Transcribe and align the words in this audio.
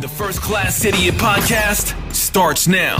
The 0.00 0.08
First 0.08 0.40
Class 0.40 0.82
Idiot 0.82 1.16
podcast 1.16 1.94
starts 2.14 2.66
now. 2.66 2.96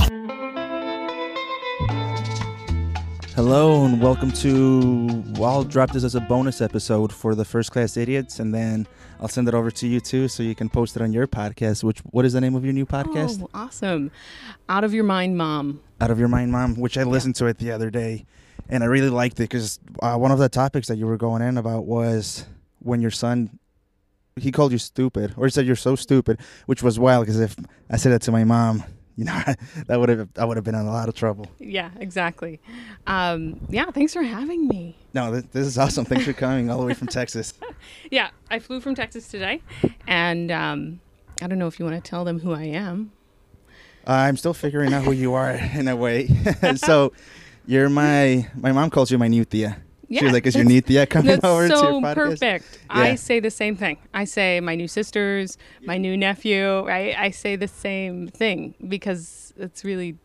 Hello 3.34 3.86
and 3.86 4.02
welcome 4.02 4.30
to. 4.32 5.24
Well, 5.38 5.50
I'll 5.50 5.64
drop 5.64 5.92
this 5.92 6.04
as 6.04 6.14
a 6.14 6.20
bonus 6.20 6.60
episode 6.60 7.10
for 7.10 7.34
the 7.34 7.46
First 7.46 7.72
Class 7.72 7.96
Idiots, 7.96 8.38
and 8.38 8.52
then 8.54 8.86
I'll 9.18 9.28
send 9.28 9.48
it 9.48 9.54
over 9.54 9.70
to 9.70 9.86
you 9.86 10.00
too, 10.00 10.28
so 10.28 10.42
you 10.42 10.54
can 10.54 10.68
post 10.68 10.94
it 10.94 11.00
on 11.00 11.10
your 11.14 11.26
podcast. 11.26 11.82
Which 11.82 12.00
what 12.00 12.26
is 12.26 12.34
the 12.34 12.40
name 12.42 12.54
of 12.54 12.64
your 12.64 12.74
new 12.74 12.84
podcast? 12.84 13.40
Oh, 13.42 13.48
awesome. 13.54 14.10
Out 14.68 14.84
of 14.84 14.92
your 14.92 15.04
mind, 15.04 15.38
mom. 15.38 15.80
Out 16.02 16.10
of 16.10 16.18
Your 16.18 16.28
Mind, 16.28 16.52
Mom, 16.52 16.74
which 16.74 16.98
I 16.98 17.04
listened 17.04 17.36
to 17.36 17.46
it 17.46 17.56
the 17.56 17.72
other 17.72 17.88
day, 17.88 18.26
and 18.68 18.82
I 18.84 18.86
really 18.88 19.08
liked 19.08 19.40
it 19.40 19.44
because 19.44 19.80
uh, 20.02 20.16
one 20.16 20.32
of 20.32 20.38
the 20.38 20.50
topics 20.50 20.88
that 20.88 20.98
you 20.98 21.06
were 21.06 21.16
going 21.16 21.40
in 21.40 21.56
about 21.56 21.86
was 21.86 22.44
when 22.80 23.00
your 23.00 23.10
son. 23.10 23.58
He 24.40 24.52
called 24.52 24.72
you 24.72 24.78
stupid, 24.78 25.34
or 25.36 25.46
he 25.46 25.50
said 25.50 25.66
you're 25.66 25.76
so 25.76 25.96
stupid, 25.96 26.40
which 26.66 26.82
was 26.82 26.98
wild 26.98 27.26
because 27.26 27.40
if 27.40 27.56
I 27.90 27.96
said 27.96 28.12
that 28.12 28.22
to 28.22 28.32
my 28.32 28.44
mom, 28.44 28.84
you 29.16 29.24
know, 29.24 29.42
that 29.86 30.00
would 30.00 30.08
have 30.08 30.28
I 30.38 30.44
would 30.44 30.56
have 30.56 30.64
been 30.64 30.74
in 30.74 30.86
a 30.86 30.90
lot 30.90 31.08
of 31.08 31.14
trouble. 31.14 31.46
Yeah, 31.58 31.90
exactly. 31.98 32.60
Um, 33.06 33.60
yeah, 33.68 33.90
thanks 33.90 34.14
for 34.14 34.22
having 34.22 34.66
me. 34.66 34.96
No, 35.12 35.30
this, 35.32 35.44
this 35.52 35.66
is 35.66 35.76
awesome. 35.78 36.04
Thanks 36.04 36.24
for 36.24 36.32
coming 36.32 36.70
all 36.70 36.80
the 36.80 36.86
way 36.86 36.94
from 36.94 37.08
Texas. 37.18 37.52
Yeah, 38.10 38.30
I 38.50 38.58
flew 38.60 38.80
from 38.80 38.94
Texas 38.94 39.28
today, 39.28 39.62
and 40.06 40.50
um, 40.50 41.00
I 41.42 41.48
don't 41.48 41.58
know 41.58 41.66
if 41.66 41.78
you 41.78 41.84
want 41.84 42.02
to 42.02 42.08
tell 42.08 42.24
them 42.24 42.40
who 42.40 42.52
I 42.52 42.64
am. 42.64 43.12
Uh, 44.06 44.12
I'm 44.12 44.38
still 44.38 44.54
figuring 44.54 44.94
out 44.94 45.04
who 45.04 45.12
you 45.12 45.34
are 45.34 45.50
in 45.50 45.86
a 45.86 45.94
way. 45.96 46.28
so, 46.76 47.12
you're 47.66 47.90
my 47.90 48.48
my 48.56 48.72
mom 48.72 48.88
calls 48.90 49.10
you 49.10 49.18
my 49.18 49.28
new 49.28 49.44
Tia. 49.44 49.76
She 50.10 50.16
Yeah, 50.16 50.24
was 50.24 50.32
like, 50.32 50.46
"Is 50.46 50.56
your 50.56 50.64
new 50.64 50.82
coming 51.06 51.26
That's 51.26 51.44
over 51.44 51.68
to 51.68 51.76
so 51.76 51.82
your 51.84 52.00
podcast?" 52.00 52.14
perfect. 52.14 52.78
I 52.90 53.14
say 53.14 53.38
the 53.38 53.50
same 53.50 53.76
thing. 53.76 53.98
I 54.12 54.24
say 54.24 54.58
my 54.58 54.74
new 54.74 54.88
sisters, 54.88 55.56
my 55.82 55.98
new 55.98 56.16
nephew. 56.16 56.84
Right? 56.84 57.14
I 57.16 57.30
say 57.30 57.54
the 57.54 57.68
same 57.68 58.26
thing 58.26 58.74
because 58.88 59.54
it's 59.56 59.84
really, 59.84 60.18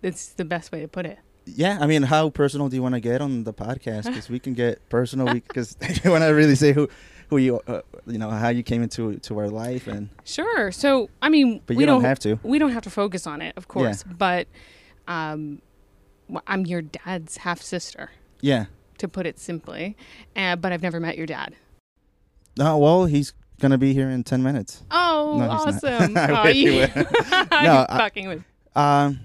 it's 0.00 0.28
the 0.28 0.44
best 0.44 0.70
way 0.70 0.80
to 0.80 0.86
put 0.88 1.06
it. 1.06 1.18
Yeah, 1.44 1.78
I 1.80 1.88
mean, 1.88 2.04
how 2.04 2.30
personal 2.30 2.68
do 2.68 2.76
you 2.76 2.82
want 2.82 2.94
to 2.94 3.00
get 3.00 3.20
on 3.20 3.42
the 3.42 3.52
podcast? 3.52 4.04
Because 4.12 4.30
we 4.30 4.38
can 4.38 4.54
get 4.54 4.88
personal. 4.88 5.34
Because 5.34 5.76
you 6.04 6.12
want 6.12 6.22
to 6.22 6.28
really 6.28 6.54
say 6.54 6.72
who 6.72 6.88
who 7.28 7.38
you 7.38 7.60
uh, 7.66 7.80
you 8.06 8.18
know 8.18 8.30
how 8.30 8.50
you 8.50 8.62
came 8.62 8.80
into 8.80 9.18
to 9.18 9.38
our 9.38 9.48
life 9.48 9.88
and 9.88 10.08
Sure. 10.24 10.70
So 10.70 11.10
I 11.20 11.28
mean, 11.30 11.62
But 11.66 11.76
we 11.76 11.82
you 11.82 11.86
don't 11.86 12.04
have 12.04 12.20
to. 12.20 12.38
We 12.44 12.60
don't 12.60 12.70
have 12.72 12.84
to 12.84 12.90
focus 12.90 13.26
on 13.26 13.42
it, 13.42 13.54
of 13.56 13.66
course. 13.66 14.04
But 14.04 14.46
um, 15.08 15.62
I'm 16.46 16.64
your 16.64 16.82
dad's 16.82 17.38
half 17.38 17.60
sister, 17.60 18.10
yeah. 18.40 18.66
To 19.02 19.08
put 19.08 19.26
it 19.26 19.38
simply. 19.38 19.96
Uh, 20.34 20.56
but 20.56 20.72
I've 20.72 20.82
never 20.82 20.98
met 20.98 21.16
your 21.16 21.26
dad. 21.26 21.54
Oh 22.58 22.78
well, 22.78 23.04
he's 23.04 23.32
gonna 23.60 23.78
be 23.78 23.92
here 23.92 24.08
in 24.10 24.24
ten 24.24 24.42
minutes. 24.42 24.82
Oh, 24.90 25.36
No, 25.38 25.50
awesome! 25.50 26.16
I 26.16 26.40
oh, 26.40 26.44
wish 26.44 26.56
you, 26.56 26.72
would. 26.74 26.94
No, 27.50 27.86
I- 27.88 27.98
fucking 27.98 28.28
with. 28.28 28.42
Um, 28.74 29.20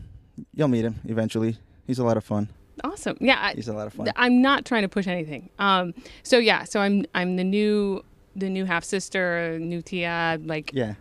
you'll 0.53 0.67
meet 0.67 0.83
him 0.85 0.99
eventually. 1.05 1.57
He's 1.85 1.99
a 1.99 2.03
lot 2.03 2.17
of 2.17 2.23
fun. 2.23 2.49
Awesome. 2.83 3.17
Yeah. 3.19 3.39
I, 3.41 3.53
He's 3.53 3.67
a 3.69 3.73
lot 3.73 3.87
of 3.87 3.93
fun. 3.93 4.11
I'm 4.15 4.41
not 4.41 4.65
trying 4.65 4.83
to 4.83 4.89
push 4.89 5.07
anything. 5.07 5.49
Um. 5.57 5.93
So 6.23 6.37
yeah. 6.37 6.63
So 6.65 6.79
I'm 6.79 7.05
I'm 7.15 7.35
the 7.37 7.43
new 7.43 8.03
the 8.35 8.49
new 8.49 8.65
half 8.65 8.83
sister, 8.83 9.57
new 9.59 9.81
Tia. 9.81 10.37
Like 10.43 10.71
Yeah. 10.73 10.93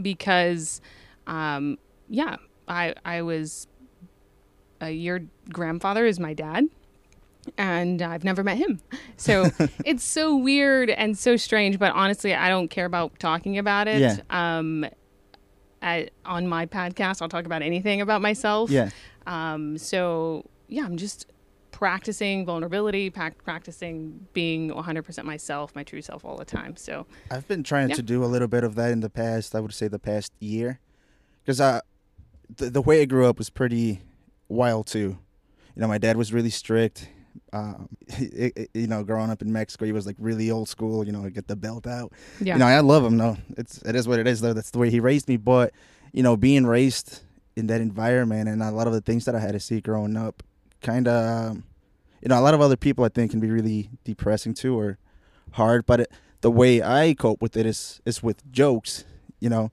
because 0.00 0.80
um 1.26 1.78
yeah 2.08 2.36
i 2.68 2.94
i 3.04 3.20
was 3.20 3.66
uh, 4.80 4.86
your 4.86 5.20
grandfather 5.50 6.06
is 6.06 6.18
my 6.18 6.32
dad 6.32 6.64
and 7.56 8.02
i've 8.02 8.24
never 8.24 8.42
met 8.44 8.56
him 8.58 8.80
so 9.16 9.50
it's 9.84 10.04
so 10.04 10.36
weird 10.36 10.90
and 10.90 11.16
so 11.16 11.36
strange 11.36 11.78
but 11.78 11.92
honestly 11.94 12.34
i 12.34 12.48
don't 12.48 12.68
care 12.68 12.84
about 12.86 13.18
talking 13.18 13.58
about 13.58 13.88
it 13.88 14.00
Yeah. 14.00 14.16
um 14.30 14.84
I, 15.80 16.08
on 16.24 16.48
my 16.48 16.66
podcast 16.66 17.22
i'll 17.22 17.28
talk 17.28 17.46
about 17.46 17.62
anything 17.62 18.00
about 18.00 18.20
myself 18.20 18.70
Yeah. 18.70 18.90
um 19.26 19.78
so 19.78 20.44
yeah 20.68 20.84
i'm 20.84 20.96
just 20.96 21.26
practicing 21.70 22.44
vulnerability 22.44 23.08
prac- 23.10 23.44
practicing 23.44 24.26
being 24.32 24.70
100% 24.70 25.24
myself 25.24 25.74
my 25.76 25.84
true 25.84 26.02
self 26.02 26.24
all 26.24 26.36
the 26.36 26.44
time 26.44 26.76
so 26.76 27.06
I've 27.30 27.46
been 27.46 27.62
trying 27.62 27.90
Yeah. 27.90 27.94
to 27.96 28.02
do 28.02 28.24
a 28.24 28.26
little 28.26 28.48
bit 28.48 28.64
of 28.64 28.74
that 28.74 28.90
in 28.90 28.98
the 29.00 29.10
past. 29.10 29.54
I 29.54 29.60
would 29.60 29.72
say 29.72 29.86
the 29.86 29.98
past 30.00 30.32
year, 30.40 30.80
because 31.44 31.60
I 31.60 31.82
the 32.56 32.70
the 32.70 32.82
way 32.82 33.00
I 33.02 33.04
grew 33.04 33.26
up 33.26 33.38
was 33.38 33.48
pretty 33.50 34.00
wild 34.48 34.86
too. 34.88 35.18
You 35.76 35.82
know, 35.82 35.86
my 35.86 35.98
dad 35.98 36.16
was 36.16 36.32
really 36.32 36.50
strict. 36.50 37.08
Um, 37.52 37.88
it, 38.08 38.52
it- 38.56 38.70
you 38.74 38.86
know, 38.86 39.02
growing 39.04 39.30
up 39.30 39.42
in 39.42 39.52
Mexico, 39.52 39.84
he 39.86 39.92
was 39.92 40.06
like 40.06 40.16
really 40.18 40.50
old 40.50 40.68
school. 40.68 41.04
You 41.06 41.12
know, 41.12 41.28
get 41.30 41.48
the 41.48 41.56
belt 41.56 41.86
out. 41.86 42.12
yeah 42.40 42.54
You 42.54 42.58
know, 42.60 42.66
I 42.66 42.80
love 42.80 43.04
him. 43.04 43.16
though. 43.18 43.36
it's 43.56 43.82
it 43.82 43.94
is 43.96 44.06
what 44.08 44.18
it 44.18 44.26
is. 44.26 44.40
Though 44.40 44.52
that's 44.52 44.70
the 44.70 44.78
way 44.78 44.90
he 44.90 45.00
raised 45.00 45.28
me. 45.28 45.36
But 45.36 45.72
you 46.12 46.22
know, 46.22 46.36
being 46.36 46.66
raised 46.66 47.20
in 47.56 47.66
that 47.68 47.80
environment 47.80 48.48
and 48.48 48.62
a 48.62 48.70
lot 48.70 48.86
of 48.86 48.92
the 48.92 49.00
things 49.00 49.24
that 49.24 49.34
I 49.34 49.40
had 49.40 49.52
to 49.52 49.60
see 49.60 49.80
growing 49.80 50.16
up, 50.16 50.42
kind 50.80 51.08
of, 51.08 51.50
um, 51.50 51.64
you 52.22 52.28
know, 52.28 52.38
a 52.38 52.40
lot 52.42 52.54
of 52.54 52.60
other 52.60 52.76
people 52.76 53.04
I 53.04 53.08
think 53.08 53.30
can 53.32 53.40
be 53.40 53.50
really 53.50 53.90
depressing 54.04 54.54
too 54.54 54.78
or 54.78 54.98
hard. 55.52 55.84
But 55.86 56.00
it, 56.00 56.12
the 56.40 56.50
way 56.50 56.82
I 56.82 57.14
cope 57.14 57.42
with 57.42 57.56
it 57.56 57.66
is 57.66 58.00
is 58.06 58.22
with 58.22 58.50
jokes. 58.52 59.04
You 59.40 59.48
know, 59.48 59.70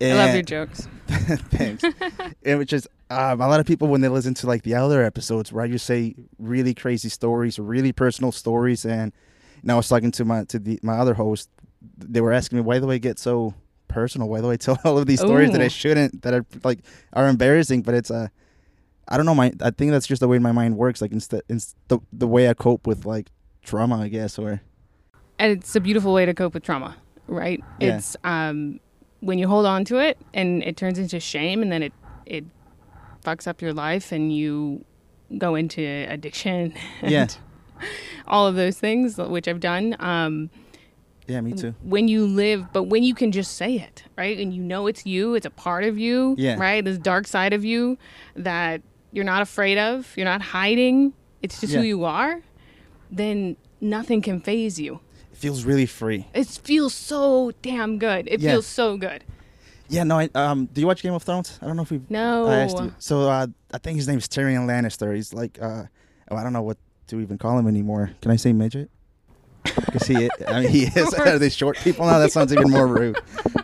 i 0.00 0.12
love 0.12 0.34
your 0.34 0.42
jokes 0.42 0.88
Thanks. 1.08 1.82
and 2.44 2.58
which 2.58 2.72
is 2.72 2.86
um, 3.10 3.40
a 3.40 3.48
lot 3.48 3.60
of 3.60 3.66
people 3.66 3.88
when 3.88 4.02
they 4.02 4.08
listen 4.08 4.34
to 4.34 4.46
like 4.46 4.62
the 4.62 4.74
other 4.74 5.02
episodes 5.02 5.50
where 5.50 5.64
I 5.64 5.68
just 5.68 5.86
say 5.86 6.14
really 6.38 6.74
crazy 6.74 7.08
stories 7.08 7.58
or 7.58 7.62
really 7.62 7.92
personal 7.92 8.30
stories, 8.30 8.84
and 8.84 9.12
know, 9.62 9.74
I 9.74 9.76
was 9.78 9.88
talking 9.88 10.10
to 10.12 10.24
my 10.26 10.44
to 10.44 10.58
the 10.58 10.78
my 10.82 10.98
other 10.98 11.14
host. 11.14 11.48
They 11.96 12.20
were 12.20 12.32
asking 12.32 12.58
me 12.58 12.62
why 12.62 12.78
do 12.78 12.90
I 12.90 12.98
get 12.98 13.18
so 13.18 13.54
personal? 13.88 14.28
Why 14.28 14.40
do 14.42 14.50
I 14.50 14.56
tell 14.56 14.78
all 14.84 14.98
of 14.98 15.06
these 15.06 15.20
stories 15.20 15.50
that 15.52 15.62
I 15.62 15.68
shouldn't? 15.68 16.22
That 16.22 16.34
are 16.34 16.44
like 16.62 16.80
are 17.14 17.26
embarrassing, 17.26 17.82
but 17.82 17.94
it's 17.94 18.10
a 18.10 18.30
I 19.08 19.16
don't 19.16 19.24
know. 19.24 19.34
My 19.34 19.52
I 19.62 19.70
think 19.70 19.90
that's 19.92 20.06
just 20.06 20.20
the 20.20 20.28
way 20.28 20.38
my 20.38 20.52
mind 20.52 20.76
works. 20.76 21.00
Like 21.00 21.12
instead, 21.12 21.42
it's 21.48 21.74
the 21.88 22.00
the 22.12 22.28
way 22.28 22.50
I 22.50 22.54
cope 22.54 22.86
with 22.86 23.06
like 23.06 23.30
trauma, 23.62 23.98
I 24.00 24.08
guess, 24.08 24.38
or 24.38 24.60
and 25.38 25.52
it's 25.52 25.74
a 25.74 25.80
beautiful 25.80 26.12
way 26.12 26.26
to 26.26 26.34
cope 26.34 26.52
with 26.52 26.64
trauma 26.64 26.96
right 27.28 27.62
Yeah. 27.78 27.96
it's 27.96 28.16
um 28.24 28.80
when 29.20 29.38
you 29.38 29.48
hold 29.48 29.66
on 29.66 29.84
to 29.86 29.98
it 29.98 30.18
and 30.32 30.62
it 30.62 30.76
turns 30.76 30.98
into 30.98 31.18
shame 31.20 31.62
and 31.62 31.70
then 31.72 31.82
it 31.82 31.92
it 32.26 32.44
fucks 33.24 33.46
up 33.48 33.60
your 33.60 33.72
life 33.72 34.12
and 34.12 34.34
you 34.34 34.84
go 35.38 35.54
into 35.54 35.82
addiction 36.08 36.72
and 37.02 37.10
Yeah. 37.10 37.26
all 38.26 38.46
of 38.46 38.54
those 38.54 38.78
things 38.78 39.18
which 39.18 39.48
i've 39.48 39.60
done 39.60 39.96
um 39.98 40.50
yeah, 41.26 41.42
me 41.42 41.52
too. 41.52 41.74
when 41.82 42.08
you 42.08 42.26
live 42.26 42.72
but 42.72 42.84
when 42.84 43.02
you 43.02 43.14
can 43.14 43.32
just 43.32 43.54
say 43.56 43.74
it 43.74 44.04
right 44.16 44.38
and 44.38 44.54
you 44.54 44.62
know 44.62 44.86
it's 44.86 45.04
you 45.04 45.34
it's 45.34 45.44
a 45.46 45.50
part 45.50 45.84
of 45.84 45.98
you 45.98 46.34
Yeah. 46.38 46.56
right 46.58 46.82
this 46.84 46.96
dark 46.96 47.26
side 47.26 47.52
of 47.52 47.64
you 47.64 47.98
that 48.36 48.80
you're 49.12 49.24
not 49.26 49.42
afraid 49.42 49.76
of 49.78 50.10
you're 50.16 50.24
not 50.24 50.40
hiding 50.40 51.12
it's 51.42 51.60
just 51.60 51.74
who 51.74 51.82
you 51.82 52.04
are 52.04 52.40
then 53.10 53.56
nothing 53.80 54.22
can 54.22 54.40
phase 54.40 54.80
you 54.80 55.00
feels 55.38 55.64
really 55.64 55.86
free. 55.86 56.26
it 56.34 56.46
feels 56.46 56.94
so 56.94 57.52
damn 57.62 57.98
good. 57.98 58.28
It 58.28 58.40
Yeah. 58.40 58.52
feels 58.52 58.66
so 58.66 58.96
good. 58.96 59.24
Yeah, 59.88 60.04
no. 60.04 60.18
I, 60.18 60.28
um, 60.34 60.66
do 60.66 60.80
you 60.82 60.86
watch 60.86 61.02
Game 61.02 61.14
of 61.14 61.22
Thrones? 61.22 61.58
I 61.62 61.66
don't 61.66 61.76
know 61.76 61.82
if 61.82 61.90
we 61.90 62.00
No. 62.10 62.46
I 62.46 62.56
asked 62.56 62.78
you. 62.78 62.92
So 62.98 63.28
uh, 63.30 63.46
I 63.72 63.78
think 63.78 63.96
his 63.96 64.06
name 64.06 64.18
is 64.18 64.28
Tyrion 64.28 64.66
Lannister. 64.66 65.14
He's 65.14 65.32
like, 65.32 65.58
uh, 65.62 65.84
oh, 66.30 66.36
I 66.36 66.42
don't 66.42 66.52
know 66.52 66.62
what 66.62 66.76
to 67.08 67.20
even 67.20 67.38
call 67.38 67.58
him 67.58 67.66
anymore. 67.66 68.10
Can 68.20 68.30
I 68.30 68.36
say 68.36 68.52
midget? 68.52 68.90
Because 69.64 70.06
he, 70.06 70.28
I 70.46 70.60
mean, 70.60 70.68
he 70.68 70.82
is. 70.94 71.14
Are 71.18 71.38
they 71.38 71.48
short 71.48 71.78
people 71.78 72.06
now? 72.06 72.18
That 72.18 72.32
sounds 72.32 72.52
even 72.52 72.70
more 72.70 72.86
rude. 72.86 73.18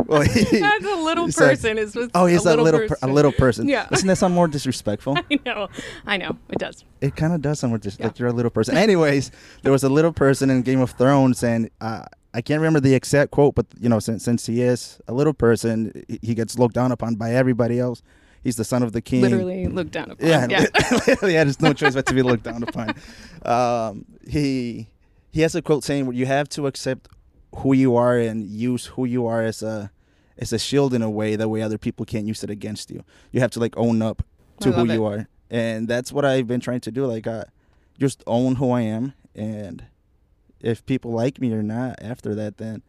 Well, 0.07 0.23
he, 0.23 0.45
That's 0.61 0.85
a 0.85 0.97
little 0.97 1.29
person. 1.31 1.79
It's 1.79 1.93
just 1.95 2.11
oh, 2.15 2.27
he's 2.27 2.45
a 2.47 2.55
a 2.55 2.57
little, 2.57 2.81
per, 2.81 2.87
a 2.87 2.89
person. 2.89 3.13
little 3.15 3.33
person. 3.33 3.69
Yeah. 3.69 3.87
Doesn't 3.87 4.07
that 4.09 4.17
sound 4.17 4.35
more 4.35 4.49
disrespectful? 4.49 5.17
I 5.31 5.39
know. 5.45 5.69
I 6.07 6.17
know. 6.17 6.37
It 6.51 6.59
does. 6.59 6.85
It 7.01 7.17
kind 7.17 7.33
of 7.33 7.43
does 7.43 7.61
sound 7.61 7.71
more 7.73 7.79
dis- 7.79 7.97
Yeah. 7.99 8.07
like 8.07 8.19
you're 8.19 8.29
a 8.29 8.33
little 8.33 8.51
person. 8.51 8.77
Anyways, 8.77 9.31
there 9.63 9.73
was 9.73 9.85
a 9.85 9.89
little 9.89 10.13
person 10.13 10.51
in 10.51 10.63
Game 10.63 10.81
of 10.81 10.91
Thrones, 10.93 11.43
and 11.43 11.71
uh, 11.81 12.05
I 12.33 12.41
can't 12.41 12.61
remember 12.61 12.81
the 12.81 12.95
exact 12.95 13.31
quote, 13.31 13.55
but 13.55 13.67
you 13.81 13.89
know, 13.89 13.99
since 14.01 14.25
since 14.25 14.47
he 14.47 14.63
is 14.63 15.01
a 15.09 15.13
little 15.15 15.35
person, 15.35 16.05
he- 16.09 16.19
he 16.23 16.35
gets 16.35 16.59
looked 16.59 16.75
down 16.75 16.93
upon 16.93 17.15
by 17.17 17.33
everybody 17.35 17.79
else. 17.79 18.03
He's 18.43 18.57
the 18.57 18.65
son 18.65 18.83
of 18.83 18.93
the 18.93 19.00
king. 19.00 19.23
Literally 19.23 19.67
looked 19.69 19.93
down 19.93 20.11
upon. 20.11 20.27
Yeah, 20.29 20.47
Yeah. 20.50 20.67
literally, 21.07 21.33
yeah. 21.35 21.45
There's 21.45 21.61
no 21.62 21.73
choice 21.73 21.95
but 21.95 22.05
to 22.07 22.15
be 22.15 22.21
looked 22.23 22.43
down 22.45 22.62
upon. 22.62 22.95
Um, 23.45 24.05
he 24.29 24.89
he 25.33 25.41
has 25.41 25.55
a 25.55 25.62
quote 25.62 25.83
saying, 25.85 26.12
"You 26.12 26.27
have 26.27 26.49
to 26.50 26.67
accept 26.67 27.09
who 27.57 27.73
you 27.73 27.97
are 27.97 28.19
and 28.19 28.45
use 28.47 28.87
who 28.87 29.05
you 29.05 29.27
are 29.27 29.43
as 29.43 29.62
a 29.62 29.91
as 30.39 30.53
a 30.53 30.59
shield 30.59 30.95
in 30.95 31.03
a 31.03 31.11
way 31.11 31.37
that 31.37 31.49
way 31.49 31.63
other 31.63 31.79
people 31.79 32.05
can't 32.05 32.27
use 32.27 32.43
it 32.43 32.51
against 32.51 32.91
you. 32.91 33.05
You 33.33 33.41
have 33.41 33.51
to 33.53 33.61
like 33.61 33.77
own 33.77 34.03
up 34.03 34.23
to 34.61 34.73
who 34.73 34.85
love 34.85 34.91
you 34.91 35.05
are, 35.05 35.29
and 35.51 35.89
that's 35.89 36.13
what 36.13 36.25
I've 36.25 36.47
been 36.47 36.61
trying 36.61 36.81
to 36.81 36.91
do. 36.91 37.07
Like, 37.07 37.27
uh, 37.27 37.45
just 37.99 38.23
own 38.27 38.57
who 38.57 38.71
I 38.71 38.83
am, 38.83 39.15
and 39.35 39.85
if 40.61 40.85
people 40.87 41.13
like 41.13 41.41
me 41.41 41.53
or 41.53 41.63
not 41.63 42.03
after 42.03 42.35
that, 42.35 42.59
then 42.59 42.83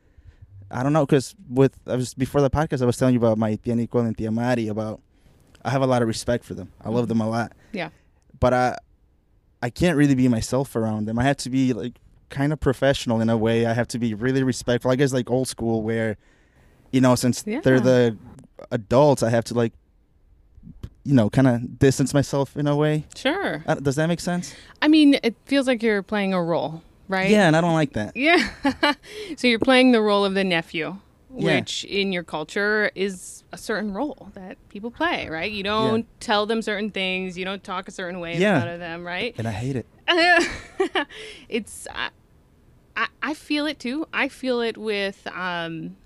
I 0.72 0.84
don't 0.84 0.94
know. 0.94 1.06
Because 1.06 1.36
with 1.50 1.78
I 1.88 1.96
was 1.96 2.14
before 2.14 2.42
the 2.42 2.50
podcast, 2.50 2.82
I 2.82 2.86
was 2.86 2.98
telling 2.98 3.14
you 3.14 3.20
about 3.20 3.38
my 3.38 3.56
tia 3.56 3.76
Nicole 3.76 4.02
and 4.02 4.18
tia 4.18 4.32
Mari 4.32 4.68
about. 4.68 5.02
I 5.64 5.72
have 5.72 5.82
a 5.82 5.88
lot 5.88 6.04
of 6.04 6.08
respect 6.08 6.46
for 6.46 6.54
them. 6.54 6.72
I 6.80 6.90
love 6.90 7.08
them 7.08 7.20
a 7.20 7.28
lot. 7.28 7.54
Yeah. 7.72 7.90
But 8.40 8.54
I, 8.54 8.78
I 9.64 9.72
can't 9.72 9.98
really 9.98 10.14
be 10.14 10.28
myself 10.28 10.76
around 10.76 11.06
them. 11.06 11.18
I 11.18 11.24
have 11.24 11.38
to 11.38 11.50
be 11.50 11.74
like 11.74 11.94
kind 12.30 12.54
of 12.54 12.60
professional 12.60 13.20
in 13.20 13.32
a 13.32 13.36
way. 13.38 13.66
I 13.66 13.74
have 13.74 13.88
to 13.88 13.98
be 13.98 14.14
really 14.14 14.44
respectful. 14.44 14.92
I 14.92 14.96
guess 14.96 15.12
like 15.12 15.28
old 15.32 15.48
school 15.48 15.82
where, 15.82 16.18
you 16.96 17.02
know, 17.02 17.14
since 17.16 17.44
Yeah. 17.46 17.60
they're 17.62 17.82
the 17.82 18.18
adults, 18.72 19.22
I 19.22 19.30
have 19.30 19.44
to 19.46 19.54
like, 19.54 19.74
you 21.04 21.14
know, 21.14 21.30
kind 21.30 21.48
of 21.48 21.78
distance 21.78 22.14
myself 22.14 22.56
in 22.56 22.68
a 22.68 22.76
way. 22.76 23.04
Sure. 23.16 23.64
Uh, 23.68 23.76
does 23.76 23.98
that 23.98 24.08
make 24.08 24.22
sense? 24.22 24.56
I 24.82 24.88
mean, 24.88 25.20
it 25.22 25.36
feels 25.46 25.68
like 25.68 25.84
you're 25.84 26.02
playing 26.02 26.34
a 26.34 26.42
role, 26.42 26.82
right? 27.10 27.30
Yeah, 27.30 27.48
and 27.48 27.56
I 27.56 27.60
don't 27.62 27.74
like 27.74 27.94
that. 27.94 28.16
Yeah. 28.16 28.50
so 29.38 29.48
you're 29.48 29.60
playing 29.60 29.92
the 29.92 30.02
role 30.02 30.24
of 30.24 30.34
the 30.36 30.44
nephew, 30.46 30.98
Yeah. 31.36 31.60
which 31.60 31.84
in 31.84 32.14
your 32.14 32.24
culture 32.24 32.92
is 32.96 33.44
a 33.52 33.58
certain 33.58 33.94
role 33.94 34.30
that 34.36 34.58
people 34.70 34.90
play, 34.90 35.28
right? 35.30 35.52
You 35.52 35.64
don't 35.64 36.08
tell 36.22 36.46
them 36.46 36.62
certain 36.62 36.92
things, 36.92 37.38
you 37.38 37.44
don't 37.44 37.64
talk 37.64 37.90
a 37.90 37.92
certain 37.92 38.22
way 38.22 38.38
Yeah. 38.38 38.56
in 38.56 38.62
front 38.62 38.74
of 38.74 38.80
them, 38.80 39.06
right? 39.06 39.36
And 39.38 39.48
I 39.48 39.52
hate 39.52 39.76
it. 39.76 39.86
it's 41.50 41.88
I, 41.94 42.10
I 42.96 43.08
I 43.22 43.34
feel 43.34 43.66
it 43.66 43.80
too. 43.80 44.08
I 44.14 44.30
feel 44.30 44.62
it 44.62 44.78
with 44.78 45.28
um 45.28 45.98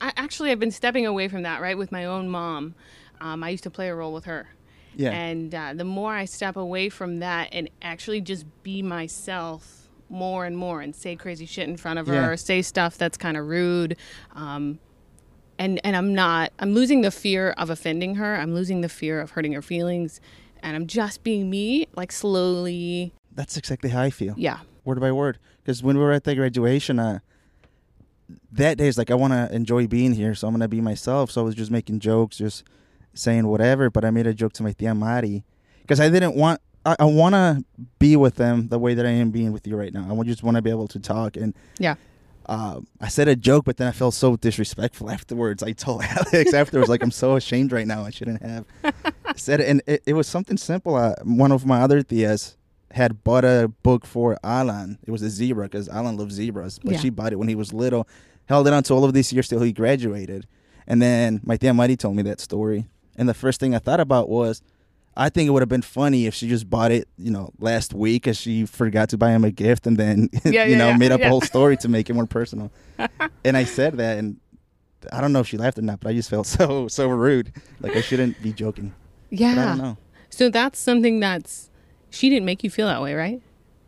I 0.00 0.12
actually 0.16 0.50
I've 0.50 0.60
been 0.60 0.70
stepping 0.70 1.06
away 1.06 1.28
from 1.28 1.42
that, 1.42 1.60
right? 1.60 1.76
With 1.78 1.92
my 1.92 2.04
own 2.04 2.28
mom. 2.28 2.74
Um, 3.20 3.42
I 3.42 3.50
used 3.50 3.64
to 3.64 3.70
play 3.70 3.88
a 3.88 3.94
role 3.94 4.12
with 4.12 4.24
her. 4.26 4.48
Yeah. 4.96 5.10
And 5.10 5.54
uh, 5.54 5.74
the 5.74 5.84
more 5.84 6.12
I 6.14 6.24
step 6.24 6.56
away 6.56 6.88
from 6.88 7.18
that 7.20 7.48
and 7.52 7.68
actually 7.82 8.20
just 8.20 8.44
be 8.62 8.82
myself 8.82 9.88
more 10.08 10.44
and 10.44 10.56
more 10.56 10.80
and 10.80 10.94
say 10.94 11.16
crazy 11.16 11.46
shit 11.46 11.68
in 11.68 11.76
front 11.76 11.98
of 11.98 12.06
her, 12.06 12.14
Yeah. 12.14 12.28
or 12.28 12.36
say 12.36 12.62
stuff 12.62 12.96
that's 12.98 13.16
kind 13.16 13.36
of 13.36 13.46
rude, 13.46 13.96
um, 14.34 14.78
and 15.58 15.80
and 15.84 15.96
I'm 15.96 16.14
not. 16.14 16.52
I'm 16.58 16.74
losing 16.74 17.00
the 17.00 17.10
fear 17.10 17.50
of 17.52 17.70
offending 17.70 18.16
her. 18.16 18.36
I'm 18.36 18.54
losing 18.54 18.80
the 18.82 18.88
fear 18.88 19.20
of 19.20 19.30
hurting 19.32 19.52
her 19.52 19.62
feelings, 19.62 20.20
and 20.62 20.76
I'm 20.76 20.86
just 20.86 21.22
being 21.24 21.48
me, 21.50 21.86
like 21.96 22.12
slowly. 22.12 23.12
That's 23.34 23.56
exactly 23.56 23.90
how 23.90 24.02
I 24.02 24.10
feel. 24.10 24.34
Yeah. 24.36 24.58
word 24.84 25.00
by 25.00 25.10
word. 25.12 25.38
Because 25.62 25.82
when 25.82 25.96
we 25.96 26.02
were 26.04 26.12
at 26.12 26.24
the 26.24 26.34
graduation, 26.34 26.98
uh, 26.98 27.20
that 28.52 28.78
day 28.78 28.88
is 28.88 28.98
like 28.98 29.10
I 29.10 29.14
want 29.14 29.32
to 29.32 29.54
enjoy 29.54 29.86
being 29.86 30.14
here, 30.14 30.34
so 30.34 30.46
I'm 30.48 30.54
gonna 30.54 30.68
be 30.68 30.80
myself. 30.80 31.30
So 31.30 31.40
I 31.40 31.44
was 31.44 31.54
just 31.54 31.70
making 31.70 32.00
jokes, 32.00 32.38
just 32.38 32.64
saying 33.12 33.46
whatever. 33.46 33.90
But 33.90 34.04
I 34.04 34.10
made 34.10 34.26
a 34.26 34.34
joke 34.34 34.52
to 34.54 34.62
my 34.62 34.72
tia 34.72 34.94
Mari 34.94 35.44
because 35.82 36.00
I 36.00 36.08
didn't 36.08 36.34
want. 36.36 36.60
I, 36.86 36.96
I 37.00 37.04
want 37.04 37.34
to 37.34 37.64
be 37.98 38.14
with 38.16 38.36
them 38.36 38.68
the 38.68 38.78
way 38.78 38.94
that 38.94 39.06
I 39.06 39.10
am 39.10 39.30
being 39.30 39.52
with 39.52 39.66
you 39.66 39.76
right 39.76 39.92
now. 39.92 40.06
I 40.20 40.22
just 40.24 40.42
want 40.42 40.56
to 40.56 40.62
be 40.62 40.70
able 40.70 40.88
to 40.88 40.98
talk 41.00 41.36
and. 41.36 41.54
Yeah. 41.78 41.96
Uh, 42.46 42.80
I 43.00 43.08
said 43.08 43.26
a 43.26 43.34
joke, 43.34 43.64
but 43.64 43.78
then 43.78 43.88
I 43.88 43.92
felt 43.92 44.12
so 44.12 44.36
disrespectful 44.36 45.10
afterwards. 45.16 45.62
I 45.62 45.72
told 45.72 46.02
Alex 46.04 46.52
afterwards, 46.52 46.90
like, 46.90 47.02
I'm 47.02 47.10
so 47.10 47.36
ashamed 47.36 47.72
right 47.72 47.86
now. 47.86 48.04
I 48.04 48.10
shouldn't 48.10 48.42
have 48.42 48.66
said 49.36 49.60
it. 49.60 49.68
And 49.70 49.82
it, 49.86 50.02
it 50.04 50.12
was 50.12 50.28
something 50.28 50.58
simple. 50.58 50.94
Uh, 50.94 51.14
one 51.22 51.52
of 51.52 51.64
my 51.64 51.80
other 51.80 52.02
tias 52.02 52.56
had 52.94 53.22
bought 53.24 53.44
a 53.44 53.70
book 53.82 54.06
for 54.06 54.38
Alan. 54.42 54.98
It 55.06 55.10
was 55.10 55.22
a 55.22 55.28
zebra 55.30 55.64
because 55.66 55.88
Alan 55.88 56.16
loves 56.16 56.34
zebras, 56.34 56.78
but 56.78 56.92
Yeah. 56.94 57.00
she 57.00 57.10
bought 57.10 57.32
it 57.32 57.36
when 57.38 57.48
he 57.48 57.54
was 57.54 57.72
little, 57.72 58.06
held 58.46 58.66
it 58.66 58.72
on 58.72 58.82
to 58.84 58.94
all 58.94 59.04
of 59.04 59.12
these 59.12 59.32
years 59.32 59.48
till 59.48 59.60
he 59.60 59.72
graduated. 59.72 60.46
And 60.86 61.00
then 61.02 61.40
my 61.44 61.56
tia 61.56 61.74
Mari 61.74 61.96
told 61.96 62.14
me 62.16 62.22
that 62.22 62.40
story. 62.40 62.86
And 63.16 63.28
the 63.28 63.34
first 63.34 63.58
thing 63.60 63.74
I 63.74 63.78
thought 63.78 64.00
about 64.00 64.28
was, 64.28 64.62
I 65.16 65.28
think 65.28 65.46
it 65.46 65.50
would 65.50 65.62
have 65.62 65.68
been 65.68 65.82
funny 65.82 66.26
if 66.26 66.34
she 66.34 66.48
just 66.48 66.68
bought 66.68 66.90
it, 66.90 67.06
you 67.16 67.30
know, 67.30 67.50
last 67.60 67.94
week 67.94 68.26
as 68.26 68.36
she 68.36 68.66
forgot 68.66 69.08
to 69.10 69.18
buy 69.18 69.30
him 69.30 69.44
a 69.44 69.50
gift 69.52 69.86
and 69.86 69.96
then, 69.96 70.28
Yeah, 70.44 70.64
you 70.64 70.72
yeah, 70.72 70.78
know, 70.78 70.88
yeah, 70.90 70.96
made 70.96 71.12
up 71.12 71.20
yeah. 71.20 71.26
a 71.26 71.30
whole 71.30 71.40
story 71.40 71.76
to 71.78 71.88
make 71.88 72.10
it 72.10 72.14
more 72.14 72.26
personal. 72.26 72.72
and 73.44 73.56
I 73.56 73.64
said 73.64 73.96
that, 73.98 74.18
and 74.18 74.38
I 75.12 75.20
don't 75.20 75.32
know 75.32 75.40
if 75.40 75.46
she 75.48 75.56
laughed 75.56 75.78
or 75.78 75.82
not, 75.82 76.00
but 76.00 76.10
I 76.10 76.14
just 76.14 76.30
felt 76.30 76.46
so 76.56 76.88
so 76.88 77.08
rude. 77.08 77.52
Like 77.80 77.94
I 77.96 78.00
shouldn't 78.02 78.40
be 78.42 78.52
joking. 78.52 78.94
But 79.30 79.40
I 79.40 79.42
Yeah. 79.42 79.54
don't 79.66 79.78
know. 79.78 79.98
So 80.30 80.48
that's 80.50 80.78
something 80.80 81.20
that's 81.20 81.70
she 82.14 82.30
didn't 82.30 82.46
make 82.46 82.64
you 82.64 82.70
feel 82.70 82.86
that 82.86 83.02
way, 83.02 83.14
right? 83.14 83.40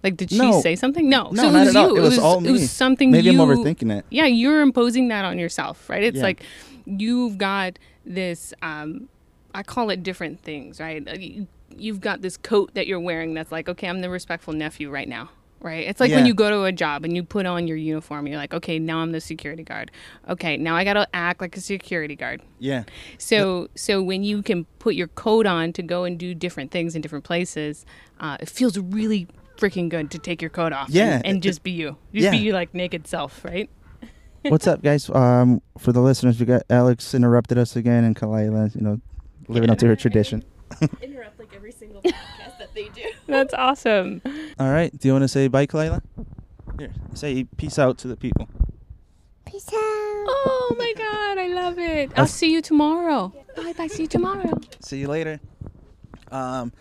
Like, 0.03 0.17
did 0.17 0.31
she 0.31 0.39
No. 0.39 0.61
say 0.61 0.77
something? 0.77 1.09
No. 1.09 1.31
No, 1.31 1.43
so 1.43 1.49
it 1.49 1.53
not 1.53 1.61
was 1.67 1.69
at 1.69 1.77
all. 1.77 1.89
you. 1.91 1.97
It 1.97 2.01
was 2.01 2.19
all 2.19 2.39
It 2.39 2.43
me. 2.43 2.53
was 2.53 2.71
something. 2.71 3.11
Maybe 3.11 3.31
you, 3.31 3.41
I'm 3.43 3.49
overthinking 3.49 3.97
it. 3.99 4.05
Yeah, 4.11 4.27
you're 4.27 4.61
imposing 4.61 5.09
that 5.09 5.25
on 5.25 5.39
yourself, 5.39 5.89
right? 5.91 6.03
It's 6.03 6.19
Yeah. 6.19 6.23
like 6.23 6.43
you've 6.85 7.39
got 7.39 7.79
this. 8.05 8.53
Um, 8.63 9.09
I 9.55 9.63
call 9.63 9.91
it 9.91 10.03
different 10.03 10.41
things, 10.43 10.79
right? 10.81 11.03
You've 11.77 12.01
got 12.01 12.23
this 12.23 12.37
coat 12.37 12.73
that 12.75 12.87
you're 12.87 13.01
wearing 13.01 13.35
that's 13.35 13.51
like, 13.51 13.69
okay, 13.69 13.89
I'm 13.89 14.01
the 14.01 14.11
respectful 14.11 14.53
nephew 14.53 14.91
right 14.91 15.09
now, 15.09 15.31
right? 15.61 15.87
It's 15.87 16.01
like 16.01 16.11
when 16.11 16.27
you 16.27 16.35
go 16.35 16.51
to 16.51 16.65
a 16.65 16.73
job 16.73 17.05
and 17.05 17.15
you 17.17 17.23
put 17.23 17.47
on 17.47 17.67
your 17.67 17.77
uniform, 17.77 18.27
you're 18.27 18.37
like, 18.37 18.55
okay, 18.55 18.79
now 18.79 18.99
I'm 18.99 19.13
the 19.13 19.21
security 19.21 19.63
guard. 19.63 19.91
Okay, 20.29 20.57
now 20.57 20.77
I 20.77 20.85
got 20.85 20.95
to 20.95 21.09
act 21.15 21.41
like 21.41 21.57
a 21.57 21.61
security 21.61 22.17
guard. 22.17 22.43
Yeah. 22.59 22.85
So 23.19 23.69
so 23.75 24.03
when 24.03 24.23
you 24.23 24.43
can 24.43 24.65
put 24.79 24.95
your 24.95 25.09
coat 25.09 25.47
on 25.47 25.73
to 25.75 25.83
go 25.83 26.05
and 26.05 26.19
do 26.19 26.35
different 26.35 26.71
things 26.71 26.95
in 26.95 27.03
different 27.03 27.25
places, 27.25 27.85
uh, 28.21 28.37
it 28.41 28.49
feels 28.49 28.79
really 28.79 29.29
freaking 29.57 29.89
good 29.89 30.11
to 30.11 30.19
take 30.19 30.41
your 30.41 30.51
coat 30.51 30.73
off. 30.73 30.91
Yeah, 30.91 31.17
and, 31.17 31.27
and 31.27 31.43
just 31.43 31.63
be 31.63 31.73
you. 31.73 31.97
Just 32.13 32.31
be 32.31 32.39
yeah. 32.39 32.45
your 32.45 32.55
like 32.55 32.75
naked 32.75 33.07
self, 33.07 33.45
right? 33.45 33.71
What's 34.43 34.67
up, 34.67 34.83
guys? 34.83 35.11
Um, 35.11 35.61
for 35.79 35.93
the 35.93 36.01
listeners, 36.01 36.39
we 36.39 36.47
got 36.47 36.63
Alex 36.71 37.15
interrupted 37.15 37.59
us 37.59 37.75
again, 37.75 38.05
and 38.05 38.15
Kalila, 38.15 38.75
you 38.75 38.81
know, 38.81 39.01
living 39.49 39.71
up 39.71 39.79
to 39.79 39.87
her 39.87 39.97
tradition. 39.97 40.45
interrupt 41.03 41.39
like 41.39 41.55
every 41.55 41.73
single 41.73 42.03
podcast 42.03 42.13
that 42.13 42.36
they 42.77 42.89
do. 42.91 43.11
That's 43.27 43.55
awesome. 43.55 44.23
All 44.59 44.71
right. 44.71 44.97
Do 44.97 45.09
you 45.09 45.13
want 45.15 45.25
to 45.25 45.29
say 45.29 45.49
bye, 45.49 45.67
Kalila? 45.67 46.03
Here, 46.79 46.93
say 47.15 47.45
peace 47.57 47.79
out 47.79 47.99
to 47.99 48.09
the 48.09 48.17
people. 48.17 48.49
Peace 49.47 49.67
out. 49.69 49.75
Oh 50.29 50.75
my 50.79 50.93
god, 50.97 51.39
I 51.39 51.49
love 51.49 51.79
it. 51.79 52.11
I'll 52.11 52.25
That's- 52.27 52.35
see 52.35 52.53
you 52.53 52.61
tomorrow. 52.61 53.33
Bye 53.57 53.73
bye. 53.73 53.87
See 53.87 54.03
you 54.03 54.09
tomorrow. 54.09 54.61
See 54.81 54.99
you 54.99 55.09
later. 55.09 55.41
Um, 56.31 56.73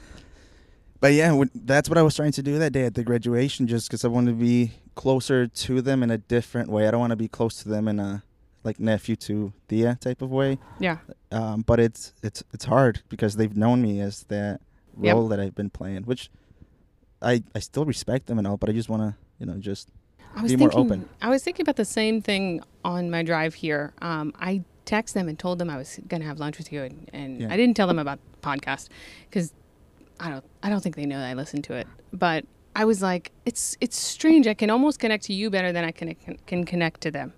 but 1.00 1.14
yeah, 1.14 1.44
that's 1.54 1.88
what 1.88 1.98
I 1.98 2.02
was 2.02 2.16
trying 2.16 2.32
to 2.34 2.42
do 2.44 2.58
that 2.60 2.72
day 2.74 2.84
at 2.84 2.96
the 2.96 3.04
graduation, 3.04 3.68
just 3.68 3.88
because 3.88 4.04
I 4.04 4.08
wanted 4.08 4.32
to 4.32 4.38
be 4.38 4.72
closer 4.96 5.46
to 5.48 5.82
them 5.82 6.02
in 6.04 6.10
a 6.12 6.18
different 6.18 6.70
way. 6.70 6.88
I 6.88 6.92
don't 6.92 7.00
want 7.00 7.12
to 7.12 7.16
be 7.18 7.28
close 7.28 7.62
to 7.64 7.70
them 7.70 7.88
in 7.88 8.00
a 8.00 8.24
like 8.64 8.80
nephew 8.80 9.16
to 9.16 9.54
Tia 9.70 9.98
type 10.02 10.22
of 10.24 10.32
way. 10.32 10.58
Yeah. 10.80 10.98
Um, 11.32 11.62
but 11.62 11.80
it's 11.80 12.14
it's 12.24 12.44
it's 12.54 12.66
hard 12.66 13.02
because 13.10 13.36
they've 13.36 13.56
known 13.56 13.82
me 13.82 14.02
as 14.02 14.24
that 14.24 14.60
Yep. 15.02 15.14
role 15.16 15.28
that 15.30 15.40
I've 15.40 15.56
been 15.56 15.70
playing, 15.70 16.04
which 16.04 16.30
I 17.22 17.44
I 17.54 17.60
still 17.60 17.86
respect 17.86 18.28
them 18.28 18.38
and 18.38 18.48
all, 18.48 18.58
but 18.58 18.70
I 18.70 18.74
just 18.74 18.90
want 18.90 19.02
to 19.04 19.16
you 19.40 19.46
know 19.46 19.58
just 19.58 19.90
I 20.36 20.42
was 20.42 20.52
Be 20.52 20.58
more 20.58 20.70
thinking, 20.70 20.86
open. 20.92 21.10
I 21.22 21.30
was 21.30 21.44
thinking 21.44 21.64
about 21.64 21.78
the 21.78 21.86
same 21.86 22.22
thing 22.22 22.62
on 22.84 23.10
my 23.10 23.24
drive 23.24 23.54
here. 23.56 23.94
Um, 24.02 24.34
I 24.40 24.64
texted 24.86 25.14
them 25.14 25.30
and 25.30 25.40
told 25.40 25.60
them 25.60 25.70
I 25.70 25.78
was 25.78 26.00
gonna 26.08 26.26
have 26.26 26.40
lunch 26.40 26.58
with 26.58 26.72
you, 26.72 26.82
and, 26.84 27.10
and 27.14 27.42
Yeah. 27.42 27.54
I 27.54 27.58
didn't 27.58 27.76
tell 27.76 27.88
them 27.88 28.00
about 28.00 28.20
the 28.34 28.40
podcast 28.48 28.90
because 29.30 29.54
I 30.20 30.30
don't 30.30 30.44
I 30.62 30.70
don't 30.70 30.82
think 30.82 30.96
they 30.96 31.06
know 31.06 31.20
that 31.20 31.28
I 31.28 31.34
listen 31.34 31.62
to 31.64 31.74
it. 31.74 31.88
But 32.14 32.46
I 32.76 32.84
was 32.86 33.02
like, 33.02 33.32
it's 33.46 33.78
it's 33.82 33.98
strange. 33.98 34.46
I 34.48 34.54
can 34.54 34.70
almost 34.70 35.00
connect 35.00 35.24
to 35.26 35.34
you 35.34 35.50
better 35.50 35.72
than 35.72 35.84
I 35.86 35.92
can 35.92 36.14
can 36.46 36.66
connect 36.66 37.02
to 37.02 37.12
them, 37.12 37.34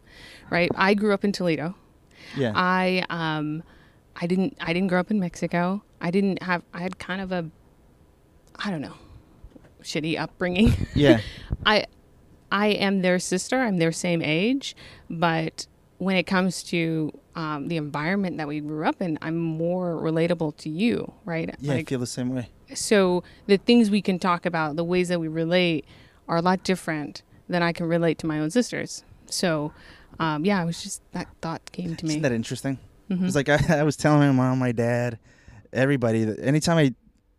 right? 0.49 0.69
I 0.75 0.93
grew 0.95 1.13
up 1.13 1.23
in 1.23 1.31
Toledo. 1.31 1.75
yeah 2.35 2.51
I 2.55 3.05
um 3.09 3.63
I 4.19 4.27
didn't 4.27 4.57
I 4.59 4.73
didn't 4.73 4.87
grow 4.87 4.99
up 4.99 5.11
in 5.11 5.19
Mexico. 5.19 5.83
I 6.01 6.11
didn't 6.11 6.41
have 6.43 6.63
I 6.73 6.79
had 6.81 6.99
kind 6.99 7.21
of 7.21 7.31
a 7.31 7.49
I 8.55 8.71
don't 8.71 8.81
know 8.81 8.95
shitty 9.81 10.19
upbringing. 10.19 10.73
yeah 10.95 11.21
I 11.65 11.85
I 12.51 12.67
am 12.67 13.01
their 13.01 13.19
sister. 13.19 13.59
I'm 13.59 13.77
their 13.77 13.91
same 13.91 14.21
age, 14.21 14.75
but 15.09 15.67
when 15.97 16.15
it 16.15 16.23
comes 16.23 16.63
to 16.63 17.11
um, 17.35 17.67
the 17.67 17.77
environment 17.77 18.37
that 18.37 18.47
we 18.47 18.59
grew 18.59 18.85
up 18.85 19.01
in, 19.01 19.17
I'm 19.21 19.37
more 19.37 19.95
relatable 19.95 20.55
to 20.57 20.69
you, 20.69 21.13
right? 21.25 21.53
yeah 21.59 21.73
I 21.73 21.83
feel 21.83 21.99
the 21.99 22.05
same 22.05 22.33
way. 22.33 22.49
so 22.73 23.23
the 23.47 23.57
things 23.57 23.89
we 23.89 24.01
can 24.01 24.19
talk 24.19 24.45
about, 24.45 24.75
the 24.75 24.83
ways 24.83 25.09
that 25.09 25.19
we 25.19 25.27
relate, 25.27 25.85
are 26.27 26.37
a 26.37 26.41
lot 26.41 26.63
different 26.63 27.23
than 27.49 27.63
I 27.63 27.71
can 27.71 27.87
relate 27.87 28.17
to 28.19 28.27
my 28.27 28.39
own 28.39 28.51
sisters. 28.51 29.03
So, 29.25 29.73
um, 30.19 30.45
yeah, 30.45 30.61
it 30.61 30.65
was 30.65 30.83
just 30.83 31.01
that 31.13 31.27
thought 31.41 31.71
came 31.71 31.95
to 31.95 32.05
me. 32.05 32.11
Isn't 32.11 32.21
that 32.21 32.31
interesting? 32.31 32.79
It's 33.09 33.35
like 33.35 33.49
I, 33.49 33.59
I 33.79 33.83
was 33.83 33.95
telling 33.97 34.19
my 34.19 34.31
mom, 34.31 34.59
my 34.59 34.71
dad, 34.71 35.19
everybody 35.73 36.23
that 36.25 36.39
anytime 36.39 36.77
I 36.77 36.93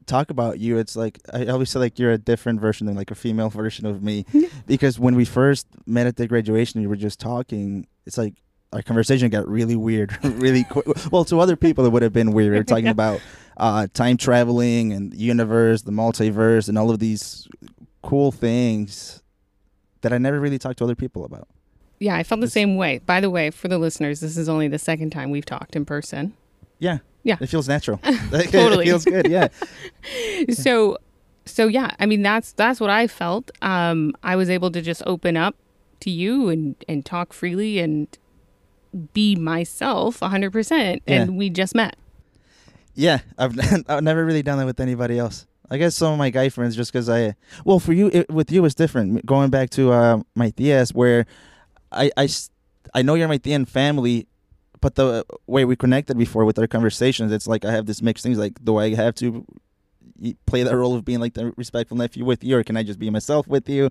talk 0.06 0.30
about 0.30 0.58
you, 0.58 0.78
it's 0.78 0.96
like 0.96 1.18
I 1.32 1.46
always 1.46 1.70
say 1.70 1.78
like 1.78 1.98
you're 1.98 2.12
a 2.12 2.18
different 2.18 2.60
version 2.60 2.86
than 2.86 2.96
like 2.96 3.10
a 3.10 3.14
female 3.14 3.50
version 3.62 3.84
of 3.86 4.02
me. 4.02 4.24
because 4.66 4.98
when 4.98 5.14
we 5.14 5.24
first 5.24 5.66
met 5.86 6.06
at 6.06 6.16
the 6.16 6.26
graduation, 6.26 6.80
we 6.80 6.86
were 6.86 6.96
just 6.96 7.20
talking. 7.20 7.86
It's 8.06 8.16
like 8.18 8.34
our 8.72 8.82
conversation 8.82 9.28
got 9.30 9.48
really 9.48 9.76
weird, 9.76 10.18
really 10.24 10.64
quick. 10.64 10.86
Well, 11.10 11.24
to 11.26 11.40
other 11.40 11.56
people, 11.56 11.84
it 11.86 11.92
would 11.92 12.02
have 12.02 12.12
been 12.12 12.32
weird. 12.32 12.52
We 12.52 12.58
were 12.58 12.64
talking 12.64 12.84
Yeah. 12.86 12.90
about 12.92 13.20
uh, 13.56 13.86
time 13.92 14.16
traveling 14.16 14.92
and 14.92 15.12
the 15.12 15.16
universe, 15.18 15.82
the 15.82 15.90
multiverse, 15.92 16.68
and 16.68 16.78
all 16.78 16.90
of 16.90 16.98
these 16.98 17.48
cool 18.02 18.30
things 18.32 19.22
that 20.02 20.12
I 20.12 20.18
never 20.18 20.38
really 20.38 20.58
talked 20.58 20.78
to 20.78 20.84
other 20.84 20.94
people 20.94 21.24
about. 21.24 21.48
Yeah, 22.00 22.14
I 22.16 22.22
felt 22.22 22.40
the 22.40 22.48
same 22.50 22.76
way. 22.76 23.00
By 23.04 23.20
the 23.20 23.30
way, 23.30 23.50
for 23.50 23.68
the 23.68 23.78
listeners, 23.78 24.20
this 24.20 24.36
is 24.36 24.48
only 24.48 24.68
the 24.68 24.78
second 24.78 25.10
time 25.10 25.30
we've 25.30 25.44
talked 25.46 25.74
in 25.76 25.84
person. 25.84 26.34
Yeah. 26.78 26.98
Yeah. 27.24 27.36
It 27.40 27.48
feels 27.48 27.68
natural. 27.68 27.98
Totally. 28.32 28.84
It 28.86 28.88
feels 28.88 29.04
good. 29.04 29.26
Yeah. 29.30 29.48
so 30.52 30.98
so 31.44 31.66
yeah 31.66 31.90
i 31.98 32.04
mean 32.04 32.20
that's 32.20 32.52
that's 32.52 32.78
what 32.78 32.90
i 32.90 33.06
felt 33.06 33.50
um 33.62 34.12
i 34.22 34.36
was 34.36 34.50
able 34.50 34.70
to 34.70 34.82
just 34.82 35.02
open 35.06 35.34
up 35.34 35.56
to 35.98 36.10
you 36.10 36.50
and 36.50 36.76
and 36.86 37.06
talk 37.06 37.32
freely 37.32 37.78
and 37.78 38.06
be 39.14 39.34
myself 39.34 40.20
100% 40.20 41.00
and 41.06 41.38
we 41.38 41.48
just 41.48 41.74
met 41.74 41.96
Yeah, 42.94 43.20
I've 43.38 43.58
I've 43.88 44.02
never 44.02 44.24
really 44.26 44.42
done 44.42 44.58
that 44.58 44.66
with 44.66 44.80
anybody 44.80 45.18
else. 45.18 45.46
I 45.70 45.78
guess 45.78 45.94
some 45.94 46.12
of 46.12 46.18
my 46.18 46.30
guy 46.30 46.48
friends, 46.48 46.74
just 46.76 46.92
because 46.92 47.08
I, 47.08 47.34
well, 47.64 47.78
for 47.78 47.92
you, 47.92 48.08
it, 48.12 48.30
with 48.30 48.50
you, 48.50 48.64
it's 48.64 48.74
different. 48.74 49.24
Going 49.26 49.50
back 49.50 49.68
to 49.70 49.92
uh, 49.92 50.20
my 50.34 50.50
tias, 50.50 50.94
where 50.94 51.26
I, 51.92 52.10
I, 52.16 52.24
s- 52.24 52.50
I 52.94 53.02
know 53.02 53.14
you're 53.14 53.28
my 53.28 53.38
tia 53.38 53.54
and 53.56 53.68
family, 53.68 54.26
but 54.80 54.94
the 54.94 55.24
way 55.46 55.64
we 55.64 55.76
connected 55.76 56.16
before 56.18 56.44
with 56.44 56.58
our 56.58 56.66
conversations, 56.66 57.32
it's 57.32 57.46
like 57.46 57.64
I 57.64 57.72
have 57.72 57.86
this 57.86 58.02
mixed 58.02 58.22
things. 58.22 58.38
Like, 58.38 58.62
do 58.64 58.76
I 58.78 58.94
have 58.94 59.14
to 59.16 59.44
play 60.46 60.62
that 60.62 60.74
role 60.76 60.94
of 60.94 61.04
being 61.04 61.20
like 61.20 61.34
the 61.34 61.52
respectful 61.56 61.96
nephew 61.96 62.24
with 62.24 62.42
you, 62.44 62.56
or 62.56 62.64
can 62.64 62.76
I 62.76 62.82
just 62.82 62.98
be 62.98 63.10
myself 63.10 63.46
with 63.46 63.68
you? 63.68 63.90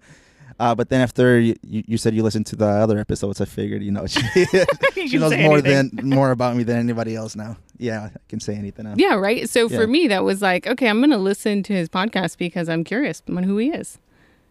Uh, 0.59 0.73
but 0.73 0.89
then 0.89 1.01
after 1.01 1.39
you, 1.39 1.55
you 1.61 1.83
you 1.87 1.97
said 1.97 2.15
you 2.15 2.23
listened 2.23 2.45
to 2.47 2.55
the 2.55 2.65
other 2.65 2.97
episodes, 2.97 3.41
I 3.41 3.45
figured 3.45 3.83
you 3.83 3.91
know 3.91 4.07
she, 4.07 4.21
she 5.07 5.17
knows 5.17 5.31
more 5.37 5.57
anything. 5.59 5.89
than 5.93 6.09
more 6.09 6.31
about 6.31 6.55
me 6.55 6.63
than 6.63 6.77
anybody 6.77 7.15
else 7.15 7.35
now. 7.35 7.57
Yeah, 7.77 8.05
I 8.15 8.19
can 8.29 8.39
say 8.39 8.55
anything 8.55 8.85
now. 8.85 8.93
Yeah, 8.97 9.15
right. 9.15 9.47
So 9.49 9.69
Yeah. 9.69 9.77
for 9.77 9.87
me, 9.87 10.07
that 10.07 10.23
was 10.23 10.41
like, 10.41 10.65
okay, 10.65 10.87
I'm 10.87 10.99
going 10.99 11.11
to 11.11 11.17
listen 11.17 11.63
to 11.63 11.73
his 11.73 11.89
podcast 11.89 12.37
because 12.37 12.69
I'm 12.69 12.83
curious 12.83 13.21
on 13.29 13.43
who 13.43 13.57
he 13.57 13.69
is. 13.69 13.99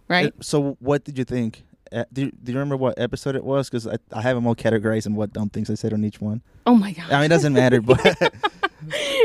Right. 0.08 0.26
Uh, 0.28 0.42
So 0.42 0.76
what 0.80 1.02
did 1.02 1.18
you 1.18 1.24
think? 1.24 1.64
Uh, 1.92 2.04
do, 2.12 2.22
you, 2.26 2.32
do 2.42 2.52
you 2.52 2.58
remember 2.58 2.76
what 2.76 2.98
episode 2.98 3.36
it 3.36 3.44
was? 3.44 3.68
Because 3.68 3.86
I, 3.86 3.96
I 4.12 4.22
have 4.22 4.36
them 4.36 4.46
all 4.46 4.54
categorized 4.54 5.06
and 5.06 5.16
what 5.16 5.32
dumb 5.32 5.48
things 5.50 5.70
I 5.70 5.74
said 5.74 5.92
on 5.92 6.04
each 6.04 6.20
one. 6.20 6.42
oh 6.66 6.74
my 6.74 6.92
god, 6.92 7.10
I 7.10 7.16
mean, 7.16 7.24
it 7.26 7.28
doesn't 7.28 7.52
matter, 7.52 7.80
but 7.80 7.98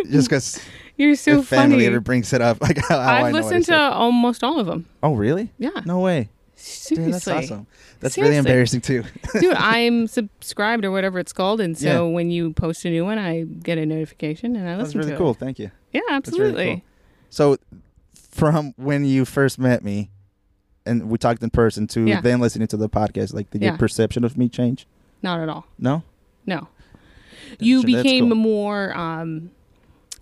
just 0.10 0.30
because 0.30 0.60
you're 0.98 1.16
so 1.16 1.40
if 1.40 1.48
family 1.48 1.76
funny. 1.78 1.86
ever 1.88 2.00
brings 2.00 2.34
it 2.34 2.42
up, 2.42 2.62
like 2.62 2.78
how, 2.78 3.00
how 3.00 3.14
I've 3.14 3.26
I 3.26 3.32
listened 3.32 3.66
to 3.66 3.78
almost 3.78 4.44
all 4.44 4.60
of 4.60 4.68
them. 4.68 4.86
Oh, 5.02 5.14
really? 5.16 5.52
Yeah, 5.58 5.70
No 5.86 6.00
way. 6.00 6.30
seriously. 6.56 7.06
Dude, 7.06 7.14
that's 7.14 7.28
awesome. 7.28 7.68
That's 8.00 8.18
really 8.18 8.36
embarrassing 8.38 8.82
too. 8.82 9.04
Dude, 9.40 9.54
I'm 9.58 10.08
subscribed 10.08 10.84
or 10.86 10.92
whatever 10.92 11.20
it's 11.20 11.34
called, 11.34 11.62
and 11.62 11.78
so 11.78 12.08
Yeah. 12.08 12.14
when 12.14 12.32
you 12.32 12.54
post 12.54 12.84
a 12.86 12.90
new 12.90 13.06
one, 13.06 13.18
I 13.20 13.44
get 13.44 13.78
a 13.78 13.86
notification 13.86 14.56
and 14.56 14.68
I 14.68 14.72
listen. 14.78 14.84
That's 14.86 14.96
really 14.96 15.12
to 15.12 15.18
cool. 15.18 15.32
it. 15.32 15.38
Thank 15.38 15.60
you. 15.60 15.72
Yeah, 15.92 16.02
really 16.02 16.14
absolutely. 16.16 16.66
cool. 16.76 16.82
So, 17.30 17.58
from 18.32 18.74
when 18.78 19.06
you 19.06 19.26
first 19.26 19.60
met 19.60 19.84
me, 19.84 20.10
and 20.92 21.10
we 21.10 21.18
talked 21.18 21.42
in 21.44 21.50
person, 21.50 21.88
to 21.88 22.06
Yeah. 22.06 22.22
then 22.22 22.40
listening 22.40 22.68
to 22.70 22.78
the 22.78 22.90
podcast, 22.90 23.34
like 23.34 23.50
did 23.50 23.62
Yeah. 23.62 23.70
your 23.70 23.78
perception 23.78 24.24
of 24.24 24.38
me 24.38 24.50
change? 24.50 24.86
Not 25.24 25.40
at 25.40 25.50
all. 25.50 25.66
No. 25.80 26.04
No. 26.46 26.68
You 27.60 27.82
That's- 27.82 27.94
that's 27.96 28.04
became 28.04 28.28
cool. 28.30 28.36
more 28.38 28.96
um 28.98 29.52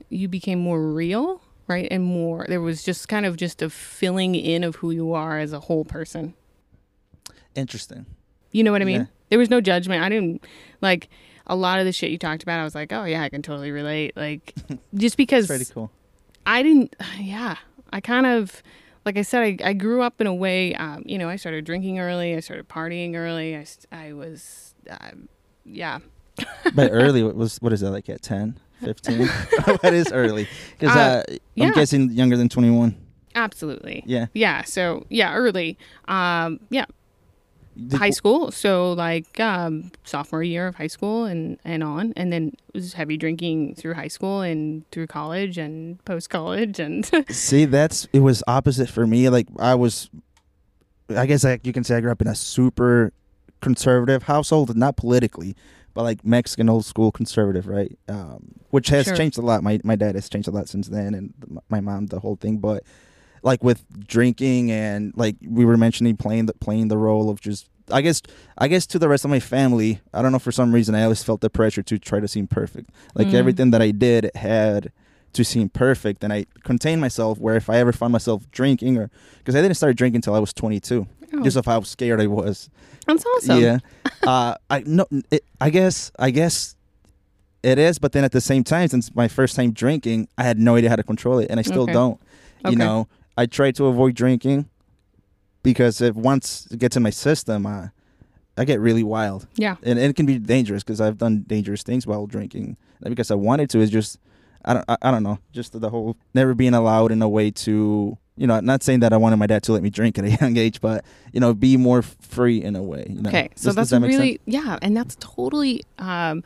you 0.09 0.27
became 0.27 0.59
more 0.59 0.81
real, 0.91 1.41
right? 1.67 1.88
And 1.91 2.03
more 2.03 2.45
there 2.47 2.61
was 2.61 2.83
just 2.83 3.07
kind 3.07 3.25
of 3.25 3.38
just 3.38 3.61
a 3.61 3.69
filling 3.69 4.33
in 4.35 4.63
of 4.63 4.77
who 4.77 4.91
you 4.91 5.13
are 5.13 5.38
as 5.39 5.53
a 5.53 5.59
whole 5.59 5.85
person. 5.85 6.33
Interesting. 7.55 8.05
You 8.51 8.63
know 8.63 8.71
what 8.71 8.81
I 8.81 8.85
mean? 8.85 9.01
Yeah. 9.01 9.05
There 9.29 9.39
was 9.39 9.49
no 9.49 9.61
judgment. 9.61 10.03
I 10.03 10.09
didn't 10.09 10.43
like 10.81 11.09
a 11.45 11.55
lot 11.55 11.79
of 11.79 11.85
the 11.85 11.91
shit 11.91 12.09
you 12.11 12.17
talked 12.17 12.41
about. 12.43 12.59
I 12.59 12.63
was 12.63 12.75
like, 12.75 12.91
"Oh 12.91 13.03
yeah, 13.05 13.21
I 13.23 13.29
can 13.29 13.41
totally 13.41 13.71
relate." 13.71 14.15
Like 14.15 14.53
just 14.95 15.17
because 15.17 15.47
Pretty 15.47 15.65
cool. 15.65 15.91
I 16.45 16.63
didn't, 16.63 16.95
yeah. 17.19 17.57
I 17.91 18.01
kind 18.01 18.25
of, 18.25 18.61
like 19.09 19.17
I 19.17 19.23
said, 19.23 19.41
I, 19.41 19.69
I 19.69 19.73
grew 19.73 20.03
up 20.03 20.21
in 20.21 20.27
a 20.27 20.33
way, 20.35 20.75
um, 20.75 21.01
you 21.03 21.17
know, 21.17 21.27
I 21.29 21.35
started 21.35 21.65
drinking 21.65 21.97
early. 21.97 22.35
I 22.35 22.41
started 22.41 22.69
partying 22.69 23.15
early. 23.15 23.57
I, 23.57 23.65
I 23.91 24.13
was, 24.13 24.75
um, 24.87 25.27
yeah. 25.65 25.97
But 26.75 26.91
early 26.91 27.23
what 27.23 27.35
was 27.35 27.57
what 27.57 27.73
is 27.73 27.79
that 27.79 27.89
like 27.89 28.07
at 28.07 28.21
10, 28.21 28.59
15? 28.83 29.27
what 29.81 29.83
is 29.95 30.11
early? 30.11 30.47
Because 30.77 30.95
Uh, 30.95 31.23
uh. 31.27 31.35
I'm 31.59 31.73
guessing 31.73 32.11
younger 32.11 32.37
than 32.37 32.49
twenty 32.49 32.69
one. 32.69 32.95
Absolutely. 33.33 34.03
Yeah. 34.05 34.27
Yeah. 34.35 34.63
So, 34.63 35.07
yeah, 35.09 35.33
early. 35.33 35.75
Um, 36.07 36.59
yeah. 36.69 36.85
Did- 37.88 37.98
high 38.00 38.09
school. 38.09 38.51
So, 38.51 38.93
like, 38.93 39.39
um, 39.39 39.91
sophomore 40.03 40.43
year 40.43 40.67
of 40.67 40.75
high 40.75 40.88
school 40.88 41.25
and, 41.25 41.57
and 41.63 41.83
on. 41.83 42.13
And 42.15 42.31
then 42.33 42.53
it 42.74 42.74
was 42.74 42.93
heavy 42.93 43.17
drinking 43.17 43.75
through 43.75 43.93
high 43.95 44.07
school 44.09 44.41
and 44.41 44.89
through 44.91 45.07
college 45.07 45.57
and 45.57 46.03
post 46.05 46.29
college. 46.29 46.79
And 46.79 47.09
See, 47.29 47.65
that's 47.65 48.07
it 48.13 48.19
was 48.19 48.43
opposite 48.48 48.89
for 48.89 49.05
me. 49.07 49.29
Like 49.29 49.48
I 49.59 49.75
was, 49.75 50.09
I 51.15 51.25
guess 51.25 51.43
like 51.43 51.65
you 51.65 51.74
can 51.74 51.83
say 51.83 51.95
I 51.98 52.01
grew 52.01 52.12
up 52.12 52.21
in 52.21 52.27
a 52.27 52.36
super 52.36 53.12
conservative 53.62 54.24
household, 54.24 54.75
not 54.77 54.95
politically, 54.98 55.55
but 55.93 56.03
like 56.03 56.24
Mexican 56.24 56.69
old 56.69 56.86
school 56.86 57.12
conservative, 57.12 57.67
right? 57.67 57.98
Um, 58.07 58.53
which 58.69 58.89
has 58.89 59.05
Sure. 59.05 59.15
changed 59.15 59.38
a 59.38 59.41
lot. 59.41 59.63
My 59.63 59.79
my 59.83 59.95
dad 59.95 60.15
has 60.15 60.29
changed 60.29 60.48
a 60.48 60.51
lot 60.51 60.69
since 60.69 60.88
then, 60.88 61.13
and 61.15 61.33
my 61.69 61.81
mom, 61.81 62.07
the 62.07 62.19
whole 62.19 62.36
thing. 62.36 62.57
But 62.57 62.83
like 63.43 63.63
with 63.63 63.84
drinking 64.08 64.72
and 64.72 65.13
like 65.15 65.36
we 65.46 65.65
were 65.65 65.77
mentioning 65.77 66.17
playing 66.17 66.46
the 66.48 66.53
playing 66.53 66.88
the 66.89 66.98
role 66.98 67.29
of 67.29 67.41
just. 67.41 67.69
I 67.91 68.01
guess 68.01 68.22
I 68.55 68.67
guess 68.67 68.86
to 68.88 69.00
the 69.00 69.10
rest 69.10 69.25
of 69.25 69.31
my 69.31 69.39
family, 69.39 70.00
I 70.13 70.22
don't 70.22 70.31
know 70.31 70.38
for 70.38 70.51
some 70.51 70.72
reason 70.75 70.93
I 70.93 71.01
always 71.03 71.24
felt 71.24 71.41
the 71.41 71.50
pressure 71.50 71.81
to 71.81 71.98
try 71.98 72.19
to 72.19 72.27
seem 72.27 72.46
perfect. 72.46 72.91
Like 73.15 73.29
Mm. 73.29 73.34
everything 73.34 73.72
that 73.72 73.81
I 73.81 73.89
did 73.89 74.29
had 74.36 74.91
to 75.34 75.43
seem 75.43 75.69
perfect 75.69 76.24
and 76.24 76.31
I 76.31 76.46
contained 76.63 77.01
myself 77.01 77.39
where 77.39 77.55
if 77.55 77.67
I 77.67 77.77
ever 77.77 77.91
found 77.91 78.12
myself 78.12 78.50
drinking 78.51 78.98
or 79.00 79.10
because 79.39 79.55
I 79.55 79.62
didn't 79.63 79.75
start 79.77 79.96
drinking 79.96 80.17
until 80.17 80.36
I 80.36 80.39
was 80.39 80.53
22 80.53 81.08
Oh, 81.34 81.43
just 81.43 81.58
of 81.58 81.65
how 81.65 81.81
scared 81.81 82.22
I 82.22 82.27
was. 82.27 82.69
that's 83.08 83.25
awesome. 83.25 83.60
Yeah. 83.60 83.77
uh 84.24 84.53
I 84.69 84.84
no 84.86 85.08
it, 85.31 85.43
I 85.60 85.72
guess 85.72 86.12
I 86.19 86.29
guess 86.29 86.75
it 87.63 87.79
is 87.79 87.98
but 88.00 88.12
then 88.12 88.24
at 88.24 88.31
the 88.31 88.41
same 88.41 88.63
time 88.63 88.88
since 88.88 89.13
my 89.15 89.27
first 89.27 89.55
time 89.55 89.72
drinking 89.72 90.27
I 90.38 90.43
had 90.43 90.60
no 90.60 90.75
idea 90.75 90.89
how 90.91 90.96
to 90.96 91.03
control 91.03 91.39
it 91.39 91.48
and 91.50 91.60
I 91.60 91.63
still 91.63 91.84
Okay. 91.84 91.93
don't. 91.93 92.22
Okay. 92.65 92.69
You 92.72 92.75
know, 92.75 93.08
I 93.41 93.46
try 93.46 93.72
to 93.72 93.86
avoid 93.91 94.13
drinking 94.15 94.60
because 95.63 96.01
if 96.01 96.15
once 96.15 96.67
it 96.72 96.79
gets 96.79 96.96
in 96.98 97.03
my 97.03 97.10
system 97.27 97.65
uh, 97.65 97.88
I 98.58 98.65
get 98.65 98.79
really 98.79 99.03
wild 99.15 99.48
Yeah. 99.55 99.75
and, 99.84 99.98
and 100.00 100.10
it 100.12 100.15
can 100.15 100.25
be 100.25 100.38
dangerous 100.55 100.84
because 100.84 101.00
I've 101.00 101.17
done 101.17 101.43
dangerous 101.48 101.81
things 101.84 102.05
while 102.10 102.25
drinking. 102.27 102.75
Not 103.01 103.10
because 103.10 103.31
I 103.31 103.36
wanted 103.36 103.69
to. 103.72 103.79
It's 103.79 103.91
just 104.00 104.19
I 104.65 104.74
don't 104.74 104.86
I, 104.93 104.96
I 105.01 105.12
don't 105.12 105.24
know. 105.24 105.38
Just 105.53 105.69
the 105.79 105.89
whole 105.89 106.17
never 106.34 106.53
being 106.53 106.74
allowed 106.74 107.12
in 107.12 107.22
a 107.22 107.29
way 107.29 107.51
to 107.65 108.17
you 108.36 108.48
know. 108.48 108.60
Not 108.60 108.84
saying 108.84 109.00
that 109.03 109.13
I 109.13 109.17
wanted 109.24 109.38
my 109.38 109.48
dad 109.48 109.63
to 109.63 109.72
let 109.74 109.84
me 109.84 109.89
drink 109.89 110.17
at 110.19 110.25
a 110.25 110.31
young 110.41 110.58
age, 110.58 110.81
but 110.81 111.05
you 111.34 111.39
know, 111.39 111.53
be 111.53 111.77
more 111.77 112.01
free 112.01 112.62
in 112.62 112.75
a 112.75 112.84
way. 112.84 113.05
You 113.10 113.22
know? 113.22 113.29
Okay, 113.29 113.48
so 113.55 113.69
Does- 113.69 113.75
does 113.75 113.75
that's 113.75 113.89
that 113.91 114.01
really 114.08 114.31
sense? 114.34 114.41
yeah, 114.58 114.77
and 114.81 114.91
that's 114.98 115.15
totally 115.22 115.84
um 115.98 116.43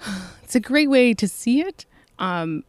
it's 0.44 0.54
a 0.54 0.60
great 0.60 0.90
way 0.90 1.14
to 1.14 1.26
see 1.26 1.60
it. 1.62 1.86
Um 2.18 2.64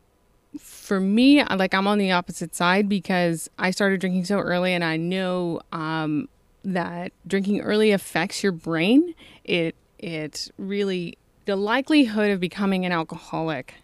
for 0.58 1.00
me, 1.00 1.44
like 1.44 1.74
I'm 1.74 1.88
on 1.88 1.98
the 1.98 2.12
opposite 2.12 2.56
side 2.56 2.88
because 2.90 3.50
I 3.58 3.72
started 3.72 4.00
drinking 4.00 4.26
so 4.26 4.40
early 4.40 4.74
and 4.74 4.84
I 4.84 4.98
know 4.98 5.62
um 5.72 6.28
that 6.64 7.14
drinking 7.26 7.62
early 7.62 7.92
affects 7.92 8.44
your 8.44 8.52
brain. 8.52 9.14
It 9.44 9.76
it 10.00 10.50
really 10.58 11.18
the 11.46 11.56
likelihood 11.56 12.30
of 12.32 12.40
becoming 12.40 12.86
an 12.86 12.92
alcoholic 12.92 13.76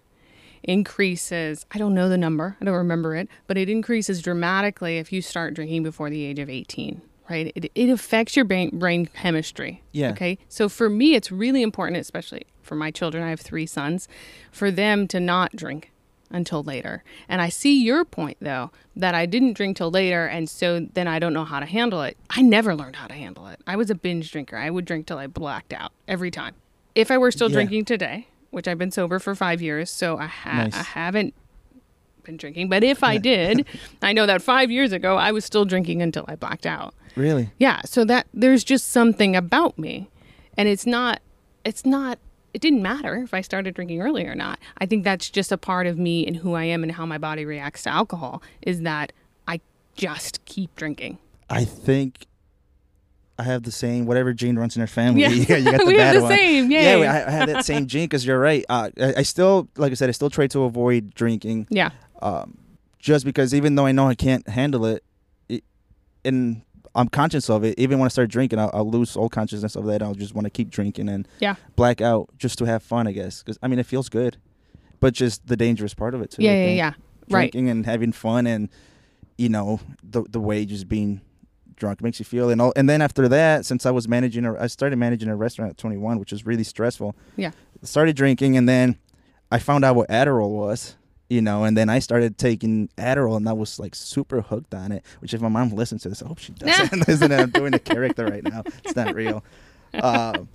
increases. 0.64 1.66
I 1.72 1.78
don't 1.78 1.94
know 1.94 2.10
the 2.10 2.18
number. 2.18 2.58
I 2.62 2.66
don't 2.66 2.74
remember 2.76 3.16
it 3.16 3.28
but 3.48 3.58
it 3.58 3.70
increases 3.70 4.22
dramatically 4.22 4.98
if 4.98 5.12
you 5.12 5.22
start 5.22 5.54
drinking 5.54 5.84
before 5.84 6.10
the 6.10 6.24
age 6.24 6.40
of 6.40 6.50
18 6.50 7.02
right? 7.30 7.54
It, 7.56 7.72
it 7.74 7.90
affects 7.90 8.36
your 8.36 8.44
brain, 8.44 8.78
brain 8.78 9.06
chemistry 9.06 9.82
Yeah. 9.94 10.12
okay? 10.12 10.38
So 10.50 10.68
for 10.70 10.90
me 10.90 11.16
it's 11.16 11.32
really 11.32 11.62
important 11.62 11.98
especially 11.98 12.44
for 12.62 12.76
my 12.76 12.92
children 12.92 13.22
i 13.24 13.30
have 13.30 13.42
three 13.42 13.66
sons 13.66 14.08
for 14.50 14.72
them 14.72 15.06
to 15.10 15.20
not 15.20 15.54
drink 15.54 15.92
until 16.34 16.64
later. 16.64 17.04
And 17.30 17.42
i 17.42 17.48
see 17.50 17.82
your 17.84 18.04
point 18.04 18.38
though 18.42 18.72
that 18.96 19.14
i 19.16 19.26
didn't 19.26 19.54
drink 19.54 19.78
till 19.78 19.92
later 19.92 20.26
and 20.26 20.50
so 20.50 20.80
then 20.94 21.08
i 21.08 21.20
don't 21.20 21.34
know 21.34 21.46
how 21.46 21.60
to 21.60 21.66
handle 21.66 22.02
it. 22.02 22.18
I 22.30 22.42
never 22.42 22.76
learned 22.76 22.96
how 22.98 23.08
to 23.08 23.14
handle 23.14 23.48
it. 23.48 23.60
I 23.68 23.76
was 23.76 23.90
a 23.90 23.96
binge 23.96 24.32
drinker. 24.32 24.58
I 24.58 24.70
would 24.70 24.86
drink 24.86 25.06
till 25.06 25.18
i 25.20 25.28
blacked 25.28 25.72
out 25.74 25.92
every 26.08 26.32
time. 26.32 26.56
If 26.96 27.10
i 27.12 27.18
were 27.18 27.32
still 27.32 27.50
Yeah. 27.50 27.54
drinking 27.56 27.86
today 27.86 28.28
which 28.50 28.68
i've 28.68 28.78
been 28.78 28.92
sober 28.92 29.18
for 29.20 29.34
five 29.34 29.62
years 29.62 29.90
so 29.90 30.18
i, 30.18 30.26
ha- 30.28 30.64
Nice. 30.66 30.76
I 30.76 30.84
haven't 30.84 31.34
been 32.24 32.38
drinking. 32.38 32.70
But 32.70 32.84
if 32.84 33.04
i 33.04 33.18
did 33.18 33.66
i 34.02 34.14
know 34.14 34.26
that 34.26 34.42
five 34.42 34.72
years 34.72 34.92
ago 34.92 35.18
i 35.18 35.32
was 35.32 35.44
still 35.46 35.66
drinking 35.66 36.02
until 36.02 36.26
i 36.28 36.36
blacked 36.36 36.66
out. 36.66 36.94
Really? 37.16 37.52
yeah 37.60 37.82
so 37.86 38.04
that 38.06 38.28
there's 38.34 38.64
just 38.64 38.90
something 38.90 39.36
about 39.36 39.78
me. 39.78 40.10
And 40.58 40.68
it's 40.70 40.86
not 40.86 41.20
it's 41.66 41.86
not 41.86 42.18
it 42.54 42.62
didn't 42.62 42.82
matter 42.82 43.16
if 43.18 43.34
i 43.34 43.42
started 43.42 43.74
drinking 43.74 44.02
early 44.02 44.26
or 44.26 44.36
not 44.36 44.60
i 44.78 44.86
think 44.86 45.04
that's 45.04 45.30
just 45.30 45.52
a 45.52 45.58
part 45.58 45.88
of 45.88 45.98
me 45.98 46.26
and 46.28 46.38
who 46.38 46.54
i 46.54 46.64
am 46.64 46.84
and 46.84 46.92
how 46.94 47.06
my 47.06 47.18
body 47.18 47.46
reacts 47.46 47.84
to 47.84 47.90
alcohol 47.90 48.42
is 48.62 48.82
that 48.82 49.12
i 49.48 49.60
just 49.96 50.44
keep 50.46 50.76
drinking 50.76 51.18
I 51.50 51.66
think 51.66 52.26
I 53.38 53.44
have 53.44 53.64
the 53.64 53.72
same 53.72 54.06
whatever 54.06 54.34
gene 54.34 54.56
runs 54.58 54.76
in 54.76 54.82
our 54.82 54.88
family. 54.88 55.22
Yeah. 55.24 55.30
you 55.30 55.46
got, 55.46 55.62
you 55.62 55.72
got 55.72 55.80
the 55.82 55.86
We 55.88 55.98
have 55.98 56.14
bad 56.14 56.16
the 56.16 56.22
one. 56.22 56.32
same, 56.38 56.72
Yeah, 56.72 56.82
yay. 56.82 57.06
I, 57.08 57.28
I 57.28 57.30
have 57.32 57.50
that 57.50 57.66
same 57.66 57.86
gene 57.88 58.06
because 58.06 58.26
you're 58.26 58.40
right. 58.40 58.64
Uh, 58.70 58.90
I, 59.00 59.14
I 59.18 59.22
still, 59.24 59.68
like 59.76 59.92
I 59.92 59.96
said, 59.96 60.10
I 60.10 60.14
still 60.14 60.30
try 60.30 60.48
to 60.48 60.64
avoid 60.64 61.14
drinking. 61.14 61.68
yeah 61.70 61.90
um, 62.22 62.58
just 63.00 63.26
because 63.26 63.54
even 63.54 63.76
though 63.76 63.86
I 63.86 63.92
know 63.92 64.08
I 64.08 64.16
can't 64.16 64.48
handle 64.48 64.86
it, 64.86 65.04
it 65.50 65.64
and 66.24 66.62
I'm 66.96 67.08
conscious 67.08 67.50
of 67.50 67.64
it. 67.64 67.78
Even 67.80 67.98
when 68.00 68.06
I 68.06 68.10
start 68.10 68.30
drinking, 68.30 68.60
I'll, 68.60 68.70
I'll 68.74 68.90
lose 68.90 69.16
all 69.16 69.30
consciousness 69.30 69.76
of 69.76 69.86
that. 69.86 70.04
I'll 70.04 70.14
just 70.14 70.36
want 70.36 70.46
to 70.46 70.52
keep 70.52 70.70
drinking 70.70 71.10
and 71.10 71.28
Yeah. 71.40 71.56
black 71.76 72.02
out 72.02 72.30
just 72.38 72.58
to 72.60 72.66
have 72.66 72.84
fun, 72.84 73.08
I 73.08 73.12
guess. 73.14 73.42
Because 73.42 73.58
I 73.64 73.68
mean, 73.68 73.80
it 73.80 73.86
feels 73.86 74.10
good, 74.10 74.38
but 75.00 75.14
just 75.14 75.48
the 75.48 75.56
dangerous 75.58 75.94
part 75.94 76.14
of 76.14 76.22
it 76.22 76.32
too. 76.32 76.44
Yeah 76.44 76.54
yeah 76.66 76.72
yeah 76.72 76.94
right 77.30 77.52
Drinking 77.52 77.70
and 77.70 77.86
having 77.86 78.12
fun, 78.12 78.46
and 78.48 78.70
you 79.38 79.50
know 79.50 79.80
the 80.04 80.24
the 80.30 80.40
way 80.40 80.66
just 80.66 80.88
being 80.88 81.22
drunk 81.76 82.02
makes 82.02 82.20
you 82.20 82.26
feel, 82.26 82.50
and 82.52 82.62
all. 82.62 82.72
And 82.76 82.88
then 82.88 83.02
after 83.02 83.28
that, 83.28 83.66
since 83.66 83.86
I 83.86 83.92
was 83.92 84.08
managing, 84.08 84.46
a, 84.46 84.54
I 84.62 84.68
started 84.68 84.98
managing 84.98 85.30
a 85.30 85.36
restaurant 85.36 85.72
at 85.72 85.78
21, 85.78 86.20
which 86.20 86.32
was 86.32 86.46
really 86.46 86.64
stressful. 86.64 87.16
Yeah. 87.36 87.52
Started 87.82 88.16
drinking, 88.16 88.56
and 88.56 88.70
then 88.70 88.98
I 89.52 89.58
found 89.60 89.84
out 89.84 89.96
what 89.96 90.10
Adderall 90.10 90.52
was 90.52 90.96
you 91.34 91.42
know, 91.42 91.64
and 91.64 91.76
then 91.76 91.90
I 91.90 92.00
started 92.00 92.38
taking 92.38 92.90
Adderall, 92.98 93.38
and 93.38 93.50
I 93.50 93.54
was 93.54 93.80
like 93.80 93.96
super 93.96 94.42
hooked 94.42 94.74
on 94.76 94.92
it. 94.92 95.04
Which, 95.20 95.34
if 95.34 95.42
my 95.42 95.50
mom 95.50 95.70
listens 95.70 96.04
to 96.04 96.10
this, 96.10 96.22
I 96.22 96.28
hope 96.28 96.38
she 96.38 96.52
doesn't. 96.64 97.08
Listen, 97.08 97.32
I'm 97.32 97.50
doing 97.50 97.74
a 97.74 97.80
character 97.80 98.26
right 98.26 98.44
now. 98.44 98.64
It's 98.84 98.96
not 98.96 99.16
real. 99.16 99.44
Um, 99.96 100.48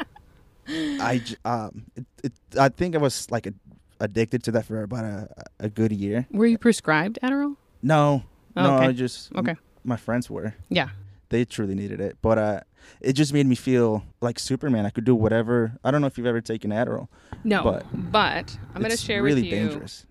I 1.01 1.21
um 1.45 1.87
it, 1.97 2.07
it, 2.25 2.33
I 2.59 2.69
think 2.69 2.95
I 2.95 2.99
was 2.99 3.31
like 3.31 3.47
a, 3.47 3.55
addicted 4.01 4.43
to 4.45 4.51
that 4.53 4.67
for 4.67 4.83
about 4.83 5.05
a, 5.05 5.29
a 5.61 5.69
good 5.69 5.93
year. 5.93 6.27
Were 6.31 6.47
you 6.47 6.59
prescribed 6.59 7.19
Adderall? 7.23 7.57
No, 7.83 8.23
no, 8.55 8.77
Okay. 8.77 8.87
I 8.87 8.93
just 8.93 9.35
Okay. 9.35 9.57
my 9.85 9.97
friends 9.97 10.29
were. 10.31 10.55
Yeah. 10.69 10.91
They 11.31 11.45
truly 11.45 11.75
needed 11.75 12.01
it, 12.01 12.17
but 12.23 12.39
uh, 12.39 12.61
it 13.01 13.13
just 13.13 13.33
made 13.35 13.47
me 13.47 13.55
feel 13.55 14.03
like 14.21 14.39
Superman. 14.39 14.87
I 14.87 14.91
could 14.91 15.05
do 15.05 15.15
whatever. 15.15 15.79
I 15.85 15.91
don't 15.91 16.01
know 16.01 16.07
if 16.07 16.17
you've 16.17 16.27
ever 16.27 16.41
taken 16.41 16.71
Adderall. 16.71 17.09
No, 17.45 17.63
But 17.63 17.85
but, 17.93 18.59
I'm 18.75 18.81
going 18.81 18.91
to 18.91 18.97
share 18.97 19.23
really 19.23 19.43
with 19.43 19.53
you. 19.53 19.57
Really 19.59 19.69
dangerous. 19.69 20.07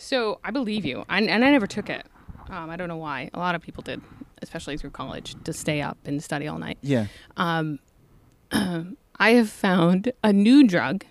So 0.00 0.40
I 0.42 0.50
believe 0.50 0.84
you, 0.84 1.04
I, 1.08 1.20
and 1.20 1.44
I 1.44 1.50
never 1.50 1.66
took 1.66 1.90
it. 1.90 2.06
Um, 2.48 2.70
I 2.70 2.76
don't 2.76 2.88
know 2.88 2.96
why. 2.96 3.30
A 3.34 3.38
lot 3.38 3.54
of 3.54 3.62
people 3.62 3.82
did, 3.82 4.00
especially 4.42 4.76
through 4.76 4.90
college, 4.90 5.36
to 5.44 5.52
stay 5.52 5.82
up 5.82 5.98
and 6.04 6.22
study 6.22 6.48
all 6.48 6.58
night. 6.58 6.78
Yeah. 6.80 7.06
Um, 7.36 7.78
I 8.52 9.30
have 9.30 9.50
found 9.50 10.12
a 10.24 10.32
new 10.32 10.66
drug. 10.66 11.04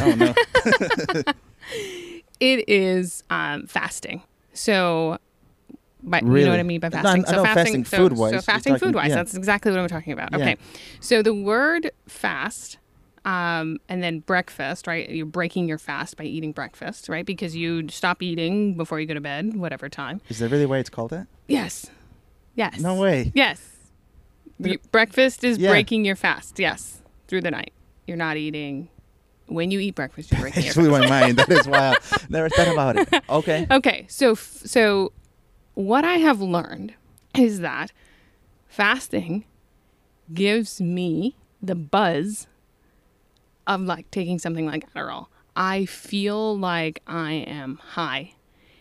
Oh 0.00 0.14
no. 0.14 1.32
It 2.40 2.68
is 2.68 3.22
um, 3.30 3.66
fasting. 3.66 4.22
So, 4.52 5.18
by, 6.02 6.18
you 6.18 6.26
know 6.26 6.50
what 6.50 6.60
I 6.60 6.62
mean 6.62 6.80
by 6.80 6.90
fasting. 6.90 7.24
I 7.24 7.30
so 7.30 7.42
fasting, 7.42 7.54
fasting 7.54 7.84
so, 7.84 7.96
food-wise. 7.96 8.32
So 8.32 8.40
fasting 8.40 8.78
food 8.78 8.94
wise, 8.94 9.08
yeah. 9.08 9.14
that's 9.14 9.34
exactly 9.34 9.70
what 9.70 9.80
I'm 9.80 9.88
talking 9.88 10.12
about. 10.12 10.32
Yeah. 10.32 10.38
Okay. 10.38 10.56
So 11.00 11.22
the 11.22 11.34
word 11.34 11.90
fast, 12.06 12.78
um, 13.24 13.78
and 13.88 14.02
then 14.02 14.20
breakfast, 14.20 14.86
right? 14.86 15.08
You're 15.08 15.24
breaking 15.26 15.66
your 15.68 15.78
fast 15.78 16.16
by 16.16 16.24
eating 16.24 16.52
breakfast, 16.52 17.08
right? 17.08 17.24
Because 17.24 17.56
you 17.56 17.88
stop 17.88 18.22
eating 18.22 18.74
before 18.76 19.00
you 19.00 19.06
go 19.06 19.14
to 19.14 19.20
bed, 19.20 19.56
whatever 19.56 19.88
time. 19.88 20.20
Is 20.28 20.38
that 20.40 20.50
really 20.50 20.66
why 20.66 20.78
it's 20.78 20.90
called 20.90 21.10
that? 21.10 21.26
Yes. 21.48 21.86
Yes. 22.54 22.78
No 22.80 22.94
way. 22.94 23.32
Yes. 23.34 23.60
You- 24.58 24.78
breakfast 24.92 25.42
is 25.44 25.58
Yeah. 25.58 25.70
breaking 25.70 26.04
your 26.04 26.16
fast. 26.16 26.58
Yes. 26.58 27.00
Through 27.28 27.40
the 27.42 27.50
night. 27.50 27.72
You're 28.06 28.16
not 28.18 28.36
eating. 28.36 28.88
When 29.46 29.70
you 29.70 29.78
eat 29.80 29.94
breakfast, 29.94 30.30
you're 30.30 30.40
breaking 30.46 30.62
your 30.64 30.72
It 30.72 30.76
blew 30.76 30.90
my 30.90 31.08
mind. 31.08 31.38
That 31.38 31.48
is 31.50 31.66
wild. 31.66 31.96
Never 32.28 32.48
thought 32.48 32.68
about 32.68 32.96
it. 32.96 33.08
Okay. 33.28 33.66
Okay, 33.70 34.06
so 34.08 34.32
f- 34.32 34.62
so 34.64 35.12
what 35.74 36.04
I 36.04 36.14
have 36.18 36.40
learned 36.40 36.94
is 37.36 37.60
that 37.60 37.90
fasting 38.68 39.44
gives 40.32 40.80
me 40.80 41.36
the 41.62 41.74
buzz 41.74 42.46
of 43.66 43.80
like 43.82 44.10
taking 44.10 44.38
something 44.38 44.66
like 44.66 44.92
Adderall. 44.94 45.26
I 45.56 45.86
feel 45.86 46.58
like 46.58 47.00
I 47.06 47.32
am 47.32 47.76
high 47.76 48.34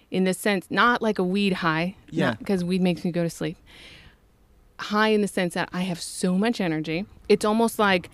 in 0.09 0.23
the 0.25 0.33
sense 0.33 0.67
not 0.69 1.01
like 1.01 1.17
a 1.19 1.23
weed 1.23 1.53
high, 1.53 1.95
Yeah. 2.09 2.33
because 2.35 2.63
weed 2.63 2.81
makes 2.81 3.03
me 3.03 3.11
go 3.11 3.23
to 3.23 3.29
sleep. 3.29 3.57
High 4.79 5.09
in 5.09 5.21
the 5.21 5.27
sense 5.27 5.53
that 5.53 5.69
I 5.71 5.81
have 5.81 6.01
so 6.01 6.37
much 6.37 6.59
energy. 6.59 7.05
It's 7.29 7.45
almost 7.45 7.79
like 7.79 8.09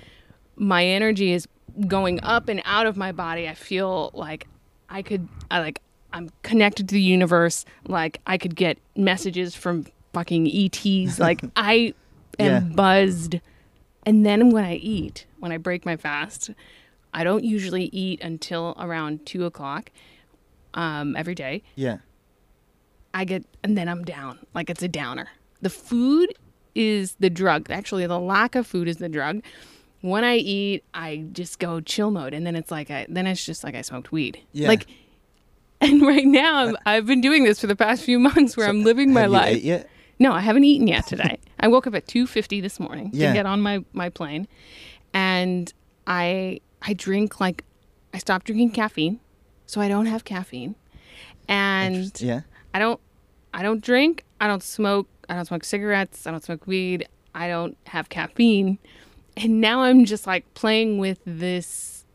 my 0.55 0.85
energy 0.85 1.31
is 1.31 1.47
going 1.87 2.19
up 2.23 2.47
and 2.49 2.61
out 2.65 2.85
of 2.85 2.97
my 2.97 3.11
body. 3.11 3.47
I 3.47 3.53
feel 3.53 4.11
like 4.13 4.47
I 4.89 5.01
could, 5.01 5.27
I 5.49 5.59
like, 5.59 5.81
I'm 6.11 6.29
connected 6.43 6.89
to 6.89 6.93
the 6.95 7.01
universe. 7.01 7.65
Like 7.87 8.19
I 8.27 8.37
could 8.37 8.55
get 8.55 8.77
messages 8.95 9.55
from 9.55 9.85
fucking 10.13 10.47
ETs. 10.47 11.17
Like 11.19 11.41
I 11.55 11.93
am 12.37 12.45
Yeah. 12.51 12.59
buzzed. 12.59 13.39
And 14.05 14.25
then 14.25 14.49
when 14.51 14.63
I 14.65 14.75
eat, 14.75 15.25
when 15.39 15.51
I 15.51 15.57
break 15.57 15.85
my 15.85 15.97
fast, 15.97 16.51
I 17.13 17.23
don't 17.23 17.43
usually 17.43 17.85
eat 17.85 18.21
until 18.21 18.75
around 18.79 19.25
two 19.25 19.45
o'clock 19.45 19.91
um, 20.73 21.15
every 21.15 21.35
day. 21.35 21.63
Yeah. 21.75 21.97
I 23.13 23.25
get, 23.25 23.43
and 23.63 23.77
then 23.77 23.89
I'm 23.89 24.03
down. 24.03 24.39
Like 24.53 24.69
it's 24.69 24.83
a 24.83 24.87
downer. 24.87 25.27
The 25.61 25.69
food 25.69 26.33
is 26.75 27.15
the 27.19 27.29
drug. 27.29 27.69
Actually, 27.71 28.05
the 28.07 28.19
lack 28.19 28.55
of 28.55 28.67
food 28.67 28.87
is 28.87 28.97
the 28.97 29.09
drug. 29.09 29.41
When 30.01 30.23
I 30.23 30.35
eat, 30.37 30.83
I 30.93 31.25
just 31.33 31.59
go 31.59 31.81
chill 31.81 32.11
mode, 32.11 32.33
and 32.33 32.45
then 32.45 32.55
it's 32.55 32.71
like 32.71 32.89
I, 32.91 33.05
then 33.09 33.27
it's 33.27 33.45
just 33.45 33.63
like 33.63 33.75
I 33.75 33.81
smoked 33.81 34.11
weed. 34.11 34.39
Yeah. 34.53 34.67
Like, 34.69 34.85
and 35.81 36.01
right 36.03 36.25
now 36.25 36.57
I'm, 36.57 36.77
I've 36.85 37.05
been 37.05 37.19
doing 37.21 37.43
this 37.43 37.59
for 37.59 37.67
the 37.67 37.75
past 37.75 38.03
few 38.03 38.19
months, 38.19 38.55
where 38.55 38.67
I'm 38.67 38.83
living 38.83 39.11
my 39.11 39.21
Have 39.21 39.29
you 39.63 39.73
life. 39.73 39.85
No, 40.19 40.33
I 40.33 40.41
haven't 40.41 40.65
eaten 40.65 40.87
yet 40.87 41.07
today. 41.07 41.39
I 41.59 41.67
woke 41.67 41.87
up 41.87 41.95
at 41.95 42.05
2:50 42.05 42.61
this 42.61 42.79
morning 42.79 43.09
Yeah. 43.11 43.29
to 43.29 43.33
get 43.33 43.45
on 43.45 43.59
my 43.61 43.83
my 43.91 44.09
plane, 44.09 44.47
and 45.13 45.71
I 46.07 46.61
I 46.81 46.93
drink 46.93 47.39
like 47.39 47.63
I 48.13 48.17
stopped 48.17 48.45
drinking 48.47 48.71
caffeine, 48.71 49.19
so 49.65 49.81
I 49.81 49.87
don't 49.87 50.05
have 50.07 50.23
caffeine, 50.25 50.75
and 51.47 52.11
Yeah. 52.21 52.41
I 52.73 52.79
don't 52.79 52.99
I 53.53 53.63
don't 53.63 53.83
drink, 53.83 54.23
I 54.39 54.47
don't 54.47 54.63
smoke, 54.63 55.07
I 55.27 55.35
don't 55.35 55.45
smoke 55.45 55.63
cigarettes, 55.63 56.27
I 56.27 56.31
don't 56.31 56.43
smoke 56.43 56.67
weed, 56.67 57.07
I 57.33 57.47
don't 57.47 57.77
have 57.87 58.09
caffeine. 58.09 58.77
And 59.37 59.61
now 59.61 59.81
I'm 59.81 60.05
just 60.05 60.27
like 60.27 60.51
playing 60.53 60.97
with 60.97 61.19
this 61.25 62.05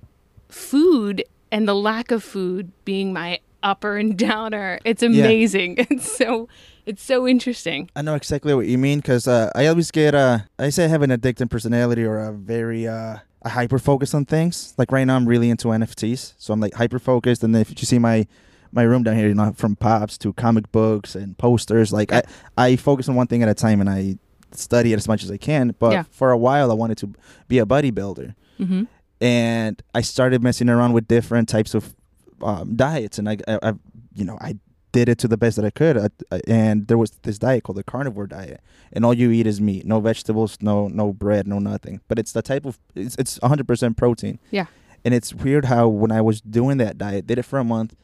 food 0.49 1.25
and 1.51 1.67
the 1.67 1.75
lack 1.75 2.11
of 2.11 2.23
food 2.23 2.71
being 2.85 3.13
my 3.13 3.41
upper 3.63 3.97
and 3.97 4.17
downer. 4.29 4.79
It's 4.85 5.03
amazing. 5.03 5.77
It's 5.91 6.11
so 6.17 6.49
it's 6.87 7.03
so 7.03 7.27
interesting. 7.27 7.91
I 7.97 8.03
know 8.03 8.15
exactly 8.15 8.55
what 8.55 8.67
you 8.67 8.79
mean 8.79 8.99
because 9.01 9.27
uh, 9.29 9.51
I 9.55 9.67
always 9.67 9.91
get 9.91 10.15
uh, 10.15 10.39
I 10.59 10.71
say 10.71 10.85
I 10.85 10.89
have 10.89 11.03
an 11.03 11.11
addictive 11.11 11.51
personality 11.51 12.05
or 12.05 12.19
a 12.19 12.33
very 12.33 12.87
uh, 12.89 13.19
a 13.43 13.49
hyper 13.49 13.79
focus 13.79 14.15
on 14.15 14.25
things. 14.25 14.75
Like 14.79 14.91
right 14.93 15.05
now, 15.05 15.17
I'm 15.17 15.27
really 15.27 15.51
into 15.51 15.69
NFTs, 15.69 16.35
so 16.39 16.53
I'm 16.53 16.61
like 16.61 16.75
hyper 16.75 16.99
focused. 16.99 17.43
And 17.45 17.55
if 17.57 17.71
you 17.71 17.87
see 17.87 17.99
my 17.99 18.27
my 18.73 18.83
room 18.83 19.03
down 19.05 19.17
here, 19.17 19.29
you 19.29 19.35
know, 19.35 19.53
from 19.57 19.77
pops 19.77 20.19
to 20.19 20.33
comic 20.33 20.71
books 20.73 21.15
and 21.15 21.37
posters, 21.39 21.93
like 21.93 22.13
I 22.13 22.23
I 22.57 22.77
focus 22.77 23.09
on 23.09 23.15
one 23.15 23.27
thing 23.27 23.43
at 23.43 23.49
a 23.49 23.55
time 23.55 23.81
and 23.81 23.89
I 23.91 24.19
study 24.53 24.93
it 24.93 24.97
as 24.97 25.09
much 25.09 25.23
as 25.25 25.31
I 25.31 25.37
can. 25.37 25.75
But 25.79 25.93
Yeah. 25.93 26.05
for 26.11 26.31
a 26.31 26.39
while, 26.39 26.71
I 26.71 26.75
wanted 26.75 26.99
to 26.99 27.13
be 27.49 27.59
a 27.59 27.67
bodybuilder, 27.67 28.35
Mm-hmm. 28.61 28.85
and 29.21 29.83
I 29.95 30.01
started 30.03 30.43
messing 30.43 30.69
around 30.69 30.93
with 30.93 31.09
different 31.09 31.49
types 31.49 31.75
of 31.75 31.95
um, 32.43 32.77
diets, 32.77 33.19
and 33.19 33.29
I, 33.29 33.39
I, 33.49 33.59
I 33.63 33.73
you 34.15 34.25
know 34.25 34.39
I 34.41 34.57
did 34.97 35.07
it 35.13 35.19
to 35.23 35.29
the 35.29 35.37
best 35.37 35.55
that 35.57 35.65
I 35.65 35.71
could. 35.81 35.97
I, 35.99 36.09
I- 36.35 36.41
and 36.63 36.87
there 36.89 36.99
was 37.03 37.11
this 37.27 37.39
diet 37.39 37.65
called 37.65 37.79
the 37.79 37.85
carnivore 37.95 38.27
diet, 38.39 38.61
and 38.95 39.05
all 39.05 39.13
you 39.23 39.31
eat 39.31 39.47
is 39.53 39.61
meat, 39.61 39.85
no 39.85 39.99
vegetables, 40.11 40.57
no 40.61 40.89
no 40.89 41.13
bread, 41.13 41.47
no 41.55 41.59
nothing. 41.59 42.01
But 42.09 42.19
it's 42.21 42.33
the 42.33 42.43
type 42.43 42.65
of 42.65 42.79
it's 42.95 43.17
it's 43.23 43.39
100% 43.41 43.97
protein. 43.97 44.39
Yeah. 44.51 44.67
And 45.05 45.13
it's 45.13 45.35
weird 45.35 45.65
how 45.67 45.89
when 46.03 46.13
I 46.19 46.23
was 46.23 46.41
doing 46.41 46.79
that 46.79 46.97
diet, 46.97 47.27
did 47.27 47.37
it 47.39 47.45
for 47.45 47.59
a 47.59 47.65
month, 47.65 47.95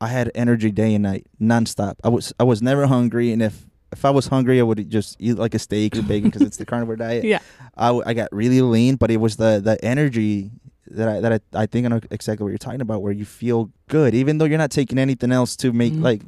I 0.00 0.08
had 0.08 0.30
energy 0.34 0.70
day 0.72 0.94
and 0.96 1.04
night, 1.04 1.24
nonstop. 1.40 1.94
I 2.02 2.08
was 2.08 2.32
I 2.40 2.44
was 2.44 2.60
never 2.62 2.86
hungry, 2.86 3.30
and 3.32 3.40
if 3.42 3.66
if 3.92 4.04
I 4.04 4.10
was 4.10 4.26
hungry, 4.28 4.58
I 4.60 4.62
would 4.62 4.82
just 4.90 5.16
eat 5.20 5.36
like 5.44 5.54
a 5.54 5.58
steak 5.58 5.96
or 5.96 6.02
bacon 6.02 6.30
because 6.30 6.46
it's 6.48 6.56
the 6.56 6.66
carnivore 6.66 6.96
diet. 6.96 7.24
Yeah. 7.34 7.40
I, 7.76 7.86
w- 7.92 8.04
I 8.10 8.12
got 8.14 8.28
really 8.32 8.60
lean, 8.62 8.96
but 8.96 9.10
it 9.10 9.18
was 9.18 9.36
the 9.36 9.60
the 9.62 9.76
energy 9.84 10.50
that 10.90 11.08
I 11.08 11.20
that 11.20 11.32
I, 11.32 11.62
I 11.62 11.66
think 11.66 11.86
I 11.86 11.88
know 11.88 12.00
exactly 12.10 12.44
what 12.44 12.50
you're 12.50 12.58
talking 12.58 12.80
about, 12.80 13.02
where 13.02 13.12
you 13.12 13.24
feel 13.24 13.70
good, 13.88 14.14
even 14.14 14.38
though 14.38 14.44
you're 14.44 14.58
not 14.58 14.70
taking 14.70 14.98
anything 14.98 15.32
else 15.32 15.56
to 15.56 15.72
make 15.72 15.92
Mhm. 15.92 16.02
like 16.02 16.22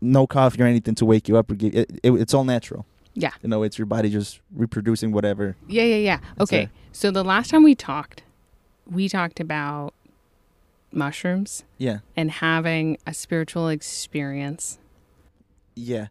no 0.00 0.26
coffee 0.26 0.62
or 0.62 0.66
anything 0.66 0.94
to 0.96 1.04
wake 1.04 1.28
you 1.28 1.36
up 1.36 1.50
or 1.50 1.54
give 1.54 1.74
it, 1.74 1.90
it, 2.02 2.12
it's 2.12 2.32
all 2.34 2.44
natural. 2.44 2.86
Yeah. 3.14 3.30
You 3.42 3.48
know, 3.48 3.62
it's 3.64 3.78
your 3.78 3.86
body 3.86 4.10
just 4.10 4.40
reproducing 4.54 5.10
whatever. 5.10 5.56
Yeah, 5.66 5.82
yeah, 5.82 5.96
yeah. 5.96 6.20
Okay. 6.38 6.64
a- 6.64 6.70
So 6.92 7.10
the 7.10 7.24
last 7.24 7.50
time 7.50 7.64
we 7.64 7.74
talked, 7.74 8.22
we 8.88 9.08
talked 9.08 9.40
about 9.40 9.92
mushrooms 10.92 11.64
Yeah. 11.78 11.98
and 12.16 12.30
having 12.30 12.96
a 13.06 13.12
spiritual 13.14 13.68
experience. 13.68 14.78
Yeah. 15.74 16.08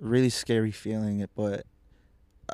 Really 0.00 0.30
scary 0.30 0.70
feeling 0.72 1.20
it, 1.20 1.30
but 1.36 1.64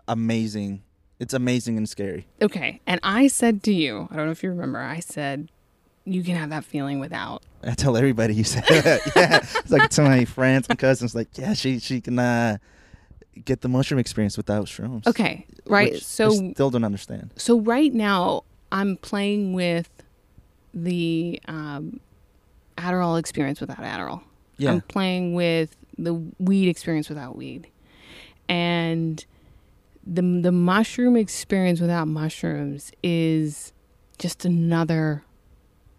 amazing. 0.09 0.83
It's 1.25 1.33
amazing 1.33 1.79
and 1.79 1.89
scary. 1.89 2.27
Okay. 2.43 2.83
And 2.87 3.01
I 3.03 3.29
said 3.29 3.63
to 3.63 3.73
you, 3.73 4.09
I 4.11 4.17
don't 4.17 4.27
know 4.27 4.33
if 4.33 4.43
you 4.43 4.51
remember, 4.51 4.79
I 4.79 5.01
said, 5.01 5.51
you 6.05 6.23
can 6.23 6.37
have 6.37 6.51
that 6.51 6.67
feeling 6.67 6.99
without. 6.99 7.43
I 7.63 7.73
tell 7.73 7.97
everybody 7.97 8.35
you 8.35 8.45
said 8.45 8.65
that. 8.65 9.01
yeah. 9.17 9.39
It's 9.39 9.71
like 9.71 9.89
to 9.93 10.03
my 10.03 10.27
friends 10.27 10.67
and 10.69 10.79
cousins, 10.79 11.15
like, 11.15 11.29
yeah, 11.39 11.55
she 11.55 11.79
she 11.79 12.03
can 12.03 12.19
uh, 12.19 12.59
get 13.43 13.63
the 13.63 13.71
mushroom 13.71 13.99
experience 13.99 14.37
without 14.37 14.67
shrooms. 14.67 15.07
Okay. 15.07 15.47
Right. 15.65 15.97
So 15.97 16.27
I 16.27 16.53
still 16.53 16.69
don't 16.69 16.85
understand. 16.85 17.31
so 17.37 17.59
right 17.59 17.95
now 17.95 18.45
I'm 18.71 18.99
playing 18.99 19.55
with 19.55 19.89
the 20.75 21.41
um, 21.49 22.01
Adderall 22.77 23.19
experience 23.19 23.63
without 23.63 23.79
Adderall. 23.79 24.21
Yeah. 24.59 24.73
I'm 24.73 24.83
playing 24.83 25.33
with 25.33 25.75
the 25.97 26.13
weed 26.39 26.69
experience 26.69 27.09
without 27.09 27.35
weed, 27.35 27.67
and 28.47 29.25
the 30.07 30.23
the 30.23 30.53
mushroom 30.53 31.17
experience 31.17 31.81
without 31.81 32.09
mushrooms 32.09 32.93
is 33.03 33.73
just 34.19 34.45
another 34.45 35.25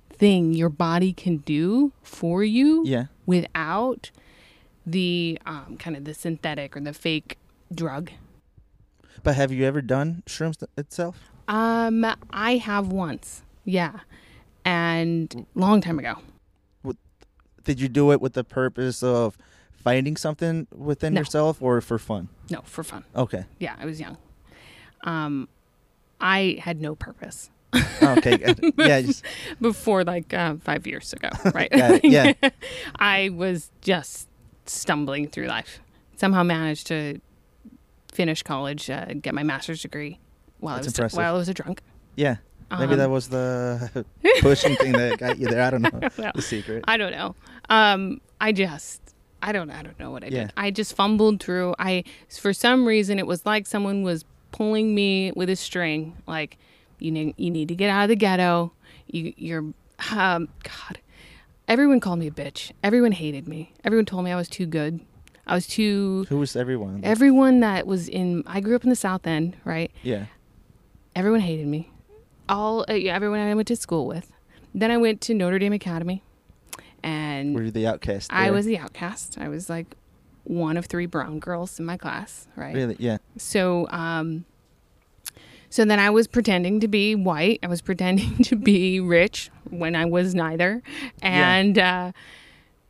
thing 0.10 0.54
your 0.54 0.70
body 0.70 1.12
can 1.12 1.38
do 1.38 1.92
for 2.02 2.44
you 2.44 2.84
yeah. 2.86 3.06
without 3.26 4.12
the 4.86 5.38
um, 5.46 5.76
kind 5.78 5.98
of 5.98 6.06
the 6.06 6.14
synthetic 6.14 6.78
or 6.78 6.80
the 6.80 6.94
fake 6.94 7.38
drug. 7.74 8.12
But 9.24 9.36
have 9.36 9.52
you 9.52 9.66
ever 9.66 9.82
done 9.82 10.24
shrooms 10.26 10.60
th- 10.60 10.70
itself? 10.78 11.20
Um, 11.48 12.06
I 12.30 12.58
have 12.58 12.88
once, 12.88 13.44
yeah, 13.66 14.00
and 14.64 15.46
long 15.56 15.82
time 15.82 16.00
ago. 16.00 16.18
Did 17.64 17.80
you 17.80 17.90
do 17.90 18.12
it 18.12 18.22
with 18.22 18.34
the 18.34 18.44
purpose 18.44 19.02
of 19.02 19.40
finding 19.86 20.18
something 20.18 20.68
within 20.76 21.14
No. 21.14 21.22
yourself 21.22 21.62
or 21.62 21.80
for 21.80 21.98
fun? 21.98 22.28
No, 22.50 22.62
for 22.66 22.84
fun. 22.84 23.06
Okay. 23.16 23.46
Yeah, 23.60 23.76
I 23.80 23.86
was 23.86 24.00
young. 24.02 24.18
Um, 25.04 25.48
I 26.20 26.58
had 26.62 26.82
no 26.82 26.96
purpose. 26.96 27.52
Oh, 28.02 28.16
okay, 28.18 28.38
yeah, 28.78 29.02
just, 29.02 29.24
before 29.62 30.04
like 30.04 30.34
uh, 30.34 30.56
five 30.62 30.88
years 30.88 31.14
ago, 31.14 31.30
right? 31.54 31.68
It, 31.72 32.04
yeah. 32.06 32.34
I 33.00 33.30
was 33.30 33.70
just 33.82 34.28
stumbling 34.66 35.28
through 35.28 35.48
life. 35.48 35.80
Somehow 36.18 36.44
managed 36.44 36.88
to 36.88 37.20
finish 38.12 38.42
college, 38.44 38.90
uh, 38.90 39.06
get 39.22 39.34
my 39.36 39.44
master's 39.44 39.82
degree 39.82 40.20
while 40.60 40.76
That's 40.76 40.88
I 40.88 40.90
was 40.90 40.98
impressive. 41.00 41.18
while 41.18 41.36
I 41.36 41.38
was 41.38 41.50
a 41.50 41.54
drunk. 41.54 41.82
yeah. 42.16 42.38
Maybe 42.72 42.94
Um, 42.94 42.98
that 42.98 43.10
was 43.12 43.28
the 43.30 44.04
pushing 44.42 44.76
thing 44.78 44.94
that 44.94 45.20
got 45.20 45.38
you 45.38 45.48
there. 45.48 45.62
I 45.62 45.70
don't 45.70 45.84
know 45.84 46.10
Well, 46.18 46.32
the 46.34 46.42
secret. 46.42 46.84
I 46.88 46.98
don't 46.98 47.12
know. 47.12 47.36
Um, 47.70 48.22
I 48.42 48.54
just, 48.54 49.05
I 49.48 49.52
don't, 49.52 49.70
I 49.70 49.82
don't 49.84 49.98
know 50.00 50.10
what 50.12 50.24
I 50.24 50.28
Yeah. 50.28 50.44
did. 50.46 50.54
I 50.58 50.72
just 50.72 50.96
fumbled 50.96 51.40
through. 51.42 51.76
I, 51.80 52.04
for 52.30 52.52
some 52.52 52.86
reason, 52.86 53.20
it 53.20 53.28
was 53.28 53.46
like 53.46 53.68
someone 53.68 54.02
was 54.04 54.26
pulling 54.52 54.94
me 54.96 55.32
with 55.36 55.50
a 55.50 55.56
string. 55.56 56.18
Like, 56.28 56.58
you 57.00 57.12
need, 57.12 57.36
you 57.38 57.52
need 57.52 57.68
to 57.70 57.76
get 57.76 57.90
out 57.90 58.04
of 58.04 58.10
the 58.10 58.16
ghetto. 58.16 58.72
You, 59.08 59.34
you're, 59.38 59.66
um, 60.12 60.50
God. 60.64 61.00
Everyone 61.68 62.00
called 62.00 62.20
me 62.20 62.28
a 62.28 62.32
bitch. 62.32 62.72
Everyone 62.84 63.12
hated 63.12 63.48
me. 63.48 63.72
Everyone 63.84 64.06
told 64.06 64.26
me 64.26 64.32
I 64.32 64.36
was 64.36 64.50
too 64.50 64.66
good. 64.66 65.00
I 65.48 65.54
was 65.56 65.68
too. 65.68 66.26
Who 66.30 66.38
was 66.40 66.56
everyone? 66.56 67.02
Everyone 67.04 67.60
that 67.60 67.86
was 67.86 68.08
in, 68.10 68.44
I 68.48 68.62
grew 68.62 68.76
up 68.76 68.84
in 68.84 68.90
the 68.90 68.96
South 68.96 69.28
End, 69.28 69.56
right? 69.64 69.92
yeah. 70.04 70.26
everyone 71.16 71.40
hated 71.42 71.68
me. 71.68 71.92
All 72.50 72.82
uh, 72.90 72.94
everyone 72.94 73.40
I 73.40 73.54
went 73.54 73.68
to 73.70 73.76
school 73.76 74.06
with. 74.08 74.32
Then 74.74 74.92
I 74.92 74.98
went 74.98 75.22
to 75.22 75.34
Notre 75.34 75.58
Dame 75.60 75.74
Academy, 75.74 76.22
and 77.06 77.54
Were 77.54 77.62
you 77.62 77.72
the 77.72 77.86
outcast? 77.86 78.34
I 78.34 78.50
was 78.50 78.66
the 78.66 78.80
outcast. 78.80 79.38
I 79.40 79.48
was 79.48 79.70
like 79.70 79.96
one 80.44 80.76
of 80.76 80.88
three 80.88 81.06
brown 81.06 81.40
girls 81.40 81.80
in 81.80 81.86
my 81.86 81.98
class, 81.98 82.48
right? 82.56 82.74
Really? 82.74 82.96
Yeah. 82.98 83.18
So, 83.38 83.88
um, 83.92 84.46
so 85.70 85.86
then 85.86 86.00
I 86.00 86.10
was 86.10 86.28
pretending 86.28 86.80
to 86.80 86.88
be 86.88 87.14
white. 87.14 87.60
I 87.62 87.68
was 87.68 87.82
pretending 87.82 88.38
to 88.46 88.56
be 88.56 89.00
rich 89.00 89.52
when 89.70 89.96
I 89.96 90.06
was 90.06 90.34
neither, 90.34 90.82
and 91.22 91.78
uh, 91.78 92.12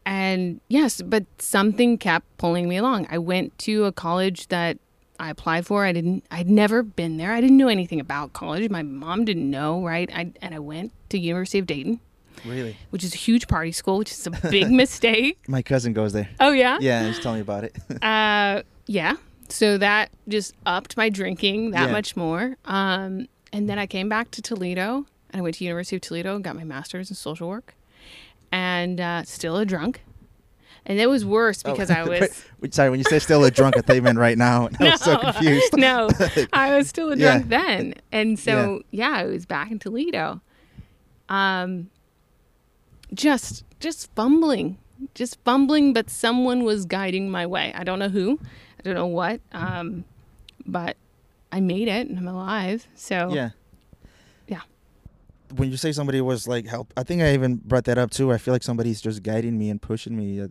and 0.05 0.61
yes, 0.69 1.01
but 1.01 1.25
something 1.37 1.97
kept 1.97 2.37
pulling 2.37 2.69
me 2.69 2.77
along. 2.77 3.07
I 3.11 3.17
went 3.17 3.57
to 3.59 3.83
a 3.83 3.91
college 3.91 4.47
that 4.47 4.77
I 5.19 5.29
applied 5.29 5.65
for. 5.65 5.83
I 5.83 5.91
didn't. 5.91 6.23
I'd 6.31 6.49
never 6.49 6.83
been 6.83 7.17
there. 7.17 7.33
I 7.33 7.41
didn't 7.41 7.57
know 7.57 7.67
anything 7.67 7.99
about 7.99 8.31
college. 8.31 8.69
My 8.69 8.83
mom 8.83 9.25
didn't 9.25 9.49
know, 9.49 9.83
right? 9.83 10.09
I 10.13 10.31
and 10.41 10.55
I 10.55 10.59
went 10.59 10.93
to 11.09 11.19
University 11.19 11.59
of 11.59 11.67
Dayton, 11.67 11.99
Really? 12.45 12.77
which 12.91 13.03
is 13.03 13.13
a 13.13 13.17
huge 13.17 13.47
party 13.47 13.71
school, 13.71 13.97
which 13.97 14.11
is 14.11 14.27
a 14.27 14.31
big 14.31 14.69
mistake. 14.83 15.37
My 15.47 15.61
cousin 15.61 15.93
goes 15.93 16.13
there. 16.13 16.29
Oh 16.39 16.51
yeah. 16.51 16.77
Yeah, 16.79 17.07
he's 17.07 17.19
telling 17.19 17.37
me 17.37 17.41
about 17.41 17.63
it. 17.63 17.75
Uh, 18.01 18.61
yeah. 18.87 19.15
So 19.49 19.77
that 19.77 20.11
just 20.27 20.53
upped 20.65 20.95
my 20.97 21.09
drinking 21.09 21.71
that 21.71 21.87
Yeah. 21.87 21.91
much 21.91 22.15
more. 22.15 22.57
Um, 22.65 23.27
and 23.53 23.67
then 23.69 23.77
I 23.79 23.85
came 23.87 24.09
back 24.09 24.31
to 24.31 24.41
Toledo 24.41 25.05
and 25.31 25.39
I 25.39 25.41
went 25.41 25.55
to 25.55 25.63
University 25.63 25.95
of 25.97 26.01
Toledo 26.01 26.35
and 26.35 26.43
got 26.43 26.55
my 26.55 26.63
master's 26.63 27.09
in 27.09 27.15
social 27.15 27.47
work, 27.49 27.75
and 28.51 28.99
uh, 29.01 29.23
still 29.23 29.57
a 29.57 29.65
drunk. 29.65 30.01
And 30.87 30.99
it 30.99 31.07
was 31.07 31.25
worse 31.25 31.63
because 31.63 31.89
I 31.99 32.03
was 32.03 32.45
Sorry, 32.71 32.89
when 32.91 32.99
you 32.99 33.03
say 33.05 33.17
still 33.19 33.43
a 33.43 33.49
drunk, 33.51 33.75
I 33.77 33.81
thought 33.81 33.95
you 33.95 34.01
meant 34.03 34.19
right 34.19 34.37
now. 34.37 34.69
I 34.79 34.91
was 34.91 35.01
so 35.01 35.13
No. 35.13 35.19
confused. 35.19 35.75
no, 35.77 36.09
I 36.53 36.75
was 36.77 36.87
still 36.87 37.11
a 37.11 37.17
Yeah. 37.17 37.37
drunk 37.39 37.49
then, 37.49 37.93
and 38.11 38.37
so 38.39 38.81
yeah. 38.91 39.09
I 39.11 39.25
was 39.25 39.45
back 39.47 39.71
in 39.71 39.79
Toledo. 39.79 40.41
Um, 41.29 41.89
just 43.13 43.63
just 43.79 44.13
fumbling, 44.15 44.77
just 45.13 45.37
fumbling, 45.43 45.93
but 45.93 46.09
someone 46.09 46.63
was 46.63 46.85
guiding 46.85 47.29
my 47.29 47.45
way. 47.45 47.71
I 47.75 47.83
don't 47.83 47.99
know 47.99 48.09
who, 48.09 48.39
I 48.79 48.83
don't 48.83 48.95
know 48.95 49.07
what, 49.07 49.41
um, 49.51 50.05
but 50.65 50.97
I 51.51 51.59
made 51.59 51.87
it 51.87 52.07
and 52.07 52.17
I'm 52.17 52.27
alive. 52.27 52.87
So 52.95 53.31
Yeah. 53.33 53.51
Yeah. 54.47 54.61
When 55.55 55.69
you 55.69 55.77
say 55.77 55.91
somebody 55.91 56.19
was 56.21 56.47
like 56.47 56.65
help, 56.67 56.91
I 56.97 57.03
think 57.03 57.21
I 57.21 57.33
even 57.33 57.57
brought 57.57 57.85
that 57.85 57.97
up 57.97 58.11
too. 58.11 58.33
I 58.33 58.37
feel 58.37 58.53
like 58.53 58.63
somebody's 58.63 59.01
just 59.01 59.23
guiding 59.23 59.57
me 59.57 59.69
and 59.69 59.81
pushing 59.81 60.17
me. 60.17 60.41
Uh, 60.41 60.47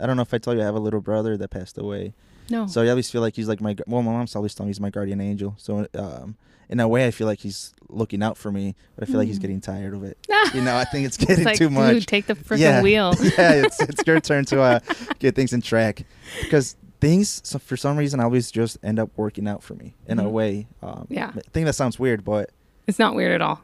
I 0.00 0.06
don't 0.06 0.16
know 0.16 0.22
if 0.22 0.32
I 0.32 0.38
tell 0.38 0.54
you 0.54 0.62
I 0.62 0.64
have 0.64 0.74
a 0.74 0.80
little 0.80 1.00
brother 1.00 1.36
that 1.36 1.50
passed 1.50 1.78
away. 1.78 2.14
no, 2.50 2.66
So 2.66 2.82
I 2.82 2.88
always 2.88 3.10
feel 3.10 3.20
like 3.20 3.36
he's 3.36 3.48
like 3.48 3.60
my 3.60 3.76
well, 3.86 4.02
my 4.02 4.12
mom's 4.12 4.34
always 4.34 4.54
telling 4.54 4.68
me 4.68 4.70
he's 4.70 4.80
my 4.80 4.90
guardian 4.90 5.20
angel. 5.20 5.54
So 5.58 5.86
um, 5.94 6.36
in 6.68 6.80
a 6.80 6.88
way, 6.88 7.06
I 7.06 7.10
feel 7.10 7.26
like 7.26 7.40
he's 7.40 7.74
looking 7.88 8.22
out 8.22 8.36
for 8.36 8.50
me, 8.52 8.74
but 8.94 9.04
I 9.04 9.10
feel 9.10 9.16
like 9.18 9.28
he's 9.28 9.38
getting 9.38 9.60
tired 9.60 9.94
of 9.94 10.04
it. 10.04 10.18
You 10.54 10.62
know, 10.62 10.76
I 10.76 10.84
think 10.84 11.06
it's 11.06 11.16
getting 11.18 11.34
Hmm. 11.36 11.40
it's 11.42 11.46
like, 11.46 11.58
too 11.58 11.68
much. 11.70 11.92
dude, 11.94 12.06
take 12.06 12.26
the 12.26 12.34
freaking 12.34 12.58
yeah. 12.60 12.82
wheel. 12.82 13.12
yeah, 13.20 13.52
it's 13.64 13.80
it's 13.88 14.02
your 14.06 14.18
turn 14.20 14.44
to 14.46 14.60
uh, 14.62 14.80
get 15.18 15.34
things 15.34 15.52
in 15.52 15.60
track 15.60 16.04
because 16.40 16.74
things 17.00 17.40
so 17.44 17.58
for 17.58 17.76
some 17.76 17.96
reason 17.98 18.18
always 18.18 18.50
just 18.50 18.78
end 18.82 18.98
up 18.98 19.10
working 19.16 19.46
out 19.46 19.62
for 19.62 19.74
me 19.74 19.94
in 20.06 20.18
a 20.18 20.24
Mhm. 20.24 20.30
way. 20.30 20.66
Um, 20.82 21.06
Yeah. 21.10 21.32
I 21.36 21.40
think 21.52 21.66
that 21.66 21.74
sounds 21.74 21.98
weird, 21.98 22.24
but 22.24 22.50
It's 22.86 22.98
not 22.98 23.14
weird 23.14 23.32
at 23.32 23.42
all. 23.42 23.60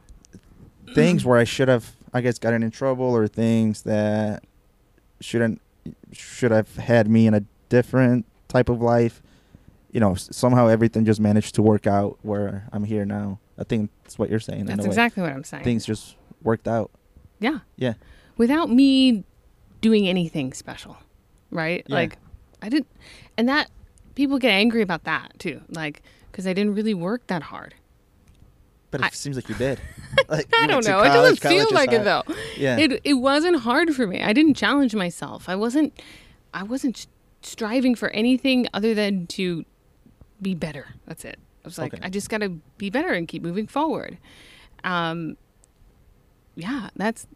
things 0.93 1.25
where 1.25 1.37
I 1.39 1.43
should 1.43 1.67
have, 1.67 1.93
I 2.13 2.21
guess, 2.21 2.37
gotten 2.39 2.61
in 2.63 2.69
trouble 2.71 3.05
or 3.07 3.27
things 3.27 3.81
that 3.83 4.43
shouldn't 5.21 5.59
should 6.11 6.51
have 6.51 6.75
had 6.77 7.07
me 7.09 7.25
in 7.27 7.33
a 7.33 7.41
different 7.69 8.25
type 8.47 8.69
of 8.69 8.81
life. 8.81 9.21
You 9.91 9.99
know, 10.01 10.13
somehow 10.15 10.67
everything 10.67 11.03
just 11.05 11.19
managed 11.19 11.55
to 11.55 11.61
work 11.61 11.87
out 11.87 12.17
where 12.21 12.67
I'm 12.71 12.83
here 12.83 13.05
now. 13.05 13.39
I 13.57 13.63
think 13.63 13.89
that's 14.03 14.19
what 14.19 14.29
you're 14.29 14.39
saying. 14.39 14.65
That's 14.65 14.81
way. 14.81 14.87
exactly 14.87 15.23
what 15.23 15.31
I'm 15.31 15.43
saying. 15.43 15.63
Things 15.63 15.85
just 15.85 16.15
worked 16.41 16.67
out. 16.67 16.91
Yeah. 17.39 17.59
Yeah. 17.77 17.93
Without 18.37 18.69
me 18.69 19.23
doing 19.81 20.07
anything 20.07 20.53
special, 20.53 20.97
right? 21.51 21.85
Yeah. 21.87 21.95
Like, 21.95 22.17
I 22.61 22.69
didn't, 22.69 22.87
and 23.37 23.47
that 23.47 23.69
people 24.15 24.39
get 24.39 24.51
angry 24.51 24.81
about 24.81 25.03
that 25.03 25.33
too, 25.39 25.61
like 25.69 26.01
because 26.31 26.47
I 26.47 26.53
didn't 26.53 26.75
really 26.75 26.93
work 26.93 27.27
that 27.27 27.43
hard. 27.43 27.75
But 28.91 29.01
it 29.01 29.05
I- 29.07 29.09
seems 29.11 29.35
like 29.35 29.49
you 29.49 29.55
did. 29.55 29.79
Like, 30.29 30.47
I 30.57 30.65
don't 30.65 30.87
know. 30.87 31.01
it 31.01 31.09
doesn't 31.09 31.41
feel 31.41 31.65
college 31.65 31.73
like 31.73 31.91
it 31.91 32.05
though. 32.05 32.23
Yeah. 32.55 32.77
It 32.77 33.01
it 33.03 33.15
wasn't 33.15 33.57
hard 33.57 33.93
for 33.93 34.07
me. 34.07 34.23
I 34.23 34.31
didn't 34.31 34.53
challenge 34.53 34.95
myself. 34.95 35.49
I 35.49 35.57
wasn't 35.57 36.01
I 36.53 36.63
wasn't 36.63 37.05
striving 37.41 37.95
for 37.95 38.09
anything 38.11 38.65
other 38.73 38.93
than 38.93 39.27
to 39.27 39.65
be 40.41 40.55
better. 40.55 40.95
That's 41.05 41.25
it. 41.25 41.37
I 41.65 41.67
was 41.67 41.77
like, 41.77 41.93
Okay. 41.95 42.03
I 42.05 42.09
just 42.09 42.29
got 42.29 42.39
to 42.41 42.49
be 42.77 42.89
better 42.89 43.09
and 43.11 43.27
keep 43.27 43.41
moving 43.43 43.67
forward. 43.67 44.17
Um, 44.83 45.35
yeah, 46.55 46.89
that's 46.95 47.27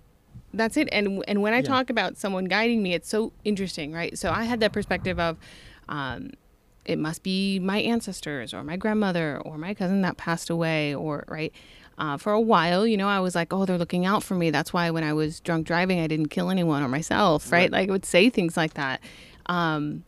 that's 0.54 0.78
it. 0.78 0.88
And 0.92 1.24
and 1.28 1.42
when 1.42 1.54
I 1.54 1.58
Yeah. 1.58 1.64
talk 1.64 1.90
about 1.90 2.18
someone 2.18 2.46
guiding 2.46 2.82
me, 2.82 2.94
it's 2.94 3.10
so 3.10 3.34
interesting, 3.44 3.92
right? 3.92 4.18
So 4.18 4.32
I 4.32 4.44
had 4.46 4.60
that 4.62 4.72
perspective 4.72 5.20
of, 5.20 5.38
um, 5.88 6.32
it 6.86 6.98
must 6.98 7.22
be 7.24 7.60
my 7.60 7.80
ancestors 7.80 8.54
or 8.54 8.64
my 8.64 8.78
grandmother 8.78 9.40
or 9.44 9.58
my 9.58 9.74
cousin 9.74 10.02
that 10.02 10.18
passed 10.18 10.50
away, 10.50 10.96
or 10.96 11.24
right. 11.28 11.54
Uh, 11.98 12.16
for 12.18 12.32
a 12.32 12.40
while, 12.40 12.88
you 12.88 12.96
know, 12.96 13.10
I 13.10 13.20
was 13.20 13.36
like, 13.36 13.52
oh, 13.52 13.66
they're 13.66 13.78
looking 13.78 14.06
out 14.06 14.24
for 14.24 14.34
me. 14.36 14.52
That's 14.52 14.72
why 14.72 14.90
when 14.90 15.04
I 15.04 15.12
was 15.12 15.42
drunk 15.42 15.68
driving, 15.68 16.00
I 16.00 16.08
didn't 16.08 16.28
kill 16.30 16.50
anyone 16.50 16.82
or 16.82 16.88
myself, 16.88 17.52
right? 17.52 17.64
Right. 17.64 17.72
Like 17.74 17.90
I 17.90 17.92
would 17.92 18.06
say 18.06 18.30
things 18.30 18.56
like 18.56 18.76
that. 18.76 19.02
Um, 19.48 20.06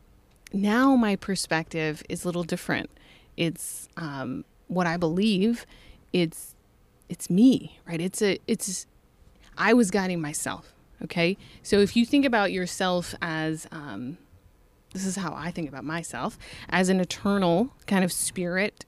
now 0.54 0.96
my 0.96 1.18
perspective 1.18 2.02
is 2.08 2.24
a 2.24 2.28
little 2.30 2.44
different. 2.44 2.90
It's 3.36 3.81
um, 3.98 4.46
what 4.68 4.88
I 4.88 4.98
believe. 4.98 5.66
It's 6.14 6.56
it's 7.10 7.30
me, 7.30 7.80
right? 7.88 8.02
It's 8.02 8.22
a 8.22 8.40
it's 8.48 8.86
I 9.58 9.74
was 9.74 9.92
guiding 9.92 10.22
myself. 10.22 10.74
Okay, 11.04 11.38
so 11.64 11.80
if 11.80 11.96
you 11.96 12.06
think 12.06 12.26
about 12.26 12.52
yourself 12.52 13.16
as 13.22 13.68
um, 13.72 14.18
this 14.94 15.06
is 15.06 15.16
how 15.16 15.34
I 15.36 15.50
think 15.52 15.68
about 15.68 15.84
myself 15.84 16.38
as 16.70 16.90
an 16.90 17.00
eternal 17.00 17.74
kind 17.88 18.04
of 18.04 18.12
spirit 18.12 18.86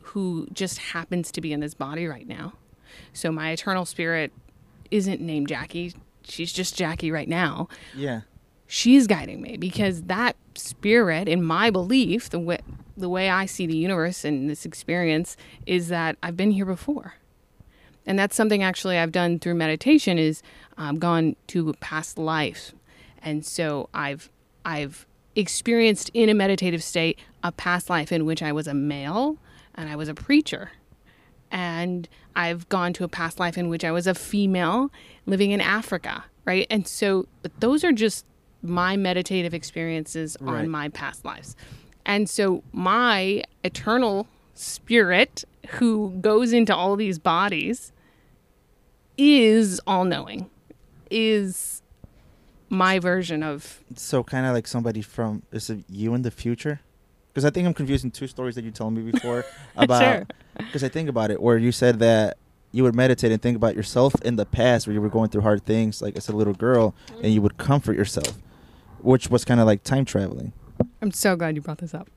who 0.00 0.48
just 0.52 0.78
happens 0.78 1.30
to 1.32 1.40
be 1.40 1.52
in 1.52 1.60
this 1.60 1.74
body 1.74 2.06
right 2.06 2.26
now. 2.26 2.54
So 3.12 3.30
my 3.30 3.50
eternal 3.50 3.84
spirit 3.84 4.32
isn't 4.90 5.20
named 5.20 5.48
Jackie. 5.48 5.94
She's 6.24 6.52
just 6.52 6.76
Jackie 6.76 7.10
right 7.10 7.28
now 7.28 7.68
Yeah. 7.96 8.22
She's 8.72 9.06
guiding 9.06 9.42
me 9.42 9.58
because 9.58 10.04
that 10.04 10.34
spirit 10.54 11.28
in 11.28 11.42
my 11.42 11.68
belief 11.68 12.30
the 12.30 12.38
way 12.38 12.58
the 12.96 13.08
way 13.10 13.28
I 13.28 13.44
see 13.44 13.66
the 13.66 13.76
universe 13.76 14.24
and 14.24 14.48
this 14.48 14.64
experience 14.64 15.36
is 15.66 15.88
that 15.88 16.16
I've 16.22 16.38
been 16.38 16.52
here 16.52 16.64
before. 16.64 17.14
And 18.06 18.18
that's 18.18 18.34
something 18.34 18.62
actually 18.62 18.96
I've 18.96 19.12
done 19.12 19.38
through 19.38 19.56
meditation 19.56 20.18
is 20.18 20.42
um, 20.78 20.98
gone 20.98 21.36
to 21.48 21.70
past 21.80 22.16
life. 22.16 22.72
And 23.20 23.44
so 23.44 23.90
I've 23.92 24.30
I've 24.64 25.06
experienced 25.36 26.10
in 26.14 26.30
a 26.30 26.34
meditative 26.34 26.82
state 26.82 27.18
a 27.42 27.52
past 27.52 27.90
life 27.90 28.10
in 28.10 28.24
which 28.24 28.42
I 28.42 28.52
was 28.52 28.66
a 28.66 28.74
male 28.74 29.36
and 29.74 29.90
I 29.90 29.96
was 29.96 30.08
a 30.08 30.14
preacher. 30.14 30.70
And 31.50 32.08
I've 32.34 32.66
gone 32.70 32.94
to 32.94 33.04
a 33.04 33.08
past 33.08 33.38
life 33.38 33.58
in 33.58 33.68
which 33.68 33.84
I 33.84 33.92
was 33.92 34.06
a 34.06 34.14
female 34.14 34.90
living 35.26 35.50
in 35.50 35.60
Africa, 35.60 36.24
right? 36.46 36.66
And 36.70 36.88
so, 36.88 37.26
but 37.42 37.52
those 37.60 37.84
are 37.84 37.92
just 37.92 38.24
my 38.62 38.96
meditative 38.96 39.54
experiences 39.54 40.36
Right. 40.40 40.60
on 40.60 40.68
my 40.70 40.88
past 40.88 41.24
lives. 41.24 41.56
And 42.04 42.28
so, 42.28 42.62
my 42.72 43.42
eternal 43.64 44.26
spirit 44.54 45.44
who 45.72 46.10
goes 46.20 46.52
into 46.52 46.74
all 46.74 46.96
these 46.96 47.18
bodies 47.18 47.92
is 49.16 49.80
all 49.86 50.04
knowing, 50.04 50.50
is 51.10 51.82
my 52.68 52.98
version 52.98 53.42
of 53.42 53.80
So 53.96 54.24
kind 54.24 54.46
of 54.46 54.54
like 54.54 54.66
somebody 54.66 55.02
from 55.02 55.42
is 55.52 55.68
it 55.70 55.84
you 55.88 56.14
in 56.14 56.22
the 56.22 56.30
future? 56.30 56.80
Because 57.32 57.44
I 57.44 57.50
think 57.50 57.66
I'm 57.66 57.74
confusing 57.74 58.10
two 58.10 58.26
stories 58.26 58.56
that 58.56 58.64
you 58.64 58.70
told 58.70 58.94
me 58.94 59.10
before 59.10 59.44
about. 59.76 60.02
Sure. 60.02 60.26
Because 60.56 60.84
I 60.84 60.88
think 60.88 61.08
about 61.08 61.30
it, 61.30 61.40
where 61.40 61.56
you 61.56 61.72
said 61.72 61.98
that 62.00 62.36
you 62.72 62.82
would 62.82 62.94
meditate 62.94 63.30
and 63.30 63.40
think 63.40 63.56
about 63.56 63.76
yourself 63.76 64.14
in 64.22 64.36
the 64.36 64.46
past 64.46 64.86
where 64.86 64.94
you 64.94 65.00
were 65.00 65.08
going 65.08 65.28
through 65.28 65.42
hard 65.42 65.64
things, 65.64 66.02
like 66.02 66.16
as 66.16 66.28
a 66.28 66.32
little 66.36 66.54
girl, 66.54 66.94
and 67.08 67.16
mm-hmm. 67.18 67.26
you 67.28 67.42
would 67.42 67.58
comfort 67.58 67.96
yourself, 67.96 68.38
which 69.04 69.28
was 69.28 69.44
kind 69.44 69.60
of 69.60 69.66
like 69.66 69.82
time 69.82 70.04
traveling. 70.04 70.52
I'm 71.00 71.12
so 71.12 71.36
glad 71.36 71.56
you 71.56 71.62
brought 71.62 71.78
this 71.78 71.94
up. 71.94 72.08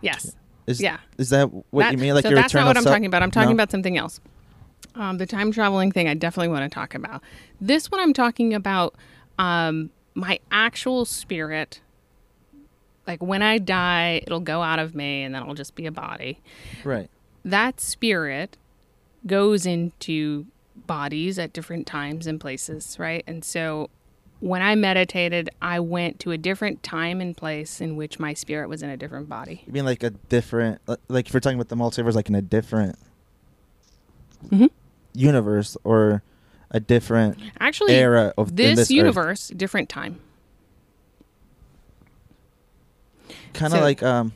Yes. 0.00 0.34
Is, 0.66 0.80
Yeah. 0.80 0.98
Is 1.16 1.30
that 1.30 1.46
what 1.70 1.82
That- 1.84 1.92
you 1.92 1.98
mean? 1.98 2.14
Like 2.14 2.24
so 2.24 2.30
your 2.30 2.40
that's 2.40 2.52
not 2.54 2.66
what 2.66 2.76
I'm 2.76 2.82
self? 2.82 2.94
talking 2.94 3.06
about. 3.06 3.22
I'm 3.22 3.30
talking 3.30 3.50
No? 3.50 3.54
about 3.54 3.70
something 3.70 3.96
else. 3.96 4.20
Um, 4.94 5.18
the 5.18 5.26
time 5.26 5.50
traveling 5.52 5.92
thing, 5.92 6.08
I 6.08 6.14
definitely 6.14 6.48
want 6.48 6.70
to 6.70 6.74
talk 6.74 6.94
about. 6.94 7.22
This 7.60 7.90
one, 7.90 8.00
I'm 8.00 8.12
talking 8.12 8.52
about 8.54 8.94
um, 9.38 9.90
my 10.14 10.40
actual 10.50 11.04
spirit. 11.04 11.80
Like 13.06 13.22
when 13.22 13.40
I 13.42 13.58
die, 13.58 14.20
it'll 14.26 14.40
go 14.40 14.62
out 14.62 14.78
of 14.78 14.94
me, 14.94 15.22
and 15.22 15.34
then 15.34 15.42
I'll 15.42 15.54
just 15.54 15.74
be 15.74 15.86
a 15.86 15.92
body. 15.92 16.40
Right. 16.84 17.08
That 17.44 17.80
spirit 17.80 18.56
goes 19.26 19.64
into 19.64 20.46
bodies 20.86 21.38
at 21.38 21.52
different 21.52 21.86
times 21.86 22.26
and 22.26 22.40
places, 22.40 22.96
right? 22.98 23.24
And 23.26 23.44
so 23.44 23.88
when 24.40 24.62
I 24.62 24.74
meditated, 24.76 25.50
I 25.60 25.80
went 25.80 26.20
to 26.20 26.30
a 26.30 26.38
different 26.38 26.82
time 26.82 27.20
and 27.20 27.36
place 27.36 27.80
in 27.80 27.96
which 27.96 28.18
my 28.18 28.34
spirit 28.34 28.68
was 28.68 28.82
in 28.82 28.90
a 28.90 28.96
different 28.96 29.28
body. 29.28 29.62
You 29.66 29.72
mean 29.72 29.84
like 29.84 30.02
a 30.02 30.10
different, 30.10 30.80
li- 30.86 30.96
like 31.08 31.26
if 31.26 31.32
you're 31.34 31.40
talking 31.40 31.58
about 31.58 31.68
the 31.68 31.76
multiverse, 31.76 32.14
like 32.14 32.28
in 32.28 32.34
a 32.34 32.42
different 32.42 32.96
Mhm. 34.50 34.70
universe 35.14 35.76
or 35.84 36.22
a 36.70 36.78
different 36.80 37.38
Actually, 37.58 37.94
era 37.94 38.32
of 38.38 38.54
this, 38.56 38.76
this, 38.76 38.90
universe, 38.90 39.48
different 39.48 39.88
time. 39.88 40.20
Kind 43.54 43.72
of 43.72 43.78
so- 43.78 43.84
like 43.84 44.02
um, 44.02 44.32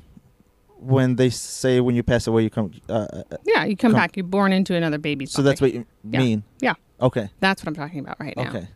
when 0.78 1.16
they 1.16 1.30
say 1.30 1.80
when 1.80 1.94
you 1.94 2.02
pass 2.02 2.26
away, 2.26 2.42
you 2.42 2.50
come. 2.50 2.72
Uh, 2.88 3.06
uh, 3.12 3.22
Yeah, 3.44 3.64
you 3.64 3.76
come 3.76 3.92
Com- 3.92 4.00
back, 4.00 4.16
you're 4.16 4.24
born 4.26 4.52
into 4.52 4.74
another 4.74 4.98
baby. 4.98 5.26
so 5.26 5.38
body. 5.42 5.44
that's 5.50 5.60
what 5.60 5.72
you 5.74 5.86
Yeah. 6.10 6.18
mean. 6.18 6.42
Yeah. 6.60 6.74
Okay. 7.00 7.28
That's 7.40 7.62
what 7.62 7.68
I'm 7.68 7.74
talking 7.76 8.00
about 8.00 8.18
right 8.20 8.36
now. 8.36 8.48
Okay. 8.48 8.68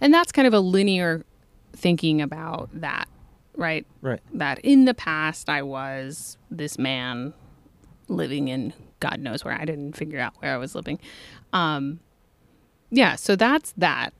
And 0.00 0.12
that's 0.12 0.32
kind 0.32 0.46
of 0.46 0.54
a 0.54 0.60
linear 0.60 1.24
thinking 1.72 2.20
about 2.20 2.68
that, 2.72 3.08
right? 3.56 3.86
Right. 4.02 4.20
That 4.34 4.58
in 4.60 4.84
the 4.84 4.94
past 4.94 5.48
I 5.48 5.62
was 5.62 6.36
this 6.50 6.78
man 6.78 7.32
living 8.08 8.48
in 8.48 8.72
God 9.00 9.20
knows 9.20 9.44
where. 9.44 9.54
I 9.54 9.64
didn't 9.64 9.96
figure 9.96 10.18
out 10.20 10.34
where 10.40 10.54
I 10.54 10.56
was 10.58 10.74
living. 10.74 10.98
Um 11.52 12.00
yeah, 12.90 13.14
so 13.16 13.36
that's 13.36 13.72
that. 13.76 14.12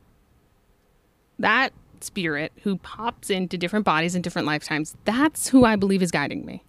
That 1.38 1.72
spirit 2.00 2.52
who 2.62 2.76
pops 2.76 3.30
into 3.30 3.58
different 3.58 3.84
bodies 3.84 4.14
in 4.14 4.22
different 4.22 4.46
lifetimes, 4.46 4.96
that's 5.04 5.48
who 5.48 5.64
I 5.64 5.76
believe 5.76 6.02
is 6.02 6.10
guiding 6.10 6.46
me. 6.46 6.62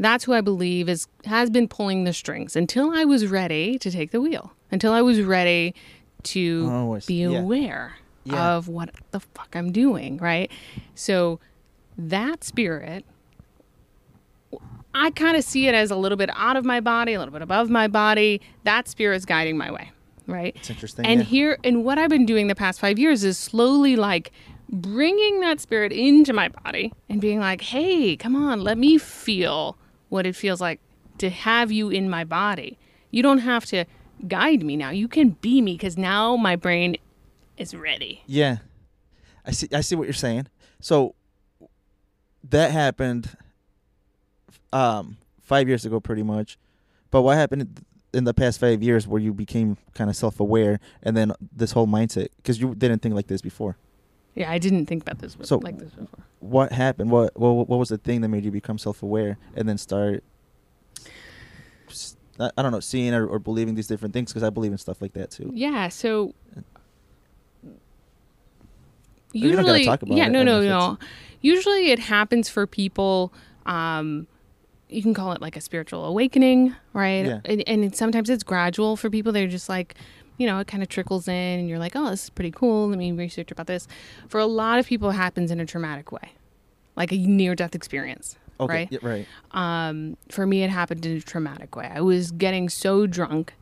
That's 0.00 0.24
who 0.24 0.32
I 0.32 0.40
believe 0.40 0.88
is 0.88 1.08
has 1.24 1.50
been 1.50 1.68
pulling 1.68 2.04
the 2.04 2.12
strings 2.12 2.54
until 2.54 2.90
I 2.90 3.04
was 3.04 3.26
ready 3.26 3.78
to 3.78 3.90
take 3.90 4.10
the 4.10 4.20
wheel. 4.20 4.52
Until 4.70 4.92
I 4.92 5.02
was 5.02 5.20
ready 5.22 5.74
to 6.24 6.68
Oh, 6.70 6.98
be 7.06 7.22
aware 7.22 7.96
Yeah. 7.96 8.02
Of 8.36 8.68
what 8.68 8.90
the 9.10 9.20
fuck 9.20 9.54
I'm 9.54 9.72
doing, 9.72 10.18
right? 10.18 10.50
So 10.94 11.40
that 11.96 12.44
spirit 12.44 13.04
I 14.94 15.10
kind 15.10 15.36
of 15.36 15.44
see 15.44 15.68
it 15.68 15.74
as 15.74 15.90
a 15.90 15.96
little 15.96 16.16
bit 16.16 16.30
out 16.34 16.56
of 16.56 16.64
my 16.64 16.80
body, 16.80 17.14
a 17.14 17.18
little 17.18 17.32
bit 17.32 17.42
above 17.42 17.70
my 17.70 17.88
body. 17.88 18.40
That 18.64 18.88
spirit 18.88 19.16
is 19.16 19.24
guiding 19.24 19.56
my 19.56 19.70
way, 19.70 19.92
right? 20.26 20.56
It's 20.56 20.70
interesting. 20.70 21.06
And 21.06 21.20
yeah. 21.20 21.26
here, 21.26 21.58
and 21.62 21.84
what 21.84 21.98
I've 21.98 22.10
been 22.10 22.26
doing 22.26 22.48
the 22.48 22.54
past 22.54 22.80
five 22.80 22.98
years 22.98 23.22
is 23.22 23.38
slowly 23.38 23.96
like 23.96 24.32
bringing 24.68 25.40
that 25.40 25.60
spirit 25.60 25.92
into 25.92 26.32
my 26.32 26.48
body 26.48 26.92
and 27.08 27.20
being 27.20 27.38
like, 27.38 27.60
hey, 27.60 28.16
come 28.16 28.34
on, 28.34 28.62
let 28.62 28.76
me 28.78 28.98
feel 28.98 29.76
what 30.08 30.26
it 30.26 30.34
feels 30.34 30.60
like 30.60 30.80
to 31.18 31.30
have 31.30 31.70
you 31.70 31.90
in 31.90 32.08
my 32.08 32.24
body. 32.24 32.78
You 33.10 33.22
don't 33.22 33.38
have 33.38 33.66
to 33.66 33.84
guide 34.26 34.62
me 34.62 34.76
now. 34.76 34.90
You 34.90 35.06
can 35.06 35.30
be 35.30 35.60
me 35.60 35.74
because 35.74 35.96
now 35.96 36.36
my 36.36 36.56
brain 36.56 36.96
is 37.58 37.74
ready. 37.74 38.22
Yeah, 38.26 38.58
I 39.44 39.50
see. 39.52 39.68
I 39.72 39.80
see 39.80 39.94
what 39.96 40.04
you're 40.04 40.12
saying. 40.14 40.46
So 40.80 41.14
that 42.48 42.70
happened, 42.70 43.36
um, 44.72 45.16
five 45.40 45.68
years 45.68 45.84
ago, 45.84 46.00
pretty 46.00 46.22
much. 46.22 46.58
But 47.10 47.22
what 47.22 47.36
happened 47.36 47.84
in 48.14 48.24
the 48.24 48.34
past 48.34 48.60
five 48.60 48.82
years, 48.82 49.06
where 49.06 49.20
you 49.20 49.32
became 49.34 49.76
kind 49.94 50.08
of 50.08 50.16
self-aware, 50.16 50.80
and 51.02 51.16
then 51.16 51.32
this 51.54 51.72
whole 51.72 51.86
mindset, 51.86 52.28
because 52.36 52.60
you 52.60 52.74
didn't 52.74 53.00
think 53.02 53.14
like 53.14 53.26
this 53.26 53.42
before. 53.42 53.76
Yeah, 54.34 54.50
I 54.50 54.58
didn't 54.58 54.86
think 54.86 55.02
about 55.02 55.18
this 55.18 55.36
So- 55.42 55.58
like 55.58 55.78
this 55.78 55.90
before. 55.90 56.24
What 56.40 56.72
happened? 56.72 57.10
What 57.10 57.36
what 57.36 57.68
what 57.68 57.78
was 57.80 57.88
the 57.88 57.98
thing 57.98 58.20
that 58.20 58.28
made 58.28 58.44
you 58.44 58.52
become 58.52 58.78
self-aware, 58.78 59.36
and 59.56 59.68
then 59.68 59.76
start? 59.78 60.22
I 62.38 62.62
don't 62.62 62.70
know, 62.70 62.78
seeing 62.78 63.12
or, 63.14 63.26
or 63.26 63.40
believing 63.40 63.74
these 63.74 63.88
different 63.88 64.14
things 64.14 64.30
because 64.30 64.44
I 64.44 64.50
believe 64.50 64.70
in 64.70 64.78
stuff 64.78 65.02
like 65.02 65.14
that 65.14 65.32
too. 65.32 65.50
Yeah, 65.52 65.88
so 65.88 66.34
you 66.54 66.54
don't 66.54 66.64
gotta 66.64 66.77
usually, 69.32 69.84
yeah, 69.84 70.26
it, 70.26 70.30
no, 70.30 70.42
no, 70.42 70.60
no. 70.62 70.98
Usually, 71.40 71.90
it 71.90 71.98
happens 71.98 72.48
for 72.48 72.66
people. 72.66 73.32
Um, 73.66 74.26
you 74.88 75.02
can 75.02 75.12
call 75.14 75.32
it 75.32 75.40
like 75.42 75.56
a 75.56 75.60
spiritual 75.60 76.04
awakening, 76.04 76.74
right? 76.94 77.26
Yeah. 77.26 77.40
And, 77.44 77.62
and 77.66 77.94
sometimes 77.94 78.30
it's 78.30 78.42
gradual 78.42 78.96
for 78.96 79.10
people. 79.10 79.32
They're 79.32 79.46
just 79.46 79.68
like, 79.68 79.94
you 80.38 80.46
know, 80.46 80.58
it 80.60 80.66
kind 80.66 80.82
of 80.82 80.88
trickles 80.88 81.28
in, 81.28 81.34
and 81.34 81.68
you're 81.68 81.78
like, 81.78 81.92
oh, 81.94 82.10
this 82.10 82.24
is 82.24 82.30
pretty 82.30 82.50
cool. 82.50 82.88
Let 82.88 82.98
me 82.98 83.12
research 83.12 83.50
about 83.50 83.66
this. 83.66 83.86
For 84.28 84.38
a 84.40 84.46
lot 84.46 84.78
of 84.78 84.86
people, 84.86 85.10
it 85.10 85.14
happens 85.14 85.50
in 85.50 85.60
a 85.60 85.66
traumatic 85.66 86.10
way, 86.12 86.32
like 86.96 87.12
a 87.12 87.16
near-death 87.18 87.74
experience, 87.74 88.36
Okay, 88.60 88.72
right? 88.72 88.88
yeah, 88.90 88.98
right. 89.02 89.26
um, 89.52 90.16
for 90.30 90.46
me, 90.46 90.62
it 90.62 90.70
happened 90.70 91.04
in 91.04 91.16
a 91.18 91.20
traumatic 91.20 91.76
way. 91.76 91.90
I 91.92 92.00
was 92.00 92.30
getting 92.30 92.68
so 92.68 93.06
drunk 93.06 93.52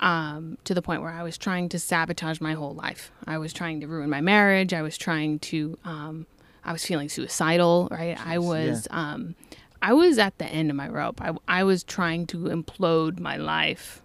um, 0.00 0.58
to 0.64 0.74
the 0.74 0.82
point 0.82 1.02
where 1.02 1.10
I 1.10 1.22
was 1.22 1.38
trying 1.38 1.68
to 1.70 1.78
sabotage 1.78 2.40
my 2.40 2.54
whole 2.54 2.74
life. 2.74 3.10
I 3.26 3.38
was 3.38 3.52
trying 3.52 3.80
to 3.80 3.86
ruin 3.86 4.10
my 4.10 4.20
marriage. 4.20 4.74
I 4.74 4.82
was 4.82 4.98
trying 4.98 5.38
to, 5.40 5.78
um, 5.84 6.26
I 6.64 6.72
was 6.72 6.84
feeling 6.84 7.08
suicidal, 7.08 7.88
right? 7.90 8.18
I 8.24 8.38
was, 8.38 8.88
um, 8.90 9.34
I 9.80 9.92
was 9.92 10.18
at 10.18 10.38
the 10.38 10.46
end 10.46 10.70
of 10.70 10.76
my 10.76 10.88
rope. 10.88 11.20
I, 11.20 11.34
I 11.48 11.64
was 11.64 11.84
trying 11.84 12.26
to 12.28 12.38
implode 12.38 13.20
my 13.20 13.36
life. 13.36 14.02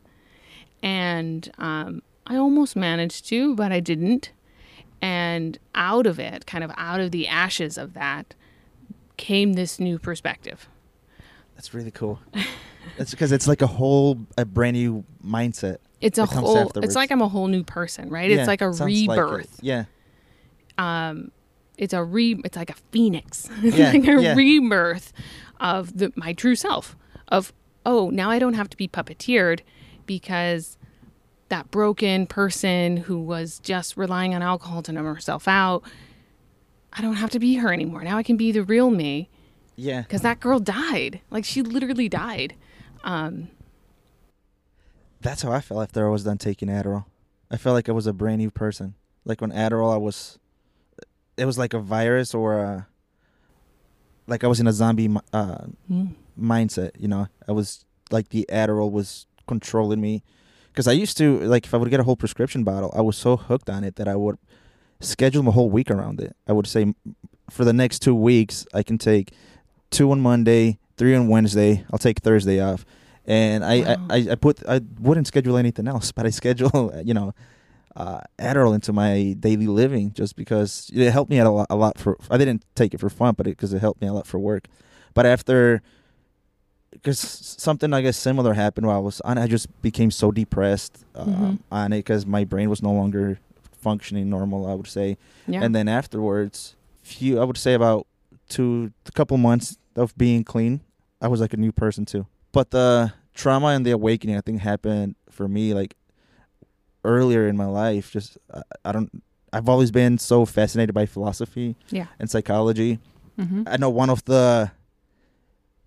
And 0.83 1.51
um, 1.57 2.01
I 2.25 2.37
almost 2.37 2.75
managed 2.75 3.25
to, 3.29 3.55
but 3.55 3.71
I 3.71 3.79
didn't. 3.79 4.31
And 5.01 5.57
out 5.73 6.05
of 6.05 6.19
it, 6.19 6.45
kind 6.45 6.63
of 6.63 6.71
out 6.77 6.99
of 6.99 7.11
the 7.11 7.27
ashes 7.27 7.77
of 7.77 7.93
that, 7.93 8.33
came 9.17 9.53
this 9.53 9.79
new 9.79 9.99
perspective. 9.99 10.67
That's 11.61 11.75
really 11.75 11.91
cool. 11.91 12.19
That's 12.97 13.11
because 13.11 13.31
it's 13.31 13.47
like 13.47 13.61
a 13.61 13.67
whole 13.67 14.17
a 14.35 14.45
brand 14.45 14.75
new 14.75 15.03
mindset. 15.23 15.77
It's 15.99 16.17
a 16.17 16.25
whole. 16.25 16.57
afterwards. 16.57 16.87
It's 16.87 16.95
like 16.95 17.11
I'm 17.11 17.21
a 17.21 17.27
whole 17.27 17.45
new 17.45 17.63
person, 17.63 18.09
right? 18.09 18.31
Yeah, 18.31 18.37
it's 18.37 18.47
like 18.47 18.61
a 18.61 18.73
sounds 18.73 19.05
like 19.05 19.19
rebirth. 19.19 19.59
yeah, 19.61 19.83
um, 20.79 21.31
it's 21.77 21.93
a 21.93 22.03
re. 22.03 22.41
It's 22.43 22.57
like 22.57 22.71
a 22.71 22.75
phoenix. 22.91 23.47
it's 23.61 23.77
Yeah, 23.77 23.91
like 23.91 24.07
a 24.07 24.23
yeah. 24.23 24.33
rebirth 24.33 25.13
of 25.59 25.95
the 25.95 26.11
my 26.15 26.33
true 26.33 26.55
self. 26.55 26.95
Of 27.27 27.53
oh, 27.85 28.09
now 28.09 28.31
I 28.31 28.39
don't 28.39 28.55
have 28.55 28.67
to 28.71 28.77
be 28.77 28.87
puppeteered 28.87 29.59
because 30.07 30.79
that 31.49 31.69
broken 31.69 32.25
person 32.25 32.97
who 32.97 33.19
was 33.19 33.59
just 33.59 33.97
relying 33.97 34.33
on 34.33 34.41
alcohol 34.41 34.81
to 34.81 34.91
numb 34.91 35.05
herself 35.05 35.47
out. 35.47 35.83
I 36.91 37.03
don't 37.03 37.17
have 37.17 37.29
to 37.29 37.39
be 37.39 37.53
her 37.57 37.71
anymore. 37.71 38.03
Now 38.03 38.17
I 38.17 38.23
can 38.23 38.35
be 38.35 38.51
the 38.51 38.63
real 38.63 38.89
me 38.89 39.29
yeah. 39.75 40.01
because 40.01 40.21
that 40.21 40.39
girl 40.39 40.59
died. 40.59 41.21
Like 41.29 41.45
she 41.45 41.61
literally 41.61 42.09
died. 42.09 42.55
Um, 43.03 43.49
That's 45.21 45.41
how 45.41 45.51
I 45.51 45.61
felt 45.61 45.81
after 45.81 46.05
I 46.05 46.09
was 46.09 46.23
done 46.23 46.37
taking 46.37 46.67
Adderall. 46.67 47.05
I 47.49 47.57
felt 47.57 47.73
like 47.73 47.89
I 47.89 47.91
was 47.91 48.07
a 48.07 48.13
brand 48.13 48.37
new 48.39 48.51
person. 48.51 48.95
Like 49.25 49.41
when 49.41 49.51
Adderall, 49.51 49.93
I 49.93 49.97
was, 49.97 50.39
it 51.37 51.45
was 51.45 51.57
like 51.57 51.73
a 51.73 51.79
virus 51.79 52.33
or 52.33 52.59
a, 52.59 52.87
like 54.27 54.43
I 54.43 54.47
was 54.47 54.59
in 54.59 54.67
a 54.67 54.73
zombie 54.73 55.09
uh, 55.33 55.65
mm, 55.89 56.15
mindset. 56.39 56.91
You 56.97 57.07
know, 57.07 57.27
I 57.47 57.51
was 57.51 57.85
like 58.09 58.29
the 58.29 58.45
Adderall 58.49 58.91
was 58.91 59.25
controlling 59.47 59.99
me. 60.01 60.23
Because 60.71 60.87
I 60.87 60.93
used 60.93 61.17
to 61.17 61.39
like 61.39 61.65
if 61.65 61.73
I 61.73 61.77
would 61.77 61.89
get 61.89 61.99
a 61.99 62.03
whole 62.03 62.15
prescription 62.15 62.63
bottle, 62.63 62.93
I 62.95 63.01
was 63.01 63.17
so 63.17 63.35
hooked 63.35 63.69
on 63.69 63.83
it 63.83 63.97
that 63.97 64.07
I 64.07 64.15
would 64.15 64.37
schedule 65.01 65.43
my 65.43 65.51
whole 65.51 65.69
week 65.69 65.91
around 65.91 66.21
it. 66.21 66.33
I 66.47 66.53
would 66.53 66.67
say 66.67 66.93
for 67.49 67.65
the 67.65 67.73
next 67.73 67.99
two 67.99 68.15
weeks, 68.15 68.65
I 68.73 68.81
can 68.81 68.97
take 68.97 69.33
two 69.91 70.11
on 70.11 70.19
Monday, 70.21 70.79
three 70.97 71.15
on 71.15 71.27
Wednesday. 71.27 71.85
I'll 71.91 71.99
take 71.99 72.19
Thursday 72.19 72.59
off, 72.59 72.85
and 73.25 73.63
I 73.63 73.79
Wow. 73.81 74.07
I, 74.09 74.15
I, 74.17 74.27
I 74.31 74.35
put 74.35 74.63
I 74.67 74.81
wouldn't 74.99 75.27
schedule 75.27 75.57
anything 75.57 75.87
else, 75.87 76.11
but 76.11 76.25
I 76.25 76.29
schedule 76.31 76.91
you 77.05 77.13
know 77.13 77.33
uh, 77.95 78.21
Adderall 78.39 78.73
into 78.73 78.93
my 78.93 79.35
daily 79.39 79.67
living 79.67 80.13
just 80.13 80.35
because 80.35 80.89
it 80.93 81.11
helped 81.11 81.29
me 81.29 81.39
out 81.39 81.47
a 81.47 81.51
lot. 81.51 81.67
A 81.69 81.75
lot 81.75 81.97
for 81.99 82.17
I 82.29 82.37
didn't 82.37 82.63
take 82.75 82.93
it 82.93 82.99
for 82.99 83.09
fun, 83.09 83.35
but 83.37 83.45
because 83.45 83.73
it, 83.73 83.79
helped 83.79 84.01
me 84.01 84.07
a 84.07 84.13
lot 84.13 84.25
for 84.25 84.39
work. 84.39 84.67
But 85.13 85.25
after 85.25 85.81
because 86.91 87.19
something 87.19 87.93
I 87.93 88.01
guess 88.01 88.17
similar 88.17 88.53
happened 88.53 88.85
while 88.87 88.97
I 88.97 88.99
was 88.99 89.21
on, 89.21 89.37
I 89.37 89.47
just 89.47 89.67
became 89.81 90.11
so 90.11 90.31
depressed 90.31 91.05
um, 91.15 91.27
Mhm. 91.33 91.59
on 91.71 91.93
it 91.93 91.99
because 91.99 92.25
my 92.25 92.43
brain 92.43 92.69
was 92.69 92.81
no 92.81 92.91
longer 92.91 93.39
functioning 93.81 94.29
normal. 94.29 94.67
I 94.67 94.73
would 94.73 94.87
say, 94.87 95.17
yeah. 95.47 95.63
and 95.63 95.73
then 95.75 95.87
afterwards, 95.87 96.75
few 97.01 97.39
I 97.39 97.43
would 97.45 97.57
say 97.57 97.73
about 97.73 98.07
two, 98.49 98.91
a 99.05 99.11
couple 99.11 99.37
months 99.37 99.77
of 99.95 100.17
being 100.17 100.43
clean, 100.43 100.81
I 101.21 101.27
was 101.27 101.39
like 101.41 101.53
a 101.53 101.57
new 101.57 101.71
person 101.71 102.05
too. 102.05 102.27
But 102.51 102.71
the 102.71 103.13
trauma 103.33 103.67
and 103.67 103.85
the 103.85 103.91
awakening, 103.91 104.35
I 104.37 104.41
think, 104.41 104.61
happened 104.61 105.15
for 105.29 105.47
me 105.47 105.73
like 105.73 105.95
earlier 107.03 107.47
in 107.47 107.57
my 107.57 107.65
life. 107.65 108.11
Just 108.11 108.37
I, 108.53 108.61
I 108.85 108.91
don't. 108.91 109.23
I've 109.53 109.67
always 109.67 109.91
been 109.91 110.17
so 110.17 110.45
fascinated 110.45 110.95
by 110.95 111.05
philosophy 111.05 111.75
Yeah. 111.89 112.05
and 112.19 112.29
psychology. 112.29 112.99
Mm-hmm. 113.37 113.63
I 113.67 113.75
know 113.77 113.89
one 113.89 114.09
of 114.09 114.23
the 114.25 114.71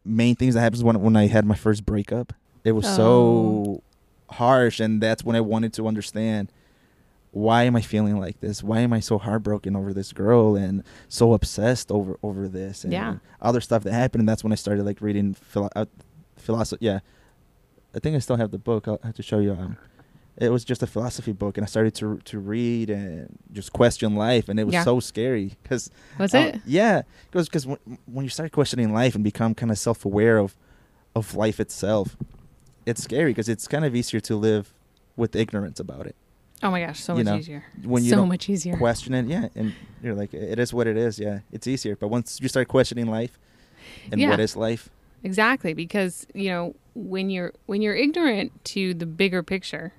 main 0.04 0.36
things 0.36 0.54
that 0.54 0.60
happens 0.60 0.84
when 0.84 1.00
when 1.00 1.16
I 1.16 1.26
had 1.26 1.44
my 1.46 1.54
first 1.54 1.86
breakup. 1.86 2.32
It 2.64 2.72
was 2.72 2.84
Oh. 2.86 2.96
so 2.96 3.82
harsh, 4.30 4.80
and 4.80 5.02
that's 5.02 5.24
when 5.24 5.36
I 5.36 5.40
wanted 5.40 5.72
to 5.74 5.86
understand 5.86 6.50
why 7.35 7.64
am 7.64 7.75
I 7.75 7.81
feeling 7.81 8.18
like 8.20 8.38
this? 8.40 8.62
Why 8.62 8.79
am 8.81 8.92
I 8.92 9.01
so 9.01 9.18
heartbroken 9.18 9.75
over 9.75 9.92
this 9.92 10.12
girl 10.12 10.55
and 10.55 10.85
so 11.09 11.33
obsessed 11.35 11.90
over 11.90 12.16
over 12.23 12.47
this 12.49 12.85
and 12.85 12.92
Yeah. 12.92 13.16
other 13.42 13.61
stuff 13.61 13.83
that 13.83 13.92
happened? 13.92 14.20
And 14.20 14.29
that's 14.29 14.44
when 14.44 14.53
I 14.53 14.57
started 14.57 14.85
like 14.87 15.01
reading 15.01 15.35
philo- 15.35 15.70
uh, 15.75 15.87
philosophy. 16.37 16.87
Yeah, 16.87 17.01
I 17.94 17.99
think 17.99 18.14
I 18.16 18.20
still 18.20 18.37
have 18.37 18.51
the 18.53 18.59
book. 18.59 18.87
I'll 18.87 19.01
have 19.03 19.16
to 19.16 19.23
show 19.23 19.40
you. 19.40 19.53
Um, 19.53 19.77
it 20.37 20.51
was 20.51 20.64
just 20.64 20.83
a 20.83 20.87
philosophy 20.87 21.33
book, 21.33 21.57
and 21.59 21.64
I 21.64 21.68
started 21.68 21.94
to 21.97 22.18
to 22.25 22.38
read 22.38 22.88
and 22.90 23.37
just 23.53 23.73
question 23.73 24.14
life, 24.14 24.49
and 24.49 24.61
it 24.61 24.64
was 24.64 24.75
Yeah. 24.75 24.85
so 24.85 25.01
scary 25.01 25.57
because 25.62 25.90
Was 26.18 26.35
uh, 26.35 26.38
it? 26.55 26.61
yeah, 26.64 27.03
because 27.31 27.49
because 27.49 27.66
when, 27.66 27.79
when 28.07 28.25
you 28.25 28.31
start 28.31 28.53
questioning 28.53 28.92
life 28.92 29.14
and 29.16 29.25
become 29.25 29.55
kind 29.55 29.70
of 29.73 29.79
self 29.79 30.05
aware 30.05 30.38
of 30.38 30.55
of 31.16 31.35
life 31.35 31.59
itself, 31.61 32.16
it's 32.87 33.03
scary 33.03 33.31
because 33.33 33.49
it's 33.49 33.66
kind 33.68 33.85
of 33.85 33.94
easier 33.94 34.20
to 34.20 34.37
live 34.37 34.73
with 35.16 35.35
ignorance 35.37 35.79
about 35.81 36.07
it. 36.07 36.14
Oh 36.62 36.70
my 36.70 36.80
gosh, 36.84 37.00
so 37.00 37.12
you 37.16 37.24
much 37.24 37.32
know, 37.32 37.38
easier. 37.38 37.64
When 37.82 38.04
you 38.04 38.10
so 38.10 38.24
much 38.24 38.48
easier. 38.48 38.76
question 38.76 39.12
it, 39.14 39.26
yeah, 39.26 39.48
and 39.54 39.74
you're 40.02 40.14
like, 40.14 40.32
it 40.32 40.58
is 40.58 40.72
what 40.72 40.86
it 40.86 40.96
is. 40.96 41.18
Yeah, 41.18 41.40
it's 41.52 41.66
easier. 41.66 41.96
But 41.96 42.08
once 42.08 42.40
you 42.40 42.48
start 42.48 42.68
questioning 42.68 43.06
life 43.06 43.38
and 44.10 44.20
Yeah. 44.20 44.30
what 44.30 44.40
is 44.40 44.56
life, 44.56 44.88
Exactly, 45.22 45.72
because 45.72 46.26
you 46.34 46.50
know 46.50 46.74
when 46.94 47.30
you're 47.30 47.52
when 47.66 47.80
you're 47.82 47.94
ignorant 47.94 48.52
to 48.66 48.92
the 48.94 49.06
bigger 49.06 49.42
picture, 49.42 49.92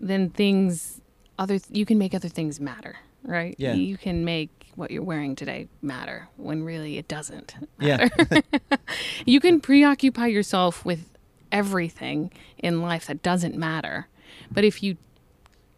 then 0.00 0.28
things 0.30 1.00
other 1.38 1.58
you 1.70 1.84
can 1.86 1.96
make 1.98 2.14
other 2.14 2.28
things 2.28 2.60
matter, 2.60 2.96
right? 3.22 3.54
Yeah. 3.58 3.72
You 3.74 3.96
can 3.96 4.24
make 4.24 4.50
what 4.74 4.90
you're 4.90 5.02
wearing 5.02 5.34
today 5.34 5.68
matter 5.80 6.28
when 6.36 6.62
really 6.62 6.98
it 6.98 7.08
doesn't. 7.08 7.54
yeah, 7.80 8.08
You 9.26 9.40
can 9.40 9.60
preoccupy 9.60 10.26
yourself 10.26 10.84
with 10.84 11.08
everything 11.50 12.30
in 12.58 12.82
life 12.82 13.06
that 13.06 13.22
doesn't 13.22 13.56
matter, 13.56 14.08
but 14.50 14.62
if 14.64 14.82
you 14.82 14.96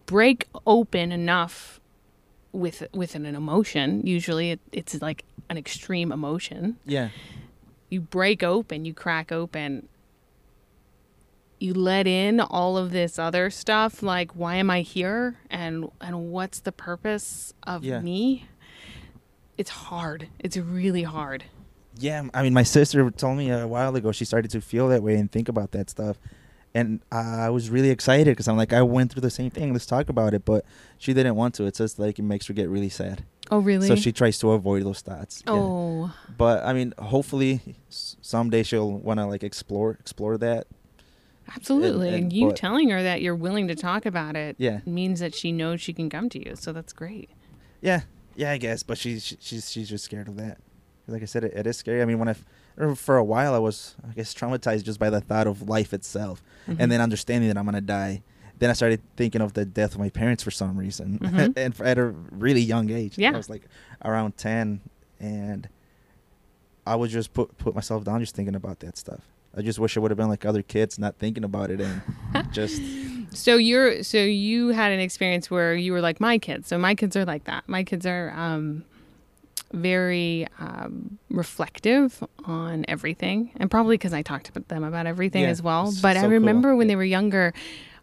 break 0.08 0.46
open 0.66 1.12
enough 1.12 1.80
with 2.52 2.82
with 2.94 3.14
an 3.14 3.26
emotion, 3.26 4.06
usually 4.06 4.52
it, 4.52 4.60
it's 4.72 5.00
like 5.02 5.24
an 5.50 5.56
extreme 5.58 6.10
emotion 6.12 6.76
yeah, 6.84 7.10
you 7.90 8.00
break 8.00 8.42
open, 8.42 8.84
you 8.84 8.92
crack 8.94 9.30
open, 9.30 9.86
you 11.60 11.74
let 11.74 12.06
in 12.06 12.40
all 12.40 12.76
of 12.78 12.90
this 12.90 13.18
other 13.18 13.50
stuff 13.50 14.02
like 14.02 14.32
why 14.32 14.56
am 14.56 14.70
I 14.70 14.80
here 14.82 15.36
and 15.50 15.90
and 16.00 16.30
what's 16.30 16.60
the 16.60 16.72
purpose 16.72 17.52
of 17.64 17.84
Yeah. 17.84 18.00
me? 18.00 18.46
It's 19.56 19.70
hard. 19.70 20.28
It's 20.38 20.56
really 20.56 21.02
hard. 21.02 21.44
yeah. 21.98 22.22
I 22.32 22.42
mean, 22.44 22.54
my 22.54 22.62
sister 22.62 23.10
told 23.10 23.36
me 23.38 23.50
a 23.50 23.66
while 23.66 23.94
ago 23.96 24.12
she 24.12 24.24
started 24.24 24.50
to 24.52 24.60
feel 24.60 24.88
that 24.88 25.02
way 25.02 25.16
and 25.16 25.30
think 25.30 25.48
about 25.48 25.72
that 25.72 25.90
stuff, 25.90 26.16
and 26.78 27.00
I 27.12 27.50
was 27.50 27.70
really 27.70 27.90
excited 27.90 28.26
because 28.32 28.48
I'm 28.48 28.56
like, 28.56 28.72
I 28.72 28.82
went 28.82 29.12
through 29.12 29.22
the 29.22 29.30
same 29.30 29.50
thing. 29.50 29.72
Let's 29.72 29.86
talk 29.86 30.08
about 30.08 30.34
it, 30.34 30.44
but 30.44 30.64
she 30.98 31.12
didn't 31.14 31.36
want 31.36 31.54
to. 31.56 31.64
It 31.64 31.76
says 31.76 31.98
like 31.98 32.18
it 32.18 32.22
makes 32.22 32.46
her 32.48 32.54
get 32.54 32.68
really 32.68 32.88
sad, 32.88 33.24
Oh 33.50 33.58
really? 33.58 33.88
so 33.88 33.94
she 33.96 34.12
tries 34.12 34.38
to 34.40 34.52
avoid 34.52 34.82
those 34.84 35.00
thoughts. 35.00 35.42
Yeah. 35.46 35.52
Oh. 35.54 36.12
but 36.36 36.64
I 36.64 36.72
mean, 36.72 36.94
hopefully 36.98 37.60
someday 37.88 38.62
she'll 38.62 38.90
want 38.92 39.18
to 39.20 39.26
like 39.26 39.42
explore 39.42 39.92
explore 40.00 40.38
that. 40.38 40.66
Absolutely. 41.56 42.08
And- 42.08 42.16
And, 42.24 42.32
you 42.32 42.48
but- 42.48 42.56
telling 42.56 42.90
her 42.90 43.02
that 43.02 43.22
you're 43.22 43.34
willing 43.36 43.68
to 43.68 43.74
talk 43.74 44.04
about 44.06 44.36
it 44.36 44.56
Yeah. 44.58 44.80
means 44.84 45.20
that 45.20 45.34
she 45.34 45.50
knows 45.52 45.80
she 45.80 45.92
can 45.92 46.10
come 46.10 46.28
to 46.30 46.38
you. 46.46 46.56
So 46.56 46.72
that's 46.72 46.92
great. 46.92 47.30
Yeah, 47.80 48.02
yeah, 48.36 48.50
I 48.50 48.58
guess. 48.58 48.82
But 48.82 48.98
she's 48.98 49.36
she's 49.40 49.70
she's 49.70 49.88
just 49.88 50.04
scared 50.04 50.28
of 50.28 50.36
that. 50.36 50.58
Like 51.06 51.22
I 51.22 51.26
said, 51.26 51.44
it, 51.44 51.54
it 51.54 51.66
is 51.66 51.76
scary. 51.78 52.02
I 52.02 52.04
mean, 52.04 52.18
when 52.18 52.28
I 52.28 52.34
for 52.94 53.16
a 53.16 53.24
while 53.24 53.54
I 53.54 53.58
was 53.58 53.96
I 54.08 54.12
guess 54.14 54.34
traumatized 54.34 54.84
just 54.84 54.98
by 54.98 55.10
the 55.10 55.20
thought 55.20 55.46
of 55.46 55.68
life 55.68 55.92
itself, 55.92 56.42
Mhm. 56.68 56.76
and 56.80 56.92
then 56.92 57.00
understanding 57.00 57.48
that 57.48 57.58
I'm 57.58 57.64
gonna 57.64 57.80
die. 57.80 58.22
Then 58.58 58.70
I 58.70 58.72
started 58.72 59.00
thinking 59.16 59.40
of 59.40 59.52
the 59.52 59.64
death 59.64 59.92
of 59.94 60.00
my 60.00 60.08
parents 60.10 60.42
for 60.42 60.50
some 60.50 60.76
reason, 60.76 61.18
Mhm. 61.20 61.52
and 61.56 61.74
f- 61.74 61.80
at 61.80 61.98
a 61.98 62.06
really 62.30 62.60
young 62.60 62.90
age. 62.90 63.16
Yeah. 63.18 63.32
I 63.32 63.36
was 63.36 63.48
like 63.50 63.62
around 64.04 64.36
ten, 64.36 64.80
and 65.20 65.68
I 66.86 66.96
would 66.96 67.10
just 67.10 67.32
put 67.34 67.56
put 67.58 67.74
myself 67.74 68.04
down 68.04 68.20
just 68.20 68.34
thinking 68.34 68.54
about 68.54 68.80
that 68.80 68.96
stuff. 68.96 69.20
I 69.56 69.62
just 69.62 69.78
wish 69.78 69.96
I 69.96 70.00
would 70.00 70.10
have 70.10 70.18
been 70.18 70.28
like 70.28 70.44
other 70.44 70.62
kids, 70.62 70.98
not 70.98 71.18
thinking 71.18 71.44
about 71.44 71.70
it 71.70 71.80
and 71.80 72.02
just 72.52 72.80
So 73.32 73.56
you're 73.56 74.02
so 74.02 74.18
you 74.18 74.68
had 74.68 74.92
an 74.92 75.00
experience 75.00 75.50
where 75.50 75.74
you 75.74 75.92
were 75.92 76.00
like 76.00 76.20
my 76.20 76.38
kids. 76.38 76.68
So 76.68 76.78
my 76.78 76.94
kids 76.94 77.16
are 77.16 77.24
like 77.24 77.44
that. 77.44 77.64
My 77.68 77.82
kids 77.84 78.06
are 78.06 78.30
um, 78.36 78.84
very 79.72 80.46
um, 80.58 81.18
reflective 81.30 82.22
on 82.44 82.84
everything, 82.88 83.50
and 83.56 83.70
probably 83.70 83.94
because 83.96 84.12
I 84.12 84.22
talked 84.22 84.52
to 84.54 84.60
them 84.60 84.84
about 84.84 85.06
everything 85.06 85.42
Yeah, 85.42 85.48
as 85.48 85.62
well. 85.62 85.92
But 86.02 86.16
I 86.16 86.20
so 86.20 86.26
cool. 86.26 86.30
remember 86.30 86.74
when 86.76 86.86
they 86.88 86.96
were 86.96 87.04
younger, 87.04 87.52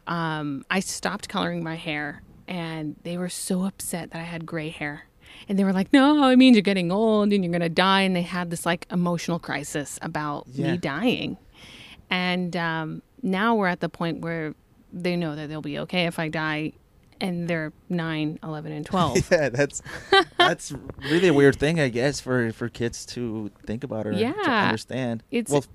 um, 0.08 0.64
I 0.70 0.80
stopped 0.80 1.28
coloring 1.30 1.64
my 1.64 1.76
hair, 1.76 2.22
and 2.48 2.96
they 3.04 3.18
were 3.18 3.30
so 3.30 3.64
upset 3.66 4.12
that 4.12 4.20
I 4.20 4.26
had 4.26 4.46
gray 4.46 4.70
hair. 4.70 5.06
And 5.50 5.58
they 5.60 5.64
were 5.64 5.74
like, 5.74 5.92
"No, 5.92 6.30
it 6.30 6.38
means 6.38 6.56
you're 6.56 6.62
getting 6.62 6.92
old 6.92 7.34
and 7.34 7.44
you're 7.44 7.52
gonna 7.52 7.68
die." 7.70 8.02
And 8.02 8.16
they 8.16 8.22
had 8.22 8.50
this 8.52 8.66
like 8.66 8.86
emotional 8.92 9.40
crisis 9.40 9.98
about 10.02 10.46
Yeah. 10.54 10.72
me 10.74 10.78
dying. 10.78 11.38
And 12.10 12.56
um, 12.56 13.02
now 13.22 13.56
we're 13.56 13.68
at 13.68 13.80
the 13.80 13.90
point 13.90 14.22
where 14.22 14.54
they 14.94 15.16
know 15.16 15.36
that 15.36 15.50
they'll 15.50 15.62
be 15.62 15.80
okay 15.80 16.06
if 16.06 16.20
I 16.20 16.30
die, 16.30 16.74
and 17.22 17.48
they're 17.48 17.72
9, 17.90 18.40
11, 18.44 18.72
and 18.72 18.86
12. 18.92 19.32
yeah, 19.32 19.50
that's 19.50 19.82
that's 20.38 20.74
really 21.10 21.28
a 21.30 21.34
weird 21.34 21.58
thing, 21.58 21.80
I 21.80 21.90
guess, 21.90 22.20
for 22.20 22.52
for 22.52 22.70
kids 22.70 23.06
to 23.08 23.52
think 23.66 23.84
about 23.84 24.08
or 24.08 24.12
to 24.14 24.26
understand. 24.50 25.24
It's- 25.32 25.52
well, 25.52 25.66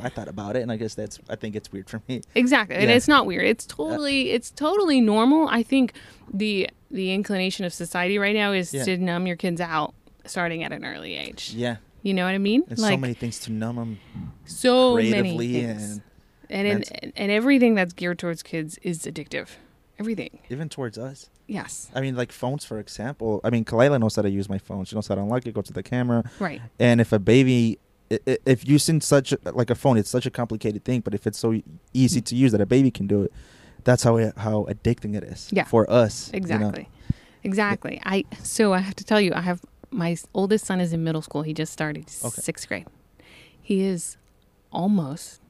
I 0.00 0.08
thought 0.08 0.28
about 0.28 0.54
it, 0.54 0.62
and 0.62 0.70
I 0.70 0.76
guess 0.76 0.94
that's 0.94 1.18
I 1.28 1.34
think 1.36 1.56
it's 1.56 1.72
weird 1.72 1.90
for 1.90 2.00
me. 2.08 2.20
Exactly, 2.36 2.76
and 2.76 2.90
it's 2.90 3.08
not 3.08 3.26
weird. 3.26 3.44
It's 3.44 3.66
totally, 3.66 4.30
it's 4.30 4.50
totally 4.52 5.00
normal. 5.00 5.48
I 5.48 5.62
think 5.64 5.94
the 6.32 6.70
the 6.92 7.12
inclination 7.12 7.64
of 7.64 7.72
society 7.72 8.18
right 8.18 8.34
now 8.36 8.52
is 8.52 8.72
Yeah. 8.72 8.84
to 8.84 8.96
numb 8.98 9.26
your 9.26 9.34
kids 9.36 9.60
out 9.60 9.92
starting 10.26 10.62
at 10.62 10.70
an 10.72 10.84
early 10.84 11.16
age. 11.16 11.52
Yeah, 11.56 11.76
You 12.02 12.14
know 12.14 12.24
what 12.24 12.34
I 12.34 12.38
mean? 12.38 12.62
there's 12.68 12.80
so 12.80 12.96
many 12.96 13.14
things 13.14 13.40
to 13.40 13.52
numb 13.52 13.76
them 13.76 13.98
so 14.44 14.94
many 14.96 15.36
things. 15.36 16.00
and 16.48 16.68
and 16.68 16.84
and, 17.02 17.12
and 17.16 17.32
everything 17.32 17.74
that's 17.74 17.92
geared 17.92 18.18
towards 18.20 18.42
kids 18.44 18.78
is 18.82 19.00
addictive. 19.06 19.48
Everything. 19.98 20.38
even 20.50 20.68
towards 20.68 20.98
us. 20.98 21.30
Yes. 21.46 21.90
I 21.94 22.00
mean, 22.00 22.16
like 22.16 22.32
phones, 22.32 22.64
for 22.64 22.78
example. 22.80 23.40
I 23.44 23.50
mean, 23.50 23.64
Kalila 23.64 24.00
knows 24.00 24.16
how 24.16 24.22
to 24.22 24.30
use 24.30 24.48
my 24.48 24.58
phone. 24.58 24.84
She 24.84 24.94
knows 24.96 25.06
how 25.06 25.14
to 25.14 25.20
unlock 25.20 25.46
it, 25.46 25.54
go 25.54 25.62
to 25.62 25.72
the 25.72 25.82
camera, 25.82 26.24
Right. 26.40 26.60
and 26.78 27.00
if 27.00 27.12
a 27.12 27.18
baby. 27.18 27.78
If 28.10 28.68
using 28.68 29.00
such 29.00 29.32
a, 29.32 29.38
like 29.52 29.70
a 29.70 29.74
phone, 29.74 29.96
it's 29.96 30.10
such 30.10 30.26
a 30.26 30.30
complicated 30.30 30.84
thing. 30.84 31.00
But 31.00 31.14
if 31.14 31.26
it's 31.26 31.38
so 31.38 31.58
easy 31.94 32.20
to 32.20 32.36
use 32.36 32.52
that 32.52 32.60
a 32.60 32.66
baby 32.66 32.90
can 32.90 33.06
do 33.06 33.22
it, 33.22 33.32
that's 33.82 34.02
how 34.02 34.16
it, 34.18 34.34
how 34.36 34.64
addicting 34.68 35.16
it 35.16 35.24
is 35.24 35.48
Yeah. 35.52 35.64
for 35.64 35.90
us. 35.90 36.30
you 36.32 36.40
know? 36.40 36.44
Exactly. 36.44 36.88
Exactly. 37.42 38.00
I 38.04 38.24
so 38.42 38.72
I 38.74 38.78
have 38.78 38.94
to 38.96 39.04
tell 39.04 39.20
you, 39.20 39.32
I 39.34 39.40
have 39.40 39.60
my 39.90 40.16
oldest 40.34 40.66
son 40.66 40.80
is 40.80 40.92
in 40.92 41.02
middle 41.02 41.22
school. 41.22 41.42
He 41.42 41.54
just 41.54 41.72
started 41.72 42.04
Okay. 42.22 42.42
sixth 42.42 42.68
grade. 42.68 42.86
He 43.60 43.80
is 43.82 44.16
almost 44.70 45.40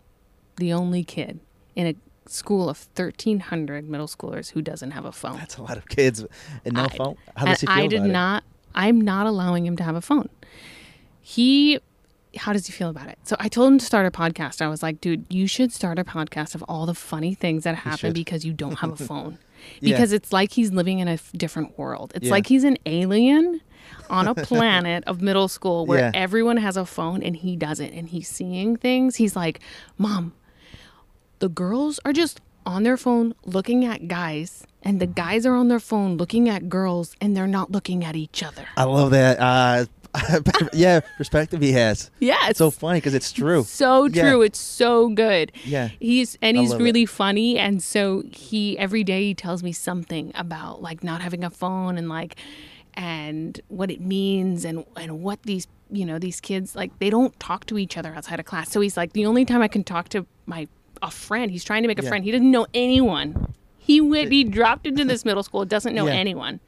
the 0.57 0.73
only 0.73 1.03
kid 1.05 1.41
in 1.75 1.87
a 1.89 1.95
school 2.27 2.69
of 2.71 2.77
thirteen 2.79 3.41
hundred 3.41 3.89
middle 3.89 4.07
schoolers 4.09 4.51
who 4.51 4.63
doesn't 4.63 4.93
have 4.93 5.05
a 5.05 5.13
phone. 5.13 5.37
That's 5.37 5.57
a 5.59 5.63
lot 5.63 5.77
of 5.77 5.89
kids 5.89 6.25
and 6.65 6.75
no 6.75 6.85
I- 6.85 6.89
phone. 6.97 7.17
How 7.37 7.47
does 7.47 7.61
he 7.61 7.67
feel 7.67 7.77
I 7.77 7.87
did 7.87 7.97
about 8.01 8.09
it? 8.09 8.13
not. 8.13 8.45
I'm 8.75 9.01
not 9.01 9.27
allowing 9.27 9.67
him 9.67 9.77
to 9.77 9.85
have 9.85 9.95
a 9.97 10.01
phone. 10.01 10.29
He. 11.21 11.79
How 12.37 12.53
does 12.53 12.67
he 12.67 12.73
feel 12.73 12.89
about 12.89 13.07
it? 13.09 13.17
So 13.23 13.37
I 13.39 13.47
told 13.49 13.71
him 13.73 13.79
to 13.79 13.85
start 13.87 14.07
a 14.07 14.11
podcast. 14.11 14.61
I 14.61 14.67
was 14.67 14.83
like, 14.83 15.01
dude, 15.01 15.25
you 15.33 15.47
should 15.47 15.73
start 15.73 16.01
a 16.01 16.05
podcast 16.05 16.57
of 16.57 16.65
all 16.67 16.85
the 16.85 16.95
funny 16.95 17.33
things 17.33 17.63
that 17.63 17.77
happen 17.77 18.13
because 18.13 18.45
you 18.45 18.53
don't 18.53 18.77
have 18.81 19.01
a 19.01 19.05
phone. 19.05 19.39
Yeah. 19.81 19.93
Because 19.93 20.13
it's 20.13 20.33
like 20.33 20.51
he's 20.53 20.73
living 20.73 20.99
in 20.99 21.07
a 21.07 21.13
f- 21.13 21.31
different 21.37 21.79
world. 21.79 22.11
It's 22.17 22.27
Yeah. 22.27 22.33
like 22.33 22.49
he's 22.49 22.65
an 22.65 22.77
alien 22.87 23.61
on 24.11 24.27
a 24.27 24.35
planet 24.49 25.05
of 25.07 25.23
middle 25.23 25.47
school 25.47 25.87
where 25.87 26.01
Yeah. 26.01 26.11
everyone 26.13 26.57
has 26.57 26.77
a 26.77 26.85
phone 26.85 27.23
and 27.23 27.37
he 27.37 27.55
doesn't. 27.55 27.93
And 27.93 28.09
he's 28.09 28.27
seeing 28.27 28.75
things. 28.77 29.15
He's 29.15 29.37
like, 29.37 29.61
Mom, 29.97 30.33
the 31.39 31.49
girls 31.49 32.01
are 32.05 32.13
just 32.13 32.41
on 32.67 32.83
their 32.83 32.97
phone 32.97 33.35
looking 33.45 33.85
at 33.85 34.09
guys, 34.09 34.67
and 34.83 35.01
the 35.01 35.07
guys 35.07 35.45
are 35.45 35.55
on 35.55 35.69
their 35.69 35.81
phone 35.81 36.17
looking 36.17 36.49
at 36.49 36.69
girls, 36.69 37.15
and 37.21 37.37
they're 37.37 37.47
not 37.47 37.71
looking 37.71 38.05
at 38.05 38.17
each 38.17 38.43
other. 38.43 38.67
I 38.77 38.85
love 38.85 39.11
that. 39.11 39.39
Uh, 39.41 39.85
yeah, 40.73 41.01
perspective 41.19 41.61
he 41.61 41.73
has. 41.73 42.11
Yeah, 42.21 42.49
It's 42.49 42.59
so 42.59 42.71
funny 42.71 42.99
because 42.99 43.15
it's 43.15 43.33
true. 43.33 43.65
so 43.65 44.05
Yeah. 44.05 44.23
true. 44.31 44.43
It's 44.43 44.61
so 44.61 45.09
good. 45.09 45.51
Yeah. 45.65 45.89
He's 45.99 46.39
and 46.41 46.57
he's 46.57 46.71
love 46.71 46.81
it. 46.81 46.85
really 46.85 47.05
funny 47.05 47.59
and 47.59 47.83
so 47.83 48.23
he 48.31 48.79
every 48.79 49.03
day 49.03 49.25
he 49.25 49.35
tells 49.35 49.65
me 49.65 49.73
something 49.73 50.31
about 50.37 50.81
like 50.81 51.03
not 51.03 51.21
having 51.21 51.43
a 51.43 51.51
phone 51.51 51.99
and 51.99 52.09
like 52.09 52.37
and 52.95 53.61
what 53.67 53.91
it 53.91 54.01
means 54.01 54.65
and 54.65 54.85
and 54.97 55.21
what 55.21 55.43
these 55.43 55.67
you 55.91 56.07
know 56.07 56.21
these 56.21 56.41
kids 56.41 56.77
like 56.77 56.97
they 57.01 57.11
don't 57.11 57.39
talk 57.41 57.67
to 57.67 57.77
each 57.77 57.97
other 57.99 58.15
outside 58.15 58.39
of 58.39 58.47
class. 58.47 58.71
So 58.71 58.81
he's 58.81 58.97
like 58.97 59.15
the 59.15 59.27
only 59.27 59.45
time 59.45 59.63
I 59.63 59.69
can 59.69 59.83
talk 59.83 60.09
to 60.11 60.27
my 60.47 60.69
a 61.03 61.11
friend. 61.11 61.51
He's 61.51 61.65
trying 61.65 61.83
to 61.83 61.89
make 61.89 61.99
a 61.99 62.03
Yeah. 62.03 62.09
friend. 62.09 62.25
He 62.25 62.31
doesn't 62.31 62.51
know 62.51 62.67
anyone. 62.75 63.55
He 63.79 64.01
went. 64.01 64.33
He 64.33 64.45
dropped 64.45 64.87
into 64.87 65.05
this 65.05 65.25
middle 65.25 65.43
school. 65.43 65.65
Doesn't 65.65 65.95
know 65.95 66.07
Yeah. 66.07 66.15
anyone. 66.15 66.61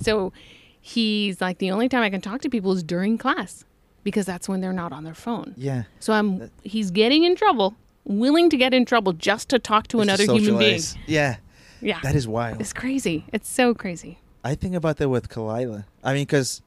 So 0.00 0.32
he's 0.80 1.40
like 1.40 1.58
the 1.58 1.70
only 1.70 1.88
time 1.88 2.02
I 2.02 2.10
can 2.10 2.20
talk 2.20 2.40
to 2.42 2.48
people 2.50 2.72
is 2.72 2.82
during 2.82 3.18
class 3.18 3.64
because 4.04 4.24
that's 4.26 4.48
when 4.48 4.60
they're 4.60 4.72
not 4.72 4.92
on 4.92 5.04
their 5.04 5.14
phone. 5.14 5.54
Yeah. 5.56 5.84
So 5.98 6.12
I'm. 6.12 6.50
He's 6.62 6.90
getting 6.90 7.24
in 7.24 7.34
trouble. 7.36 7.74
Willing 8.04 8.48
to 8.50 8.56
get 8.56 8.72
in 8.72 8.84
trouble 8.86 9.12
just 9.12 9.48
to 9.50 9.58
talk 9.58 9.88
to 9.88 10.00
another 10.00 10.24
human 10.24 10.58
being. 10.58 10.80
Yeah. 11.06 11.36
Yeah. 11.82 11.98
That 12.02 12.14
is 12.14 12.26
wild. 12.26 12.60
It's 12.60 12.72
crazy. 12.72 13.24
It's 13.32 13.48
so 13.48 13.74
crazy. 13.74 14.18
I 14.42 14.54
think 14.54 14.74
about 14.74 14.96
that 14.98 15.08
with 15.10 15.28
Kalila. 15.28 15.84
I 16.02 16.14
mean, 16.14 16.22
because 16.22 16.62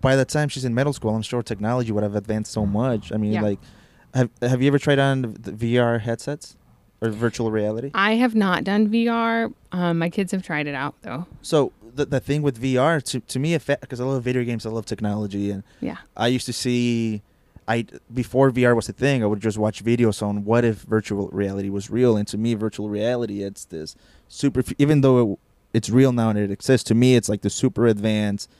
by 0.00 0.14
the 0.16 0.24
time 0.24 0.48
she's 0.48 0.64
in 0.64 0.74
middle 0.74 0.92
school, 0.92 1.14
I'm 1.14 1.22
sure 1.22 1.42
technology 1.42 1.90
would 1.92 2.02
have 2.02 2.14
advanced 2.16 2.52
so 2.52 2.66
much. 2.66 3.12
I 3.12 3.16
mean, 3.16 3.32
Yeah. 3.32 3.42
like, 3.42 3.58
have 4.14 4.30
have 4.40 4.62
you 4.62 4.68
ever 4.68 4.78
tried 4.78 4.98
on 4.98 5.22
the 5.22 5.52
VR 5.52 6.00
headsets 6.00 6.56
or 7.00 7.10
virtual 7.10 7.50
reality? 7.50 7.90
I 7.94 8.12
have 8.14 8.34
not 8.34 8.64
done 8.64 8.88
VR. 8.88 9.52
Um, 9.72 9.98
my 9.98 10.08
kids 10.08 10.32
have 10.32 10.42
tried 10.42 10.66
it 10.66 10.74
out 10.74 10.94
though. 11.02 11.26
So 11.42 11.72
the 11.94 12.06
the 12.06 12.20
thing 12.20 12.42
with 12.42 12.60
VR 12.60 13.02
to 13.10 13.20
to 13.20 13.38
me, 13.38 13.56
because 13.58 14.00
I 14.00 14.04
love 14.04 14.22
video 14.22 14.44
games, 14.44 14.64
I 14.66 14.70
love 14.70 14.86
technology, 14.86 15.50
and 15.50 15.62
Yeah. 15.80 15.98
I 16.16 16.28
used 16.28 16.46
to 16.46 16.52
see. 16.52 17.22
I 17.66 17.86
before 18.12 18.50
VR 18.50 18.76
was 18.76 18.90
a 18.90 18.92
thing, 18.92 19.22
I 19.22 19.26
would 19.26 19.40
just 19.40 19.56
watch 19.56 19.82
videos 19.82 20.22
on 20.22 20.44
what 20.44 20.64
if 20.66 20.82
virtual 20.82 21.28
reality 21.28 21.70
was 21.70 21.90
real, 21.90 22.14
and 22.16 22.28
to 22.28 22.36
me, 22.36 22.52
virtual 22.54 22.90
reality 22.90 23.42
it's 23.42 23.64
this 23.64 23.96
super. 24.28 24.62
Even 24.78 25.00
though 25.00 25.32
it, 25.32 25.38
it's 25.72 25.88
real 25.88 26.12
now 26.12 26.28
and 26.28 26.38
it 26.38 26.50
exists, 26.50 26.86
to 26.88 26.94
me, 26.94 27.16
it's 27.16 27.28
like 27.28 27.40
the 27.40 27.48
super 27.48 27.86
advanced 27.86 28.50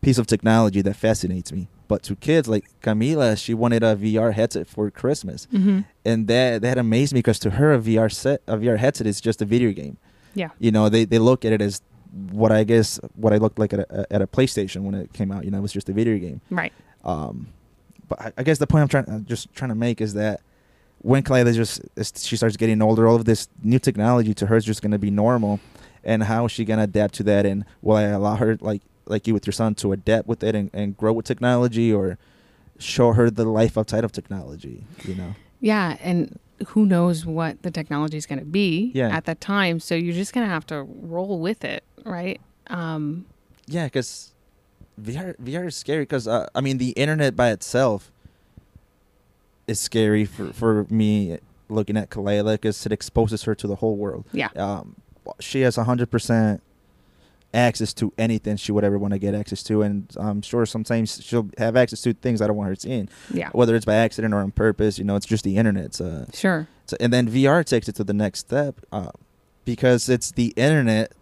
piece 0.00 0.16
of 0.16 0.26
technology 0.26 0.80
that 0.80 0.96
fascinates 0.96 1.52
me. 1.52 1.68
But 1.88 2.02
to 2.04 2.16
kids 2.16 2.46
like 2.48 2.66
Camila, 2.82 3.36
she 3.42 3.54
wanted 3.54 3.82
a 3.82 3.96
VR 3.96 4.32
headset 4.34 4.66
for 4.66 4.90
Christmas, 4.90 5.46
Mm-hmm. 5.52 5.80
and 6.04 6.28
that 6.28 6.60
that 6.62 6.76
amazed 6.78 7.12
me 7.14 7.18
because 7.20 7.38
to 7.40 7.50
her, 7.50 7.72
a 7.72 7.78
VR 7.78 8.12
set, 8.12 8.42
a 8.46 8.56
VR 8.58 8.76
headset 8.76 9.06
is 9.06 9.20
just 9.20 9.40
a 9.42 9.44
video 9.46 9.72
game. 9.72 9.96
Yeah. 10.34 10.50
You 10.58 10.70
know, 10.70 10.88
they 10.90 11.04
they 11.06 11.18
look 11.18 11.44
at 11.44 11.52
it 11.52 11.62
as 11.62 11.80
what 12.30 12.52
I 12.52 12.64
guess 12.64 13.00
what 13.16 13.32
I 13.32 13.36
looked 13.38 13.58
like 13.58 13.72
at 13.72 13.80
a, 13.80 14.06
at 14.12 14.20
a 14.22 14.26
PlayStation 14.26 14.82
when 14.82 14.94
it 14.94 15.12
came 15.14 15.32
out. 15.32 15.44
You 15.44 15.50
know, 15.50 15.58
it 15.58 15.62
was 15.62 15.72
just 15.72 15.88
a 15.88 15.92
video 15.92 16.18
game. 16.18 16.40
Right. 16.50 16.72
Um, 17.04 17.48
but 18.08 18.20
I, 18.20 18.32
I 18.38 18.42
guess 18.42 18.58
the 18.58 18.66
point 18.66 18.82
I'm 18.82 18.88
trying, 18.88 19.04
I'm 19.08 19.24
just 19.24 19.52
trying 19.54 19.70
to 19.70 19.74
make 19.74 20.00
is 20.00 20.14
that 20.14 20.40
when 20.98 21.22
Kalila 21.22 21.54
just 21.54 21.80
she 22.26 22.36
starts 22.36 22.56
getting 22.56 22.82
older, 22.82 23.06
all 23.08 23.16
of 23.16 23.24
this 23.24 23.48
new 23.62 23.78
technology 23.78 24.34
to 24.34 24.46
her 24.46 24.56
is 24.56 24.64
just 24.64 24.82
going 24.82 24.92
to 24.92 24.98
be 24.98 25.10
normal, 25.10 25.60
and 26.04 26.22
how 26.24 26.44
is 26.46 26.52
she 26.52 26.64
going 26.64 26.78
to 26.78 26.84
adapt 26.84 27.14
to 27.14 27.22
that? 27.24 27.46
And 27.46 27.64
will 27.82 27.96
I 27.96 28.02
allow 28.04 28.36
her, 28.36 28.58
like 28.60 28.82
like 29.08 29.26
you 29.26 29.34
with 29.34 29.46
your 29.46 29.52
son, 29.52 29.74
to 29.76 29.92
adapt 29.92 30.28
with 30.28 30.42
it 30.42 30.54
and, 30.54 30.70
and 30.72 30.96
grow 30.96 31.12
with 31.12 31.26
technology, 31.26 31.92
or 31.92 32.18
show 32.78 33.12
her 33.12 33.30
the 33.30 33.44
life 33.44 33.76
outside 33.78 34.04
of 34.04 34.12
technology? 34.12 34.84
You 35.04 35.14
know? 35.14 35.34
Yeah, 35.60 35.96
and 36.00 36.38
who 36.68 36.86
knows 36.86 37.24
what 37.26 37.62
the 37.62 37.70
technology 37.70 38.16
is 38.16 38.26
going 38.26 38.38
to 38.40 38.44
be 38.44 38.90
Yeah. 38.94 39.08
at 39.16 39.24
that 39.26 39.40
time. 39.40 39.80
So 39.80 39.94
you're 39.94 40.14
just 40.14 40.32
going 40.32 40.46
to 40.46 40.50
have 40.52 40.66
to 40.66 40.82
roll 40.82 41.40
with 41.40 41.64
it, 41.64 41.84
right? 42.04 42.40
Um, 42.68 43.26
Yeah, 43.66 43.84
because 43.86 44.32
VR 45.00 45.36
VR 45.38 45.66
is 45.68 45.76
scary. 45.76 46.02
Because 46.02 46.26
uh, 46.28 46.48
I 46.54 46.60
mean, 46.60 46.78
the 46.78 46.90
internet 46.90 47.34
by 47.36 47.50
itself 47.50 48.10
is 49.66 49.78
scary 49.80 50.24
for 50.24 50.52
for 50.52 50.86
me 50.90 51.38
looking 51.68 51.96
at 51.96 52.08
Kalila 52.10 52.52
because 52.54 52.84
it 52.86 52.92
exposes 52.92 53.42
her 53.44 53.54
to 53.54 53.66
the 53.66 53.76
whole 53.76 53.96
world. 53.96 54.24
yeah. 54.32 54.48
um, 54.56 54.96
she 55.40 55.60
has 55.60 55.76
hundred 55.76 56.10
percent 56.10 56.62
access 57.54 57.92
to 57.94 58.12
anything 58.18 58.56
she 58.56 58.72
would 58.72 58.84
ever 58.84 58.98
want 58.98 59.12
to 59.14 59.18
get 59.18 59.34
access 59.34 59.62
to, 59.64 59.82
and 59.82 60.06
I'm 60.18 60.42
sure 60.42 60.66
sometimes 60.66 61.22
she'll 61.22 61.48
have 61.58 61.76
access 61.76 62.02
to 62.02 62.12
things 62.12 62.42
I 62.42 62.46
don't 62.46 62.56
want 62.56 62.68
her 62.68 62.74
seeing, 62.76 63.08
Yeah. 63.32 63.48
whether 63.52 63.74
it's 63.74 63.86
by 63.86 63.94
accident 63.94 64.34
or 64.34 64.38
on 64.40 64.50
purpose. 64.50 64.98
You 64.98 65.04
know, 65.04 65.16
it's 65.16 65.26
just 65.26 65.44
the 65.44 65.56
internet. 65.56 66.00
Uh, 66.00 66.26
Sure. 66.34 66.68
so, 66.86 66.96
and 67.00 67.12
then 67.12 67.26
VR 67.28 67.64
takes 67.64 67.88
it 67.88 67.94
to 67.96 68.04
the 68.04 68.12
next 68.12 68.40
step 68.40 68.80
uh, 68.92 69.10
because 69.64 70.08
it's 70.08 70.30
the 70.32 70.52
internet 70.56 71.12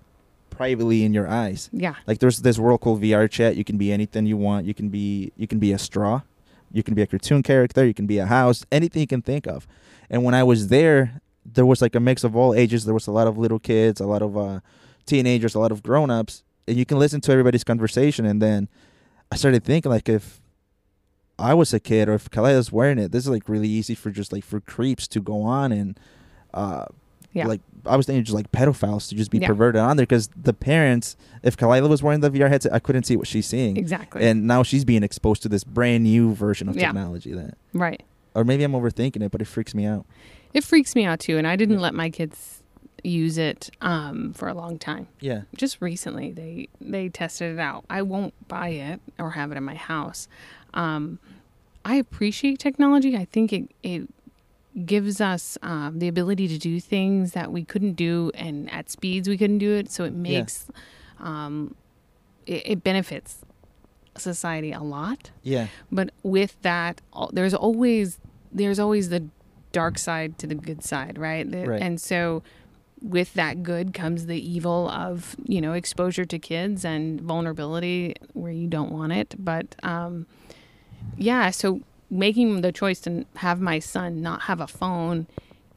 privately 0.51 1.05
in 1.05 1.13
your 1.15 1.29
eyes. 1.29 1.69
Yeah. 1.73 1.95
Like 2.07 2.19
there's 2.19 2.41
this 2.41 2.59
world 2.59 2.81
called 2.81 3.03
VR 3.03 3.31
chat. 3.31 3.57
You 3.57 3.65
can 3.65 3.77
be 3.79 3.93
anything 3.93 4.27
you 4.27 4.37
want. 4.37 4.67
You 4.67 4.75
can 4.75 4.89
be 4.89 5.33
you 5.37 5.47
can 5.47 5.59
be 5.59 5.73
a 5.73 5.79
straw, 5.79 6.23
you 6.73 6.83
can 6.83 6.95
be 6.95 7.03
a 7.03 7.07
cartoon 7.07 7.43
character. 7.43 7.85
You 7.87 7.95
can 7.95 8.07
be 8.07 8.19
a 8.19 8.27
house. 8.27 8.65
Anything 8.73 9.01
you 9.01 9.07
can 9.07 9.23
think 9.23 9.47
of. 9.47 9.67
And 10.11 10.25
when 10.25 10.35
I 10.35 10.43
was 10.43 10.69
there, 10.69 11.21
there 11.45 11.67
was 11.67 11.81
like 11.83 11.95
a 11.95 12.01
mix 12.01 12.25
of 12.25 12.35
all 12.35 12.55
ages. 12.55 12.85
There 12.85 12.95
was 12.95 13.07
a 13.07 13.13
lot 13.13 13.27
of 13.27 13.39
little 13.39 13.59
kids, 13.59 14.01
a 14.01 14.07
lot 14.07 14.23
of 14.23 14.37
uh, 14.37 14.61
teenagers, 15.07 15.55
a 15.55 15.59
lot 15.61 15.73
of 15.73 15.83
grown 15.83 16.11
ups, 16.11 16.43
and 16.69 16.77
you 16.77 16.85
can 16.85 16.99
listen 16.99 17.21
to 17.23 17.33
everybody's 17.33 17.65
conversation. 17.65 18.27
And 18.27 18.43
then 18.43 18.69
I 19.33 19.37
started 19.37 19.65
thinking 19.65 19.91
like 19.91 20.09
if 20.09 20.41
I 21.39 21.55
was 21.55 21.73
a 21.75 21.81
kid 21.81 22.09
or 22.09 22.15
if 22.15 22.31
Kalila's 22.31 22.73
wearing 22.73 22.99
it, 22.99 23.13
this 23.13 23.25
is 23.25 23.31
like 23.31 23.49
really 23.49 23.69
easy 23.69 23.95
for 23.95 24.11
just 24.11 24.33
like 24.33 24.45
for 24.45 24.61
creeps 24.61 25.07
to 25.09 25.21
go 25.21 25.43
on 25.43 25.71
and 25.73 25.99
uh 26.55 26.87
Yeah. 27.33 27.47
like 27.47 27.61
I 27.85 27.95
was 27.97 28.07
thinking 28.07 28.25
just 28.25 28.35
like 28.35 28.51
pedophiles 28.51 29.09
to 29.11 29.15
just 29.15 29.31
be 29.31 29.39
Yeah. 29.39 29.49
perverted 29.49 29.81
on 29.81 29.97
there 29.97 30.07
because 30.07 30.29
the 30.35 30.55
parents, 30.55 31.17
if 31.43 31.57
Kalila 31.57 31.89
was 31.89 32.03
wearing 32.03 32.21
the 32.21 32.31
VR 32.31 32.49
headset, 32.49 32.73
I 32.73 32.79
couldn't 32.79 33.05
see 33.05 33.17
what 33.17 33.27
she's 33.29 33.47
seeing, 33.47 33.77
Exactly. 33.77 34.25
and 34.27 34.47
now 34.47 34.63
she's 34.63 34.85
being 34.85 35.03
exposed 35.03 35.43
to 35.43 35.49
this 35.49 35.63
brand 35.63 36.05
new 36.05 36.35
version 36.35 36.69
of 36.69 36.75
Yeah. 36.77 36.87
technology 36.87 37.33
that, 37.35 37.57
right. 37.75 38.03
or 38.35 38.43
maybe 38.45 38.65
I'm 38.65 38.73
overthinking 38.73 39.23
it, 39.23 39.31
but 39.31 39.41
it 39.43 39.45
freaks 39.47 39.75
me 39.75 39.85
out. 39.85 40.07
It 40.55 40.65
freaks 40.65 40.95
me 40.97 41.05
out 41.05 41.21
too. 41.21 41.37
And 41.37 41.47
I 41.47 41.55
didn't 41.57 41.79
let 41.81 41.93
my 41.95 42.09
kids 42.09 42.56
use 43.07 43.39
it 43.39 43.71
um, 43.81 44.33
for 44.35 44.49
a 44.49 44.55
long 44.55 44.79
time. 44.79 45.09
Yeah, 45.21 45.43
Just 45.55 45.81
recently, 45.81 46.33
they 46.33 46.69
they 46.81 47.09
tested 47.09 47.55
it 47.55 47.61
out. 47.61 47.85
I 47.89 48.03
won't 48.03 48.35
buy 48.49 48.69
it 48.71 49.01
or 49.19 49.31
have 49.33 49.53
it 49.53 49.57
in 49.57 49.65
my 49.65 49.75
house. 49.77 50.29
Um, 50.75 51.19
I 51.85 51.97
appreciate 51.97 52.59
technology. 52.59 53.17
I 53.17 53.25
think 53.27 53.53
it 53.53 53.71
it 53.83 54.09
gives 54.85 55.21
us 55.21 55.57
um, 55.63 55.99
the 56.01 56.09
ability 56.09 56.49
to 56.49 56.59
do 56.59 56.81
things 56.81 57.33
that 57.33 57.51
we 57.51 57.65
couldn't 57.65 57.95
do 57.95 58.31
and 58.35 58.71
at 58.73 58.91
speeds 58.91 59.27
we 59.29 59.39
couldn't 59.39 59.59
do 59.59 59.73
it. 59.73 59.91
So 59.91 60.05
it 60.05 60.13
makes 60.13 60.67
um, 61.19 61.75
it, 62.47 62.63
it 62.67 62.85
benefits 62.85 63.39
society 64.17 64.73
a 64.73 64.83
lot. 64.83 65.31
yeah, 65.43 65.69
But 65.93 66.11
with 66.23 66.61
that, 66.63 67.01
there's 67.33 67.55
always 67.55 68.19
there's 68.53 68.79
always 68.79 69.09
the 69.11 69.25
dark 69.73 69.99
side 69.99 70.39
to 70.39 70.47
the 70.47 70.55
good 70.55 70.83
side, 70.83 71.19
right? 71.19 71.51
The- 71.51 71.67
Right. 71.67 71.83
And 71.83 72.01
so 72.01 72.43
with 73.09 73.35
that 73.35 73.63
good 73.63 73.95
comes 73.95 74.27
the 74.27 74.39
evil 74.39 74.89
of 74.91 75.37
you 75.45 75.61
know 75.61 75.73
exposure 75.73 76.25
to 76.25 76.39
kids 76.39 76.85
and 76.85 77.21
vulnerability 77.21 78.15
where 78.33 78.53
you 78.53 78.67
don't 78.67 78.91
want 78.93 79.13
it. 79.13 79.35
But 79.39 79.75
um, 79.83 80.27
yeah, 81.17 81.51
so 81.51 81.81
making 82.11 82.61
the 82.61 82.73
choice 82.73 83.01
to 83.01 83.25
have 83.37 83.61
my 83.61 83.79
son 83.79 84.23
not 84.23 84.43
have 84.43 84.61
a 84.61 84.67
phone 84.67 85.27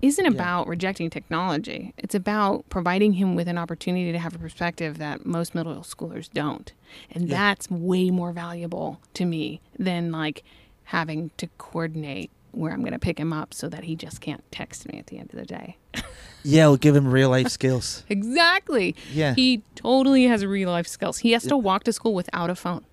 isn't 0.01 0.23
Yeah. 0.25 0.31
about 0.31 0.67
rejecting 0.67 1.09
technology. 1.09 1.93
It's 1.97 2.15
about 2.15 2.67
providing 2.69 3.13
him 3.13 3.35
with 3.35 3.47
an 3.49 3.57
opportunity 3.57 4.11
to 4.13 4.19
have 4.19 4.33
a 4.35 4.39
perspective 4.39 4.97
that 4.97 5.25
most 5.25 5.53
middle 5.53 5.75
schoolers 5.81 6.29
don't. 6.31 6.71
And 7.11 7.27
Yeah. 7.27 7.35
that's 7.37 7.69
way 7.69 8.09
more 8.09 8.31
valuable 8.31 9.01
to 9.15 9.25
me 9.25 9.59
than 9.77 10.11
like 10.11 10.43
having 10.85 11.31
to 11.37 11.47
coordinate 11.57 12.31
where 12.51 12.71
I'm 12.71 12.79
going 12.79 12.93
to 12.93 12.99
pick 12.99 13.19
him 13.19 13.31
up 13.33 13.53
so 13.53 13.67
that 13.69 13.83
he 13.83 13.95
just 13.95 14.21
can't 14.21 14.43
text 14.51 14.87
me 14.91 14.97
at 14.99 15.07
the 15.07 15.17
end 15.19 15.31
of 15.33 15.39
the 15.39 15.45
day. 15.45 15.77
yeah. 16.43 16.63
It'll 16.63 16.77
give 16.77 16.95
him 16.95 17.07
real 17.11 17.29
life 17.29 17.47
skills. 17.49 18.03
Exactly. 18.09 18.95
Yeah, 19.13 19.33
He 19.35 19.61
totally 19.75 20.25
has 20.25 20.45
real 20.45 20.69
life 20.71 20.87
skills. 20.87 21.19
He 21.19 21.31
has 21.33 21.43
to 21.47 21.57
walk 21.57 21.83
to 21.85 21.93
school 21.93 22.13
without 22.13 22.49
a 22.49 22.55
phone. 22.55 22.83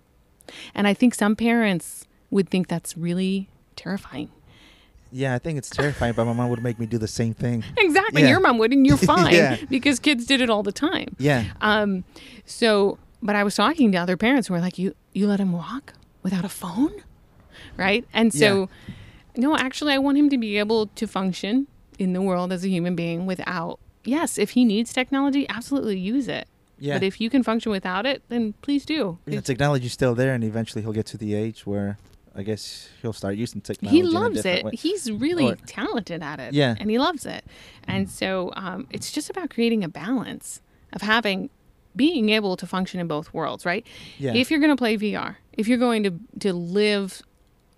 And 0.74 0.86
I 0.86 0.94
think 0.94 1.14
some 1.14 1.34
parents 1.36 2.06
would 2.30 2.48
think 2.48 2.68
that's 2.68 2.96
really 2.96 3.48
terrifying. 3.76 4.30
yeah. 5.12 5.34
I 5.34 5.38
think 5.38 5.58
it's 5.58 5.70
terrifying, 5.70 6.12
but 6.14 6.24
my 6.24 6.32
mom 6.32 6.50
would 6.50 6.62
make 6.62 6.78
me 6.78 6.86
do 6.86 6.98
the 6.98 7.08
same 7.08 7.34
thing. 7.34 7.64
Exactly. 7.78 8.22
Yeah. 8.22 8.28
Your 8.30 8.40
mom 8.40 8.58
would, 8.58 8.72
and 8.72 8.86
you're 8.86 8.96
fine 9.14 9.32
Yeah. 9.34 9.56
because 9.70 9.98
kids 9.98 10.26
did 10.26 10.40
it 10.40 10.50
all 10.50 10.62
the 10.62 10.72
time. 10.72 11.14
Yeah, 11.18 11.44
Um, 11.60 12.04
so, 12.44 12.98
but 13.22 13.34
I 13.36 13.42
was 13.44 13.54
talking 13.54 13.92
to 13.92 13.98
other 13.98 14.16
parents 14.16 14.48
who 14.48 14.54
were 14.54 14.60
like, 14.60 14.78
"You, 14.78 14.94
you 15.12 15.26
let 15.26 15.40
him 15.40 15.52
walk 15.52 15.94
without 16.22 16.44
a 16.44 16.48
phone, 16.48 16.92
right?" 17.76 18.04
And 18.12 18.32
so, 18.34 18.68
no, 19.36 19.56
actually, 19.56 19.92
I 19.94 19.98
want 19.98 20.18
him 20.18 20.28
to 20.30 20.38
be 20.38 20.58
able 20.58 20.86
to 20.88 21.06
function 21.06 21.66
in 21.98 22.12
the 22.12 22.22
world 22.22 22.52
as 22.52 22.64
a 22.64 22.68
human 22.68 22.94
being 22.96 23.26
without. 23.26 23.78
Yes, 24.04 24.38
if 24.38 24.50
he 24.50 24.64
needs 24.64 24.92
technology, 24.92 25.48
absolutely 25.48 25.98
use 25.98 26.28
it. 26.28 26.46
yeah. 26.78 26.94
But 26.94 27.02
if 27.02 27.20
you 27.20 27.28
can 27.30 27.42
function 27.42 27.72
without 27.72 28.06
it, 28.06 28.22
then 28.28 28.54
please 28.62 28.84
do. 28.84 29.18
the 29.24 29.36
If- 29.36 29.44
technology's 29.44 29.92
still 29.92 30.14
there, 30.14 30.32
and 30.34 30.44
eventually 30.44 30.82
he'll 30.82 30.92
get 30.92 31.06
to 31.06 31.16
the 31.18 31.34
age 31.34 31.66
where 31.66 31.98
I 32.34 32.42
guess 32.42 32.88
he'll 33.00 33.14
start 33.14 33.36
using 33.36 33.62
technology. 33.62 33.96
he 33.96 34.02
loves 34.02 34.44
it. 34.44 34.62
way. 34.64 34.72
He's 34.74 35.10
really 35.10 35.46
Or- 35.52 35.56
talented 35.66 36.22
at 36.22 36.38
it. 36.38 36.52
Yeah. 36.52 36.74
And 36.78 36.90
he 36.90 36.98
loves 36.98 37.24
it. 37.24 37.44
And 37.88 38.10
so 38.10 38.52
um, 38.56 38.86
it's 38.90 39.10
just 39.10 39.30
about 39.30 39.48
creating 39.50 39.82
a 39.82 39.88
balance 39.88 40.60
of 40.92 41.00
having, 41.00 41.48
being 41.96 42.28
able 42.28 42.56
to 42.58 42.66
function 42.66 43.00
in 43.00 43.06
both 43.08 43.32
worlds, 43.32 43.64
right? 43.64 43.86
Yeah. 44.18 44.34
If 44.34 44.50
you're 44.50 44.60
going 44.60 44.70
to 44.70 44.76
play 44.76 44.98
VR, 44.98 45.36
if 45.54 45.66
you're 45.66 45.78
going 45.78 46.02
to, 46.04 46.12
to 46.40 46.52
live 46.52 47.22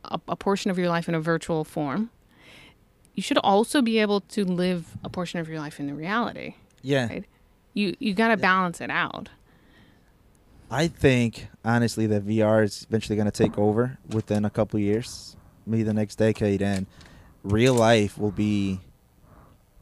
a, 0.04 0.18
a 0.28 0.34
portion 0.36 0.72
of 0.72 0.76
your 0.78 0.88
life 0.88 1.08
in 1.08 1.14
a 1.14 1.20
virtual 1.20 1.62
form, 1.62 2.10
you 3.18 3.22
should 3.22 3.38
also 3.38 3.82
be 3.82 3.98
able 3.98 4.20
to 4.20 4.44
live 4.44 4.96
a 5.02 5.08
portion 5.08 5.40
of 5.40 5.48
your 5.48 5.58
life 5.58 5.80
in 5.80 5.88
the 5.88 5.92
reality. 5.92 6.54
yeah. 6.82 7.08
Right. 7.08 7.24
You, 7.74 7.96
you 7.98 8.14
got 8.14 8.28
to 8.28 8.36
balance 8.36 8.80
it 8.80 8.90
out. 8.90 9.28
I 10.70 10.86
think 10.86 11.48
honestly 11.64 12.06
that 12.06 12.24
VR 12.24 12.62
is 12.62 12.86
eventually 12.88 13.16
going 13.16 13.28
to 13.28 13.32
take 13.32 13.58
over 13.58 13.98
within 14.08 14.44
a 14.44 14.50
couple 14.50 14.78
years, 14.78 15.36
maybe 15.66 15.82
the 15.82 15.92
next 15.92 16.14
decade, 16.14 16.62
and 16.62 16.86
real 17.42 17.74
life 17.74 18.18
will 18.18 18.30
be 18.30 18.78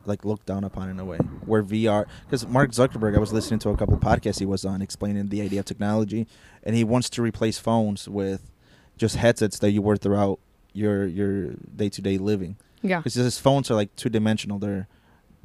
like 0.07 0.25
looked 0.25 0.47
down 0.47 0.65
upon 0.65 0.89
in 0.89 0.99
a 0.99 1.05
way 1.05 1.19
where 1.45 1.63
VR 1.63 2.07
because 2.25 2.47
Mark 2.47 2.71
Zuckerberg 2.71 3.17
I 3.17 3.21
was 3.21 3.35
listening 3.35 3.61
to 3.61 3.69
a 3.69 3.77
couple 3.77 3.99
podcasts 3.99 4.39
he 4.39 4.47
was 4.47 4.65
on 4.65 4.81
explaining 4.81 5.29
the 5.29 5.43
idea 5.43 5.61
of 5.61 5.67
technology 5.67 6.27
and 6.63 6.75
he 6.75 6.85
wants 6.85 7.11
to 7.11 7.23
replace 7.23 7.59
phones 7.59 8.09
with 8.09 8.51
just 8.97 9.17
headsets 9.17 9.59
that 9.59 9.73
you 9.73 9.83
wear 9.83 9.97
throughout 9.97 10.39
your 10.73 11.07
your 11.07 11.51
day 11.75 11.91
to 11.91 12.01
day 12.01 12.17
living 12.17 12.57
Yeah. 12.83 12.99
because 12.99 13.15
his 13.15 13.39
phones 13.39 13.71
are 13.71 13.75
like 13.75 13.95
two 13.97 14.09
dimensional 14.09 14.59
they're 14.59 14.87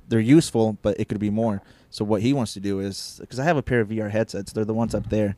they're 0.09 0.19
useful 0.19 0.77
but 0.82 0.99
it 0.99 1.07
could 1.09 1.19
be 1.19 1.29
more 1.29 1.61
so 1.89 2.03
what 2.05 2.21
he 2.21 2.34
wants 2.34 2.53
to 2.53 2.59
do 2.59 2.79
is 2.79 3.17
because 3.21 3.39
I 3.39 3.43
have 3.45 3.57
a 3.57 3.61
pair 3.63 3.79
of 3.82 3.89
VR 3.89 4.11
headsets 4.11 4.51
they're 4.53 4.65
the 4.65 4.73
ones 4.73 4.93
up 4.93 5.09
there 5.09 5.36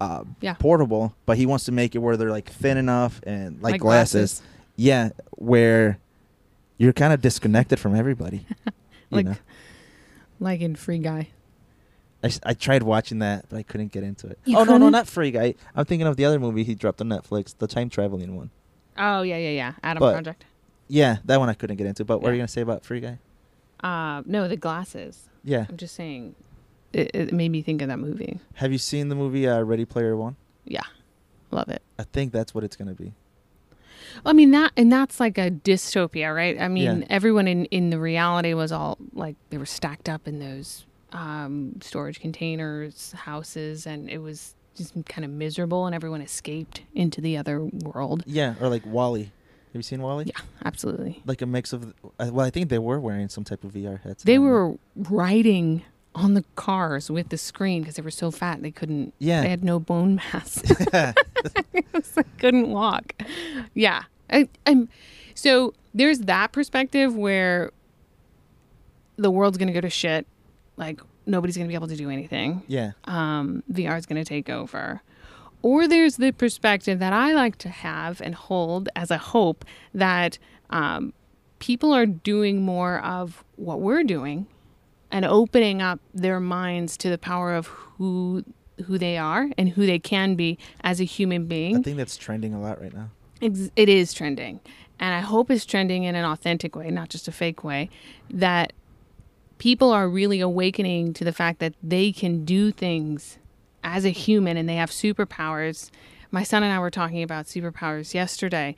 uh, 0.00 0.24
Yeah. 0.40 0.54
portable 0.54 1.14
but 1.26 1.36
he 1.36 1.46
wants 1.46 1.64
to 1.66 1.72
make 1.72 1.94
it 1.94 1.98
where 1.98 2.16
they're 2.16 2.30
like 2.30 2.48
thin 2.48 2.76
enough 2.76 3.20
and 3.26 3.60
like, 3.62 3.72
Like 3.72 3.80
glasses. 3.80 4.40
glasses. 4.40 4.42
yeah 4.76 5.10
where 5.32 5.98
you're 6.78 6.92
kind 6.92 7.12
of 7.12 7.20
disconnected 7.20 7.78
from 7.78 7.94
everybody 7.94 8.46
you 8.66 8.72
Like 9.10 9.26
know 9.26 9.36
like 10.40 10.60
in 10.60 10.74
Free 10.76 10.98
Guy. 10.98 11.28
I, 12.22 12.30
I 12.44 12.54
tried 12.54 12.82
watching 12.82 13.18
that 13.20 13.46
but 13.48 13.56
I 13.58 13.62
couldn't 13.62 13.92
get 13.92 14.02
into 14.02 14.26
it 14.28 14.38
You 14.44 14.58
oh 14.58 14.64
no 14.64 14.78
no 14.78 14.88
not 14.88 15.06
Free 15.08 15.30
Guy 15.30 15.54
I'm 15.76 15.84
thinking 15.84 16.06
of 16.06 16.16
the 16.16 16.24
other 16.24 16.38
movie 16.40 16.64
he 16.64 16.74
dropped 16.74 17.00
on 17.00 17.08
Netflix 17.08 17.56
the 17.56 17.66
time 17.66 17.88
traveling 17.90 18.34
one 18.36 18.50
Oh 18.96 19.22
yeah, 19.22 19.38
yeah, 19.38 19.50
yeah. 19.50 19.72
Adam 19.82 20.00
But- 20.00 20.12
Project. 20.12 20.44
Yeah 20.94 21.18
that 21.24 21.38
one 21.40 21.48
I 21.48 21.54
couldn't 21.54 21.76
get 21.76 21.86
into 21.86 22.04
but 22.04 22.20
what 22.20 22.30
are 22.30 22.34
you 22.34 22.38
gonna 22.40 22.48
say 22.48 22.60
about 22.60 22.84
Free 22.84 23.00
Guy 23.00 23.18
Uh, 23.82 24.22
no, 24.26 24.46
the 24.48 24.56
glasses. 24.56 25.28
yeah 25.42 25.66
I'm 25.68 25.76
just 25.76 25.94
saying, 25.94 26.34
it, 26.92 27.10
it 27.14 27.32
made 27.32 27.50
me 27.50 27.60
think 27.62 27.82
of 27.82 27.88
that 27.88 27.98
movie. 27.98 28.38
have 28.54 28.70
you 28.72 28.78
seen 28.78 29.08
the 29.08 29.14
movie 29.16 29.48
uh, 29.48 29.60
Ready 29.62 29.84
Player 29.84 30.16
One 30.16 30.36
Yeah, 30.64 30.82
love 31.50 31.68
it. 31.68 31.82
I 31.98 32.04
think 32.04 32.32
that's 32.32 32.54
what 32.54 32.62
it's 32.64 32.76
gonna 32.76 32.94
be 32.94 33.12
I 34.24 34.32
mean 34.32 34.52
that, 34.52 34.70
and 34.76 34.92
that's 34.92 35.18
like 35.18 35.38
a 35.38 35.50
dystopia, 35.50 36.32
right? 36.34 36.60
I 36.60 36.68
mean, 36.68 37.00
Yeah. 37.00 37.06
everyone 37.10 37.48
in 37.48 37.64
in 37.66 37.90
the 37.90 37.98
reality 37.98 38.54
was 38.54 38.70
all 38.70 38.96
like 39.12 39.34
they 39.50 39.58
were 39.58 39.66
stacked 39.66 40.08
up 40.08 40.28
in 40.28 40.38
those 40.38 40.86
um, 41.12 41.80
storage 41.80 42.20
containers, 42.20 43.12
houses, 43.12 43.86
and 43.86 44.08
it 44.10 44.18
was 44.18 44.54
just 44.76 44.92
kind 45.06 45.24
of 45.24 45.30
miserable, 45.30 45.86
and 45.86 45.94
everyone 45.94 46.20
escaped 46.20 46.82
into 46.94 47.20
the 47.20 47.36
other 47.36 47.60
world. 47.64 48.22
Yeah, 48.26 48.54
or 48.60 48.68
like 48.68 48.84
WALL-E. 48.86 49.30
Have 49.74 49.80
you 49.80 49.82
seen 49.82 50.02
WALL-E? 50.02 50.26
Yeah, 50.26 50.40
absolutely. 50.64 51.20
Like 51.26 51.42
a 51.42 51.46
mix 51.46 51.72
of. 51.72 51.92
Uh, 52.20 52.30
well, 52.32 52.46
I 52.46 52.50
think 52.50 52.68
they 52.68 52.78
were 52.78 53.00
wearing 53.00 53.28
some 53.28 53.42
type 53.42 53.64
of 53.64 53.72
VR 53.72 54.00
headsets. 54.00 54.22
They 54.22 54.38
were 54.38 54.76
riding 54.94 55.82
on 56.14 56.34
the 56.34 56.44
cars 56.54 57.10
with 57.10 57.30
the 57.30 57.36
screen 57.36 57.82
because 57.82 57.96
they 57.96 58.02
were 58.02 58.12
so 58.12 58.30
fat 58.30 58.62
they 58.62 58.70
couldn't. 58.70 59.14
Yeah. 59.18 59.40
they 59.40 59.48
had 59.48 59.64
no 59.64 59.80
bone 59.80 60.14
mass. 60.14 60.62
I 60.94 61.12
couldn't 62.38 62.70
walk. 62.70 63.14
Yeah, 63.74 64.04
I, 64.30 64.48
I'm. 64.64 64.88
So 65.34 65.74
there's 65.92 66.20
that 66.20 66.52
perspective 66.52 67.16
where 67.16 67.72
the 69.16 69.32
world's 69.32 69.58
gonna 69.58 69.72
go 69.72 69.80
to 69.80 69.90
shit. 69.90 70.24
Like 70.76 71.00
nobody's 71.26 71.56
gonna 71.56 71.68
be 71.68 71.74
able 71.74 71.88
to 71.88 71.96
do 71.96 72.10
anything. 72.10 72.62
Yeah. 72.68 72.92
Um, 73.06 73.64
VR 73.72 73.98
is 73.98 74.06
gonna 74.06 74.24
take 74.24 74.48
over. 74.48 75.02
Or 75.64 75.88
there's 75.88 76.18
the 76.18 76.30
perspective 76.30 76.98
that 76.98 77.14
I 77.14 77.32
like 77.32 77.56
to 77.58 77.70
have 77.70 78.20
and 78.20 78.34
hold 78.34 78.90
as 78.94 79.10
a 79.10 79.16
hope 79.16 79.64
that 79.94 80.36
um, 80.68 81.14
people 81.58 81.94
are 81.94 82.04
doing 82.04 82.60
more 82.60 83.00
of 83.02 83.42
what 83.56 83.80
we're 83.80 84.04
doing 84.04 84.46
and 85.10 85.24
opening 85.24 85.80
up 85.80 86.00
their 86.12 86.38
minds 86.38 86.98
to 86.98 87.08
the 87.08 87.16
power 87.16 87.54
of 87.54 87.68
who 87.68 88.44
who 88.86 88.98
they 88.98 89.16
are 89.16 89.48
and 89.56 89.70
who 89.70 89.86
they 89.86 89.98
can 89.98 90.34
be 90.34 90.58
as 90.82 91.00
a 91.00 91.04
human 91.04 91.46
being. 91.46 91.78
I 91.78 91.80
think 91.80 91.96
that's 91.96 92.18
trending 92.18 92.52
a 92.52 92.60
lot 92.60 92.78
right 92.78 92.92
now. 92.92 93.10
Ex- 93.40 93.70
it 93.74 93.88
is 93.88 94.12
trending 94.12 94.60
and 95.00 95.12
i 95.12 95.20
hope 95.20 95.50
it's 95.50 95.66
trending 95.66 96.04
in 96.04 96.14
an 96.14 96.24
authentic 96.24 96.76
way 96.76 96.88
not 96.88 97.08
just 97.08 97.26
a 97.26 97.32
fake 97.32 97.64
way 97.64 97.90
that 98.30 98.72
people 99.58 99.90
are 99.90 100.08
really 100.08 100.40
awakening 100.40 101.12
to 101.12 101.24
the 101.24 101.32
fact 101.32 101.58
that 101.58 101.74
they 101.82 102.12
can 102.12 102.44
do 102.44 102.70
things 102.70 103.38
as 103.84 104.04
a 104.04 104.10
human 104.10 104.56
and 104.56 104.68
they 104.68 104.76
have 104.76 104.90
superpowers 104.90 105.90
my 106.30 106.42
son 106.42 106.62
and 106.64 106.72
i 106.72 106.78
were 106.78 106.90
talking 106.90 107.22
about 107.22 107.44
superpowers 107.46 108.14
yesterday 108.14 108.74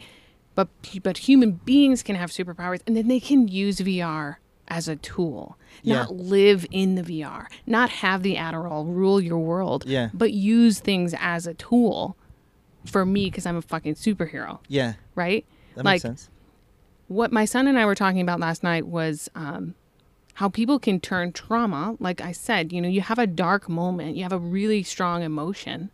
but 0.54 0.68
but 1.02 1.18
human 1.18 1.52
beings 1.52 2.02
can 2.02 2.16
have 2.16 2.30
superpowers 2.30 2.80
and 2.86 2.96
then 2.96 3.09
they 3.09 3.20
can 3.20 3.48
use 3.48 3.78
vr 3.80 4.36
as 4.68 4.88
a 4.88 4.96
tool 4.96 5.57
Yeah. 5.82 5.94
not 6.02 6.14
live 6.16 6.66
in 6.70 6.96
the 6.96 7.02
vr 7.02 7.46
not 7.66 7.88
have 7.90 8.22
the 8.22 8.34
adderall 8.36 8.84
rule 8.86 9.20
your 9.20 9.38
world 9.38 9.84
Yeah. 9.86 10.11
but 10.12 10.32
use 10.32 10.80
things 10.80 11.14
as 11.18 11.46
a 11.46 11.54
tool 11.54 12.16
for 12.84 13.04
me 13.04 13.24
because 13.26 13.46
I'm 13.46 13.57
a 13.57 13.62
fucking 13.62 13.96
superhero, 13.96 14.61
Yeah, 14.68 14.92
right? 15.16 15.44
that 15.74 15.84
like 15.84 15.94
makes 15.94 16.02
sense. 16.02 16.30
what 17.09 17.32
my 17.32 17.44
son 17.44 17.66
and 17.66 17.76
I 17.78 17.84
were 17.84 17.96
talking 17.96 18.20
about 18.20 18.38
last 18.38 18.62
night 18.62 18.86
was 18.86 19.28
um, 19.34 19.74
how 20.37 20.49
people 20.49 20.78
can 20.78 21.01
turn 21.01 21.32
trauma. 21.32 21.97
Like 21.99 22.20
I 22.20 22.32
said, 22.32 22.72
you 22.72 22.80
know, 22.80 22.89
you 22.89 23.01
have 23.01 23.18
a 23.18 23.26
dark 23.26 23.68
moment, 23.68 24.16
you 24.16 24.22
have 24.22 24.32
a 24.32 24.39
really 24.39 24.82
strong 24.82 25.22
emotion, 25.22 25.91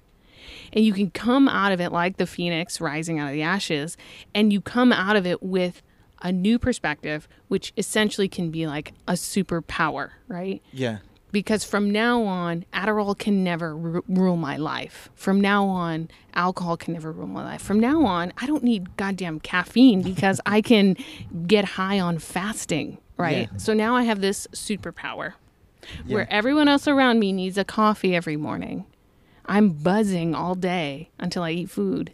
and 0.72 0.84
you 0.84 0.93
can 0.93 1.11
come 1.11 1.49
out 1.49 1.70
of 1.72 1.80
it 1.80 1.93
like 1.93 2.16
the 2.16 2.26
phoenix 2.26 2.80
rising 2.80 3.18
out 3.18 3.28
of 3.28 3.32
the 3.32 3.43
ashes, 3.43 3.97
and 4.34 4.53
you 4.53 4.61
come 4.61 4.93
out 4.93 5.14
of 5.16 5.26
it 5.26 5.43
with 5.43 5.80
a 6.22 6.32
new 6.32 6.59
perspective, 6.59 7.28
which 7.49 7.72
essentially 7.76 8.28
can 8.28 8.51
be 8.51 8.66
like 8.66 8.93
a 9.09 9.12
superpower, 9.12 10.11
right? 10.28 10.61
Yeah. 10.72 10.99
because 11.32 11.64
from 11.64 11.90
now 11.90 12.22
on 12.24 12.64
adderall 12.74 13.16
can 13.18 13.43
never 13.43 13.74
ru- 13.76 14.05
rule 14.09 14.36
my 14.36 14.57
life 14.59 15.09
from 15.14 15.40
now 15.40 15.66
on 15.66 16.09
alcohol 16.34 16.76
can 16.76 16.93
never 16.93 17.11
rule 17.11 17.26
my 17.26 17.43
life 17.43 17.62
from 17.62 17.80
now 17.80 18.05
on 18.05 18.32
i 18.36 18.47
don't 18.47 18.62
need 18.62 18.97
goddamn 18.99 19.40
caffeine 19.40 20.03
because 20.03 20.40
i 20.47 20.61
can 20.61 20.95
get 21.47 21.64
high 21.64 21.99
on 21.99 22.18
fasting 22.18 22.99
right 23.16 23.48
Yeah. 23.52 23.56
so 23.58 23.74
now 23.74 23.96
i 23.96 24.02
have 24.04 24.20
this 24.20 24.46
superpower 24.52 25.34
Yeah. 26.06 26.14
where 26.14 26.32
everyone 26.32 26.68
else 26.68 26.86
around 26.88 27.18
me 27.18 27.32
needs 27.32 27.58
a 27.58 27.64
coffee 27.64 28.14
every 28.14 28.36
morning 28.36 28.84
i'm 29.46 29.70
buzzing 29.70 30.34
all 30.34 30.54
day 30.54 31.10
until 31.18 31.42
i 31.42 31.50
eat 31.50 31.70
food 31.70 32.12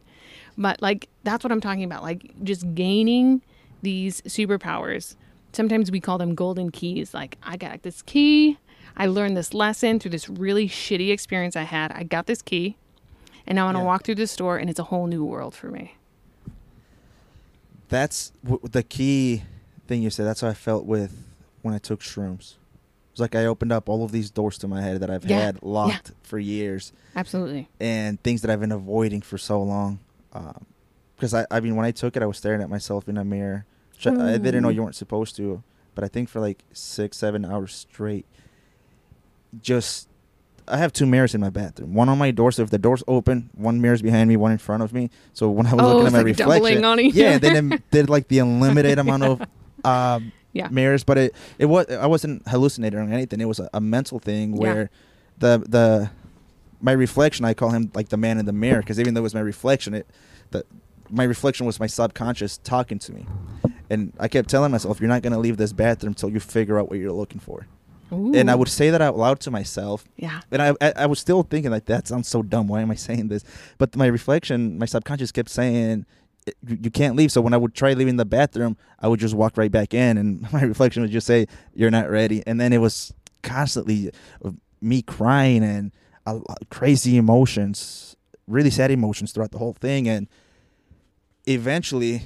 but 0.56 0.80
like 0.82 1.08
that's 1.24 1.44
what 1.44 1.52
i'm 1.52 1.60
talking 1.60 1.84
about 1.84 2.02
like 2.02 2.32
just 2.42 2.74
gaining 2.74 3.42
these 3.82 4.20
superpowers 4.22 5.14
sometimes 5.52 5.90
we 5.90 6.00
call 6.00 6.18
them 6.18 6.34
golden 6.34 6.70
keys 6.70 7.14
like 7.14 7.36
i 7.42 7.56
got 7.56 7.82
this 7.82 8.02
key 8.02 8.58
i 8.96 9.06
learned 9.06 9.36
this 9.36 9.54
lesson 9.54 9.98
through 10.00 10.10
this 10.10 10.28
really 10.28 10.68
shitty 10.68 11.10
experience 11.10 11.54
i 11.56 11.62
had 11.62 11.92
i 11.92 12.02
got 12.02 12.26
this 12.26 12.42
key 12.42 12.76
and 13.46 13.56
now 13.56 13.66
i'm 13.66 13.74
gonna 13.74 13.84
Yeah. 13.84 13.86
walk 13.86 14.04
through 14.04 14.16
the 14.16 14.26
store 14.26 14.56
and 14.58 14.68
it's 14.68 14.78
a 14.80 14.84
whole 14.84 15.06
new 15.06 15.24
world 15.24 15.54
for 15.54 15.68
me 15.70 15.94
That's 17.88 18.32
w- 18.44 18.60
the 18.70 18.82
key 18.82 19.42
thing 19.88 20.02
you 20.02 20.10
said. 20.10 20.26
That's 20.26 20.40
how 20.42 20.48
I 20.48 20.54
felt 20.54 20.84
with 20.86 21.24
when 21.62 21.74
I 21.74 21.78
took 21.78 22.00
shrooms. 22.00 22.54
It's 23.10 23.20
like 23.20 23.34
I 23.34 23.46
opened 23.46 23.72
up 23.72 23.88
all 23.88 24.04
of 24.04 24.12
these 24.12 24.30
doors 24.30 24.58
to 24.58 24.68
my 24.68 24.80
head 24.80 25.00
that 25.00 25.10
I've 25.10 25.24
Yeah. 25.24 25.40
had 25.40 25.62
locked 25.62 26.12
for 26.22 26.38
years, 26.38 26.92
absolutely 27.16 27.68
and 27.80 28.22
things 28.22 28.42
that 28.42 28.50
I've 28.50 28.60
been 28.60 28.70
avoiding 28.70 29.22
for 29.22 29.38
so 29.38 29.60
long. 29.60 29.98
Um, 30.32 30.66
because 31.16 31.34
I, 31.34 31.44
I 31.50 31.58
mean, 31.58 31.74
when 31.74 31.84
I 31.84 31.90
took 31.90 32.16
it, 32.16 32.22
I 32.22 32.26
was 32.26 32.36
staring 32.38 32.62
at 32.62 32.70
myself 32.70 33.08
in 33.08 33.16
a 33.16 33.24
mirror. 33.24 33.64
Which 33.94 34.06
I, 34.06 34.38
didn't 34.38 34.62
know 34.62 34.68
you 34.68 34.84
weren't 34.84 34.94
supposed 34.94 35.34
to, 35.36 35.64
but 35.96 36.04
I 36.04 36.08
think 36.08 36.28
for 36.28 36.38
like 36.38 36.62
six, 36.72 37.16
seven 37.16 37.44
hours 37.44 37.74
straight, 37.74 38.24
just 39.62 40.06
I 40.68 40.76
have 40.76 40.92
two 40.92 41.06
mirrors 41.06 41.34
in 41.34 41.40
my 41.40 41.50
bathroom. 41.50 41.94
One 41.94 42.08
on 42.08 42.18
my 42.18 42.30
door, 42.30 42.52
so 42.52 42.62
if 42.62 42.70
the 42.70 42.78
door's 42.78 43.02
open, 43.08 43.50
one 43.56 43.80
mirror's 43.80 44.02
behind 44.02 44.28
me, 44.28 44.36
one 44.36 44.52
in 44.52 44.58
front 44.58 44.82
of 44.84 44.92
me. 44.92 45.10
So 45.32 45.50
when 45.50 45.66
I 45.66 45.74
was 45.74 45.82
Oh, 45.84 45.88
looking 45.88 46.06
at 46.06 46.12
my 46.12 46.18
like 46.18 46.26
reflection, 46.62 47.10
yeah, 47.14 47.38
then 47.38 47.72
it 47.72 47.90
did 47.90 48.08
like 48.10 48.28
the 48.28 48.38
unlimited 48.46 48.98
amount 48.98 49.22
of 49.24 49.40
um, 49.84 50.32
Yeah. 50.52 50.68
mirrors, 50.70 51.04
but 51.04 51.18
it 51.18 51.34
it 51.58 51.66
was 51.66 51.86
I 51.90 52.06
wasn't 52.06 52.46
hallucinating 52.48 52.98
or 52.98 53.02
anything. 53.12 53.40
It 53.40 53.46
was 53.48 53.60
a, 53.60 53.68
a 53.72 53.80
mental 53.80 54.18
thing 54.18 54.52
Yeah. 54.54 54.58
where 54.60 54.90
the 55.38 55.58
the 55.68 56.10
my 56.80 56.92
reflection 56.92 57.44
I 57.44 57.54
call 57.54 57.70
him 57.70 57.90
like 57.94 58.08
the 58.08 58.16
man 58.16 58.38
in 58.38 58.46
the 58.46 58.52
mirror 58.52 58.80
because 58.80 58.98
even 59.00 59.14
though 59.14 59.20
it 59.20 59.24
was 59.24 59.34
my 59.34 59.40
reflection, 59.40 59.94
it 59.94 60.06
the 60.50 60.64
my 61.10 61.24
reflection 61.24 61.64
was 61.66 61.80
my 61.80 61.86
subconscious 61.86 62.58
talking 62.58 62.98
to 63.00 63.12
me, 63.12 63.26
and 63.90 64.12
I 64.20 64.28
kept 64.28 64.48
telling 64.50 64.70
myself, 64.72 65.00
"You're 65.00 65.08
not 65.08 65.22
gonna 65.22 65.38
leave 65.38 65.56
this 65.56 65.72
bathroom 65.72 66.10
until 66.12 66.30
you 66.30 66.38
figure 66.40 66.78
out 66.78 66.88
what 66.90 66.98
you're 66.98 67.12
looking 67.12 67.40
for." 67.40 67.66
And 68.10 68.50
I 68.50 68.54
would 68.54 68.68
say 68.68 68.88
that 68.88 69.02
out 69.02 69.18
loud 69.18 69.38
to 69.40 69.50
myself, 69.50 70.04
yeah 70.16 70.40
and 70.50 70.62
I, 70.62 70.68
I 70.80 70.92
I 71.04 71.06
was 71.06 71.18
still 71.18 71.42
thinking 71.42 71.70
like 71.70 71.84
that 71.86 72.08
sounds 72.08 72.26
so 72.26 72.42
dumb. 72.42 72.66
Why 72.68 72.80
am 72.80 72.90
I 72.90 72.94
saying 72.94 73.28
this? 73.28 73.44
But 73.76 73.94
my 73.96 74.06
reflection, 74.06 74.78
my 74.78 74.86
subconscious 74.86 75.30
kept 75.30 75.50
saying 75.50 76.06
you, 76.66 76.90
can't 76.90 77.16
leave. 77.16 77.32
So 77.32 77.40
when 77.40 77.54
I 77.54 77.56
would 77.56 77.74
try 77.74 77.92
leaving 77.92 78.16
the 78.16 78.24
bathroom, 78.24 78.76
I 79.00 79.08
would 79.08 79.20
just 79.20 79.34
walk 79.34 79.56
right 79.56 79.70
back 79.70 79.94
in, 79.94 80.16
and 80.18 80.40
my 80.52 80.62
reflection 80.62 81.02
would 81.02 81.10
just 81.10 81.26
say 81.26 81.46
you're 81.74 81.90
not 81.90 82.10
ready. 82.10 82.42
And 82.46 82.60
then 82.60 82.72
it 82.72 82.78
was 82.78 83.12
constantly 83.42 84.10
me 84.80 85.02
crying 85.02 85.62
and 85.62 85.92
crazy 86.70 87.16
emotions, 87.16 88.16
really 88.46 88.70
sad 88.70 88.90
emotions 88.90 89.32
throughout 89.32 89.52
the 89.52 89.58
whole 89.58 89.72
thing. 89.74 90.08
And 90.08 90.28
eventually, 91.46 92.22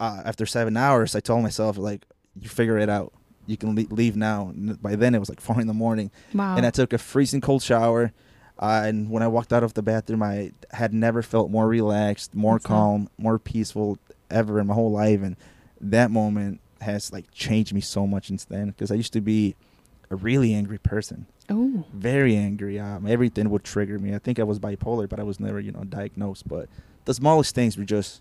uh, 0.00 0.22
after 0.24 0.46
seven 0.46 0.76
hours, 0.76 1.14
I 1.14 1.20
told 1.20 1.42
myself 1.42 1.76
like 1.78 2.04
you 2.40 2.48
figure 2.48 2.78
it 2.78 2.88
out. 2.88 3.12
You 3.46 3.56
can 3.56 3.74
leave 3.74 4.14
now. 4.14 4.48
And 4.48 4.80
by 4.80 4.94
then 4.94 5.14
it 5.14 5.18
was 5.18 5.28
like 5.28 5.40
four 5.40 5.60
in 5.60 5.66
the 5.66 5.74
morning 5.74 6.10
wow 6.34 6.56
and 6.56 6.66
I 6.66 6.70
took 6.70 6.92
a 6.92 6.98
freezing 6.98 7.40
cold 7.40 7.62
shower. 7.62 8.12
Uh, 8.58 8.82
and 8.84 9.10
when 9.10 9.22
I 9.22 9.28
walked 9.28 9.52
out 9.52 9.62
of 9.62 9.74
the 9.74 9.82
bathroom, 9.82 10.22
I 10.22 10.52
had 10.72 10.92
never 10.92 11.22
felt 11.22 11.50
more 11.50 11.68
relaxed, 11.68 12.34
more 12.34 12.54
That's 12.54 12.66
calm, 12.66 13.08
more 13.16 13.38
peaceful 13.38 13.98
ever 14.30 14.58
in 14.58 14.66
my 14.66 14.74
whole 14.74 14.90
life. 14.90 15.22
And 15.22 15.36
that 15.80 16.10
moment 16.10 16.60
has 16.80 17.12
like 17.12 17.30
changed 17.32 17.72
me 17.72 17.80
so 17.80 18.06
much 18.06 18.28
since 18.28 18.44
then 18.44 18.68
because 18.68 18.90
I 18.90 18.94
used 18.94 19.12
to 19.12 19.20
be 19.20 19.54
a 20.10 20.16
really 20.16 20.54
angry 20.54 20.78
person, 20.78 21.26
Oh, 21.50 21.84
very 21.94 22.36
angry. 22.36 22.78
Um, 22.78 23.06
everything 23.06 23.48
would 23.50 23.64
trigger 23.64 23.98
me. 23.98 24.14
I 24.14 24.18
think 24.18 24.38
I 24.38 24.42
was 24.42 24.58
bipolar, 24.58 25.08
but 25.08 25.18
I 25.18 25.22
was 25.22 25.40
never, 25.40 25.60
you 25.60 25.72
know, 25.72 25.84
diagnosed. 25.84 26.46
But 26.46 26.68
the 27.06 27.14
smallest 27.14 27.54
things 27.54 27.78
were 27.78 27.84
just 27.84 28.20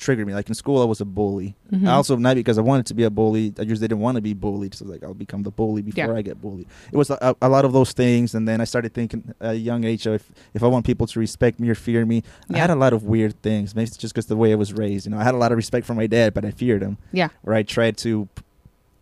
trigger 0.00 0.24
me. 0.26 0.32
Like 0.34 0.48
in 0.48 0.54
school, 0.54 0.80
I 0.82 0.86
was 0.86 1.00
a 1.00 1.04
bully. 1.04 1.54
Mhm. 1.72 1.86
Also, 1.88 2.16
not 2.16 2.34
because 2.34 2.58
I 2.58 2.62
wanted 2.62 2.86
to 2.86 2.94
be 2.94 3.04
a 3.04 3.10
bully. 3.10 3.52
I 3.58 3.64
just 3.64 3.80
didn't 3.80 4.00
want 4.00 4.16
to 4.16 4.20
be 4.22 4.34
bullied. 4.34 4.74
So 4.74 4.84
like, 4.86 5.04
I'll 5.04 5.14
become 5.14 5.42
the 5.44 5.50
bully 5.52 5.82
before 5.82 6.06
Yeah. 6.12 6.18
I 6.20 6.22
get 6.22 6.40
bullied. 6.40 6.66
It 6.92 6.96
was 6.96 7.10
a, 7.10 7.36
a 7.40 7.48
lot 7.48 7.64
of 7.64 7.72
those 7.72 7.92
things, 7.92 8.34
and 8.34 8.48
then 8.48 8.60
I 8.60 8.64
started 8.64 8.92
thinking 8.94 9.34
at 9.40 9.50
a 9.50 9.56
young 9.56 9.84
age, 9.84 10.06
if 10.06 10.24
if 10.54 10.62
I 10.62 10.66
want 10.66 10.84
people 10.86 11.06
to 11.06 11.20
respect 11.20 11.60
me 11.60 11.68
or 11.68 11.74
fear 11.76 12.04
me, 12.06 12.22
I 12.52 12.58
had 12.58 12.70
a 12.70 12.74
lot 12.84 12.92
of 12.92 13.04
weird 13.04 13.40
things. 13.42 13.74
Maybe 13.76 13.88
it's 13.88 13.96
just 13.96 14.12
because 14.14 14.26
the 14.26 14.36
way 14.36 14.50
I 14.52 14.56
was 14.56 14.72
raised. 14.72 15.06
You 15.06 15.12
know, 15.12 15.18
I 15.18 15.24
had 15.24 15.34
a 15.34 15.38
lot 15.44 15.52
of 15.52 15.56
respect 15.56 15.86
for 15.86 15.94
my 15.94 16.06
dad, 16.08 16.34
but 16.34 16.44
I 16.44 16.50
feared 16.50 16.82
him. 16.82 16.96
yeah, 17.12 17.28
Or 17.44 17.52
I 17.54 17.62
tried 17.62 17.96
to 17.98 18.28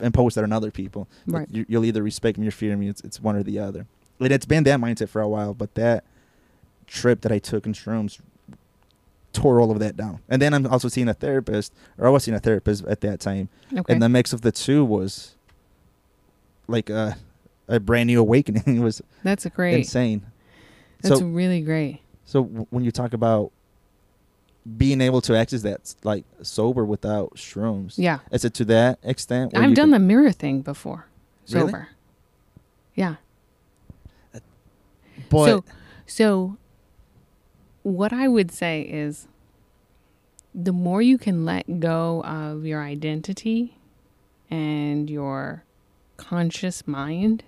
impose 0.00 0.34
that 0.34 0.44
on 0.44 0.52
other 0.52 0.70
people. 0.70 1.08
Like, 1.26 1.40
Right. 1.40 1.48
you, 1.56 1.64
you'll 1.68 1.84
either 1.84 2.02
respect 2.02 2.38
me 2.38 2.46
or 2.46 2.52
fear 2.52 2.76
me. 2.76 2.88
It's 2.88 3.00
it's 3.02 3.20
one 3.22 3.36
or 3.36 3.42
the 3.42 3.58
other. 3.58 3.86
And 4.20 4.32
it's 4.32 4.46
been 4.46 4.64
that 4.64 4.78
mindset 4.80 5.08
for 5.08 5.20
a 5.20 5.28
while, 5.28 5.54
but 5.54 5.74
that 5.74 6.04
trip 6.86 7.20
that 7.22 7.32
I 7.32 7.38
took 7.38 7.66
in 7.66 7.72
shrooms 7.72 8.18
tore 9.38 9.60
all 9.60 9.70
of 9.70 9.78
that 9.78 9.96
down. 9.96 10.20
And 10.28 10.40
then 10.42 10.52
I'm 10.54 10.66
also 10.66 10.88
seeing 10.88 11.08
a 11.08 11.14
therapist, 11.14 11.72
or 11.96 12.06
I 12.06 12.10
was 12.10 12.24
seeing 12.24 12.36
a 12.36 12.40
therapist 12.40 12.84
at 12.86 13.00
that 13.02 13.20
time, 13.20 13.48
okay. 13.76 13.92
and 13.92 14.02
the 14.02 14.08
mix 14.08 14.32
of 14.32 14.40
the 14.42 14.52
two 14.52 14.84
was 14.84 15.36
like 16.66 16.90
a 16.90 17.16
a 17.68 17.78
brand 17.78 18.06
new 18.08 18.20
awakening. 18.20 18.62
it 18.78 18.80
was 18.80 19.02
That's 19.22 19.46
a 19.46 19.50
great. 19.50 19.74
insane. 19.74 20.26
That's 21.02 21.20
so 21.20 21.26
really 21.26 21.60
great. 21.60 22.00
so 22.24 22.42
w- 22.44 22.66
when 22.70 22.84
you 22.84 22.90
talk 22.90 23.12
about 23.12 23.52
being 24.76 25.00
able 25.00 25.20
to 25.22 25.34
access 25.36 25.62
that 25.62 25.94
like 26.02 26.24
sober 26.42 26.84
without 26.84 27.34
shrooms, 27.36 27.94
Yeah, 27.96 28.18
is 28.32 28.44
it 28.44 28.54
to 28.54 28.64
that 28.66 28.98
extent? 29.02 29.56
I've 29.56 29.74
done 29.74 29.90
the 29.90 29.98
mirror 29.98 30.32
thing 30.32 30.62
before. 30.62 31.06
Really? 31.50 31.66
Sober. 31.70 31.88
Yeah. 32.94 33.14
But 35.30 35.46
so, 35.46 35.64
so 36.06 36.56
what 37.88 38.12
I 38.12 38.28
would 38.28 38.50
say 38.50 38.82
is 38.82 39.26
the 40.54 40.72
more 40.72 41.00
you 41.02 41.18
can 41.18 41.44
let 41.44 41.80
go 41.80 42.22
of 42.24 42.64
your 42.64 42.82
identity 42.82 43.76
and 44.50 45.08
your 45.10 45.64
conscious 46.16 46.86
mind, 46.86 47.44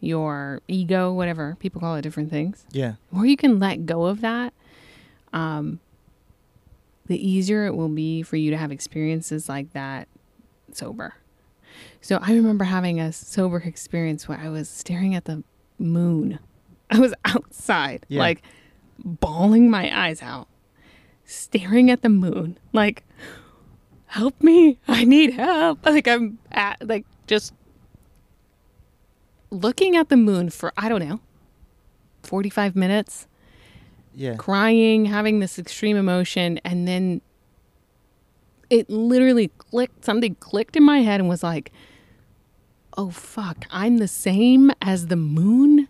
your 0.00 0.60
ego, 0.68 1.12
whatever 1.12 1.56
people 1.58 1.80
call 1.80 1.96
it 1.96 2.02
different 2.02 2.30
things, 2.30 2.66
yeah, 2.72 2.94
the 3.10 3.16
more 3.16 3.26
you 3.26 3.36
can 3.36 3.58
let 3.58 3.86
go 3.86 4.04
of 4.04 4.20
that, 4.20 4.52
um, 5.32 5.80
the 7.06 7.16
easier 7.28 7.66
it 7.66 7.74
will 7.74 7.88
be 7.88 8.22
for 8.22 8.36
you 8.36 8.50
to 8.50 8.56
have 8.56 8.70
experiences 8.70 9.48
like 9.48 9.72
that 9.72 10.08
sober. 10.72 11.14
So 12.00 12.18
I 12.22 12.34
remember 12.34 12.64
having 12.64 13.00
a 13.00 13.12
sober 13.12 13.58
experience 13.58 14.28
where 14.28 14.38
I 14.38 14.48
was 14.48 14.68
staring 14.68 15.14
at 15.14 15.24
the 15.24 15.42
moon. 15.78 16.38
I 16.90 16.98
was 17.00 17.14
outside, 17.24 18.06
Yeah. 18.08 18.20
like 18.20 18.42
bawling 18.98 19.70
my 19.70 19.90
eyes 20.06 20.22
out, 20.22 20.48
staring 21.24 21.90
at 21.90 22.02
the 22.02 22.08
moon, 22.08 22.58
like, 22.72 23.04
help 24.06 24.42
me, 24.42 24.78
I 24.86 25.04
need 25.04 25.34
help. 25.34 25.80
Like 25.84 26.08
I'm 26.08 26.38
at, 26.52 26.86
like, 26.86 27.06
just 27.26 27.52
looking 29.50 29.96
at 29.96 30.08
the 30.08 30.16
moon 30.16 30.50
for, 30.50 30.72
I 30.76 30.88
don't 30.88 31.06
know, 31.06 31.20
45 32.22 32.74
minutes 32.76 33.26
yeah, 34.14 34.36
crying, 34.36 35.06
having 35.06 35.40
this 35.40 35.58
extreme 35.58 35.96
emotion, 35.96 36.60
and 36.64 36.86
then 36.86 37.20
it 38.70 38.88
literally 38.88 39.48
clicked. 39.58 40.04
Something 40.04 40.36
clicked 40.36 40.76
in 40.76 40.84
my 40.84 41.00
head 41.00 41.20
and 41.20 41.28
was 41.28 41.42
like, 41.42 41.72
oh, 42.96 43.10
fuck, 43.10 43.66
I'm 43.70 43.98
the 43.98 44.08
same 44.08 44.70
as 44.80 45.08
the 45.08 45.16
moon, 45.16 45.88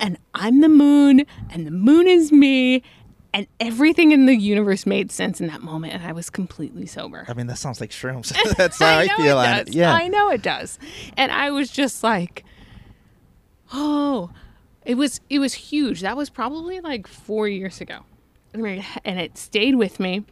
and 0.00 0.18
I'm 0.34 0.60
the 0.60 0.68
moon, 0.68 1.24
and 1.50 1.66
the 1.66 1.70
moon 1.70 2.06
is 2.06 2.32
me. 2.32 2.82
And 3.32 3.46
everything 3.60 4.12
in 4.12 4.24
the 4.24 4.34
universe 4.34 4.86
made 4.86 5.12
sense 5.12 5.42
in 5.42 5.46
that 5.48 5.60
moment, 5.60 5.92
and 5.92 6.02
I 6.02 6.12
was 6.12 6.30
completely 6.30 6.86
sober. 6.86 7.26
I 7.28 7.34
mean 7.34 7.48
that 7.48 7.58
sounds 7.58 7.82
like 7.82 7.90
shrooms. 7.90 8.32
That's 8.56 8.78
how 8.78 8.98
I, 8.98 9.06
know 9.06 9.16
feel 9.16 9.38
on 9.38 9.58
it. 9.58 9.74
Yeah, 9.74 9.92
I 9.92 10.08
know 10.08 10.30
it 10.30 10.40
does. 10.40 10.78
And 11.18 11.30
I 11.30 11.50
was 11.50 11.70
just 11.70 12.02
like, 12.02 12.44
oh, 13.74 14.30
it 14.86 14.94
was 14.94 15.20
it 15.28 15.38
was 15.38 15.52
huge. 15.52 16.00
That 16.00 16.16
was 16.16 16.30
probably 16.30 16.80
like 16.80 17.06
four 17.06 17.46
years 17.46 17.82
ago, 17.82 18.00
and 18.54 19.20
it 19.20 19.36
stayed 19.36 19.74
with 19.74 20.00
me. 20.00 20.24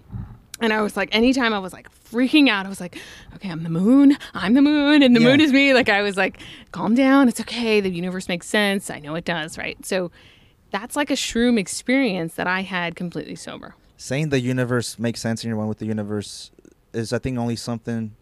And 0.64 0.72
I 0.72 0.80
was 0.82 0.96
like, 0.96 1.14
anytime 1.14 1.52
I 1.52 1.58
was 1.58 1.72
like 1.72 1.88
freaking 2.10 2.48
out, 2.48 2.64
I 2.66 2.68
was 2.68 2.80
like, 2.80 2.96
okay, 3.34 3.50
I'm 3.50 3.62
the 3.62 3.70
moon, 3.70 4.16
I'm 4.32 4.54
the 4.54 4.62
moon, 4.62 5.02
and 5.02 5.14
the 5.14 5.20
Yeah. 5.20 5.28
moon 5.28 5.40
is 5.40 5.52
me. 5.52 5.74
Like 5.74 5.88
I 5.88 6.02
was 6.02 6.16
like, 6.16 6.40
calm 6.72 6.94
down, 6.94 7.28
it's 7.28 7.40
okay. 7.40 7.80
The 7.80 7.90
universe 7.90 8.28
makes 8.28 8.46
sense. 8.46 8.88
I 8.90 8.98
know 8.98 9.14
it 9.14 9.24
does, 9.24 9.58
right? 9.58 9.84
So 9.84 10.10
that's 10.70 10.96
like 10.96 11.10
a 11.10 11.14
shroom 11.14 11.58
experience 11.58 12.34
that 12.34 12.46
I 12.46 12.62
had 12.62 12.96
completely 12.96 13.36
sober. 13.36 13.74
saying 13.96 14.30
the 14.30 14.40
universe 14.40 14.98
makes 14.98 15.20
sense 15.20 15.42
and 15.44 15.48
you're 15.48 15.56
one 15.56 15.68
with 15.68 15.78
the 15.78 15.86
universe 15.86 16.50
is 16.92 17.12
I 17.12 17.18
think 17.18 17.38
only 17.38 17.56
something 17.56 18.14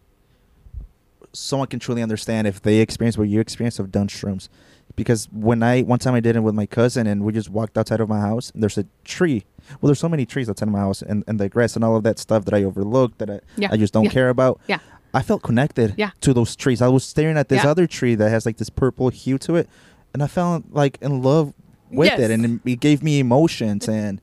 someone 1.33 1.67
can 1.67 1.79
truly 1.79 2.01
understand 2.03 2.45
if 2.47 2.61
they 2.61 2.77
experience 2.79 3.17
what 3.17 3.27
you 3.27 3.39
experience 3.39 3.79
of 3.79 3.91
done 3.91 4.07
shrooms. 4.07 4.49
Because 4.95 5.27
when 5.31 5.63
I 5.63 5.81
one 5.81 5.97
time 5.99 6.13
I 6.13 6.19
did 6.19 6.35
it 6.35 6.41
with 6.41 6.53
my 6.53 6.65
cousin 6.67 7.07
and 7.07 7.23
we 7.23 7.33
just 7.33 7.49
walked 7.49 7.77
outside 7.77 7.99
of 7.99 8.09
my 8.09 8.19
house 8.19 8.51
and 8.51 8.61
there's 8.61 8.77
a 8.77 8.85
tree. 9.03 9.43
Well 9.81 9.87
there's 9.87 9.99
so 9.99 10.09
many 10.09 10.25
trees 10.25 10.49
outside 10.49 10.67
of 10.67 10.73
my 10.73 10.79
house 10.79 11.01
and, 11.01 11.23
and 11.27 11.39
the 11.39 11.49
grass 11.49 11.75
and 11.75 11.83
all 11.83 11.95
of 11.95 12.03
that 12.03 12.19
stuff 12.19 12.45
that 12.45 12.53
I 12.53 12.63
overlooked 12.63 13.17
that 13.17 13.29
I, 13.29 13.39
Yeah. 13.57 13.69
I 13.71 13.77
just 13.77 13.91
don't 13.93 14.03
Yeah. 14.05 14.11
care 14.11 14.29
about. 14.29 14.59
Yeah. 14.67 14.79
I 15.13 15.21
felt 15.23 15.41
connected 15.41 15.95
Yeah. 15.97 16.11
to 16.21 16.33
those 16.33 16.55
trees. 16.55 16.81
I 16.81 16.89
was 16.89 17.03
staring 17.03 17.37
at 17.37 17.49
this 17.49 17.63
Yeah. 17.63 17.71
other 17.71 17.87
tree 17.87 18.13
that 18.15 18.29
has 18.29 18.45
like 18.45 18.57
this 18.57 18.69
purple 18.69 19.09
hue 19.09 19.37
to 19.39 19.55
it 19.55 19.67
and 20.13 20.21
I 20.21 20.27
felt 20.27 20.63
like 20.71 20.99
in 21.01 21.23
love 21.23 21.53
with 21.89 22.07
Yes. 22.09 22.19
it 22.19 22.31
and 22.31 22.59
it- 22.63 22.79
gave 22.79 23.01
me 23.01 23.19
emotions 23.19 23.87
and 23.99 24.21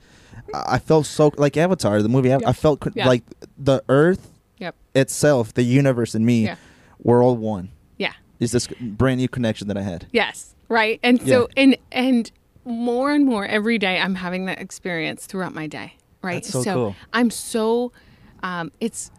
I 0.55 0.79
felt 0.79 1.07
so 1.07 1.33
like 1.37 1.57
Avatar, 1.57 2.01
the 2.03 2.09
movie. 2.09 2.33
I, 2.33 2.39
Yeah. 2.39 2.49
I 2.49 2.53
felt 2.53 2.79
co- 2.81 2.91
Yeah. 2.95 3.09
like 3.09 3.25
the 3.59 3.83
Earth 3.89 4.31
Yep. 4.59 4.75
itself, 4.95 5.55
the 5.55 5.63
universe, 5.63 6.15
and 6.15 6.25
me, 6.27 6.45
Yeah. 6.45 6.57
we're 7.03 7.25
all 7.25 7.37
one. 7.37 7.71
Is 8.41 8.53
this 8.53 8.67
brand 8.81 9.19
new 9.21 9.29
connection 9.29 9.69
that 9.69 9.77
I 9.77 9.83
had? 9.83 10.07
Yes, 10.13 10.55
right. 10.69 10.99
And 11.03 11.21
so 11.21 11.49
Yeah. 11.57 11.63
and 11.63 11.77
and 11.93 12.33
more 12.65 13.13
and 13.13 13.25
more 13.27 13.47
every 13.47 13.79
day 13.79 13.99
I'm 13.99 14.15
having 14.17 14.47
that 14.47 14.61
experience 14.61 15.27
throughout 15.27 15.55
my 15.55 15.67
day, 15.67 15.95
right? 16.23 16.43
That's 16.43 16.51
so 16.65 16.65
cool. 16.65 16.97
I'm 17.13 17.31
so 17.31 17.93
um 18.43 18.73
it's 18.81 19.11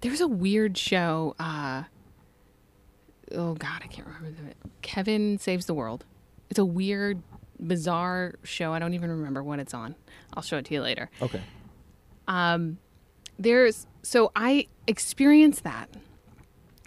there's 0.00 0.20
a 0.20 0.28
weird 0.28 0.76
show 0.78 1.34
uh 1.38 1.84
oh 3.34 3.54
god, 3.54 3.82
I 3.84 3.86
can't 3.86 4.06
remember 4.06 4.30
the 4.30 4.54
Kevin 4.82 5.38
Saves 5.38 5.66
the 5.66 5.74
World. 5.74 6.04
It's 6.50 6.58
a 6.58 6.64
weird 6.64 7.22
bizarre 7.60 8.34
show. 8.44 8.72
I 8.72 8.78
don't 8.78 8.94
even 8.94 9.10
remember 9.10 9.42
when 9.42 9.60
it's 9.60 9.74
on. 9.74 9.94
I'll 10.34 10.42
show 10.42 10.56
it 10.58 10.64
to 10.66 10.74
you 10.74 10.80
later. 10.82 11.10
Okay. 11.20 11.42
Um 12.26 12.78
There's 13.38 13.86
so 14.02 14.30
I 14.34 14.68
experience 14.86 15.60
that 15.60 15.88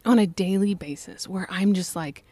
on 0.06 0.20
a 0.20 0.28
daily 0.28 0.74
basis 0.74 1.28
where 1.28 1.48
I'm 1.50 1.74
just 1.74 1.96
like, 1.96 2.24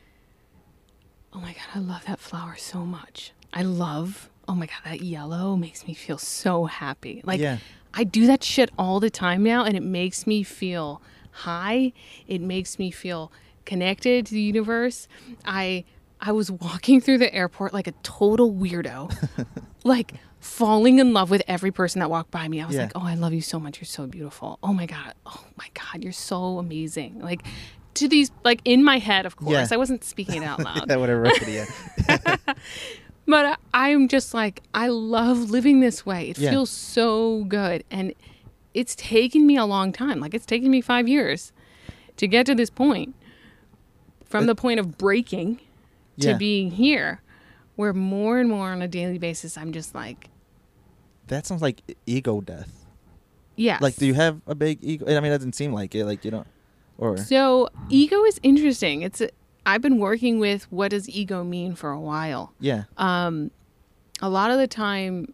oh 1.34 1.40
my 1.40 1.54
God, 1.54 1.66
I 1.76 1.80
love 1.80 2.06
that 2.06 2.20
flower 2.20 2.56
so 2.58 2.80
much. 2.80 3.32
I 3.54 3.62
love, 3.64 4.30
oh 4.48 4.56
my 4.56 4.66
God, 4.66 4.80
that 4.86 5.02
yellow 5.02 5.56
makes 5.56 5.88
me 5.88 5.94
feel 5.94 6.18
so 6.18 6.66
happy. 6.66 7.22
Like, 7.24 7.40
Yeah. 7.40 7.58
I 7.94 8.04
do 8.04 8.28
that 8.28 8.44
shit 8.44 8.70
all 8.78 9.00
the 9.00 9.10
time 9.10 9.42
now, 9.42 9.64
and 9.66 9.76
it 9.76 9.82
makes 9.82 10.28
me 10.28 10.44
feel 10.44 11.02
high. 11.32 11.92
It 12.28 12.40
makes 12.40 12.78
me 12.78 12.92
feel 12.92 13.32
connected 13.66 14.28
to 14.28 14.34
the 14.34 14.42
universe. 14.42 15.08
I 15.44 15.86
I 16.22 16.32
was 16.34 16.52
walking 16.52 17.02
through 17.02 17.18
the 17.18 17.34
airport 17.34 17.74
like 17.74 17.88
a 17.88 17.94
total 18.04 18.54
weirdo, 18.54 19.12
like 19.84 20.14
falling 20.40 21.00
in 21.00 21.14
love 21.14 21.30
with 21.30 21.42
every 21.48 21.72
person 21.72 22.00
that 22.00 22.10
walked 22.10 22.32
by 22.32 22.48
me. 22.48 22.62
I 22.62 22.66
was 22.66 22.76
Yeah. 22.76 22.84
like, 22.84 22.92
"Oh, 22.96 23.02
I 23.04 23.16
love 23.16 23.34
you 23.34 23.42
so 23.42 23.60
much. 23.60 23.80
You're 23.80 23.86
so 23.86 24.08
beautiful. 24.08 24.58
Oh 24.64 24.74
my 24.74 24.86
god. 24.86 25.14
Oh 25.26 25.44
my 25.58 25.68
god, 25.74 26.04
you're 26.04 26.14
so 26.14 26.58
amazing." 26.60 27.20
Like 27.22 27.42
to 27.96 28.08
these 28.08 28.32
like 28.46 28.62
in 28.66 28.84
my 28.84 29.00
head, 29.00 29.26
of 29.26 29.36
course. 29.36 29.52
Yeah. 29.52 29.68
I 29.72 29.78
wasn't 29.78 30.04
speaking 30.04 30.44
it 30.44 30.46
out 30.46 30.60
loud. 30.64 30.88
That 30.88 31.00
whatever. 31.00 31.26
yeah. 31.48 31.66
But 33.26 33.46
I- 33.74 33.86
I'm 33.92 34.08
just 34.08 34.34
like, 34.34 34.64
I 34.74 34.88
love 34.88 35.52
living 35.52 35.82
this 35.82 36.04
way. 36.04 36.32
It 36.32 36.40
Yeah. 36.40 36.50
feels 36.50 36.72
so 36.72 37.44
good. 37.44 37.84
And 37.92 38.14
it's 38.74 38.96
taken 38.96 39.46
me 39.46 39.56
a 39.56 39.66
long 39.66 39.92
time. 39.92 40.20
Like, 40.20 40.34
it's 40.34 40.48
taken 40.48 40.72
me 40.72 40.82
five 40.82 41.08
years 41.08 41.52
to 42.18 42.26
get 42.28 42.48
to 42.48 42.56
this 42.56 42.72
point 42.72 43.14
from 44.26 44.48
the 44.48 44.56
point 44.56 44.80
of 44.80 44.98
breaking 44.98 45.60
to 46.22 46.30
Yeah. 46.30 46.38
being 46.38 46.72
here, 46.72 47.22
where 47.80 47.94
more 47.94 48.40
and 48.40 48.50
more 48.50 48.72
on 48.72 48.82
a 48.82 48.90
daily 48.90 49.18
basis, 49.18 49.58
I'm 49.58 49.72
just 49.72 49.96
like, 49.96 50.28
That 51.28 51.46
sounds 51.46 51.62
like 51.62 51.82
ego 52.06 52.42
death. 52.42 52.86
yes. 53.56 53.82
Like, 53.82 53.96
do 53.96 54.06
you 54.06 54.16
have 54.16 54.42
a 54.48 54.54
big 54.54 54.80
ego? 54.82 55.06
I 55.08 55.18
mean, 55.22 55.32
it 55.32 55.38
doesn't 55.38 55.56
seem 55.56 55.72
like 55.72 55.96
it. 55.96 56.04
Like, 56.04 56.26
you 56.26 56.32
don't. 56.32 56.48
Or 56.98 57.16
So, 57.16 57.70
ego 57.88 58.26
is 58.26 58.38
interesting. 58.44 59.02
It's, 59.02 59.22
I've 59.66 59.82
been 59.82 59.98
working 59.98 60.40
with 60.40 60.70
what 60.70 60.92
does 60.92 61.08
ego 61.08 61.46
mean 61.46 61.74
for 61.74 61.92
a 61.92 62.00
while. 62.02 62.52
yeah, 62.60 62.84
um, 62.98 63.50
a 64.22 64.28
lot 64.28 64.52
of 64.52 64.58
the 64.58 64.68
time 64.68 65.34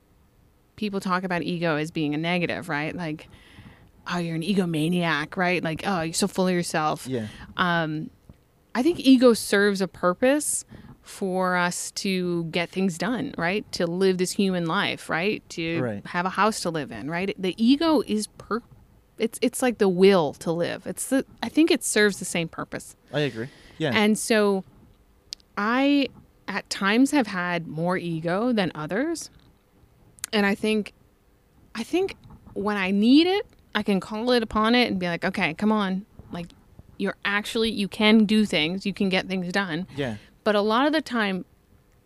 people 0.76 1.00
talk 1.00 1.24
about 1.24 1.42
ego 1.42 1.78
as 1.78 1.90
being 1.90 2.14
a 2.14 2.18
negative, 2.20 2.70
right? 2.70 2.96
Like, 2.96 3.28
oh, 4.14 4.20
you're 4.20 4.36
an 4.36 4.44
egomaniac, 4.44 5.36
right? 5.36 5.64
Like, 5.64 5.82
oh, 5.84 6.02
you're 6.02 6.14
so 6.14 6.28
full 6.28 6.48
of 6.48 6.54
yourself. 6.54 7.08
Yeah. 7.08 7.26
Um, 7.58 8.12
I 8.76 8.84
think 8.84 9.00
ego 9.00 9.34
serves 9.34 9.82
a 9.82 9.88
purpose 9.88 10.64
for 11.06 11.56
us 11.56 11.92
to 11.92 12.46
get 12.46 12.70
things 12.70 12.98
done, 12.98 13.34
right? 13.38 13.70
To 13.74 13.86
live 13.86 14.18
this 14.18 14.32
human 14.32 14.66
life, 14.66 15.10
right? 15.10 15.48
To 15.52 15.82
Right. 15.82 16.06
have 16.08 16.26
a 16.26 16.30
house 16.32 16.60
to 16.62 16.70
live 16.72 16.92
in, 16.92 17.10
right? 17.10 17.34
The 17.38 17.54
ego 17.64 18.02
is 18.08 18.28
per 18.38 18.62
it's 19.18 19.40
it's 19.42 19.62
like 19.62 19.78
the 19.78 19.88
will 19.88 20.34
to 20.34 20.52
live. 20.52 20.86
It's 20.86 21.08
the 21.08 21.24
I 21.42 21.48
think 21.48 21.72
it 21.72 21.84
serves 21.84 22.18
the 22.20 22.26
same 22.26 22.48
purpose. 22.50 22.96
I 23.14 23.22
agree. 23.22 23.48
Yeah. 23.78 23.92
And 23.94 24.18
so 24.20 24.64
I 25.58 26.10
at 26.48 26.70
times 26.70 27.12
have 27.12 27.28
had 27.28 27.68
more 27.68 27.98
ego 27.98 28.52
than 28.52 28.72
others. 28.76 29.30
And 30.34 30.46
I 30.46 30.56
think 30.56 30.92
I 31.76 31.84
think 31.84 32.16
when 32.54 32.78
I 32.78 32.92
need 32.92 33.28
it, 33.28 33.46
I 33.74 33.84
can 33.84 34.00
call 34.00 34.32
it 34.32 34.42
upon 34.44 34.76
it 34.76 34.90
and 34.90 35.00
be 35.00 35.08
like, 35.08 35.24
"Okay, 35.24 35.54
come 35.54 35.72
on. 35.72 36.06
Like 36.32 36.48
you're 36.98 37.16
actually 37.26 37.70
you 37.72 37.88
can 37.88 38.26
do 38.26 38.46
things, 38.46 38.86
you 38.86 38.94
can 38.94 39.10
get 39.10 39.28
things 39.28 39.52
done." 39.52 39.88
yeah. 39.96 40.16
But 40.46 40.56
a 40.56 40.62
lot 40.62 40.88
of 40.88 40.94
the 40.94 41.02
time 41.02 41.44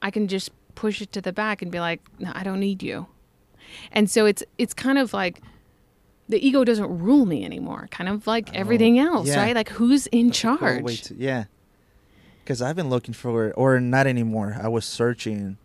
I 0.02 0.10
can 0.10 0.28
just 0.28 0.50
push 0.74 1.02
it 1.02 1.12
to 1.12 1.22
the 1.22 1.32
back 1.32 1.62
and 1.62 1.72
be 1.72 1.80
like, 1.80 2.02
"No, 2.18 2.32
I 2.34 2.44
don't 2.44 2.60
need 2.60 2.82
you." 2.82 3.06
And 3.92 4.10
so 4.10 4.26
it's 4.26 4.42
it's 4.58 4.74
kind 4.74 4.98
of 4.98 5.14
like 5.14 5.42
the 6.28 6.46
ego 6.46 6.64
doesn't 6.64 7.00
rule 7.00 7.26
me 7.26 7.44
anymore, 7.44 7.88
kind 7.92 8.08
of 8.10 8.26
like 8.26 8.50
oh, 8.50 8.54
everything 8.56 8.98
else, 8.98 9.28
yeah. 9.28 9.44
right? 9.44 9.56
Like 9.56 9.70
who's 9.70 10.08
in 10.08 10.28
Cool 10.28 10.34
charge? 10.34 10.84
way 10.84 10.96
to- 10.96 11.16
yeah. 11.16 11.44
Because 12.44 12.62
I've 12.64 12.76
been 12.76 12.90
looking 12.90 13.14
for, 13.14 13.52
or 13.52 13.80
not 13.80 14.08
anymore. 14.08 14.58
I 14.60 14.70
was 14.70 14.84
searching 14.84 15.58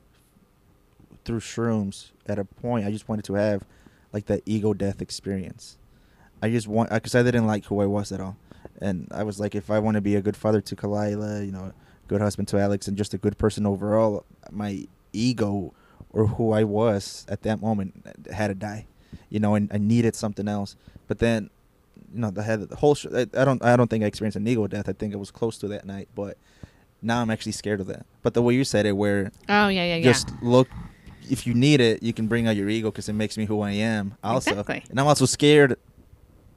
through 1.24 1.40
shrooms 1.40 2.10
at 2.26 2.38
a 2.38 2.44
point. 2.44 2.86
I 2.86 2.90
just 2.90 3.08
wanted 3.08 3.24
to 3.26 3.34
have 3.34 3.64
like 4.12 4.26
that 4.26 4.42
ego 4.44 4.74
death 4.74 5.00
experience. 5.00 5.78
I 6.42 6.50
just 6.50 6.68
want, 6.68 6.90
because 6.90 7.14
I 7.14 7.22
didn't 7.22 7.46
like 7.46 7.64
who 7.64 7.80
I 7.80 7.86
was 7.86 8.12
at 8.12 8.20
all. 8.20 8.36
And 8.82 9.08
I 9.10 9.22
was 9.22 9.40
like, 9.40 9.54
if 9.54 9.70
I 9.70 9.78
want 9.78 9.94
to 9.94 10.02
be 10.02 10.14
a 10.14 10.20
good 10.20 10.36
father 10.36 10.60
to 10.60 10.76
Kalila, 10.76 11.44
you 11.44 11.52
know, 11.52 11.72
good 12.08 12.20
husband 12.20 12.48
to 12.48 12.58
Alex, 12.58 12.88
and 12.88 12.96
just 12.96 13.14
a 13.14 13.18
good 13.18 13.38
person 13.38 13.66
overall, 13.66 14.24
my 14.50 14.86
ego 15.12 15.72
or 16.10 16.26
who 16.26 16.52
I 16.52 16.64
was 16.64 17.26
at 17.28 17.42
that 17.42 17.60
moment 17.60 18.06
had 18.32 18.48
to 18.48 18.54
die. 18.54 18.86
You 19.30 19.40
know, 19.40 19.54
and 19.54 19.70
I 19.72 19.78
needed 19.78 20.14
something 20.14 20.48
else. 20.48 20.76
But 21.08 21.18
then 21.18 21.50
you 22.12 22.20
know, 22.20 22.30
the 22.30 22.42
head, 22.42 22.68
the 22.68 22.76
whole. 22.76 22.94
Sh- 22.94 23.06
I, 23.14 23.22
I 23.36 23.44
don't. 23.44 23.62
I 23.64 23.76
don't 23.76 23.88
think 23.88 24.04
I 24.04 24.06
experienced 24.06 24.36
an 24.36 24.46
ego 24.46 24.66
death. 24.66 24.88
I 24.88 24.92
think 24.92 25.12
it 25.12 25.18
was 25.18 25.30
close 25.30 25.58
to 25.58 25.68
that 25.68 25.84
night, 25.84 26.08
but 26.14 26.36
now 27.02 27.20
I'm 27.20 27.30
actually 27.30 27.52
scared 27.52 27.80
of 27.80 27.86
that. 27.88 28.06
But 28.22 28.34
the 28.34 28.42
way 28.42 28.54
you 28.54 28.64
said 28.64 28.86
it, 28.86 28.92
where 28.92 29.30
Oh 29.48 29.68
yeah, 29.68 29.84
yeah, 29.84 29.96
yeah. 29.96 30.02
just 30.02 30.30
look, 30.42 30.68
if 31.28 31.46
you 31.46 31.54
need 31.54 31.80
it, 31.80 32.02
you 32.02 32.12
can 32.12 32.28
bring 32.28 32.46
out 32.46 32.54
your 32.56 32.68
ego 32.68 32.90
because 32.90 33.08
it 33.08 33.12
makes 33.14 33.36
me 33.36 33.44
who 33.46 33.60
I 33.60 33.72
am. 33.72 34.14
Also, 34.22 34.50
Exactly. 34.52 34.84
and 34.90 35.00
I'm 35.00 35.06
also 35.06 35.26
scared. 35.26 35.76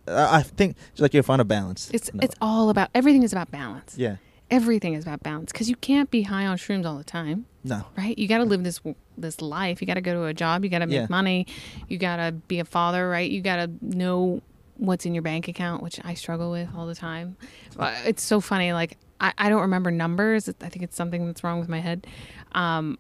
I 0.08 0.38
I 0.38 0.42
think 0.44 0.78
just 0.92 1.02
like 1.02 1.14
you 1.14 1.24
find 1.24 1.42
a 1.42 1.46
balance. 1.46 1.90
It's 1.94 2.14
No. 2.14 2.20
it's 2.24 2.36
all 2.42 2.70
about 2.70 2.90
everything 2.94 3.24
is 3.24 3.34
about 3.34 3.50
balance. 3.52 3.96
yeah. 3.98 4.18
Everything 4.50 4.94
is 4.94 5.04
about 5.04 5.22
balance 5.24 5.52
because 5.52 5.70
you 5.70 5.76
can't 5.76 6.10
be 6.10 6.22
high 6.22 6.46
on 6.46 6.58
shrooms 6.58 6.86
all 6.86 6.98
the 6.98 7.04
time, 7.04 7.46
No. 7.66 7.84
right? 7.98 8.18
You 8.18 8.28
got 8.30 8.38
to 8.38 8.46
live 8.46 8.64
this 8.64 8.80
this 9.18 9.42
life. 9.42 9.82
You 9.82 9.88
got 9.88 9.96
to 9.96 10.02
go 10.02 10.14
to 10.14 10.24
a 10.26 10.34
job. 10.34 10.64
You 10.64 10.70
got 10.70 10.80
to 10.80 10.88
make 10.88 10.96
Yeah. 10.96 11.08
money. 11.10 11.48
You 11.90 11.98
got 11.98 12.18
to 12.18 12.32
be 12.32 12.60
a 12.60 12.66
father, 12.66 13.10
right? 13.10 13.30
You 13.30 13.42
got 13.42 13.58
to 13.58 13.70
know 13.82 14.42
what's 14.78 15.06
in 15.06 15.14
your 15.16 15.24
bank 15.24 15.48
account, 15.48 15.82
which 15.84 16.00
I 16.04 16.14
struggle 16.14 16.52
with 16.52 16.70
all 16.76 16.86
the 16.88 16.96
time. 16.96 17.36
Uh, 17.78 17.94
It's 18.06 18.24
so 18.24 18.40
funny. 18.40 18.72
Like 18.74 18.98
I, 19.20 19.34
I 19.38 19.50
don't 19.50 19.62
remember 19.62 19.92
numbers. 19.92 20.48
I 20.48 20.70
think 20.70 20.84
it's 20.84 20.96
something 20.96 21.26
that's 21.26 21.44
wrong 21.44 21.60
with 21.60 21.68
my 21.68 21.80
head. 21.80 22.08
Um, 22.54 22.98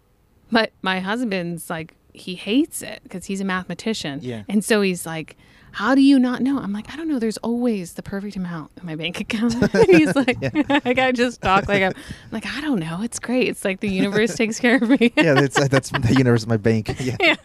but 0.51 0.71
my 0.81 0.99
husband's 0.99 1.69
like 1.69 1.93
he 2.13 2.35
hates 2.35 2.81
it 2.81 2.99
because 3.03 3.25
he's 3.25 3.39
a 3.39 3.45
mathematician. 3.45 4.19
Yeah. 4.23 4.43
And 4.49 4.65
so 4.65 4.81
he's 4.81 5.05
like, 5.05 5.37
"How 5.77 5.95
do 5.95 6.01
you 6.01 6.17
not 6.19 6.41
know?" 6.41 6.59
I'm 6.59 6.73
like, 6.73 6.91
"I 6.91 6.95
don't 6.95 7.07
know. 7.07 7.19
There's 7.19 7.37
always 7.37 7.93
the 7.93 8.03
perfect 8.03 8.35
amount 8.35 8.71
in 8.79 8.85
my 8.85 8.95
bank 8.95 9.19
account." 9.19 9.53
he's 9.87 10.15
like, 10.15 10.37
"Like 10.85 10.97
I 10.99 11.11
just 11.11 11.41
talk 11.41 11.67
like 11.67 11.83
I'm, 11.83 11.93
I'm 11.95 12.31
like 12.31 12.45
I 12.45 12.61
don't 12.61 12.79
know. 12.79 13.01
It's 13.01 13.19
great. 13.19 13.47
It's 13.47 13.63
like 13.63 13.79
the 13.79 13.89
universe 13.89 14.35
takes 14.35 14.59
care 14.59 14.77
of 14.77 14.89
me." 14.89 15.13
Yeah, 15.15 15.33
that's 15.33 15.67
that's 15.69 15.89
the 15.91 16.15
universe, 16.17 16.47
my 16.47 16.57
bank. 16.57 16.95
Yeah. 16.99 17.15
yeah. 17.19 17.35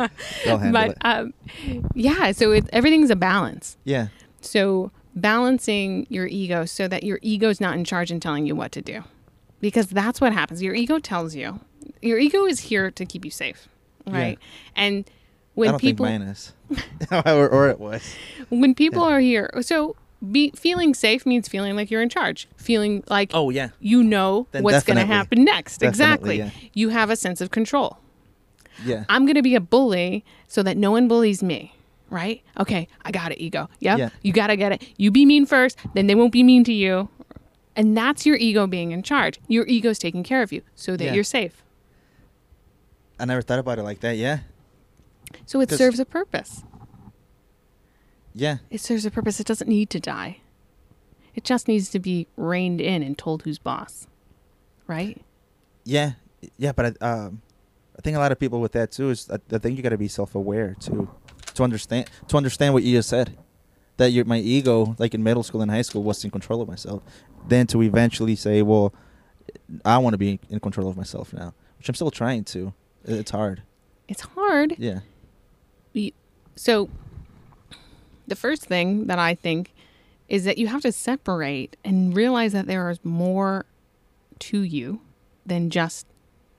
They'll 0.45 0.59
handle 0.59 0.73
But 0.73 0.91
it. 0.91 0.97
um, 1.05 1.35
yeah. 1.95 2.33
So 2.33 2.53
it, 2.53 2.69
everything's 2.73 3.11
a 3.11 3.17
balance. 3.17 3.77
Yeah. 3.85 4.09
So 4.41 4.91
balancing 5.15 6.07
your 6.09 6.27
ego 6.27 6.65
so 6.65 6.89
that 6.89 7.03
your 7.05 7.19
ego's 7.23 7.61
not 7.61 7.75
in 7.77 7.85
charge 7.85 8.11
and 8.11 8.21
telling 8.21 8.47
you 8.47 8.57
what 8.57 8.73
to 8.73 8.83
do. 8.83 9.05
Because 9.61 9.87
that's 9.89 10.21
what 10.21 10.33
happens. 10.33 10.63
Your 10.63 10.75
ego 10.75 10.99
tells 10.99 11.35
you. 11.35 11.61
Your 12.01 12.19
ego 12.19 12.47
is 12.47 12.61
here 12.61 12.91
to 12.91 13.05
keep 13.07 13.25
you 13.25 13.31
safe. 13.31 13.69
Right? 14.07 14.39
And 14.75 15.05
when 15.55 15.69
I 15.69 15.73
don't 15.73 15.81
people 15.81 16.07
think 16.07 16.21
mine 16.21 16.29
is, 16.31 16.53
or, 17.27 17.49
or 17.49 17.69
it 17.69 17.79
was. 17.81 18.15
when 18.49 18.75
people 18.75 19.03
are 19.03 19.21
here 19.21 19.51
so 19.61 19.97
be 20.31 20.53
feeling 20.55 20.95
safe 20.95 21.27
means 21.27 21.49
feeling 21.49 21.75
like 21.75 21.91
you're 21.91 22.01
in 22.01 22.09
charge. 22.09 22.47
Feeling 22.57 23.03
like 23.09 23.33
Oh 23.35 23.51
yeah. 23.51 23.71
you 23.81 24.05
know 24.05 24.47
Then 24.53 24.63
what's 24.63 24.85
going 24.85 24.97
to 24.99 25.05
happen 25.05 25.45
next. 25.45 25.79
Definitely, 25.79 26.37
exactly. 26.39 26.63
yeah. 26.63 26.69
You 26.75 26.91
have 26.91 27.11
a 27.11 27.17
sense 27.17 27.41
of 27.41 27.51
control. 27.51 27.99
Yeah. 28.85 29.05
I'm 29.09 29.27
going 29.27 29.35
to 29.35 29.43
be 29.43 29.57
a 29.57 29.61
bully 29.61 30.25
so 30.47 30.63
that 30.63 30.77
no 30.77 30.93
one 30.93 31.09
bullies 31.09 31.43
me. 31.43 31.75
Right? 32.09 32.43
Okay, 32.61 32.87
I 33.05 33.11
got 33.11 33.33
it, 33.33 33.41
ego. 33.41 33.69
Yep. 33.81 33.99
Yeah. 33.99 34.09
You 34.23 34.33
got 34.33 34.47
to 34.49 34.57
get 34.57 34.71
it. 34.71 34.87
You 34.97 35.11
be 35.11 35.25
mean 35.27 35.45
first, 35.47 35.79
then 35.95 36.07
they 36.07 36.15
won't 36.15 36.31
be 36.33 36.43
mean 36.45 36.63
to 36.65 36.73
you. 36.73 37.09
And 37.75 37.97
that's 37.97 38.25
your 38.27 38.37
ego 38.37 38.67
being 38.69 38.93
in 38.93 39.03
charge. 39.03 39.41
Your 39.49 39.67
ego's 39.67 39.99
taking 39.99 40.23
care 40.23 40.43
of 40.43 40.53
you 40.53 40.63
so 40.77 40.97
that 40.97 41.05
Yeah. 41.05 41.15
you're 41.15 41.25
safe. 41.25 41.63
I 43.19 43.25
never 43.25 43.43
thought 43.43 43.59
about 43.59 43.79
it 43.79 43.83
like 43.83 44.01
that. 44.01 44.17
Yeah. 44.17 44.41
So 45.47 45.61
it 45.61 45.71
serves 45.71 46.01
a 46.01 46.05
purpose. 46.05 46.65
Yeah. 48.35 48.59
It 48.71 48.81
serves 48.81 49.05
a 49.05 49.11
purpose. 49.11 49.41
It 49.41 49.47
doesn't 49.47 49.69
need 49.69 49.91
to 49.91 50.01
die. 50.01 50.41
It 51.35 51.45
just 51.45 51.69
needs 51.69 51.91
to 51.91 51.99
be 51.99 52.27
reined 52.37 52.81
in 52.81 53.03
and 53.03 53.17
told 53.17 53.43
who's 53.43 53.59
boss. 53.59 54.07
Right? 54.87 55.23
Yeah, 55.85 56.13
yeah, 56.59 56.73
but 56.73 56.97
I, 57.01 57.07
um, 57.07 57.41
I 57.97 58.03
think 58.03 58.17
a 58.17 58.21
lot 58.21 58.33
of 58.33 58.39
people 58.39 58.61
with 58.61 58.73
that 58.73 58.93
too 58.93 59.11
is 59.11 59.31
I, 59.31 59.39
I 59.55 59.59
think 59.59 59.77
you 59.77 59.83
got 59.83 59.91
to 59.91 59.99
be 59.99 60.09
self-aware 60.09 60.77
too, 60.79 61.09
to 61.55 61.63
understand 61.63 62.11
to 62.29 62.37
understand 62.37 62.75
what 62.75 62.83
you 62.83 62.99
just 62.99 63.09
said, 63.09 63.37
that 63.97 64.11
your 64.11 64.25
my 64.25 64.39
ego, 64.39 64.95
like 64.99 65.15
in 65.15 65.23
middle 65.23 65.43
school 65.43 65.63
and 65.63 65.71
high 65.71 65.83
school, 65.83 66.03
was 66.03 66.25
in 66.25 66.31
control 66.31 66.61
of 66.61 66.69
myself. 66.69 67.03
Then 67.49 67.67
to 67.69 67.83
eventually 67.83 68.37
say, 68.37 68.63
well, 68.63 68.93
I 69.85 69.99
want 69.99 70.15
to 70.15 70.19
be 70.19 70.39
in 70.51 70.61
control 70.61 70.89
of 70.89 70.97
myself 70.97 71.33
now, 71.33 71.55
which 71.79 71.89
I'm 71.89 71.95
still 71.95 72.11
trying 72.11 72.45
to. 72.45 72.73
It's 73.05 73.31
hard. 73.31 73.63
It's 74.09 74.23
hard. 74.23 74.75
Yeah. 74.79 75.01
So 76.57 76.89
the 78.27 78.37
first 78.37 78.65
thing 78.67 79.07
that 79.07 79.19
I 79.19 79.35
think 79.35 79.73
is 80.29 80.45
that 80.45 80.59
you 80.59 80.69
have 80.69 80.81
to 80.83 80.93
separate 80.93 81.77
and 81.85 82.17
realize 82.17 82.53
that 82.53 82.67
there 82.67 82.89
is 82.91 82.99
more 83.05 83.67
to 84.41 84.63
you 84.63 85.01
than 85.45 85.71
just 85.71 86.07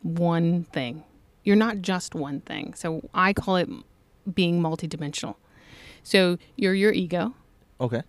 one 0.01 0.63
thing. 0.65 1.03
You're 1.43 1.55
not 1.55 1.81
just 1.81 2.13
one 2.15 2.41
thing. 2.41 2.73
So 2.75 3.09
I 3.13 3.33
call 3.33 3.55
it 3.57 3.69
being 4.33 4.61
multidimensional. 4.61 5.35
So 6.03 6.37
you're 6.55 6.73
your 6.73 6.91
ego. 6.91 7.33
Okay. 7.81 8.03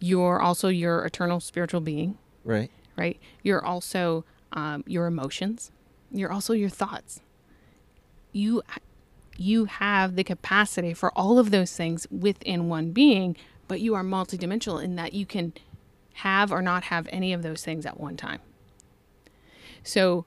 You're 0.00 0.40
also 0.40 0.68
your 0.68 1.04
eternal 1.04 1.40
spiritual 1.40 1.80
being, 1.80 2.18
Right. 2.44 2.70
right? 2.96 3.18
You're 3.42 3.64
also 3.64 4.24
um, 4.52 4.84
your 4.86 5.06
emotions. 5.06 5.70
You're 6.10 6.32
also 6.32 6.52
your 6.52 6.68
thoughts. 6.68 7.20
You 8.32 8.62
you 9.36 9.66
have 9.66 10.16
the 10.16 10.24
capacity 10.24 10.94
for 10.94 11.10
all 11.16 11.38
of 11.38 11.50
those 11.50 11.76
things 11.76 12.06
within 12.10 12.68
one 12.68 12.92
being, 12.92 13.36
but 13.68 13.80
you 13.80 13.94
are 13.94 14.04
multidimensional 14.04 14.82
in 14.82 14.96
that 14.96 15.12
you 15.12 15.26
can 15.26 15.52
have 16.14 16.52
or 16.52 16.62
not 16.62 16.84
have 16.84 17.08
any 17.10 17.32
of 17.32 17.42
those 17.42 17.64
things 17.64 17.84
at 17.86 17.98
one 17.98 18.16
time. 18.16 18.40
So 19.82 20.24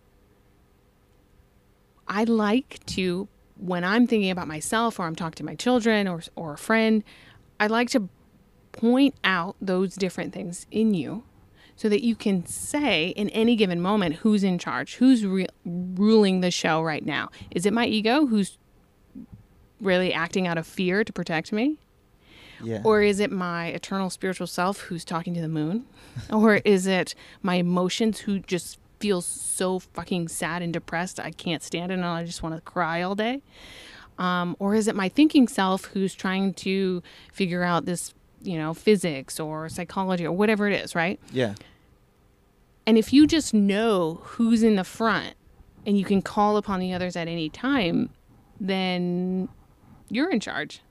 I 2.08 2.24
like 2.24 2.86
to 2.88 3.28
when 3.60 3.84
I'm 3.84 4.06
thinking 4.06 4.30
about 4.30 4.48
myself 4.48 5.00
or 5.00 5.04
I'm 5.04 5.16
talking 5.16 5.38
to 5.38 5.46
my 5.46 5.56
children 5.56 6.08
or 6.08 6.22
or 6.36 6.54
a 6.54 6.58
friend, 6.58 7.04
I 7.60 7.68
like 7.68 7.90
to 7.92 8.10
point 8.72 9.16
out 9.24 9.56
those 9.60 9.96
different 9.96 10.34
things 10.34 10.68
in 10.70 10.94
you 10.94 11.24
so 11.76 11.90
that 11.90 12.04
you 12.04 12.16
can 12.16 12.46
say 12.46 13.10
in 13.10 13.30
any 13.30 13.56
given 13.56 13.82
moment 13.82 14.16
who's 14.16 14.44
in 14.44 14.58
charge, 14.58 14.96
who's 14.96 15.26
re- 15.26 15.48
ruling 15.66 16.42
the 16.42 16.52
show 16.52 16.82
right 16.82 17.06
now. 17.06 17.30
Is 17.52 17.66
it 17.66 17.74
my 17.74 17.86
ego 17.86 18.26
who's 18.26 18.58
really 19.82 20.14
acting 20.14 20.48
out 20.48 20.58
of 20.58 20.66
fear 20.66 21.04
to 21.04 21.14
protect 21.14 21.52
me? 21.52 21.78
Yeah. 22.64 22.82
Or 22.84 23.02
is 23.02 23.20
it 23.20 23.32
my 23.32 23.68
eternal 23.68 24.10
spiritual 24.10 24.48
self 24.48 24.82
who's 24.82 25.06
talking 25.06 25.34
to 25.36 25.42
the 25.42 25.48
moon? 25.48 25.86
or 26.34 26.56
is 26.56 26.88
it 26.88 27.14
my 27.42 27.56
emotions 27.56 28.20
who 28.20 28.40
just 28.40 28.80
feel 29.00 29.22
so 29.22 29.78
fucking 29.80 30.28
sad 30.28 30.64
and 30.64 30.74
depressed 30.74 31.20
I 31.20 31.30
can't 31.30 31.62
stand 31.62 31.92
it 31.92 31.96
and 31.96 32.06
I 32.06 32.26
just 32.26 32.42
want 32.42 32.56
to 32.56 32.62
cry 32.62 33.02
all 33.02 33.16
day? 33.16 33.42
Um, 34.18 34.56
or 34.58 34.74
is 34.74 34.88
it 34.88 34.96
my 34.96 35.10
thinking 35.10 35.48
self 35.48 35.86
who's 35.86 36.16
trying 36.16 36.56
to 36.56 37.04
figure 37.32 37.64
out 37.64 37.86
this, 37.86 38.16
you 38.42 38.58
know, 38.58 38.74
physics 38.74 39.40
or 39.40 39.70
psychology 39.70 40.26
or 40.26 40.32
whatever 40.32 40.68
it 40.68 40.74
is, 40.74 40.96
right? 40.96 41.20
yeah. 41.32 41.54
And 42.88 42.98
if 42.98 43.12
you 43.12 43.28
just 43.28 43.54
know 43.54 44.22
who's 44.24 44.64
in 44.64 44.78
the 44.78 44.86
front 44.86 45.34
and 45.86 45.98
you 45.98 46.06
can 46.06 46.22
call 46.22 46.56
upon 46.56 46.80
the 46.80 46.94
others 46.94 47.18
at 47.18 47.28
any 47.28 47.50
time, 47.50 48.10
then 48.62 49.50
you're 50.10 50.30
in 50.30 50.40
charge. 50.40 50.82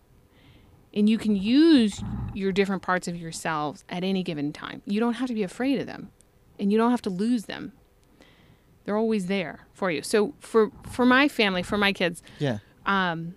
And 0.94 1.10
you 1.10 1.18
can 1.18 1.36
use 1.36 2.02
your 2.32 2.52
different 2.52 2.80
parts 2.82 3.06
of 3.06 3.16
yourselves 3.16 3.84
at 3.88 4.02
any 4.02 4.22
given 4.22 4.52
time. 4.52 4.80
You 4.86 4.98
don't 4.98 5.14
have 5.14 5.28
to 5.28 5.34
be 5.34 5.42
afraid 5.42 5.78
of 5.80 5.86
them 5.86 6.10
and 6.58 6.72
you 6.72 6.78
don't 6.78 6.90
have 6.90 7.02
to 7.02 7.10
lose 7.10 7.44
them. 7.44 7.72
They're 8.84 8.96
always 8.96 9.26
there 9.26 9.66
for 9.74 9.90
you. 9.90 10.00
So 10.02 10.32
for 10.40 10.70
for 10.90 11.04
my 11.04 11.28
family, 11.28 11.62
for 11.62 11.76
my 11.76 11.92
kids, 11.92 12.22
Yeah. 12.38 12.58
um, 12.86 13.34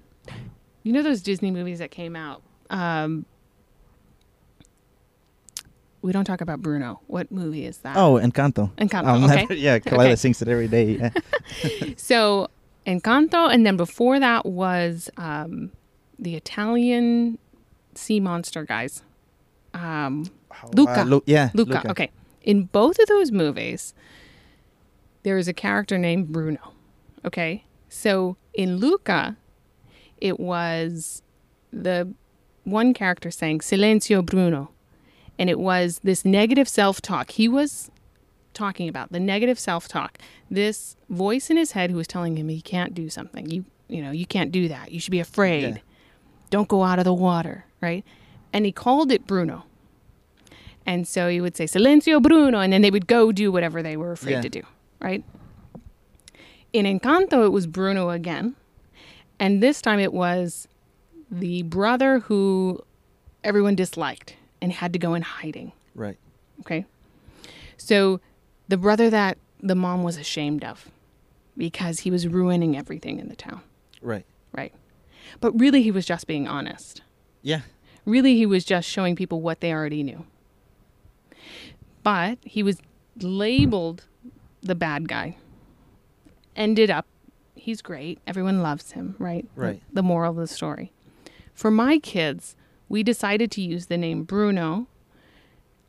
you 0.83 0.93
know 0.93 1.01
those 1.01 1.21
Disney 1.21 1.51
movies 1.51 1.79
that 1.79 1.91
came 1.91 2.15
out. 2.15 2.43
Um, 2.69 3.25
we 6.01 6.13
don't 6.13 6.23
talk 6.23 6.39
about 6.39 6.61
Bruno. 6.61 7.01
What 7.07 7.29
movie 7.31 7.65
is 7.65 7.79
that? 7.79 7.97
Oh, 7.97 8.13
Encanto. 8.13 8.71
Encanto, 8.77 9.03
I'll 9.05 9.25
okay. 9.25 9.35
never- 9.41 9.53
yeah, 9.53 9.79
Kalila 9.79 9.99
Okay. 10.05 10.15
sings 10.15 10.41
it 10.41 10.47
every 10.47 10.67
day. 10.67 10.91
Yeah. 10.97 11.09
So 11.97 12.49
Encanto, 12.85 13.53
and 13.53 13.65
then 13.65 13.77
before 13.77 14.19
that 14.19 14.45
was 14.45 15.09
um, 15.17 15.71
the 16.17 16.35
Italian 16.35 17.37
sea 17.95 18.19
monster 18.19 18.63
guys. 18.63 19.03
Um, 19.73 20.25
Luca. 20.73 21.01
Uh, 21.01 21.05
Lu- 21.05 21.23
yeah. 21.25 21.49
Luca. 21.53 21.89
Okay. 21.89 22.11
In 22.41 22.63
both 22.63 22.97
of 22.99 23.07
those 23.07 23.31
movies, 23.31 23.93
there 25.23 25.37
is 25.37 25.47
a 25.47 25.53
character 25.53 25.97
named 25.97 26.31
Bruno. 26.31 26.73
Okay. 27.25 27.65
So 27.89 28.37
in 28.53 28.77
Luca, 28.77 29.37
it 30.17 30.39
was 30.39 31.21
the 31.71 32.13
one 32.63 32.93
character 32.93 33.31
saying 33.31 33.59
Silencio 33.59 34.25
Bruno. 34.25 34.71
And 35.37 35.49
it 35.49 35.59
was 35.59 35.99
this 36.03 36.25
negative 36.25 36.67
self 36.67 37.01
talk. 37.01 37.31
He 37.31 37.47
was 37.47 37.89
talking 38.59 38.89
about 38.89 39.11
the 39.11 39.19
negative 39.19 39.57
self 39.57 39.87
talk. 39.87 40.17
This 40.51 40.95
voice 41.09 41.49
in 41.49 41.57
his 41.57 41.71
head 41.71 41.89
who 41.91 41.97
was 41.97 42.07
telling 42.07 42.37
him 42.37 42.49
he 42.49 42.61
can't 42.61 42.93
do 42.93 43.09
something. 43.09 43.49
You 43.49 43.65
you 43.87 44.01
know, 44.03 44.11
you 44.11 44.25
can't 44.25 44.51
do 44.51 44.67
that. 44.67 44.91
You 44.91 44.99
should 44.99 45.11
be 45.11 45.19
afraid. 45.19 45.63
Yeah. 45.75 45.77
Don't 46.51 46.67
go 46.67 46.83
out 46.83 46.99
of 46.99 47.05
the 47.05 47.13
water, 47.13 47.65
right? 47.81 48.03
And 48.53 48.65
he 48.65 48.71
called 48.71 49.11
it 49.11 49.25
Bruno. 49.25 49.63
And 50.85 51.07
so 51.07 51.27
he 51.29 51.41
would 51.41 51.55
say, 51.55 51.65
Silencio 51.65 52.21
Bruno, 52.21 52.59
and 52.59 52.71
then 52.73 52.81
they 52.83 52.91
would 52.91 53.07
go 53.07 53.31
do 53.31 53.51
whatever 53.51 53.81
they 53.81 53.97
were 53.97 54.11
afraid 54.11 54.33
Yeah. 54.33 54.41
to 54.41 54.49
do, 54.49 54.61
right? 54.99 55.23
In 56.73 56.85
Encanto, 56.85 57.45
it 57.45 57.49
was 57.51 57.65
Bruno 57.67 58.09
again. 58.11 58.55
And 59.39 59.61
this 59.63 59.81
time 59.81 59.99
it 59.99 60.13
was 60.13 60.67
the 61.31 61.63
brother 61.63 62.19
who 62.19 62.79
everyone 63.43 63.75
disliked 63.75 64.35
and 64.61 64.71
had 64.71 64.93
to 64.93 64.99
go 64.99 65.13
in 65.15 65.21
hiding, 65.23 65.71
Right. 65.95 66.17
okay? 66.61 66.85
So 67.77 68.19
the 68.69 68.77
brother 68.77 69.09
that 69.09 69.37
the 69.61 69.75
mom 69.75 70.03
was 70.03 70.15
ashamed 70.17 70.63
of 70.63 70.89
because 71.57 71.99
he 72.01 72.11
was 72.11 72.25
ruining 72.27 72.77
everything 72.77 73.19
in 73.19 73.27
the 73.27 73.35
town, 73.35 73.61
Right. 74.01 74.25
right? 74.53 74.73
But 75.41 75.59
really, 75.59 75.81
he 75.83 75.91
was 75.91 76.05
just 76.05 76.25
being 76.27 76.47
honest. 76.47 77.01
Yeah. 77.41 77.61
Really, 78.05 78.35
he 78.37 78.45
was 78.45 78.63
just 78.63 78.87
showing 78.87 79.15
people 79.17 79.41
what 79.41 79.59
they 79.59 79.73
already 79.73 80.01
knew. 80.03 80.25
But 82.03 82.37
he 82.43 82.63
was 82.63 82.77
labeled 83.19 84.05
the 84.61 84.75
bad 84.75 85.07
guy. 85.09 85.37
Ended 86.55 86.89
up, 86.89 87.05
he's 87.55 87.81
great. 87.81 88.19
Everyone 88.25 88.61
loves 88.61 88.91
him, 88.93 89.15
right? 89.19 89.45
The- 89.55 89.61
Right. 89.61 89.81
The, 89.91 90.03
moral 90.03 90.31
of 90.31 90.37
the 90.37 90.47
story. 90.47 90.91
For 91.53 91.69
my 91.69 91.99
kids, 91.99 92.55
we 92.87 93.03
decided 93.03 93.51
to 93.51 93.61
use 93.61 93.87
the 93.87 93.97
name 93.97 94.23
Bruno 94.23 94.87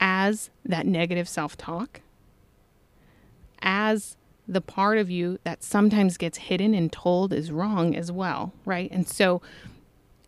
as 0.01 0.51
that 0.65 0.87
negative 0.87 1.29
self 1.29 1.57
talk, 1.57 2.01
as 3.63 4.17
the 4.47 4.61
part 4.61 4.99
of 4.99 5.11
you 5.11 5.39
that 5.45 5.63
sometimes 5.63 6.17
gets 6.17 6.39
hidden 6.39 6.75
and 6.75 6.93
told 6.93 7.33
is 7.33 7.53
wrong 7.53 7.95
as 7.95 8.11
well, 8.11 8.53
right? 8.65 8.91
And 8.91 9.07
so 9.07 9.41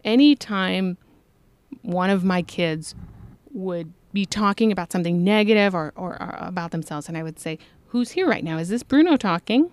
anytime 0.05 0.97
one 1.83 2.11
of 2.11 2.23
my 2.23 2.43
kids 2.43 2.95
would 3.53 3.93
be 4.13 4.25
talking 4.25 4.71
about 4.71 4.93
something 4.93 5.25
negative 5.25 5.75
or, 5.75 5.93
or, 5.97 6.13
or 6.23 6.37
about 6.39 6.71
themselves, 6.71 7.09
and 7.09 7.17
I 7.17 7.23
would 7.23 7.39
say, 7.39 7.59
Who's 7.89 8.13
here 8.13 8.27
right 8.27 8.43
now? 8.43 8.57
Is 8.57 8.71
this 8.71 8.83
Bruno 8.83 9.19
talking? 9.19 9.71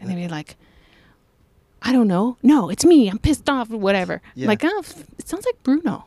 And 0.00 0.10
they'd 0.10 0.16
be 0.16 0.26
like, 0.26 0.56
I 1.80 1.92
don't 1.92 2.08
know. 2.08 2.36
No, 2.42 2.68
it's 2.70 2.84
me. 2.84 3.08
I'm 3.08 3.18
pissed 3.18 3.48
off 3.48 3.70
or 3.70 3.76
whatever. 3.76 4.20
Yeah. 4.34 4.48
Like, 4.48 4.62
oh, 4.64 4.82
it 5.16 5.28
sounds 5.28 5.46
like 5.46 5.62
Bruno. 5.62 6.06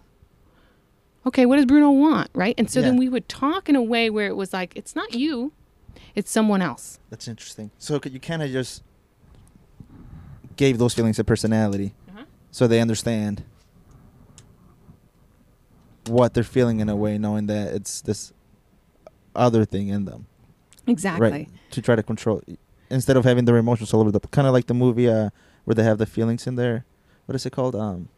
Okay, 1.25 1.45
what 1.45 1.55
does 1.55 1.65
Bruno 1.65 1.91
want? 1.91 2.29
Right? 2.33 2.55
And 2.57 2.69
so 2.69 2.81
then 2.81 2.97
we 2.97 3.07
would 3.07 3.29
talk 3.29 3.69
in 3.69 3.77
a 3.77 3.81
way 3.81 4.09
where 4.09 4.27
it 4.27 4.35
was 4.35 4.51
like, 4.51 4.73
it's 4.75 4.95
not 4.95 5.13
you, 5.13 5.53
it's 6.15 6.31
someone 6.31 6.61
else. 6.61 6.99
That's 7.09 7.27
interesting. 7.27 7.71
So 7.77 7.99
you 8.03 8.19
kind 8.19 8.41
of 8.43 8.49
just 8.51 8.83
gave 10.55 10.77
those 10.77 10.93
feelings 10.93 11.17
a 11.19 11.23
personality, 11.23 11.93
Uh-huh. 12.09 12.25
so 12.51 12.67
they 12.67 12.81
understand 12.81 13.43
what 16.07 16.33
they're 16.33 16.43
feeling 16.43 16.79
in 16.79 16.89
a 16.89 16.95
way, 16.95 17.17
knowing 17.17 17.47
that 17.47 17.73
it's 17.73 18.01
this 18.01 18.33
other 19.35 19.63
thing 19.65 19.89
in 19.89 20.05
them, 20.05 20.25
Exactly. 20.87 21.29
right? 21.31 21.49
To 21.71 21.81
try 21.81 21.95
to 21.95 22.03
control 22.03 22.41
instead 22.89 23.15
of 23.17 23.23
having 23.23 23.45
their 23.45 23.57
emotions 23.57 23.93
all 23.93 24.01
over 24.01 24.11
the 24.11 24.19
kind 24.19 24.47
of 24.47 24.53
like 24.53 24.65
the 24.67 24.73
movie 24.73 25.07
uh, 25.07 25.29
where 25.65 25.75
they 25.75 25.83
have 25.83 25.99
the 25.99 26.07
feelings 26.07 26.47
in 26.47 26.55
there. 26.55 26.85
What 27.27 27.35
is 27.35 27.45
it 27.45 27.51
called? 27.51 27.75
Um, 27.75 28.09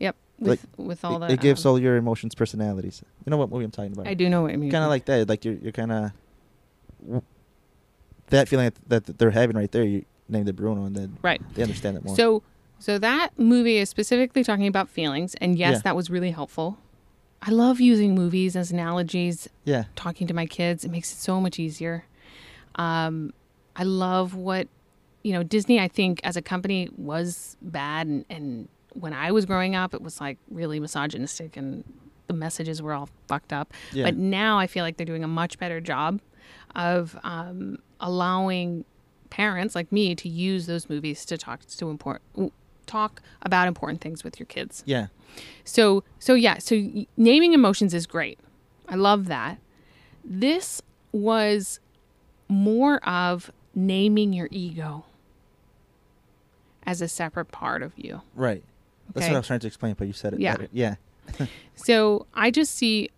Yep. 0.00 0.16
Like, 0.40 0.60
With, 0.76 0.86
with 0.86 1.04
all 1.04 1.22
it, 1.22 1.28
the. 1.28 1.34
it 1.34 1.40
gives 1.40 1.64
um, 1.64 1.70
all 1.70 1.78
your 1.78 1.96
emotions 1.96 2.34
personalities. 2.34 3.02
You 3.24 3.30
know 3.30 3.36
what 3.38 3.48
movie 3.50 3.64
I'm 3.64 3.70
talking 3.70 3.92
about? 3.92 4.06
I 4.06 4.14
do 4.14 4.28
know 4.28 4.42
what 4.42 4.52
you 4.52 4.58
mean. 4.58 4.70
Kind 4.70 4.84
of 4.84 4.90
like 4.90 5.04
that. 5.06 5.28
Like 5.28 5.44
you're 5.44 5.54
you're 5.54 5.72
kind 5.72 5.92
of 5.92 6.10
that 8.28 8.48
feeling 8.48 8.70
that, 8.88 9.06
that 9.06 9.18
they're 9.18 9.30
having 9.30 9.56
right 9.56 9.70
there. 9.70 9.84
You 9.84 10.04
named 10.28 10.48
it 10.48 10.56
Bruno, 10.56 10.84
and 10.84 10.96
then 10.96 11.18
Right. 11.22 11.40
they 11.54 11.62
understand 11.62 11.96
it 11.96 12.04
more. 12.04 12.16
So, 12.16 12.42
so 12.78 12.98
that 12.98 13.38
movie 13.38 13.76
is 13.76 13.88
specifically 13.90 14.42
talking 14.42 14.66
about 14.66 14.88
feelings, 14.88 15.34
and 15.36 15.58
yes, 15.58 15.74
Yeah. 15.76 15.78
that 15.84 15.96
was 15.96 16.10
really 16.10 16.30
helpful. 16.30 16.78
I 17.42 17.50
love 17.50 17.78
using 17.80 18.14
movies 18.14 18.56
as 18.56 18.72
analogies, 18.72 19.48
yeah, 19.64 19.84
talking 19.96 20.26
to 20.26 20.34
my 20.34 20.46
kids. 20.46 20.84
It 20.84 20.90
makes 20.90 21.12
it 21.12 21.16
so 21.18 21.40
much 21.40 21.58
easier. 21.58 22.04
Um, 22.76 23.34
I 23.76 23.82
love 23.84 24.34
what 24.34 24.68
you 25.22 25.32
know. 25.32 25.42
Disney, 25.42 25.78
I 25.78 25.88
think, 25.88 26.20
as 26.24 26.36
a 26.36 26.42
company, 26.42 26.88
was 26.96 27.56
bad, 27.60 28.06
and, 28.06 28.24
and 28.30 28.68
when 28.94 29.12
I 29.12 29.30
was 29.30 29.44
growing 29.44 29.74
up, 29.76 29.92
it 29.92 30.00
was 30.00 30.20
like 30.22 30.38
really 30.50 30.80
misogynistic, 30.80 31.56
and 31.58 31.84
the 32.28 32.34
messages 32.34 32.80
were 32.80 32.94
all 32.94 33.10
fucked 33.28 33.52
up. 33.52 33.74
Yeah. 33.92 34.04
But 34.04 34.16
now 34.16 34.58
I 34.58 34.66
feel 34.66 34.82
like 34.82 34.96
they're 34.96 35.04
doing 35.04 35.22
a 35.24 35.28
much 35.28 35.58
better 35.58 35.80
job 35.82 36.20
of 36.76 37.18
um, 37.24 37.78
allowing 38.00 38.84
parents 39.30 39.74
like 39.74 39.90
me 39.90 40.14
to 40.14 40.28
use 40.28 40.66
those 40.66 40.88
movies 40.88 41.24
to 41.26 41.36
talk 41.38 41.64
to 41.66 41.90
important 41.90 42.52
talk 42.86 43.22
about 43.42 43.66
important 43.66 44.00
things 44.02 44.22
with 44.22 44.38
your 44.38 44.46
kids. 44.46 44.82
yeah, 44.86 45.06
So 45.64 46.04
so 46.18 46.34
yeah, 46.34 46.58
so 46.58 46.80
naming 47.16 47.52
emotions 47.54 47.94
is 47.94 48.06
great. 48.06 48.38
I 48.88 48.94
love 48.96 49.26
that. 49.26 49.58
This 50.24 50.82
was 51.10 51.80
more 52.48 52.96
of 53.08 53.50
naming 53.74 54.32
your 54.34 54.48
ego 54.50 55.04
as 56.86 57.00
a 57.00 57.08
separate 57.08 57.46
part 57.46 57.82
of 57.82 57.92
you. 57.96 58.20
right. 58.34 58.62
That's 59.14 59.28
what 59.28 59.34
I 59.34 59.38
was 59.38 59.46
trying 59.46 59.60
to 59.60 59.66
explain, 59.66 59.94
but 59.98 60.06
you 60.06 60.12
said 60.12 60.34
it 60.34 60.40
Yeah. 60.40 60.52
better. 60.56 60.68
Yeah, 60.72 60.96
So 61.74 62.26
I 62.34 62.50
just 62.50 62.74
see 62.74 63.10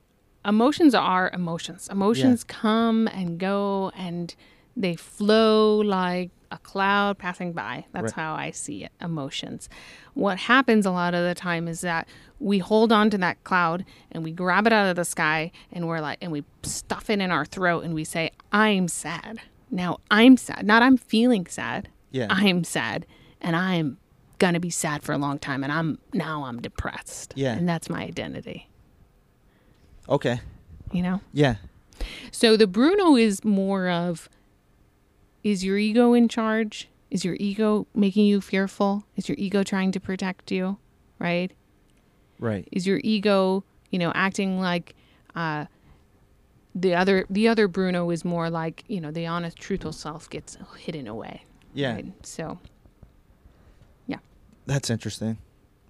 emotions 0.46 0.94
are 0.94 1.30
emotions. 1.32 1.88
Emotions 1.90 2.44
come 2.44 3.08
and 3.08 3.38
go 3.38 3.90
and 3.96 4.34
they 4.76 4.94
flow 4.96 5.78
like 5.78 6.30
a 6.52 6.58
cloud 6.58 7.18
passing 7.18 7.52
by. 7.52 7.84
That's 7.92 8.04
Right. 8.04 8.12
how 8.22 8.34
I 8.34 8.50
see 8.52 8.84
it, 8.84 8.92
emotions. 9.00 9.68
What 10.14 10.38
happens 10.38 10.86
a 10.86 10.90
lot 10.90 11.12
of 11.14 11.24
the 11.24 11.34
time 11.34 11.66
is 11.66 11.80
that 11.80 12.06
we 12.38 12.58
hold 12.58 12.92
on 12.92 13.10
to 13.10 13.18
that 13.18 13.42
cloud 13.44 13.84
and 14.12 14.22
we 14.22 14.30
grab 14.30 14.66
it 14.66 14.72
out 14.72 14.86
of 14.88 14.96
the 14.96 15.04
sky 15.04 15.50
and 15.72 15.88
we're 15.88 16.00
like 16.00 16.18
and 16.20 16.30
we 16.30 16.44
stuff 16.62 17.10
it 17.10 17.20
in 17.20 17.30
our 17.30 17.44
throat 17.44 17.84
and 17.84 17.94
we 17.94 18.04
say, 18.04 18.30
I'm 18.52 18.86
sad. 18.88 19.40
Now 19.70 19.98
I'm 20.10 20.36
sad. 20.36 20.64
Not 20.66 20.82
I'm 20.82 20.96
feeling 20.96 21.46
sad. 21.46 21.88
Yeah. 22.12 22.26
I'm 22.30 22.62
sad. 22.62 23.06
And 23.40 23.56
I'm 23.56 23.98
gonna 24.38 24.60
be 24.60 24.70
sad 24.70 25.02
for 25.02 25.12
a 25.12 25.18
long 25.18 25.38
time 25.38 25.64
and 25.64 25.72
I'm 25.72 25.98
now 26.12 26.44
I'm 26.44 26.60
depressed. 26.62 27.32
Yeah. 27.36 27.54
And 27.56 27.68
that's 27.68 27.88
my 27.90 28.02
identity. 28.04 28.68
Okay, 30.08 30.40
You 30.92 31.02
know? 31.02 31.20
yeah, 31.32 31.56
So 32.32 32.56
the 32.56 32.66
Bruno 32.66 33.16
is 33.16 33.44
more 33.44 33.88
of 33.88 34.28
is 35.42 35.64
your 35.64 35.78
ego 35.78 36.12
in 36.12 36.28
charge? 36.28 36.88
Is 37.10 37.24
your 37.24 37.36
ego 37.38 37.86
making 37.94 38.26
you 38.26 38.40
fearful? 38.40 39.04
Is 39.16 39.28
your 39.28 39.36
ego 39.38 39.62
trying 39.62 39.92
to 39.92 40.00
protect 40.00 40.50
you? 40.50 40.78
Right? 41.18 41.52
right. 42.40 42.68
Is 42.72 42.86
your 42.86 43.00
ego, 43.04 43.64
you 43.90 43.98
know, 43.98 44.12
acting 44.14 44.60
like 44.60 44.94
uh 45.34 45.66
the 46.74 46.94
other 46.94 47.24
the 47.30 47.48
other 47.48 47.68
Bruno 47.68 48.10
is 48.10 48.24
more 48.24 48.50
like, 48.50 48.84
you 48.88 49.00
know, 49.00 49.10
the 49.10 49.26
honest 49.26 49.56
truthful 49.56 49.92
self 49.92 50.28
gets 50.28 50.58
hidden 50.78 51.06
away. 51.06 51.44
Yeah, 51.74 51.94
Right? 51.94 52.26
So 52.26 52.58
yeah. 54.06 54.18
that's 54.66 54.90
interesting. 54.90 55.38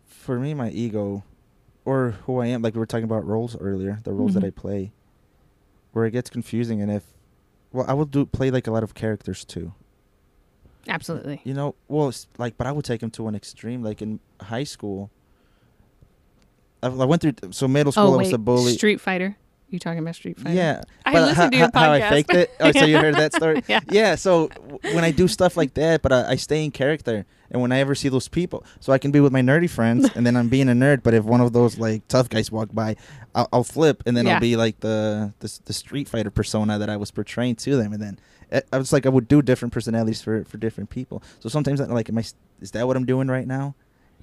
For 0.06 0.38
me, 0.38 0.54
my 0.54 0.70
ego, 0.70 1.24
or 1.86 2.10
who 2.26 2.40
I 2.40 2.48
am, 2.48 2.60
like 2.60 2.74
we 2.74 2.80
were 2.80 2.86
talking 2.86 3.04
about 3.04 3.24
roles 3.24 3.56
earlier, 3.58 4.00
the 4.04 4.12
roles 4.12 4.34
that 4.34 4.42
Mhm. 4.42 4.48
I 4.48 4.50
play, 4.50 4.92
where 5.92 6.04
it 6.04 6.10
gets 6.10 6.28
confusing, 6.28 6.82
and 6.82 6.90
if, 6.90 7.04
well, 7.72 7.86
I 7.88 7.94
will 7.94 8.04
do 8.04 8.26
play 8.26 8.50
like 8.50 8.66
a 8.66 8.70
lot 8.72 8.82
of 8.82 8.92
characters 8.94 9.44
too. 9.44 9.72
Absolutely. 10.88 11.40
You 11.44 11.54
know, 11.54 11.74
well, 11.88 12.08
it's 12.08 12.26
like, 12.38 12.56
but 12.58 12.66
I 12.66 12.72
would 12.72 12.84
take 12.84 13.00
them 13.00 13.10
to 13.12 13.26
an 13.28 13.34
extreme. 13.34 13.82
Like 13.82 14.02
in 14.02 14.20
high 14.40 14.64
school, 14.64 15.10
I, 16.82 16.88
I 16.88 17.04
went 17.04 17.22
through 17.22 17.34
so 17.52 17.66
middle 17.66 17.92
school. 17.92 18.04
oh 18.08 18.14
I 18.14 18.16
wait, 18.18 18.24
was 18.26 18.32
a 18.34 18.38
bully. 18.38 18.72
Street 18.74 19.00
Fighter. 19.00 19.36
You 19.76 19.80
talking 19.80 19.98
about 19.98 20.14
Street 20.14 20.38
Fighter? 20.38 20.56
Yeah, 20.56 20.82
I 21.04 21.12
but 21.12 21.20
listened 21.20 21.36
how, 21.36 21.50
to 21.50 21.56
your 21.56 21.70
how- 21.74 21.80
how 21.80 21.92
I 21.92 22.00
faked 22.08 22.32
it. 22.34 22.50
Oh, 22.60 22.72
so 22.72 22.84
you 22.86 22.96
heard 22.98 23.14
that 23.16 23.34
story? 23.40 23.62
Yeah. 23.68 24.14
So 24.14 24.48
w- 24.48 24.78
when 24.94 25.04
I 25.04 25.10
do 25.10 25.28
stuff 25.28 25.54
like 25.56 25.74
that, 25.74 26.00
but 26.00 26.12
I, 26.12 26.30
I 26.30 26.36
stay 26.36 26.64
in 26.64 26.70
character, 26.70 27.26
and 27.50 27.60
when 27.60 27.72
I 27.72 27.78
ever 27.80 27.94
see 27.94 28.08
those 28.08 28.26
people, 28.28 28.64
so 28.80 28.92
I 28.92 28.98
can 28.98 29.10
be 29.10 29.20
with 29.20 29.32
my 29.32 29.42
nerdy 29.42 29.68
friends, 29.68 30.08
and 30.14 30.26
then 30.26 30.34
I'm 30.34 30.48
being 30.48 30.68
a 30.70 30.72
nerd. 30.72 31.02
But 31.02 31.12
if 31.12 31.24
one 31.24 31.42
of 31.42 31.52
those 31.52 31.78
like 31.78 32.08
tough 32.08 32.28
guys 32.30 32.50
walk 32.50 32.70
by, 32.72 32.96
I'll, 33.34 33.48
I'll 33.52 33.64
flip, 33.64 34.02
and 34.06 34.16
then 34.16 34.24
Yeah. 34.26 34.34
I'll 34.36 34.40
be 34.40 34.56
like 34.56 34.80
the, 34.80 35.34
the 35.40 35.60
the 35.66 35.72
Street 35.74 36.08
Fighter 36.08 36.30
persona 36.30 36.78
that 36.78 36.88
I 36.88 36.96
was 36.96 37.10
portraying 37.10 37.56
to 37.56 37.76
them, 37.76 37.92
and 37.92 38.02
then 38.02 38.18
I- 38.50 38.62
I 38.72 38.78
was 38.78 38.92
like 38.94 39.04
I 39.04 39.10
would 39.10 39.28
do 39.28 39.42
different 39.42 39.74
personalities 39.74 40.22
for 40.22 40.44
for 40.46 40.56
different 40.56 40.88
people. 40.88 41.22
So 41.40 41.48
sometimes 41.50 41.80
I'm 41.80 41.90
like, 41.90 42.08
am 42.08 42.16
I? 42.16 42.24
Is 42.62 42.70
that 42.70 42.86
what 42.86 42.96
I'm 42.96 43.04
doing 43.04 43.28
right 43.28 43.46
now? 43.46 43.74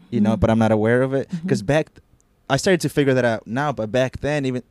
You 0.10 0.20
know, 0.22 0.36
Mhm. 0.36 0.40
but 0.40 0.50
I'm 0.50 0.60
not 0.60 0.72
aware 0.72 1.04
of 1.04 1.14
it 1.14 1.30
because 1.44 1.62
Mhm. 1.62 1.68
back. 1.68 1.90
I 2.50 2.58
started 2.58 2.82
to 2.82 2.90
figure 2.90 3.14
that 3.14 3.24
out 3.24 3.48
now, 3.48 3.72
but 3.72 3.90
back 3.90 4.20
then, 4.20 4.46
even 4.46 4.64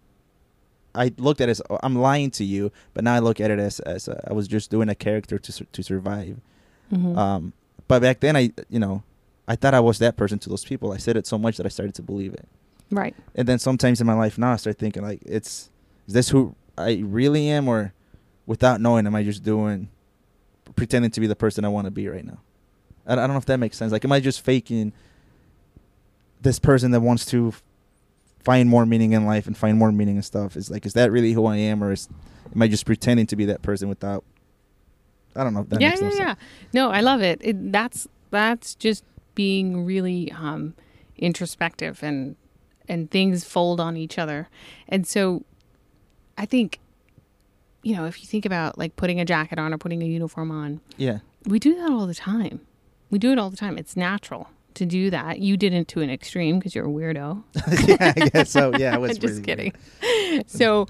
I 0.95 1.12
looked 1.16 1.40
at 1.40 1.49
it 1.49 1.53
as 1.53 1.62
oh, 1.70 1.78
I'm 1.82 1.97
lying 1.97 2.30
to 2.32 2.45
you, 2.45 2.70
but 2.95 3.03
now 3.05 3.14
I 3.14 3.18
look 3.20 3.40
at 3.40 3.51
it 3.51 3.59
as 3.59 3.80
as 3.80 4.09
uh, 4.09 4.20
I 4.28 4.32
was 4.32 4.47
just 4.49 4.70
doing 4.70 4.88
a 4.88 4.95
character 4.95 5.38
to 5.38 5.53
sur- 5.53 5.66
to 5.72 5.82
survive. 5.82 6.40
Mhm. 6.93 7.16
Um, 7.16 7.53
but 7.88 8.03
back 8.03 8.20
then, 8.20 8.36
I 8.36 8.51
you 8.68 8.78
know, 8.78 9.03
I 9.49 9.57
thought 9.57 9.74
I 9.74 9.80
was 9.80 9.99
that 10.01 10.16
person 10.16 10.38
to 10.40 10.49
those 10.49 10.64
people. 10.64 10.93
I 10.93 10.99
said 10.99 11.16
it 11.16 11.26
so 11.26 11.38
much 11.38 11.57
that 11.57 11.66
I 11.66 11.70
started 11.70 11.95
to 11.97 12.03
believe 12.03 12.32
it. 12.34 12.47
right. 12.90 13.14
And 13.34 13.49
then 13.49 13.59
sometimes 13.59 14.01
in 14.01 14.07
my 14.07 14.12
life 14.14 14.36
now, 14.38 14.53
I 14.53 14.57
start 14.57 14.78
thinking 14.78 15.03
like, 15.03 15.20
it's 15.24 15.70
is 16.07 16.14
this 16.14 16.28
who 16.28 16.55
I 16.76 17.03
really 17.05 17.49
am, 17.49 17.68
or 17.68 17.93
without 18.47 18.80
knowing, 18.80 19.07
am 19.07 19.14
I 19.14 19.22
just 19.22 19.43
doing 19.43 19.88
pretending 20.76 21.11
to 21.12 21.20
be 21.20 21.26
the 21.26 21.36
person 21.36 21.64
I 21.64 21.68
want 21.68 21.86
to 21.86 21.90
be 21.90 22.09
right 22.09 22.24
now? 22.24 22.38
I, 23.07 23.12
I 23.14 23.16
don't 23.16 23.30
know 23.30 23.36
if 23.38 23.47
that 23.47 23.59
makes 23.59 23.76
sense. 23.78 23.93
Like, 23.93 24.05
am 24.05 24.12
I 24.12 24.20
just 24.20 24.43
faking 24.45 24.93
this 26.40 26.59
person 26.59 26.90
that 26.90 27.01
wants 27.01 27.24
to 27.26 27.55
find 28.45 28.68
more 28.68 28.84
meaning 28.86 29.12
in 29.12 29.24
life 29.26 29.47
and 29.47 29.57
find 29.57 29.78
more 29.78 29.93
meaning 29.93 30.16
in 30.16 30.22
stuff? 30.22 30.57
Is 30.57 30.70
like, 30.70 30.84
is 30.86 30.93
that 30.95 31.11
really 31.12 31.32
who 31.32 31.47
I 31.47 31.57
am, 31.57 31.82
or 31.82 31.93
is 31.93 32.09
am 32.55 32.62
I 32.62 32.68
just 32.68 32.86
pretending 32.86 33.26
to 33.28 33.36
be 33.36 33.45
that 33.47 33.62
person 33.62 33.88
without? 33.88 34.24
I 35.34 35.45
don't 35.45 35.55
know. 35.55 35.61
If 35.61 35.68
that 35.70 35.80
yeah, 35.80 35.88
makes 35.90 36.01
no 36.01 36.07
yeah, 36.09 36.12
sense. 36.12 36.20
yeah. 36.20 36.34
No, 36.74 36.90
I 36.90 37.01
love 37.01 37.22
it. 37.22 37.40
it. 37.43 37.72
That's 37.72 38.07
that's 38.30 38.74
just 38.74 39.05
being 39.34 39.84
really 39.84 40.30
um, 40.32 40.74
introspective 41.16 42.03
and 42.03 42.36
and 42.88 43.11
things 43.11 43.45
fold 43.45 43.80
on 43.80 43.97
each 43.97 44.18
other. 44.18 44.49
And 44.88 45.07
so, 45.07 45.45
I 46.36 46.45
think, 46.47 46.80
you 47.82 47.95
know, 47.95 48.07
if 48.07 48.20
you 48.20 48.26
think 48.26 48.45
about 48.45 48.76
like 48.76 48.97
putting 48.97 49.20
a 49.20 49.24
jacket 49.24 49.59
on 49.59 49.72
or 49.72 49.78
putting 49.78 50.03
a 50.03 50.07
uniform 50.07 50.51
on, 50.51 50.80
Yeah. 50.97 51.20
we 51.47 51.59
do 51.61 51.76
that 51.76 51.90
all 51.90 52.07
the 52.07 52.14
time. 52.14 52.61
We 53.09 53.18
do 53.18 53.30
it 53.32 53.38
all 53.38 53.51
the 53.51 53.57
time. 53.57 53.78
It's 53.78 53.97
natural 53.97 54.51
to 54.77 54.87
do 54.87 55.11
that. 55.11 55.39
You 55.39 55.57
didn't 55.57 55.89
to 55.89 56.01
an 56.01 56.11
extreme 56.11 56.59
because 56.59 56.75
you're 56.75 56.87
a 56.87 56.91
weirdo. 56.91 57.43
yeah, 57.89 58.12
I 58.16 58.29
guess 58.29 58.51
so. 58.51 58.73
Yeah, 58.77 58.95
I 58.95 58.99
was 58.99 59.18
just 59.18 59.35
really 59.35 59.43
kidding. 59.43 60.45
so, 60.47 60.87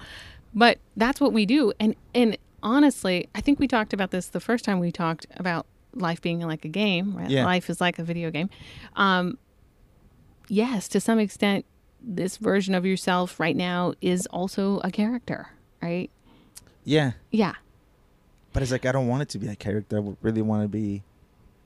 but 0.54 0.78
that's 0.96 1.20
what 1.20 1.32
we 1.32 1.46
do. 1.46 1.72
And 1.80 1.94
and 2.14 2.36
honestly, 2.62 3.28
I 3.34 3.40
think 3.40 3.58
we 3.58 3.68
talked 3.68 3.92
about 3.92 4.10
this 4.10 4.28
the 4.28 4.40
first 4.40 4.64
time 4.64 4.80
we 4.80 4.92
talked 4.92 5.26
about 5.36 5.66
life 5.94 6.20
being 6.20 6.40
like 6.40 6.64
a 6.64 6.68
game. 6.68 7.16
Right? 7.16 7.30
Yeah. 7.30 7.44
Life 7.44 7.68
is 7.70 7.80
like 7.80 7.98
a 7.98 8.04
video 8.04 8.30
game. 8.30 8.50
Um, 8.96 9.38
yes, 10.48 10.88
to 10.88 11.00
some 11.00 11.18
extent, 11.18 11.64
this 12.00 12.36
version 12.36 12.74
of 12.74 12.84
yourself 12.84 13.38
right 13.38 13.56
now 13.56 13.94
is 14.00 14.26
also 14.26 14.80
a 14.84 14.90
character, 14.90 15.48
right? 15.80 16.10
Yeah. 16.84 17.12
Yeah. 17.30 17.54
But 18.52 18.62
it's 18.62 18.72
like 18.72 18.84
I 18.84 18.92
don't 18.92 19.08
want 19.08 19.22
it 19.22 19.28
to 19.30 19.38
be 19.38 19.48
a 19.48 19.56
character. 19.56 19.98
I 19.98 20.14
really 20.20 20.42
want 20.42 20.62
to 20.62 20.68
be 20.68 21.02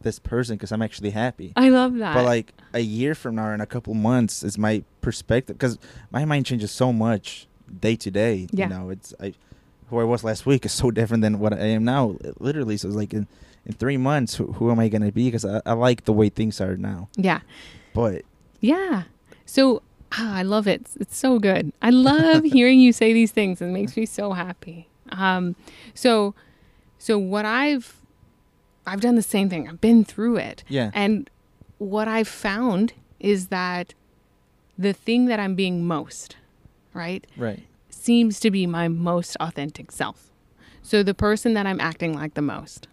this 0.07 0.19
person 0.19 0.57
because 0.57 0.71
I'm 0.73 0.83
actually 0.83 1.11
happy. 1.11 1.53
I 1.57 1.69
love 1.69 1.95
that. 1.97 2.15
But 2.15 2.25
like 2.25 2.55
a 2.73 2.81
year 2.81 3.15
from 3.15 3.35
now, 3.35 3.49
or 3.49 3.55
in 3.55 3.61
a 3.61 3.67
couple 3.67 3.93
months, 3.93 4.43
is 4.43 4.57
my 4.57 4.85
perspective 5.01 5.59
because 5.59 5.79
my 6.11 6.25
mind 6.25 6.47
changes 6.47 6.71
so 6.71 6.93
much 6.93 7.47
day 7.81 7.97
to 7.97 8.11
day. 8.11 8.47
Yeah. 8.53 8.69
You 8.69 8.75
know, 8.75 8.91
it's 8.91 9.13
I 9.21 9.35
who 9.91 9.99
I 9.99 10.05
was 10.05 10.25
last 10.25 10.47
week 10.47 10.65
is 10.65 10.73
so 10.83 10.91
different 10.91 11.23
than 11.23 11.39
what 11.39 11.53
I 11.53 11.67
am 11.67 11.85
now. 11.85 12.17
Literally, 12.39 12.77
so 12.77 12.89
it's 12.89 12.97
like 12.97 13.13
in 13.13 13.27
in 13.67 13.73
three 13.73 13.97
months, 13.97 14.37
who, 14.37 14.53
who 14.53 14.71
am 14.71 14.79
I 14.79 14.89
gonna 14.89 15.11
be? 15.11 15.27
Because 15.27 15.45
I, 15.45 15.61
I 15.67 15.73
like 15.73 16.05
the 16.05 16.13
way 16.13 16.29
things 16.29 16.61
are 16.61 16.77
now. 16.77 17.09
yeah. 17.17 17.41
But 17.93 18.23
Yeah. 18.61 19.05
So 19.45 19.83
ah, 20.13 20.37
I 20.37 20.43
love 20.43 20.69
it. 20.69 20.83
It's, 20.83 20.97
it's 20.97 21.17
so 21.17 21.39
good. 21.39 21.73
I 21.83 21.91
love 21.91 22.45
hearing 22.59 22.79
you 22.81 22.93
say 22.93 23.13
these 23.13 23.33
things. 23.33 23.61
It 23.61 23.67
makes 23.67 23.97
me 23.97 24.07
so 24.07 24.33
happy. 24.33 24.89
Um, 25.11 25.57
so, 25.95 26.35
so 26.99 27.19
what 27.19 27.45
I've, 27.45 27.97
I've 28.87 29.01
done 29.01 29.17
the 29.17 29.23
same 29.23 29.49
thing. 29.49 29.69
I've 29.69 29.81
been 29.81 30.05
through 30.05 30.37
it. 30.37 30.63
Yeah. 30.69 30.91
And 30.95 31.29
what 31.79 32.09
I've 32.09 32.29
found 32.29 32.93
is 33.21 33.49
that 33.49 33.95
the 34.79 34.93
thing 34.93 35.27
that 35.27 35.41
I'm 35.41 35.55
being 35.55 35.85
most, 35.87 36.37
right, 36.95 37.27
right, 37.37 37.63
seems 37.91 38.39
to 38.41 38.51
be 38.51 38.67
my 38.67 38.89
most 38.89 39.37
authentic 39.41 39.91
self. 39.91 40.31
So 40.83 41.03
the 41.03 41.15
person 41.15 41.55
that 41.55 41.67
I'm 41.67 41.81
acting 41.81 42.13
like 42.15 42.35
the 42.35 42.43
most. 42.43 42.87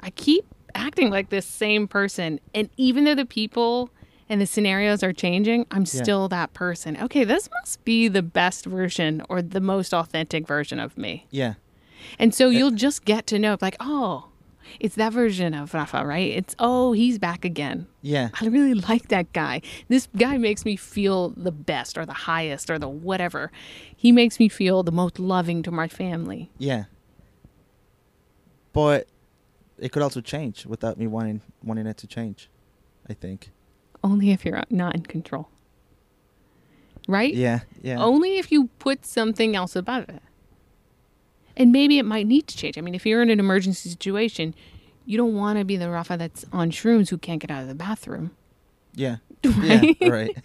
I 0.00 0.10
keep 0.10 0.44
acting 0.74 1.10
like 1.10 1.30
this 1.30 1.44
same 1.46 1.86
person. 1.88 2.40
And 2.54 2.70
even 2.76 3.04
though 3.04 3.14
the 3.14 3.26
people 3.26 3.90
and 4.28 4.40
the 4.40 4.46
scenarios 4.46 5.02
are 5.02 5.12
changing, 5.12 5.66
I'm 5.70 5.82
Yeah. 5.82 6.02
still 6.02 6.28
that 6.28 6.52
person. 6.54 6.96
Okay, 7.02 7.24
this 7.24 7.48
must 7.60 7.84
be 7.84 8.08
the 8.08 8.22
best 8.22 8.64
version 8.66 9.22
or 9.28 9.42
the 9.42 9.60
most 9.60 9.92
authentic 9.92 10.46
version 10.46 10.78
of 10.78 10.96
me. 10.96 11.26
yeah, 11.30 11.54
And 12.18 12.34
so 12.34 12.48
eh. 12.48 12.52
you'll 12.52 12.70
just 12.72 13.04
get 13.04 13.26
to 13.28 13.38
know, 13.38 13.56
like, 13.60 13.76
oh, 13.80 14.28
it's 14.80 14.94
that 14.96 15.12
version 15.12 15.54
of 15.54 15.72
Rafa, 15.74 16.04
right? 16.04 16.30
It's, 16.32 16.54
oh, 16.58 16.92
he's 16.92 17.18
back 17.18 17.44
again. 17.44 17.86
yeah, 18.02 18.30
I 18.40 18.46
really 18.46 18.74
like 18.88 19.08
that 19.08 19.32
guy. 19.32 19.62
This 19.88 20.08
guy 20.16 20.38
makes 20.38 20.64
me 20.64 20.76
feel 20.76 21.30
the 21.30 21.52
best 21.52 21.96
or 21.98 22.06
the 22.06 22.12
highest 22.12 22.70
or 22.70 22.78
the 22.78 22.88
whatever. 22.88 23.50
He 23.96 24.12
makes 24.12 24.38
me 24.38 24.48
feel 24.48 24.82
the 24.82 24.92
most 24.92 25.18
loving 25.18 25.62
to 25.64 25.70
my 25.70 25.88
family. 25.88 26.50
yeah. 26.58 26.84
But 28.72 29.08
it 29.78 29.90
could 29.90 30.02
also 30.02 30.20
change 30.20 30.66
without 30.66 30.98
me 30.98 31.06
wanting 31.06 31.40
wanting 31.62 31.86
it 31.86 31.96
to 31.98 32.06
change. 32.06 32.50
I 33.08 33.14
think. 33.14 33.50
Only 34.04 34.30
if 34.32 34.44
you're 34.44 34.62
not 34.68 34.94
in 34.94 35.02
control. 35.02 35.48
Right? 37.08 37.32
Yeah, 37.32 37.60
yeah. 37.80 38.02
Only 38.02 38.36
if 38.38 38.50
you 38.52 38.68
put 38.78 39.06
something 39.06 39.56
else 39.56 39.76
above 39.76 40.08
it. 40.08 40.22
And 41.56 41.72
maybe 41.72 41.98
it 41.98 42.04
might 42.04 42.26
need 42.26 42.46
to 42.48 42.56
change. 42.56 42.76
I 42.76 42.80
mean, 42.80 42.94
if 42.94 43.06
you're 43.06 43.22
in 43.22 43.30
an 43.30 43.40
emergency 43.40 43.88
situation, 43.88 44.54
you 45.06 45.16
don't 45.16 45.34
want 45.34 45.58
to 45.58 45.64
be 45.64 45.76
the 45.76 45.90
Rafa 45.90 46.16
that's 46.16 46.44
on 46.52 46.70
shrooms 46.70 47.08
who 47.08 47.18
can't 47.18 47.40
get 47.40 47.50
out 47.50 47.62
of 47.62 47.68
the 47.68 47.74
bathroom. 47.74 48.32
Yeah. 48.94 49.16
Right? 49.44 49.96
Yeah, 50.00 50.08
right. 50.08 50.36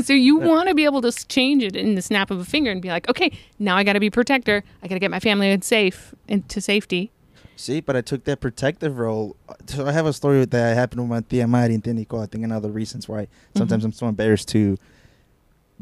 so 0.04 0.12
you 0.14 0.36
want 0.36 0.68
to 0.68 0.74
be 0.74 0.84
able 0.84 1.02
to 1.02 1.12
change 1.28 1.62
it 1.62 1.76
in 1.76 1.94
the 1.94 2.02
snap 2.02 2.30
of 2.30 2.38
a 2.40 2.44
finger 2.44 2.70
and 2.70 2.80
be 2.80 2.88
like, 2.88 3.08
okay, 3.08 3.30
now 3.58 3.76
I 3.76 3.84
got 3.84 3.92
to 3.94 4.00
be 4.00 4.08
protector. 4.08 4.64
I 4.82 4.88
got 4.88 4.94
to 4.94 4.98
get 4.98 5.10
my 5.10 5.20
family 5.20 5.50
in 5.50 5.60
safe 5.62 6.14
into 6.26 6.60
safety. 6.60 7.10
See, 7.56 7.80
but 7.80 7.94
I 7.94 8.00
took 8.00 8.24
that 8.24 8.40
protective 8.40 8.98
role. 8.98 9.36
So 9.66 9.86
I 9.86 9.92
have 9.92 10.06
a 10.06 10.14
story 10.14 10.46
that 10.46 10.74
happened 10.74 11.02
with 11.02 11.10
my 11.10 11.20
tia 11.20 11.46
Mari 11.46 11.74
and 11.74 11.84
tia 11.84 11.92
Nicole. 11.92 12.22
I 12.22 12.26
think 12.26 12.42
another 12.42 12.70
reasons 12.70 13.06
why 13.06 13.28
sometimes 13.54 13.84
I'm 13.84 13.92
so 13.92 14.08
embarrassed 14.08 14.48
to 14.48 14.78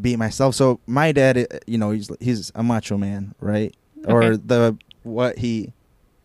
be 0.01 0.16
myself. 0.16 0.57
So 0.57 0.81
my 0.87 1.12
dad, 1.12 1.39
uh, 1.39 1.59
you 1.69 1.79
know, 1.79 1.93
he's 1.93 2.11
he's 2.19 2.51
a 2.57 2.64
macho 2.64 2.97
man, 2.99 3.35
right? 3.41 3.77
Or 4.07 4.22
Okay. 4.24 4.42
the 4.44 4.76
what 5.03 5.38
he 5.38 5.72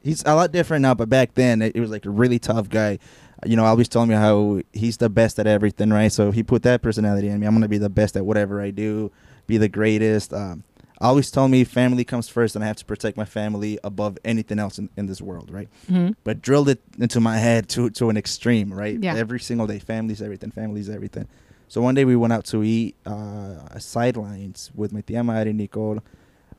he's 0.02 0.24
a 0.26 0.36
lot 0.36 0.52
different 0.52 0.82
now, 0.82 0.94
but 0.94 1.10
back 1.10 1.34
then 1.36 1.62
it, 1.62 1.76
it 1.76 1.80
was 1.80 1.90
like 1.92 2.06
a 2.06 2.10
really 2.10 2.40
tough 2.40 2.70
guy. 2.70 3.00
You 3.46 3.56
know, 3.58 3.66
always 3.66 3.90
telling 3.90 4.10
me 4.10 4.16
how 4.16 4.62
he's 4.72 4.98
the 4.98 5.10
best 5.10 5.38
at 5.40 5.48
everything, 5.48 5.90
right? 5.90 6.12
So 6.12 6.32
he 6.32 6.44
put 6.44 6.64
that 6.64 6.82
personality 6.82 7.28
in 7.28 7.40
me. 7.40 7.48
I'm 7.48 7.54
gonna 7.54 7.68
be 7.68 7.78
the 7.78 7.90
best 7.90 8.16
at 8.16 8.26
whatever 8.26 8.62
I 8.62 8.72
do, 8.72 9.12
be 9.48 9.58
the 9.58 9.68
greatest. 9.68 10.34
Um, 10.34 10.64
always 11.02 11.30
told 11.30 11.52
me 11.52 11.66
family 11.66 12.06
comes 12.06 12.30
first, 12.30 12.56
and 12.56 12.64
I 12.64 12.68
have 12.68 12.78
to 12.78 12.86
protect 12.86 13.18
my 13.18 13.26
family 13.26 13.78
above 13.84 14.18
anything 14.24 14.60
else 14.60 14.78
in, 14.80 14.90
in 14.96 15.08
this 15.08 15.22
world, 15.22 15.52
right? 15.52 15.68
hmm 15.90 16.12
But 16.24 16.42
drilled 16.42 16.70
it 16.70 16.82
into 17.00 17.20
my 17.20 17.38
head 17.38 17.68
to 17.70 17.90
to 17.92 18.10
an 18.10 18.16
extreme, 18.18 18.72
right? 18.74 18.98
Yeah. 19.02 19.16
Every 19.16 19.40
single 19.40 19.68
day, 19.68 19.80
family's 19.80 20.22
everything, 20.22 20.52
family's 20.52 20.90
everything. 20.90 21.28
So 21.68 21.82
one 21.82 21.96
day 21.96 22.06
we 22.06 22.16
went 22.16 22.32
out 22.34 22.46
to 22.46 22.64
eat 22.64 22.96
uh, 23.06 23.78
sidelines 23.80 24.72
with 24.76 24.94
my 24.94 25.02
tia 25.02 25.24
Mari, 25.24 25.54
Nicole. 25.54 26.00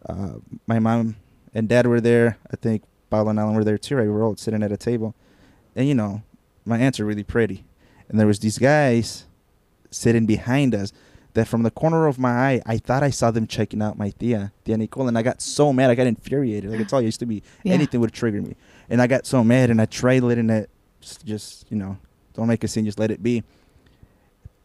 Uh, 0.08 0.34
my 0.66 0.78
mom 0.78 1.16
and 1.54 1.68
dad 1.68 1.86
were 1.86 2.00
there. 2.00 2.38
I 2.52 2.56
think 2.56 2.82
Paolo 3.10 3.30
and 3.30 3.38
Alan 3.38 3.54
were 3.54 3.64
there 3.64 3.78
too. 3.78 3.96
Right? 3.96 4.04
We 4.04 4.10
were 4.10 4.22
all 4.24 4.36
sitting 4.36 4.62
at 4.62 4.72
a 4.72 4.76
table, 4.76 5.14
and 5.76 5.86
you 5.88 5.94
know, 5.94 6.22
my 6.64 6.78
aunts 6.78 7.00
are 7.00 7.04
really 7.04 7.22
pretty, 7.24 7.64
and 8.08 8.18
there 8.18 8.26
was 8.26 8.40
these 8.40 8.58
guys 8.58 9.26
sitting 9.90 10.26
behind 10.26 10.74
us. 10.74 10.92
That 11.34 11.48
from 11.48 11.64
the 11.64 11.70
corner 11.72 12.06
of 12.06 12.16
my 12.16 12.30
eye, 12.30 12.62
I 12.64 12.78
thought 12.78 13.02
I 13.02 13.10
saw 13.10 13.32
them 13.32 13.48
checking 13.48 13.82
out 13.82 13.98
my 13.98 14.10
tia, 14.10 14.52
tia 14.64 14.76
Nicole, 14.76 15.08
and 15.08 15.18
I 15.18 15.22
got 15.22 15.42
so 15.42 15.72
mad. 15.72 15.90
I 15.90 15.96
got 15.96 16.06
infuriated. 16.06 16.70
Like 16.70 16.80
I 16.80 16.84
told 16.84 17.02
you, 17.02 17.06
I 17.06 17.08
used 17.08 17.18
to 17.20 17.26
be 17.26 17.42
Yeah. 17.64 17.72
anything 17.74 18.00
would 18.00 18.12
trigger 18.12 18.40
me, 18.40 18.54
and 18.88 19.02
I 19.02 19.08
got 19.08 19.26
so 19.26 19.42
mad, 19.42 19.68
and 19.68 19.80
I 19.80 19.86
tried 19.86 20.22
letting 20.22 20.48
it 20.48 20.70
just 21.24 21.66
you 21.70 21.76
know, 21.76 21.98
don't 22.34 22.46
make 22.46 22.62
a 22.62 22.68
scene, 22.68 22.84
just 22.84 23.00
let 23.00 23.10
it 23.10 23.20
be. 23.20 23.42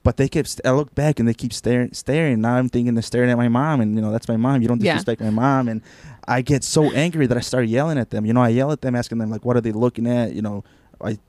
But 0.09 0.17
they 0.17 0.27
kept. 0.27 0.47
St- 0.49 0.65
I 0.65 0.71
look 0.71 0.95
back 0.95 1.19
and 1.19 1.29
they 1.29 1.35
keep 1.35 1.53
staring, 1.53 1.93
staring. 1.93 2.41
Now 2.41 2.55
I'm 2.55 2.67
thinking 2.67 2.95
they're 2.95 3.03
staring 3.03 3.29
at 3.29 3.37
my 3.37 3.47
mom, 3.47 3.79
and 3.79 3.93
you 3.93 4.01
know 4.01 4.11
that's 4.11 4.27
my 4.27 4.37
mom. 4.37 4.59
You 4.63 4.67
don't 4.67 4.81
Yeah. 4.81 4.93
disrespect 4.93 5.21
my 5.21 5.29
mom, 5.29 5.67
and 5.67 5.83
I 6.27 6.41
get 6.41 6.63
so 6.63 6.91
angry 6.93 7.27
that 7.27 7.37
I 7.37 7.41
start 7.41 7.67
yelling 7.67 7.99
at 7.99 8.09
them. 8.09 8.25
You 8.25 8.33
know, 8.33 8.41
I 8.41 8.49
yell 8.49 8.71
at 8.71 8.81
them, 8.81 8.95
asking 8.95 9.19
them 9.19 9.29
like, 9.29 9.45
"What 9.45 9.55
are 9.55 9.61
they 9.61 9.71
looking 9.71 10.07
at?" 10.07 10.33
You 10.33 10.41
know, 10.41 10.63
I 10.99 11.19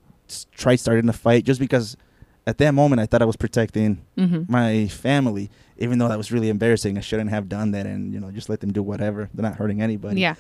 try 0.57 0.77
starting 0.77 1.07
a 1.11 1.13
fight 1.13 1.45
just 1.45 1.61
because 1.61 1.95
at 2.47 2.57
that 2.57 2.73
moment, 2.73 3.03
I 3.03 3.05
thought 3.07 3.21
I 3.21 3.27
was 3.27 3.37
protecting 3.37 3.99
Mm-hmm. 4.17 4.51
my 4.51 4.87
family, 4.87 5.51
even 5.77 5.99
though 5.99 6.09
that 6.09 6.17
was 6.17 6.33
really 6.33 6.49
embarrassing. 6.49 6.97
I 6.97 7.03
shouldn't 7.03 7.29
have 7.29 7.51
done 7.51 7.73
that, 7.73 7.85
and 7.85 8.15
you 8.15 8.19
know, 8.19 8.31
just 8.31 8.49
let 8.49 8.61
them 8.61 8.73
do 8.73 8.83
whatever. 8.83 9.29
They're 9.35 9.43
not 9.43 9.57
hurting 9.57 9.83
anybody. 9.83 10.23
Yeah. 10.23 10.37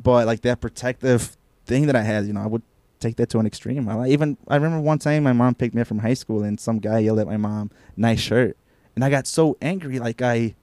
But 0.00 0.26
like 0.26 0.42
that 0.42 0.60
protective 0.60 1.36
thing 1.66 1.86
that 1.88 1.96
I 1.96 2.02
had, 2.02 2.26
you 2.26 2.32
know, 2.32 2.42
I 2.42 2.46
would 2.46 2.62
take 3.02 3.16
that 3.16 3.28
to 3.30 3.38
an 3.38 3.46
extreme. 3.46 3.88
I 3.88 4.08
even 4.08 4.36
I 4.48 4.56
remember 4.56 4.80
one 4.80 4.98
time 4.98 5.22
my 5.24 5.32
mom 5.32 5.54
picked 5.54 5.74
me 5.74 5.80
up 5.82 5.88
from 5.88 5.98
high 5.98 6.14
school, 6.14 6.42
and 6.42 6.58
some 6.58 6.78
guy 6.78 7.00
yelled 7.00 7.18
at 7.18 7.26
my 7.26 7.36
mom, 7.36 7.70
"Nice 7.96 8.20
shirt," 8.20 8.56
and 8.94 9.04
I 9.04 9.10
got 9.10 9.26
so 9.26 9.56
angry, 9.60 9.98
like 9.98 10.22
I 10.22 10.54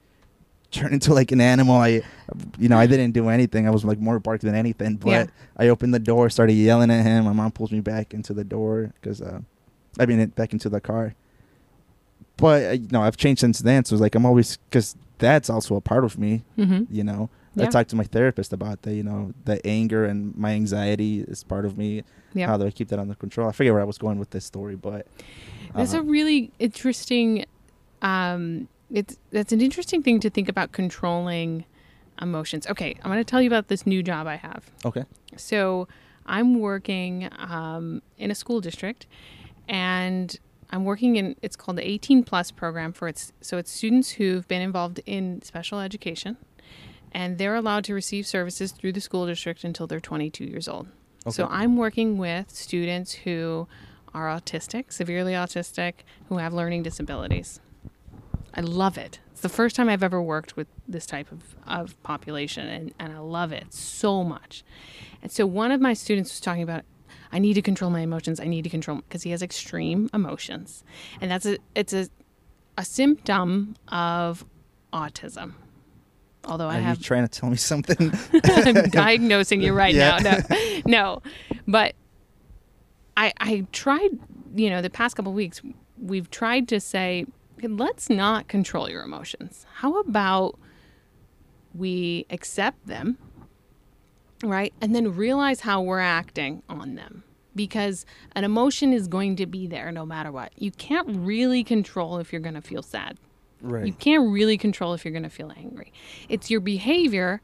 turned 0.72 0.94
into 0.94 1.14
like 1.14 1.32
an 1.32 1.42
animal. 1.42 1.76
I, 1.78 2.02
you 2.58 2.70
know, 2.70 2.78
I 2.78 2.86
didn't 2.88 3.12
do 3.12 3.30
anything. 3.30 3.68
I 3.68 3.72
was 3.72 3.84
like 3.84 4.00
more 4.00 4.20
barked 4.20 4.44
than 4.44 4.56
anything. 4.56 4.98
But 4.98 5.10
Yeah. 5.10 5.26
I 5.58 5.70
opened 5.70 5.94
the 5.94 6.00
door, 6.00 6.30
started 6.30 6.54
yelling 6.54 6.92
at 6.92 7.04
him. 7.04 7.26
My 7.26 7.34
mom 7.34 7.52
pulls 7.52 7.72
me 7.72 7.80
back 7.80 8.14
into 8.14 8.34
the 8.34 8.44
door 8.44 8.92
because, 9.02 9.20
uh, 9.22 9.40
I 10.00 10.06
mean, 10.06 10.24
back 10.28 10.54
into 10.54 10.70
the 10.70 10.80
car. 10.80 11.16
But 12.38 12.64
uh, 12.64 12.72
you 12.74 12.88
know, 12.92 13.02
I've 13.02 13.18
changed 13.18 13.42
since 13.42 13.60
then. 13.60 13.84
So 13.86 13.96
it's 13.96 14.02
like 14.02 14.16
I'm 14.16 14.26
always 14.26 14.58
because 14.70 14.96
that's 15.18 15.50
also 15.50 15.76
a 15.76 15.82
part 15.82 16.06
of 16.06 16.18
me. 16.18 16.44
Mm-hmm. 16.58 16.84
You 16.90 17.04
know, 17.04 17.30
Yeah. 17.60 17.68
I 17.68 17.70
talked 17.70 17.90
to 17.92 17.96
my 17.96 18.04
therapist 18.04 18.54
about 18.54 18.82
that. 18.84 18.94
You 18.94 19.04
know, 19.04 19.34
the 19.46 19.66
anger 19.66 20.06
and 20.06 20.36
my 20.36 20.52
anxiety 20.52 21.22
is 21.22 21.44
part 21.44 21.66
of 21.66 21.78
me. 21.78 22.04
Yeah. 22.34 22.48
How 22.48 22.58
do 22.58 22.66
I 22.66 22.72
keep 22.72 22.90
that 22.90 23.00
under 23.00 23.16
control? 23.16 23.50
I 23.50 23.52
forget 23.52 23.74
where 23.74 23.82
I 23.82 23.86
was 23.86 23.98
going 23.98 24.20
with 24.20 24.30
this 24.32 24.46
story, 24.46 24.76
but 24.76 25.08
That's 25.76 25.94
uh, 25.94 26.00
a 26.00 26.02
really 26.02 26.52
interesting. 26.60 27.46
Um, 28.02 28.68
it's 28.92 29.18
that's 29.32 29.52
an 29.52 29.62
interesting 29.62 30.02
thing 30.04 30.20
to 30.22 30.30
think 30.30 30.50
about 30.50 30.72
controlling 30.72 31.66
emotions. 32.22 32.68
Okay, 32.68 32.96
I'm 33.04 33.12
going 33.12 33.24
to 33.24 33.30
tell 33.30 33.42
you 33.42 33.48
about 33.48 33.68
this 33.68 33.86
new 33.86 34.04
job 34.04 34.28
I 34.28 34.36
have. 34.36 34.70
okay. 34.86 35.06
So 35.38 35.88
I'm 36.26 36.60
working 36.60 37.30
um, 37.38 38.02
in 38.18 38.32
a 38.32 38.36
school 38.36 38.62
district, 38.62 39.08
and 39.68 40.38
I'm 40.72 40.86
working 40.86 41.16
in 41.16 41.36
it's 41.42 41.56
called 41.56 41.78
the 41.78 41.88
18 41.88 42.24
plus 42.24 42.52
program 42.52 42.94
for 42.94 43.08
its 43.08 43.32
so 43.42 43.58
it's 43.58 43.72
students 43.72 44.12
who've 44.12 44.48
been 44.48 44.62
involved 44.62 45.02
in 45.06 45.42
special 45.42 45.80
education, 45.80 46.38
and 47.12 47.38
they're 47.38 47.56
allowed 47.56 47.84
to 47.86 47.94
receive 47.94 48.26
services 48.28 48.72
through 48.72 48.94
the 48.94 49.02
school 49.02 49.26
district 49.26 49.64
until 49.64 49.88
they're 49.88 50.00
22 50.00 50.44
years 50.44 50.68
old. 50.68 50.88
So 51.30 51.48
I'm 51.52 51.78
working 51.78 52.18
with 52.18 52.50
students 52.50 53.12
who 53.12 53.68
are 54.14 54.28
autistic, 54.28 54.92
severely 54.92 55.34
autistic, 55.34 55.96
who 56.28 56.38
have 56.38 56.54
learning 56.54 56.84
disabilities. 56.84 57.60
I 58.54 58.62
love 58.62 58.98
it. 58.98 59.20
It's 59.32 59.42
the 59.42 59.50
first 59.50 59.76
time 59.76 59.90
I've 59.90 60.02
ever 60.02 60.22
worked 60.22 60.56
with 60.56 60.68
this 60.88 61.06
type 61.06 61.32
of, 61.32 61.56
of 61.68 62.02
population, 62.04 62.68
and, 62.68 62.94
and 63.00 63.14
I 63.14 63.20
love 63.20 63.52
it 63.52 63.74
so 63.74 64.24
much. 64.24 64.64
And 65.22 65.32
so 65.32 65.46
one 65.46 65.72
of 65.72 65.80
my 65.80 65.94
students 65.94 66.32
was 66.32 66.40
talking 66.40 66.64
about, 66.64 66.84
I 67.32 67.40
need 67.40 67.54
to 67.54 67.62
control 67.62 67.92
my 67.92 68.02
emotions. 68.02 68.40
I 68.40 68.46
need 68.46 68.64
to 68.64 68.70
control 68.70 68.98
because 68.98 69.24
he 69.24 69.32
has 69.32 69.44
extreme 69.44 70.10
emotions, 70.14 70.84
and 71.22 71.30
that's 71.30 71.46
a 71.46 71.60
it's 71.76 71.94
a 71.94 72.10
a 72.78 72.84
symptom 72.84 73.76
of 73.90 74.46
autism. 74.94 75.54
Although 76.46 76.68
I 76.68 76.78
Are 76.78 76.82
have 76.82 76.98
you 76.98 77.04
trying 77.04 77.28
to 77.28 77.40
tell 77.40 77.50
me 77.50 77.58
something? 77.72 78.12
I'm 78.44 78.90
diagnosing 78.90 79.62
you 79.62 79.74
right 79.74 79.94
Yeah. 79.94 80.18
now. 80.22 80.38
No, 80.38 80.82
no, 80.86 81.22
but 81.68 81.96
I 83.18 83.34
I 83.40 83.66
tried. 83.72 84.10
You 84.56 84.70
know, 84.72 84.82
the 84.82 84.90
past 84.90 85.16
couple 85.16 85.32
weeks, 85.34 85.62
we've 86.02 86.30
tried 86.32 86.68
to 86.70 86.80
say, 86.80 87.26
let's 87.62 88.10
not 88.10 88.48
control 88.48 88.90
your 88.90 89.04
emotions. 89.04 89.66
How 89.76 90.00
about 90.00 90.58
we 91.76 92.26
accept 92.32 92.88
them, 92.88 93.18
right, 94.44 94.74
and 94.82 94.96
then 94.96 95.14
realize 95.16 95.60
how 95.62 95.82
we're 95.82 96.00
acting 96.00 96.64
on 96.68 96.96
them. 96.96 97.24
Because 97.56 98.06
an 98.36 98.44
emotion 98.44 98.92
is 98.94 99.08
going 99.08 99.36
to 99.36 99.46
be 99.46 99.68
there 99.68 99.92
no 99.92 100.06
matter 100.06 100.32
what. 100.32 100.52
You 100.58 100.72
can't 100.72 101.08
really 101.10 101.64
control 101.64 102.18
if 102.18 102.32
you're 102.32 102.42
going 102.42 102.56
to 102.56 102.62
feel 102.62 102.82
sad. 102.82 103.18
You 103.62 103.94
can't 103.94 104.32
really 104.32 104.58
control 104.58 104.94
if 104.94 105.04
you're 105.04 105.12
going 105.12 105.24
to 105.24 105.30
feel 105.30 105.52
angry. 105.58 105.92
It's 106.30 106.50
your 106.50 106.62
behavior, 106.62 107.42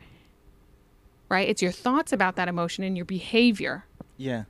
right? 1.29 1.47
It's 1.49 1.61
your 1.61 1.71
thoughts 1.71 2.13
about 2.13 2.35
that 2.37 2.47
emotion 2.47 2.83
and 2.83 2.95
your 2.95 3.05
behavior 3.05 3.85
Yeah. 4.17 4.43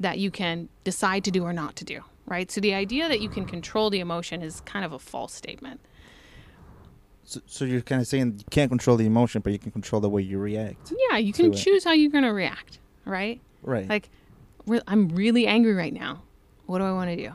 that 0.00 0.18
you 0.18 0.30
can 0.30 0.68
decide 0.82 1.22
to 1.24 1.30
do 1.30 1.44
or 1.44 1.52
not 1.52 1.76
to 1.76 1.84
do, 1.84 2.00
right? 2.26 2.50
So 2.50 2.60
the 2.60 2.74
idea 2.74 3.08
that 3.08 3.20
you 3.20 3.28
can 3.28 3.44
control 3.44 3.90
the 3.90 4.00
emotion 4.00 4.42
is 4.42 4.60
kind 4.62 4.84
of 4.84 4.92
a 4.92 4.98
false 4.98 5.32
statement. 5.32 5.80
So, 7.26 7.40
so 7.46 7.64
you're 7.64 7.80
kind 7.80 8.00
of 8.02 8.06
saying 8.06 8.34
you 8.38 8.44
can't 8.50 8.70
control 8.70 8.96
the 8.96 9.06
emotion, 9.06 9.40
but 9.40 9.52
you 9.52 9.58
can 9.58 9.70
control 9.70 10.00
the 10.00 10.10
way 10.10 10.20
you 10.22 10.38
react. 10.38 10.92
Yeah, 11.10 11.16
you 11.18 11.32
can 11.32 11.52
To 11.52 11.56
it. 11.58 11.60
choose 11.62 11.84
how 11.84 11.92
you're 11.92 12.10
going 12.10 12.24
to 12.24 12.32
react, 12.32 12.80
right? 13.04 13.40
Right. 13.62 13.88
Like, 13.88 14.10
I'm 14.88 15.08
really 15.10 15.46
angry 15.46 15.72
right 15.74 15.92
now. 15.94 16.22
What 16.66 16.78
do 16.78 16.84
I 16.84 16.92
want 16.92 17.10
to 17.10 17.16
do? 17.16 17.32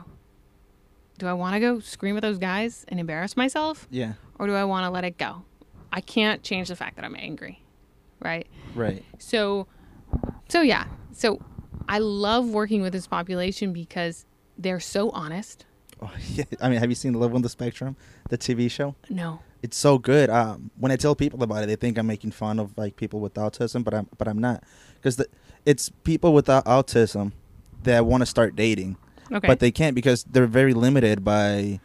Do 1.20 1.26
I 1.26 1.34
want 1.34 1.52
to 1.52 1.60
go 1.60 1.80
scream 1.80 2.16
at 2.16 2.22
those 2.22 2.38
guys 2.38 2.86
and 2.88 2.98
embarrass 2.98 3.36
myself? 3.36 3.86
yeah. 3.90 4.14
Or 4.38 4.46
do 4.46 4.54
I 4.54 4.64
want 4.64 4.86
to 4.86 4.90
let 4.90 5.04
it 5.04 5.18
go? 5.18 5.42
I 5.92 6.00
can't 6.00 6.42
change 6.42 6.68
the 6.68 6.76
fact 6.76 6.96
that 6.96 7.04
I'm 7.04 7.14
angry, 7.14 7.62
right? 8.20 8.46
Right. 8.74 9.04
So, 9.18 9.66
so 10.48 10.62
yeah. 10.62 10.86
So 11.12 11.42
I 11.86 11.98
love 11.98 12.48
working 12.48 12.80
with 12.80 12.94
this 12.94 13.06
population 13.06 13.74
because 13.74 14.24
they're 14.56 14.80
so 14.80 15.10
honest. 15.10 15.66
Oh, 16.00 16.10
yeah. 16.30 16.44
I 16.58 16.70
mean, 16.70 16.78
have 16.78 16.88
you 16.88 16.94
seen 16.94 17.12
Love 17.12 17.34
on 17.34 17.42
the 17.42 17.50
Spectrum, 17.50 17.96
the 18.30 18.38
TV 18.38 18.70
show? 18.70 18.94
No. 19.10 19.40
It's 19.62 19.76
so 19.76 19.98
good. 19.98 20.30
Um, 20.30 20.70
when 20.78 20.90
I 20.90 20.96
tell 20.96 21.14
people 21.14 21.42
about 21.42 21.62
it, 21.62 21.66
they 21.66 21.76
think 21.76 21.98
I'm 21.98 22.06
making 22.06 22.30
fun 22.30 22.58
of 22.58 22.72
like 22.78 22.96
people 22.96 23.20
with 23.20 23.34
autism, 23.34 23.84
but 23.84 23.92
I'm 23.92 24.08
but 24.16 24.26
I'm 24.26 24.38
not, 24.38 24.64
because 24.94 25.22
it's 25.66 25.90
people 26.02 26.32
without 26.32 26.64
autism 26.64 27.32
that 27.82 28.06
want 28.06 28.22
to 28.22 28.26
start 28.26 28.56
dating, 28.56 28.96
Okay. 29.32 29.46
but 29.46 29.60
they 29.60 29.70
can't 29.70 29.94
because 29.94 30.24
they're 30.24 30.46
very 30.46 30.74
limited 30.74 31.24
by 31.24 31.80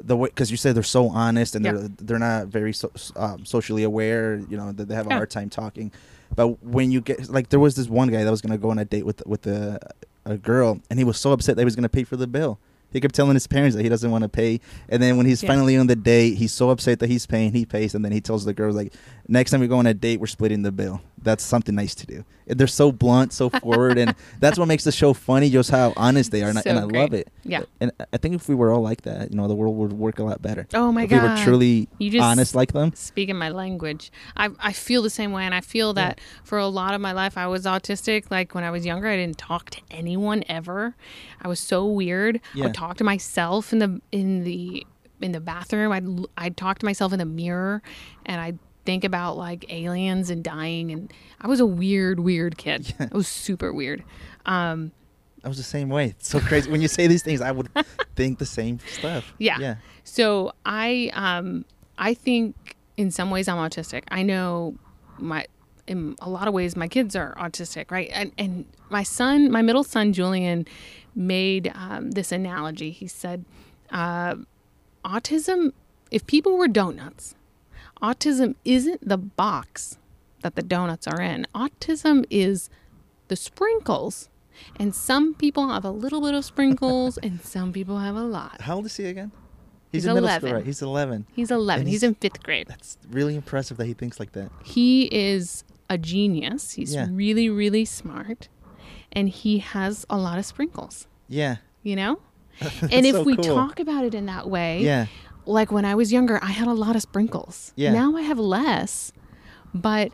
the 0.00 0.16
way. 0.16 0.28
Because 0.28 0.50
you 0.50 0.56
said 0.56 0.74
they're 0.76 0.82
so 0.82 1.08
honest 1.08 1.54
and 1.54 1.64
Yeah. 1.64 1.72
they're 1.72 1.88
they're 1.98 2.18
not 2.18 2.48
very 2.48 2.72
so, 2.72 2.90
um, 3.16 3.44
socially 3.44 3.82
aware. 3.82 4.36
You 4.48 4.56
know 4.56 4.72
that 4.72 4.88
they 4.88 4.94
have 4.94 5.06
a 5.06 5.10
Yeah. 5.10 5.16
hard 5.16 5.30
time 5.30 5.50
talking. 5.50 5.90
But 6.34 6.62
when 6.62 6.90
you 6.90 7.00
get 7.00 7.28
like, 7.30 7.48
there 7.50 7.60
was 7.60 7.76
this 7.76 7.88
one 7.88 8.08
guy 8.10 8.24
that 8.24 8.30
was 8.30 8.40
gonna 8.42 8.58
go 8.58 8.70
on 8.70 8.78
a 8.78 8.84
date 8.84 9.06
with 9.06 9.22
with 9.26 9.46
a 9.46 9.78
a 10.24 10.36
girl, 10.36 10.80
and 10.90 10.98
he 10.98 11.04
was 11.04 11.16
so 11.18 11.32
upset 11.32 11.56
that 11.56 11.62
he 11.62 11.64
was 11.64 11.76
gonna 11.76 11.88
pay 11.88 12.04
for 12.04 12.16
the 12.16 12.26
bill. 12.26 12.58
He 12.92 13.00
kept 13.00 13.14
telling 13.14 13.34
his 13.34 13.46
parents 13.46 13.76
that 13.76 13.82
he 13.82 13.88
doesn't 13.88 14.10
want 14.10 14.22
to 14.22 14.28
pay, 14.28 14.60
and 14.88 15.02
then 15.02 15.16
when 15.16 15.26
he's 15.26 15.42
Yeah. 15.42 15.48
finally 15.48 15.76
on 15.76 15.86
the 15.86 15.96
date, 15.96 16.34
he's 16.38 16.52
so 16.52 16.70
upset 16.70 16.98
that 17.00 17.08
he's 17.10 17.26
paying. 17.26 17.52
He 17.52 17.66
pays, 17.66 17.94
and 17.94 18.04
then 18.04 18.12
he 18.12 18.20
tells 18.20 18.44
the 18.44 18.54
girls 18.54 18.74
like, 18.76 18.92
"Next 19.28 19.50
time 19.50 19.60
we 19.60 19.66
go 19.66 19.78
on 19.78 19.86
a 19.86 19.92
date, 19.94 20.18
we're 20.20 20.26
splitting 20.28 20.62
the 20.62 20.72
bill." 20.72 21.00
That's 21.26 21.44
something 21.44 21.74
nice 21.74 21.94
to 21.96 22.06
do. 22.06 22.24
They're 22.46 22.68
so 22.68 22.92
blunt, 22.92 23.32
so 23.32 23.50
forward, 23.50 23.98
and 23.98 24.14
that's 24.40 24.56
what 24.58 24.66
makes 24.68 24.84
the 24.84 24.92
show 24.92 25.12
funny. 25.12 25.50
Just 25.50 25.70
how 25.70 25.92
honest 25.96 26.30
they 26.30 26.44
are, 26.44 26.48
and, 26.48 26.58
I- 26.58 26.62
and 26.64 26.78
I 26.78 26.84
love 26.84 27.12
it. 27.12 27.28
Yeah. 27.42 27.62
And 27.80 27.90
I 28.12 28.16
think 28.18 28.36
if 28.36 28.48
we 28.48 28.54
were 28.54 28.70
all 28.72 28.80
like 28.82 29.02
that, 29.02 29.32
you 29.32 29.36
know, 29.36 29.48
the 29.48 29.54
world 29.56 29.76
would 29.76 29.92
work 29.92 30.20
a 30.20 30.24
lot 30.24 30.40
better. 30.40 30.68
Oh 30.72 30.92
my 30.92 31.06
god. 31.06 31.16
if 31.16 31.22
we 31.22 31.28
were 31.28 31.36
truly 31.44 31.88
You 31.98 32.10
just- 32.10 32.22
honest 32.22 32.54
like 32.54 32.72
them. 32.72 32.92
Speaking 32.94 33.36
my 33.36 33.48
language, 33.48 34.12
I, 34.36 34.50
I 34.60 34.72
feel 34.72 35.02
the 35.02 35.10
same 35.10 35.32
way. 35.32 35.42
And 35.44 35.54
I 35.54 35.60
feel 35.60 35.92
that 35.94 36.20
for 36.44 36.56
a 36.58 36.68
lot 36.68 36.94
of 36.94 37.00
my 37.00 37.10
life, 37.12 37.36
I 37.36 37.48
was 37.48 37.64
autistic. 37.64 38.30
Like 38.30 38.54
when 38.54 38.62
I 38.62 38.70
was 38.70 38.86
younger, 38.86 39.08
I 39.08 39.16
didn't 39.16 39.38
talk 39.38 39.70
to 39.70 39.80
anyone 39.90 40.44
ever. 40.48 40.94
I 41.42 41.48
was 41.48 41.58
so 41.58 41.84
weird. 41.84 42.36
I 42.36 42.40
Yeah. 42.58 42.64
would 42.66 42.74
talk 42.74 42.96
to 42.98 43.04
myself 43.04 43.72
in 43.72 43.80
the, 43.80 44.00
in 44.12 44.44
the, 44.44 44.86
in 45.20 45.32
the 45.32 45.40
bathroom. 45.40 45.90
I'd, 45.90 46.06
I'd 46.38 46.56
talk 46.56 46.78
to 46.78 46.84
myself 46.86 47.12
in 47.12 47.18
the 47.18 47.24
mirror 47.24 47.82
and 48.24 48.40
I'd 48.40 48.58
think 48.86 49.04
about 49.04 49.36
like 49.36 49.70
aliens 49.72 50.30
and 50.30 50.42
dying. 50.42 50.90
And 50.90 51.12
I 51.40 51.48
was 51.48 51.60
a 51.60 51.66
weird, 51.66 52.20
weird 52.20 52.56
kid. 52.56 52.94
I 53.00 53.08
was 53.12 53.28
super 53.28 53.72
weird. 53.72 54.04
Um, 54.46 54.92
I 55.44 55.48
was 55.48 55.58
the 55.58 55.62
same 55.62 55.88
way. 55.88 56.06
It's 56.06 56.28
so 56.28 56.40
crazy. 56.40 56.70
when 56.70 56.80
you 56.80 56.88
say 56.88 57.06
these 57.06 57.22
things, 57.22 57.40
I 57.40 57.52
would 57.52 57.68
think 58.16 58.38
the 58.38 58.46
same 58.46 58.78
stuff. 58.94 59.32
Yeah. 59.38 59.58
Yeah. 59.58 59.76
So 60.04 60.52
I 60.64 61.10
um 61.14 61.64
I 61.98 62.14
think 62.14 62.76
in 62.96 63.10
some 63.10 63.30
ways 63.30 63.48
I'm 63.48 63.58
autistic. 63.58 64.04
I 64.08 64.22
know 64.22 64.76
my 65.18 65.46
in 65.86 66.16
a 66.20 66.28
lot 66.28 66.48
of 66.48 66.54
ways 66.54 66.76
my 66.76 66.88
kids 66.88 67.14
are 67.14 67.34
autistic, 67.36 67.90
right? 67.90 68.10
And 68.12 68.32
and 68.38 68.66
my 68.90 69.02
son, 69.02 69.50
my 69.50 69.62
middle 69.62 69.84
son 69.84 70.12
Julian, 70.12 70.66
made 71.14 71.72
um, 71.74 72.12
this 72.12 72.32
analogy. 72.32 72.90
He 72.90 73.06
said, 73.06 73.44
uh, 73.90 74.36
"Autism. 75.04 75.72
If 76.10 76.26
people 76.26 76.56
were 76.56 76.68
donuts, 76.68 77.34
autism 78.06 78.54
isn't 78.64 79.06
the 79.08 79.16
box 79.18 79.98
that 80.42 80.54
the 80.54 80.62
donuts 80.62 81.06
are 81.06 81.20
in. 81.20 81.46
Autism 81.54 82.24
is 82.30 82.70
the 83.28 83.36
sprinkles." 83.36 84.28
And 84.80 84.94
some 84.94 85.34
people 85.34 85.68
have 85.68 85.84
a 85.84 85.90
little 85.90 86.22
bit 86.22 86.34
of 86.34 86.44
sprinkles, 86.44 87.18
and 87.18 87.40
some 87.42 87.72
people 87.72 87.98
have 87.98 88.16
a 88.16 88.22
lot. 88.24 88.60
How 88.62 88.76
old 88.76 88.86
is 88.86 88.96
he 88.96 89.04
again? 89.06 89.30
He's 89.92 90.04
in 90.06 90.14
middle 90.14 90.28
school, 90.28 90.48
11. 90.48 90.54
right? 90.56 90.64
He's 90.66 90.82
11. 90.82 91.26
He's 91.34 91.50
11. 91.50 91.80
And 91.82 91.88
He's, 91.88 92.00
he's- 92.00 92.08
in 92.08 92.14
fifth 92.16 92.42
grade. 92.42 92.66
That's 92.68 92.96
really 93.10 93.34
impressive 93.36 93.76
that 93.76 93.86
he 93.86 93.92
thinks 93.94 94.18
like 94.18 94.32
that. 94.32 94.50
He 94.64 95.04
is 95.14 95.62
a 95.90 95.96
genius. 95.98 96.72
He's 96.72 96.94
Yeah. 96.94 97.06
really, 97.10 97.48
really 97.50 97.84
smart. 97.84 98.48
And 99.12 99.28
he 99.28 99.58
has 99.58 100.04
a 100.10 100.16
lot 100.18 100.38
of 100.38 100.44
sprinkles, 100.46 101.06
Yeah. 101.28 101.56
you 101.82 101.96
know? 101.96 102.18
And 102.90 103.04
if 103.06 103.14
so 103.14 103.22
we 103.22 103.36
cool. 103.36 103.44
talk 103.44 103.78
about 103.78 104.04
it 104.04 104.14
in 104.14 104.26
that 104.26 104.48
way, 104.48 104.82
Yeah. 104.82 105.06
Like 105.46 105.70
when 105.72 105.84
I 105.84 105.94
was 105.94 106.12
younger, 106.12 106.38
I 106.42 106.50
had 106.52 106.68
a 106.68 106.72
lot 106.74 106.96
of 106.96 107.02
sprinkles. 107.02 107.72
Yeah. 107.76 107.92
Now 107.92 108.16
I 108.16 108.22
have 108.22 108.38
less, 108.38 109.12
but 109.74 110.12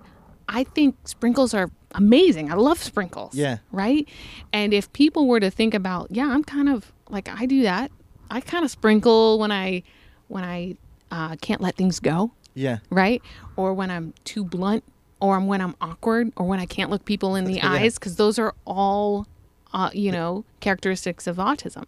I 0.49 0.65
think 0.65 0.97
sprinkles 1.05 1.55
are 1.55 1.71
amazing. 1.95 2.51
I 2.51 2.55
love 2.55 2.79
sprinkles. 2.83 3.35
Yeah. 3.35 3.59
Right? 3.71 4.09
And 4.53 4.73
if 4.75 4.93
people 4.93 5.27
were 5.27 5.41
to 5.41 5.51
think 5.51 5.75
about, 5.75 6.09
yeah, 6.11 6.29
I'm 6.29 6.45
kind 6.45 6.69
of 6.69 6.93
like, 7.09 7.29
I 7.29 7.47
do 7.47 7.63
that. 7.63 7.91
I 8.31 8.41
kind 8.41 8.65
of 8.65 8.71
sprinkle 8.71 9.39
when 9.39 9.53
I 9.53 9.83
when 10.29 10.45
I 10.45 10.77
uh, 11.11 11.37
can't 11.43 11.61
let 11.61 11.77
things 11.77 12.01
go, 12.01 12.33
Yeah. 12.55 12.79
right? 12.89 13.21
Or 13.57 13.75
when 13.75 13.91
I'm 13.91 14.15
too 14.25 14.45
blunt, 14.45 14.83
or 15.21 15.39
when 15.41 15.61
I'm 15.61 15.75
awkward, 15.83 16.33
or 16.37 16.47
when 16.47 16.59
I 16.59 16.65
can't 16.65 16.89
look 16.91 17.05
people 17.05 17.35
in 17.37 17.45
the 17.45 17.55
Yeah. 17.57 17.71
eyes, 17.71 17.95
because 17.99 18.17
those 18.17 18.39
are 18.39 18.55
all, 18.65 19.27
uh, 19.75 19.91
you 19.93 20.11
know, 20.11 20.47
characteristics 20.61 21.27
of 21.27 21.37
autism. 21.37 21.85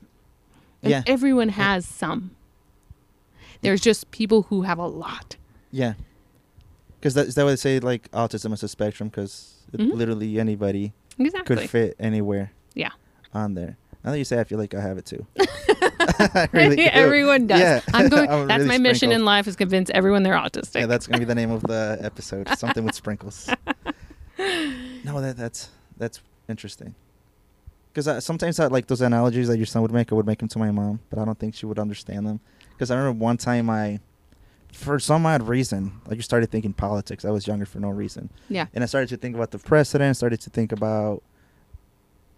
Yeah. 0.83 1.03
everyone 1.07 1.49
has 1.51 1.87
some. 1.87 2.33
There's 3.63 3.81
just 3.81 4.11
people 4.11 4.43
who 4.43 4.63
have 4.63 4.79
a 4.79 4.87
lot. 4.87 5.37
Yeah. 5.71 5.95
Because 7.01 7.15
that, 7.15 7.27
is 7.27 7.35
that 7.35 7.45
what 7.45 7.51
they 7.51 7.57
say, 7.57 7.81
like, 7.81 8.11
autism 8.13 8.53
is 8.53 8.63
a 8.63 8.69
spectrum? 8.69 9.09
Because 9.09 9.55
Mhm. 9.73 9.93
literally 9.95 10.39
anybody 10.39 10.93
Exactly. 11.19 11.57
could 11.57 11.71
fit 11.71 11.97
anywhere 11.99 12.53
Yeah. 12.75 12.91
on 13.33 13.55
there. 13.55 13.77
Now 14.05 14.11
that 14.13 14.19
you 14.19 14.25
say, 14.25 14.39
I 14.39 14.45
feel 14.45 14.59
like 14.59 14.75
I 14.75 14.81
have 14.81 14.99
it 14.99 15.07
too. 15.07 15.27
Really. 16.53 16.83
Everyone 16.85 17.47
does. 17.47 17.61
Yeah. 17.61 17.81
I'm 17.93 18.09
going. 18.09 18.29
I'm 18.31 18.47
that's 18.47 18.65
really 18.65 18.69
my 18.69 18.79
mission 18.79 19.11
in 19.13 19.25
life 19.25 19.47
is 19.49 19.57
convince 19.57 19.91
everyone 19.91 20.23
they're 20.23 20.35
autistic. 20.35 20.81
Yeah, 20.81 20.87
that's 20.87 21.07
gonna 21.07 21.19
be 21.19 21.25
the 21.25 21.35
name 21.35 21.51
of 21.51 21.63
the 21.63 21.99
episode. 22.01 22.49
Something 22.57 22.85
with 22.85 22.95
sprinkles. 22.95 23.49
No, 24.39 25.21
that 25.21 25.37
that's 25.37 25.71
that's 25.97 26.21
interesting. 26.49 26.95
Because 27.93 28.25
sometimes 28.25 28.59
I 28.59 28.67
like 28.67 28.87
those 28.89 29.01
analogies 29.01 29.49
that 29.49 29.57
your 29.57 29.67
son 29.67 29.83
would 29.83 29.93
make. 29.93 30.11
I 30.13 30.15
would 30.17 30.27
make 30.27 30.39
them 30.39 30.49
to 30.49 30.59
my 30.59 30.71
mom, 30.71 31.01
but 31.11 31.19
I 31.19 31.25
don't 31.25 31.39
think 31.39 31.55
she 31.55 31.65
would 31.67 31.79
understand 31.79 32.27
them. 32.27 32.41
Because 32.75 32.91
I 32.91 32.97
remember 32.97 33.25
one 33.25 33.37
time 33.37 33.71
I, 33.71 34.01
for 34.73 34.99
some 34.99 35.25
odd 35.27 35.43
reason, 35.49 36.01
I 36.09 36.15
just 36.15 36.29
started 36.29 36.51
thinking 36.51 36.73
politics. 36.73 37.25
I 37.25 37.31
was 37.31 37.47
younger 37.47 37.67
for 37.67 37.79
no 37.79 37.91
reason, 37.91 38.31
yeah. 38.49 38.67
and 38.75 38.83
I 38.83 38.87
started 38.87 39.09
to 39.11 39.17
think 39.17 39.35
about 39.37 39.53
the 39.53 39.59
president. 39.59 40.17
Started 40.17 40.41
to 40.41 40.51
think 40.51 40.73
about 40.73 41.23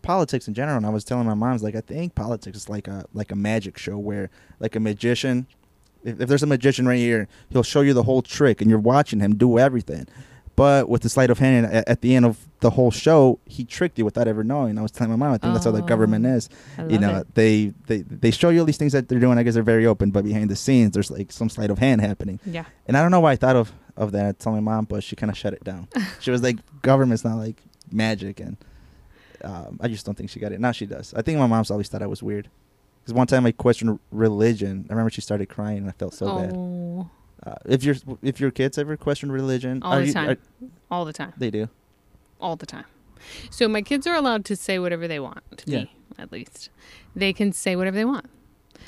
politics 0.02 0.46
in 0.46 0.54
general. 0.54 0.76
And 0.76 0.86
I 0.86 0.90
was 0.90 1.04
telling 1.04 1.26
my 1.26 1.34
mom's 1.34 1.62
like, 1.62 1.74
I 1.74 1.80
think 1.80 2.14
politics 2.14 2.56
is 2.56 2.68
like 2.68 2.88
a 2.88 3.04
like 3.12 3.32
a 3.32 3.36
magic 3.36 3.76
show 3.76 3.98
where 3.98 4.30
like 4.60 4.76
a 4.76 4.80
magician. 4.80 5.46
If, 6.04 6.20
if 6.20 6.28
there's 6.28 6.42
a 6.42 6.46
magician 6.46 6.86
right 6.86 6.98
here, 6.98 7.26
he'll 7.50 7.64
show 7.64 7.80
you 7.80 7.92
the 7.92 8.04
whole 8.04 8.22
trick, 8.22 8.60
and 8.60 8.70
you're 8.70 8.78
watching 8.78 9.20
him 9.20 9.36
do 9.36 9.58
everything. 9.58 10.06
But 10.54 10.88
with 10.88 11.02
the 11.02 11.08
sleight 11.08 11.30
of 11.30 11.38
hand, 11.38 11.66
at, 11.66 11.88
at 11.88 12.00
the 12.00 12.14
end 12.14 12.24
of 12.24 12.45
the 12.60 12.70
whole 12.70 12.90
show, 12.90 13.38
he 13.44 13.64
tricked 13.64 13.98
you 13.98 14.04
without 14.04 14.26
ever 14.28 14.42
knowing. 14.42 14.78
I 14.78 14.82
was 14.82 14.90
telling 14.90 15.10
my 15.10 15.16
mom, 15.16 15.34
I 15.34 15.38
think 15.38 15.52
that's 15.52 15.66
how 15.66 15.70
the 15.72 15.82
government 15.82 16.24
Oh, 16.26 16.30
is. 16.34 16.48
You 16.88 16.98
know, 16.98 17.18
it. 17.18 17.34
they, 17.34 17.74
they 17.86 17.98
they 18.02 18.30
show 18.30 18.48
you 18.48 18.60
all 18.60 18.64
these 18.64 18.78
things 18.78 18.92
that 18.92 19.08
they're 19.08 19.18
doing. 19.20 19.36
I 19.38 19.42
guess 19.42 19.54
they're 19.54 19.62
very 19.62 19.84
open, 19.86 20.10
but 20.10 20.24
behind 20.24 20.48
the 20.50 20.56
scenes, 20.56 20.92
there's 20.92 21.10
like 21.10 21.30
some 21.32 21.48
sleight 21.50 21.70
of 21.70 21.78
hand 21.78 22.00
happening. 22.00 22.40
Yeah. 22.46 22.64
And 22.86 22.96
I 22.96 23.02
don't 23.02 23.10
know 23.10 23.20
why 23.20 23.32
I 23.32 23.36
thought 23.36 23.56
of 23.56 23.72
of 23.96 24.12
that. 24.12 24.26
I 24.26 24.32
told 24.32 24.54
my 24.56 24.60
mom, 24.60 24.86
but 24.86 25.02
she 25.04 25.16
kind 25.16 25.30
of 25.30 25.36
shut 25.36 25.52
it 25.52 25.64
down. 25.64 25.88
she 26.20 26.30
was 26.30 26.42
like, 26.42 26.56
"Government's 26.82 27.24
not 27.24 27.36
like 27.36 27.62
magic," 27.92 28.40
and 28.40 28.56
um, 29.44 29.78
I 29.82 29.88
just 29.88 30.06
don't 30.06 30.14
think 30.16 30.30
she 30.30 30.40
got 30.40 30.52
it. 30.52 30.60
Now 30.60 30.72
she 30.72 30.86
does. 30.86 31.12
I 31.14 31.22
think 31.22 31.38
my 31.38 31.46
mom's 31.46 31.70
always 31.70 31.88
thought 31.88 32.02
I 32.02 32.06
was 32.06 32.22
weird. 32.22 32.48
Because 33.02 33.14
one 33.14 33.26
time 33.26 33.46
I 33.46 33.52
questioned 33.52 33.98
religion. 34.10 34.86
I 34.88 34.92
remember 34.94 35.10
she 35.10 35.20
started 35.20 35.48
crying, 35.48 35.78
and 35.78 35.88
I 35.88 35.92
felt 35.92 36.14
so 36.14 36.26
bad. 36.38 36.52
oh, 36.54 37.08
Uh, 37.46 37.54
if 37.66 37.84
your 37.84 37.94
if 38.22 38.40
your 38.40 38.50
kids 38.50 38.78
ever 38.78 38.96
question 38.96 39.30
religion, 39.30 39.82
all 39.82 39.98
the 40.00 40.06
you- 40.06 40.12
time. 40.12 40.30
are- 40.30 40.38
all 40.90 41.04
the 41.04 41.12
time. 41.12 41.32
they 41.36 41.50
do. 41.50 41.68
All 42.40 42.56
the 42.56 42.66
time. 42.66 42.84
So 43.50 43.66
my 43.68 43.82
kids 43.82 44.06
are 44.06 44.14
allowed 44.14 44.44
to 44.46 44.56
say 44.56 44.78
whatever 44.78 45.08
they 45.08 45.18
want 45.18 45.42
to 45.58 45.70
Yeah. 45.70 45.78
me, 45.80 45.96
at 46.18 46.30
least. 46.32 46.70
They 47.14 47.32
can 47.32 47.52
say 47.52 47.74
whatever 47.76 47.96
they 47.96 48.04
want. 48.04 48.26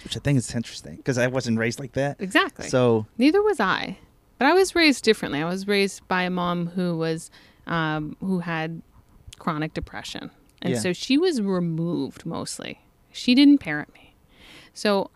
Which 0.04 0.16
I 0.16 0.20
think 0.20 0.38
is 0.38 0.54
interesting 0.54 0.96
because 0.96 1.18
I 1.18 1.26
wasn't 1.26 1.58
raised 1.58 1.80
like 1.80 1.92
that. 1.92 2.16
Exactly. 2.20 2.68
So 2.68 3.06
Neither 3.16 3.42
was 3.42 3.58
I, 3.58 3.98
but 4.38 4.46
I 4.46 4.52
was 4.52 4.74
raised 4.74 5.02
differently. 5.04 5.42
I 5.42 5.48
was 5.48 5.66
raised 5.66 6.06
by 6.08 6.22
a 6.22 6.30
mom 6.30 6.68
who 6.68 6.96
was 6.96 7.30
um, 7.66 8.16
who 8.20 8.38
had 8.40 8.80
chronic 9.38 9.74
depression, 9.74 10.30
and 10.62 10.74
Yeah. 10.74 10.80
so 10.80 10.92
she 10.92 11.18
was 11.18 11.42
removed 11.42 12.24
mostly. 12.24 12.80
She 13.12 13.34
didn't 13.34 13.58
parent 13.58 13.92
me, 13.94 14.14
so 14.72 15.10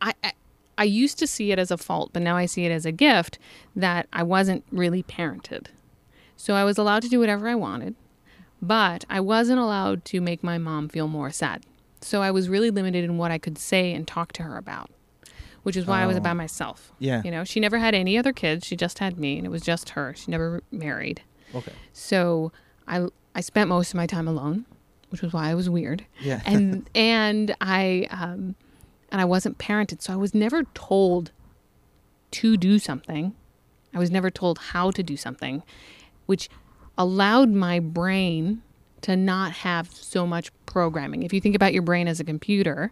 I, 0.00 0.14
I 0.24 0.32
I 0.78 0.84
used 0.84 1.18
to 1.18 1.26
see 1.26 1.52
it 1.52 1.58
as 1.58 1.70
a 1.70 1.76
fault, 1.76 2.10
but 2.12 2.22
now 2.22 2.36
I 2.36 2.46
see 2.46 2.64
it 2.64 2.70
as 2.72 2.84
a 2.86 2.92
gift 2.92 3.38
that 3.74 4.08
I 4.12 4.22
wasn't 4.22 4.64
really 4.72 5.02
parented. 5.02 5.66
So 6.36 6.54
I 6.54 6.64
was 6.64 6.78
allowed 6.78 7.02
to 7.02 7.08
do 7.08 7.18
whatever 7.18 7.48
I 7.48 7.54
wanted, 7.54 7.94
but 8.62 9.04
I 9.08 9.20
wasn't 9.20 9.58
allowed 9.58 10.04
to 10.06 10.20
make 10.20 10.42
my 10.42 10.58
mom 10.58 10.88
feel 10.88 11.08
more 11.08 11.30
sad. 11.30 11.64
So 12.00 12.22
I 12.22 12.30
was 12.30 12.48
really 12.48 12.70
limited 12.70 13.04
in 13.04 13.18
what 13.18 13.30
I 13.30 13.38
could 13.38 13.58
say 13.58 13.92
and 13.92 14.06
talk 14.06 14.32
to 14.34 14.42
her 14.42 14.56
about, 14.56 14.90
which 15.62 15.76
is 15.76 15.86
why 15.86 16.02
I 16.02 16.06
was 16.06 16.18
Oh. 16.18 16.20
by 16.20 16.34
myself. 16.34 16.92
yeah, 16.98 17.22
You 17.24 17.30
know, 17.30 17.42
she 17.44 17.58
never 17.58 17.78
had 17.78 17.94
any 17.94 18.16
other 18.18 18.32
kids. 18.32 18.66
She 18.66 18.76
just 18.76 18.98
had 18.98 19.18
me, 19.18 19.38
and 19.38 19.46
it 19.46 19.50
was 19.50 19.62
just 19.62 19.90
her. 19.90 20.14
She 20.14 20.30
never 20.30 20.62
married. 20.70 21.22
okay, 21.54 21.72
So 21.92 22.52
I 22.86 23.06
I 23.34 23.40
spent 23.40 23.68
most 23.68 23.90
of 23.90 23.96
my 23.96 24.06
time 24.06 24.28
alone, 24.28 24.64
which 25.10 25.20
was 25.22 25.32
why 25.32 25.50
I 25.50 25.54
was 25.54 25.68
weird. 25.70 26.04
yeah, 26.20 26.42
And 26.44 26.88
and 26.94 27.54
I 27.60 28.06
um 28.10 28.54
and 29.10 29.20
I 29.20 29.24
wasn't 29.24 29.56
parented, 29.58 30.02
so 30.02 30.12
I 30.12 30.16
was 30.16 30.34
never 30.34 30.64
told 30.74 31.32
to 32.32 32.56
do 32.56 32.78
something. 32.78 33.34
I 33.94 33.98
was 33.98 34.10
never 34.10 34.30
told 34.30 34.58
how 34.58 34.90
to 34.90 35.02
do 35.02 35.16
something, 35.16 35.62
which 36.26 36.48
allowed 36.98 37.50
my 37.50 37.78
brain 37.80 38.62
to 39.02 39.16
not 39.16 39.52
have 39.52 39.90
so 39.94 40.26
much 40.26 40.50
programming. 40.66 41.22
If 41.22 41.32
you 41.32 41.40
think 41.40 41.54
about 41.54 41.72
your 41.72 41.82
brain 41.82 42.08
as 42.08 42.18
a 42.20 42.24
computer, 42.24 42.90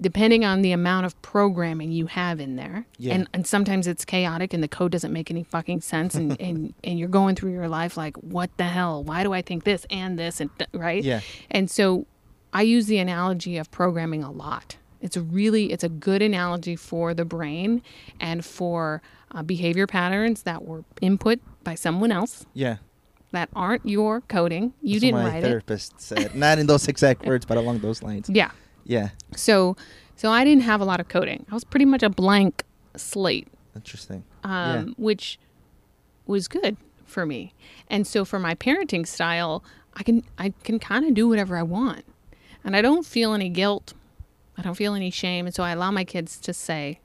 depending 0.00 0.44
on 0.44 0.62
the 0.62 0.72
amount 0.72 1.04
of 1.04 1.20
programming 1.22 1.92
you 1.92 2.06
have 2.06 2.40
in 2.40 2.56
there, 2.56 2.86
Yeah. 2.98 3.14
and, 3.14 3.28
and 3.34 3.46
sometimes 3.46 3.86
it's 3.86 4.04
chaotic 4.04 4.54
and 4.54 4.62
the 4.62 4.68
code 4.68 4.92
doesn't 4.92 5.12
make 5.12 5.30
any 5.30 5.42
fucking 5.42 5.82
sense, 5.82 6.14
and, 6.14 6.40
and, 6.40 6.72
and 6.82 6.98
you're 6.98 7.08
going 7.08 7.34
through 7.36 7.52
your 7.52 7.68
life 7.68 7.96
like, 7.96 8.16
what 8.18 8.50
the 8.56 8.64
hell? 8.64 9.04
Why 9.04 9.22
do 9.22 9.32
I 9.34 9.42
think 9.42 9.64
this 9.64 9.84
and 9.90 10.18
this? 10.18 10.40
And 10.40 10.50
th- 10.58 10.70
right? 10.72 11.02
yeah, 11.04 11.20
And 11.50 11.70
so 11.70 12.06
I 12.52 12.62
use 12.62 12.86
the 12.86 12.98
analogy 12.98 13.58
of 13.58 13.70
programming 13.70 14.22
a 14.22 14.30
lot. 14.30 14.76
It's 15.02 15.16
really 15.16 15.72
it's 15.72 15.84
a 15.84 15.88
good 15.88 16.20
analogy 16.20 16.76
for 16.76 17.14
the 17.14 17.24
brain 17.24 17.82
and 18.20 18.44
for 18.44 19.00
uh, 19.32 19.42
behavior 19.42 19.86
patterns 19.86 20.42
that 20.42 20.64
were 20.64 20.84
input 21.00 21.40
by 21.64 21.74
someone 21.74 22.10
else 22.12 22.46
yeah. 22.54 22.76
that 23.32 23.48
aren't 23.54 23.86
your 23.86 24.20
coding. 24.22 24.72
You 24.82 24.94
That's 24.94 25.00
didn't 25.02 25.22
my 25.22 25.28
write 25.30 25.44
it. 25.44 25.46
therapist 25.46 26.00
said, 26.00 26.34
not 26.34 26.58
in 26.58 26.66
those 26.66 26.88
exact 26.88 27.24
words, 27.26 27.44
but 27.46 27.56
along 27.56 27.80
those 27.80 28.02
lines. 28.02 28.28
Yeah. 28.34 28.50
Yeah, 28.84 29.10
So 29.36 29.76
so 30.16 30.30
I 30.30 30.42
didn't 30.44 30.62
have 30.64 30.80
a 30.80 30.84
lot 30.84 30.98
of 31.00 31.08
coding. 31.08 31.46
I 31.50 31.54
was 31.54 31.64
pretty 31.64 31.84
much 31.84 32.02
a 32.02 32.08
blank 32.10 32.64
slate, 32.96 33.46
interesting. 33.76 34.24
um, 34.42 34.94
which 34.98 35.38
was 36.26 36.48
good 36.48 36.76
for 37.04 37.24
me. 37.26 37.54
And 37.88 38.06
so 38.06 38.24
for 38.24 38.38
my 38.38 38.54
parenting 38.54 39.06
style, 39.06 39.62
I 39.94 40.02
can 40.02 40.24
I 40.38 40.54
can 40.64 40.78
kind 40.80 41.04
of 41.04 41.14
do 41.14 41.28
whatever 41.28 41.56
I 41.56 41.62
want, 41.62 42.04
and 42.64 42.74
I 42.74 42.82
don't 42.82 43.06
feel 43.06 43.32
any 43.34 43.48
guilt. 43.48 43.92
I 44.56 44.62
don't 44.62 44.74
feel 44.74 44.94
any 44.94 45.10
shame, 45.10 45.46
and 45.46 45.54
so 45.54 45.62
I 45.62 45.70
allow 45.70 45.90
my 45.90 46.04
kids 46.04 46.38
to 46.40 46.52
say 46.52 46.98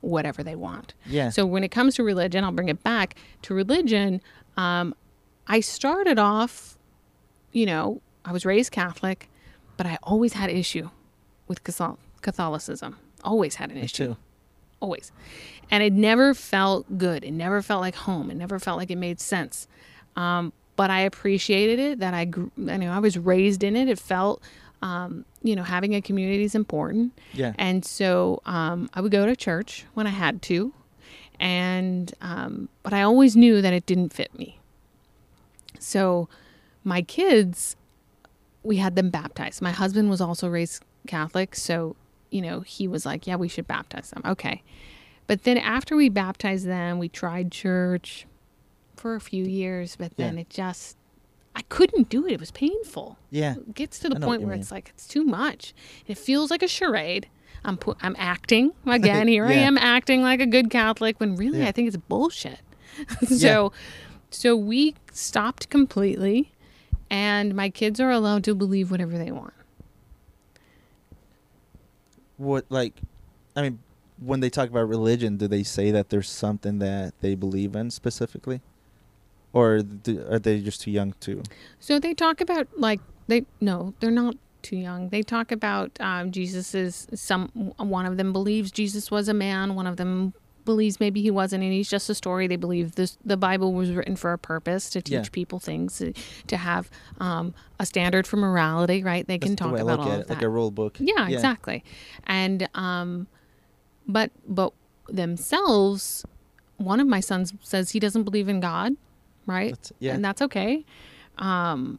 whatever 0.00 0.42
they 0.42 0.54
want. 0.54 0.94
Yeah. 1.06 1.30
So 1.30 1.44
when 1.46 1.64
it 1.64 1.70
comes 1.70 1.94
to 1.96 2.02
religion, 2.04 2.44
I'll 2.44 2.52
bring 2.52 2.68
it 2.68 2.82
back 2.82 3.16
to 3.42 3.54
religion. 3.54 4.20
Um, 4.56 4.94
I 5.46 5.60
started 5.60 6.18
off, 6.18 6.78
you 7.52 7.66
know, 7.66 8.00
I 8.24 8.32
was 8.32 8.44
raised 8.44 8.72
Catholic, 8.72 9.28
but 9.76 9.86
I 9.86 9.98
always 10.02 10.34
had 10.34 10.50
issue 10.50 10.90
with 11.48 11.64
Catholicism. 12.22 12.96
Always 13.24 13.56
had 13.56 13.70
an 13.70 13.76
Me 13.76 13.82
issue 13.82 14.06
too. 14.06 14.16
always. 14.80 15.12
And 15.70 15.82
it 15.82 15.92
never 15.92 16.34
felt 16.34 16.98
good. 16.98 17.24
It 17.24 17.32
never 17.32 17.62
felt 17.62 17.80
like 17.80 17.94
home. 17.94 18.30
It 18.30 18.36
never 18.36 18.58
felt 18.58 18.78
like 18.78 18.90
it 18.90 18.96
made 18.98 19.20
sense. 19.20 19.68
Um, 20.16 20.52
but 20.76 20.90
I 20.90 21.00
appreciated 21.00 21.78
it 21.78 21.98
that 22.00 22.14
I, 22.14 22.24
grew, 22.24 22.50
you 22.56 22.78
know, 22.78 22.90
I 22.90 22.98
was 22.98 23.18
raised 23.18 23.62
in 23.62 23.76
it. 23.76 23.88
It 23.88 23.98
felt, 23.98 24.42
um, 24.82 25.24
you 25.42 25.54
know, 25.56 25.62
having 25.62 25.94
a 25.94 26.00
community 26.00 26.42
is 26.44 26.54
important. 26.54 27.18
Yeah. 27.34 27.52
And 27.58 27.84
so 27.84 28.40
um, 28.46 28.88
I 28.94 29.00
would 29.00 29.12
go 29.12 29.26
to 29.26 29.36
church 29.36 29.84
when 29.94 30.06
I 30.06 30.10
had 30.10 30.40
to, 30.42 30.72
and 31.38 32.12
um, 32.20 32.68
but 32.82 32.92
I 32.92 33.02
always 33.02 33.36
knew 33.36 33.60
that 33.62 33.72
it 33.72 33.86
didn't 33.86 34.12
fit 34.12 34.36
me. 34.38 34.58
So 35.78 36.28
my 36.84 37.02
kids, 37.02 37.76
we 38.62 38.76
had 38.76 38.96
them 38.96 39.10
baptized. 39.10 39.62
My 39.62 39.70
husband 39.72 40.10
was 40.10 40.20
also 40.20 40.48
raised 40.48 40.82
Catholic, 41.06 41.54
so 41.54 41.96
you 42.30 42.42
know 42.42 42.60
he 42.60 42.86
was 42.88 43.04
like, 43.06 43.26
"Yeah, 43.26 43.36
we 43.36 43.48
should 43.48 43.66
baptize 43.66 44.10
them." 44.10 44.22
Okay, 44.24 44.62
but 45.26 45.44
then 45.44 45.58
after 45.58 45.96
we 45.96 46.08
baptized 46.08 46.66
them, 46.66 46.98
we 46.98 47.08
tried 47.08 47.50
church 47.52 48.26
for 48.96 49.14
a 49.14 49.20
few 49.20 49.44
years, 49.44 49.96
but 49.96 50.16
then 50.18 50.34
Yeah. 50.34 50.40
it 50.42 50.50
just 50.50 50.96
I 51.54 51.62
couldn't 51.62 52.08
do 52.08 52.26
it. 52.26 52.32
It 52.32 52.40
was 52.40 52.50
painful 52.52 53.18
Yeah. 53.30 53.54
it 53.56 53.74
gets 53.74 53.98
to 54.00 54.08
the 54.08 54.16
I 54.16 54.18
know 54.18 54.26
what 54.26 54.32
point 54.32 54.42
where 54.42 54.52
mean. 54.52 54.60
it's 54.60 54.70
like 54.70 54.90
it's 54.94 55.06
too 55.08 55.24
much. 55.24 55.74
It 56.06 56.16
feels 56.18 56.50
like 56.50 56.62
a 56.62 56.68
charade. 56.68 57.28
I'm 57.64 57.76
pu- 57.76 57.96
I'm 58.00 58.14
acting 58.18 58.72
again. 58.86 59.26
Here 59.34 59.44
I 59.46 59.52
am 59.54 59.76
acting 59.76 60.22
like 60.22 60.40
a 60.40 60.46
good 60.46 60.70
Catholic 60.70 61.18
when 61.20 61.36
really 61.36 61.58
Yeah. 61.60 61.68
I 61.68 61.72
think 61.72 61.88
it's 61.88 61.96
bullshit. 61.96 62.60
so 63.26 63.72
so 64.30 64.54
we 64.56 64.94
stopped 65.12 65.68
completely 65.70 66.52
and 67.10 67.54
my 67.54 67.68
kids 67.68 67.98
are 68.00 68.10
allowed 68.10 68.44
to 68.44 68.54
believe 68.54 68.90
whatever 68.90 69.18
they 69.18 69.32
want. 69.32 69.52
What 72.36 72.64
like, 72.70 72.94
I 73.54 73.62
mean, 73.62 73.80
when 74.18 74.40
they 74.40 74.50
talk 74.50 74.68
about 74.70 74.88
religion, 74.88 75.36
do 75.36 75.48
they 75.48 75.62
say 75.62 75.90
that 75.90 76.08
there's 76.10 76.28
something 76.30 76.78
that 76.78 77.14
they 77.20 77.34
believe 77.34 77.74
in 77.74 77.90
specifically, 77.90 78.60
or 79.52 79.82
are 80.30 80.38
they 80.38 80.60
just 80.60 80.80
too 80.82 80.90
young 80.90 81.14
too? 81.20 81.42
So 81.78 81.98
they 81.98 82.14
talk 82.14 82.40
about 82.40 82.68
like 82.78 83.00
they 83.26 83.46
no, 83.60 83.94
they're 84.00 84.10
not 84.10 84.34
too 84.62 84.76
young. 84.76 85.08
They 85.08 85.22
talk 85.22 85.50
about 85.52 85.90
um, 86.00 86.30
Jesus 86.32 86.74
is 86.74 87.06
some. 87.14 87.48
One 87.78 88.06
of 88.06 88.16
them 88.16 88.32
believes 88.32 88.70
Jesus 88.70 89.10
was 89.10 89.28
a 89.28 89.34
man. 89.34 89.74
One 89.74 89.86
of 89.86 89.96
them 89.96 90.34
believes 90.66 91.00
maybe 91.00 91.22
he 91.22 91.30
wasn't, 91.30 91.64
and 91.64 91.72
he's 91.72 91.88
just 91.88 92.10
a 92.10 92.14
story. 92.14 92.46
They 92.46 92.56
believe 92.56 92.94
this 92.94 93.16
the 93.24 93.36
Bible 93.38 93.72
was 93.72 93.90
written 93.90 94.14
for 94.16 94.32
a 94.32 94.38
purpose 94.38 94.90
to 94.90 95.00
teach 95.00 95.14
Yeah. 95.14 95.24
people 95.32 95.58
things, 95.58 95.96
to, 95.98 96.12
to 96.48 96.56
have 96.58 96.90
um, 97.18 97.54
a 97.78 97.86
standard 97.86 98.26
for 98.26 98.36
morality. 98.36 99.02
Right? 99.02 99.26
They 99.26 99.38
can 99.38 99.52
That's 99.52 99.60
the 99.62 99.64
talk 99.70 99.78
I 99.78 99.82
about 99.82 100.00
all 100.00 100.12
of 100.12 100.20
it, 100.20 100.26
that. 100.28 100.34
like 100.34 100.42
a 100.42 100.48
rule 100.48 100.70
book. 100.70 100.98
Yeah, 101.00 101.28
exactly. 101.28 101.82
And 102.24 102.68
um 102.74 103.26
but 104.06 104.30
but 104.46 104.72
themselves 105.08 106.24
one 106.76 107.00
of 107.00 107.06
my 107.06 107.20
sons 107.20 107.52
says 107.62 107.90
he 107.90 108.00
doesn't 108.00 108.24
believe 108.24 108.48
in 108.48 108.60
God, 108.60 108.92
right? 109.46 109.70
That's- 109.70 109.92
yeah. 109.98 110.14
And 110.14 110.24
that's 110.24 110.42
okay. 110.42 110.84
Um 111.38 111.98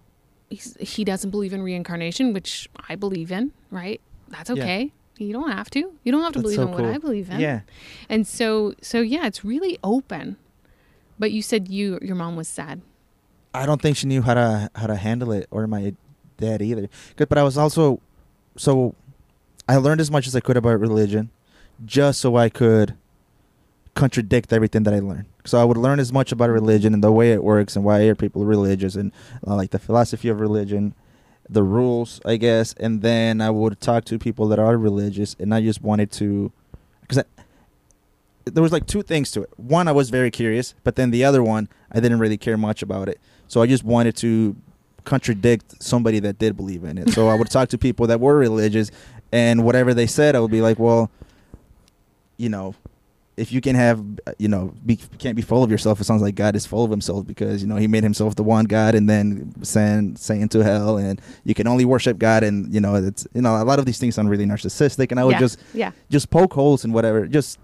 he 0.50 1.04
doesn't 1.06 1.30
believe 1.32 1.54
in 1.54 1.62
reincarnation, 1.62 2.34
which 2.34 2.70
I 2.90 2.96
believe 2.96 3.32
in, 3.32 3.52
right? 3.70 4.02
That's 4.30 4.50
Yeah. 4.50 4.64
okay. 4.64 4.92
You 5.18 5.34
don't 5.34 5.52
have 5.52 5.70
to. 5.72 5.94
You 6.04 6.12
don't 6.12 6.24
have 6.24 6.34
to 6.34 6.40
That's 6.40 6.44
believe 6.44 6.56
so 6.56 6.62
in 6.64 6.68
cool. 6.76 6.86
what 6.86 6.96
I 6.96 6.98
believe 6.98 7.30
in. 7.30 7.40
Yeah. 7.40 7.62
And 8.10 8.26
so 8.28 8.74
so 8.82 9.02
yeah, 9.02 9.28
it's 9.28 9.46
really 9.46 9.78
open. 9.84 10.38
But 11.20 11.32
you 11.32 11.42
said 11.42 11.68
you 11.68 12.00
your 12.02 12.16
mom 12.16 12.36
was 12.36 12.48
sad. 12.48 12.82
I 13.54 13.66
don't 13.66 13.82
think 13.82 13.98
she 13.98 14.08
knew 14.08 14.22
how 14.22 14.34
to 14.34 14.70
how 14.76 14.88
to 14.88 14.96
handle 14.96 15.32
it, 15.32 15.48
or 15.52 15.68
my 15.68 15.94
dad 16.38 16.62
either. 16.62 16.88
Good, 17.16 17.30
But 17.30 17.38
I 17.38 17.44
was 17.44 17.58
also 17.58 18.00
so 18.58 18.96
I 19.70 19.78
learned 19.78 20.02
as 20.02 20.10
much 20.10 20.26
as 20.28 20.36
I 20.36 20.40
could 20.40 20.58
about 20.58 20.80
religion, 20.80 21.30
just 21.86 22.20
so 22.20 22.36
I 22.36 22.50
could 22.50 22.96
contradict 23.94 24.54
everything 24.54 24.84
that 24.84 24.94
I 24.94 25.00
learned. 25.00 25.26
So 25.46 25.60
I 25.60 25.64
would 25.64 25.78
learn 25.78 26.00
as 26.00 26.14
much 26.14 26.32
about 26.32 26.50
religion 26.50 26.94
and 26.94 27.04
the 27.04 27.12
way 27.12 27.32
it 27.32 27.44
works 27.44 27.76
and 27.76 27.84
why 27.84 28.02
are 28.04 28.16
people 28.16 28.46
religious 28.46 28.96
and 28.96 29.12
uh, 29.46 29.56
like 29.56 29.72
the 29.72 29.80
philosophy 29.80 30.30
of 30.30 30.40
religion, 30.40 30.94
the 31.50 31.64
rules, 31.64 32.22
I 32.24 32.38
guess, 32.38 32.74
and 32.80 33.02
then 33.02 33.42
I 33.42 33.50
would 33.50 33.82
talk 33.82 34.06
to 34.06 34.18
people 34.18 34.48
that 34.48 34.60
are 34.60 34.78
religious, 34.78 35.36
and 35.38 35.54
I 35.54 35.62
just 35.62 35.82
wanted 35.82 36.12
to, 36.14 36.52
because 37.02 37.24
there 38.46 38.64
was 38.64 38.72
like 38.72 38.88
two 38.88 39.04
things 39.04 39.32
to 39.32 39.42
it. 39.42 39.50
One, 39.58 39.88
I 39.90 39.92
was 39.92 40.10
very 40.10 40.32
curious, 40.32 40.74
but 40.84 40.96
then 40.96 41.12
the 41.12 41.26
other 41.26 41.44
one, 41.44 41.68
I 41.92 42.00
didn't 42.00 42.20
really 42.20 42.38
care 42.38 42.58
much 42.58 42.82
about 42.82 43.10
it. 43.10 43.20
So 43.50 43.62
I 43.62 43.68
just 43.68 43.84
wanted 43.84 44.16
to 44.18 44.56
contradict 45.04 45.84
somebody 45.84 46.20
that 46.20 46.40
did 46.40 46.56
believe 46.56 46.86
in 46.86 46.98
it. 46.98 47.10
So 47.10 47.28
I 47.28 47.34
would 47.34 47.50
talk 47.50 47.68
to 47.70 47.78
people 47.78 48.08
that 48.08 48.22
were 48.22 48.38
religious, 48.38 48.90
and 49.34 49.66
whatever 49.66 49.94
they 49.94 50.08
said, 50.08 50.36
I 50.36 50.40
would 50.40 50.52
be 50.52 50.62
like, 50.62 50.80
well, 50.80 51.12
you 52.38 52.48
know, 52.48 52.76
if 53.42 53.52
you 53.52 53.60
can 53.60 53.76
have, 53.76 54.04
you 54.38 54.48
know, 54.48 54.72
be, 54.86 54.98
can't 55.18 55.36
be 55.36 55.42
full 55.42 55.64
of 55.64 55.72
yourself. 55.72 56.00
It 56.00 56.04
sounds 56.04 56.22
like 56.22 56.36
God 56.36 56.56
is 56.56 56.68
full 56.68 56.86
of 56.86 56.92
himself 56.92 57.26
because 57.26 57.64
you 57.64 57.68
know 57.68 57.76
he 57.76 57.88
made 57.88 58.04
himself 58.04 58.36
the 58.36 58.44
one 58.44 58.66
God, 58.66 58.94
and 58.94 59.10
then 59.10 59.52
send 59.64 60.20
Satan 60.20 60.48
to 60.50 60.64
hell, 60.64 60.98
and 60.98 61.20
you 61.44 61.56
can 61.56 61.66
only 61.66 61.84
worship 61.84 62.20
God, 62.20 62.44
and 62.44 62.72
you 62.72 62.80
know 62.80 62.94
it's 62.96 63.28
you 63.34 63.42
know 63.42 63.60
a 63.60 63.66
lot 63.66 63.80
of 63.80 63.86
these 63.86 63.98
things 63.98 64.14
sound 64.14 64.30
really 64.30 64.46
narcissistic, 64.46 65.10
and 65.10 65.20
I 65.20 65.26
would 65.26 65.34
yeah. 65.34 65.40
just 65.40 65.60
yeah. 65.74 65.92
just 66.12 66.30
poke 66.30 66.54
holes 66.54 66.84
and 66.84 66.94
whatever, 66.94 67.26
just 67.26 67.58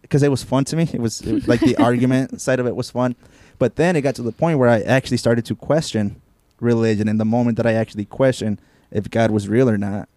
because 0.00 0.22
it 0.22 0.30
was 0.30 0.42
fun 0.42 0.64
to 0.64 0.76
me. 0.76 0.88
It 0.92 1.00
was, 1.00 1.20
it 1.20 1.34
was 1.34 1.48
like 1.48 1.60
the 1.60 1.76
argument 1.82 2.40
side 2.40 2.58
of 2.58 2.66
it 2.66 2.74
was 2.74 2.90
fun, 2.90 3.14
but 3.58 3.76
then 3.76 3.96
it 3.96 4.00
got 4.00 4.14
to 4.14 4.22
the 4.22 4.32
point 4.32 4.58
where 4.58 4.70
I 4.70 4.80
actually 4.80 5.18
started 5.18 5.44
to 5.46 5.54
question 5.54 6.22
religion. 6.60 7.08
And 7.08 7.20
the 7.20 7.24
moment 7.24 7.56
that 7.58 7.66
I 7.66 7.72
actually 7.72 8.06
questioned 8.06 8.60
if 8.90 9.10
God 9.10 9.30
was 9.30 9.48
real 9.48 9.68
or 9.68 9.76
not, 9.76 10.08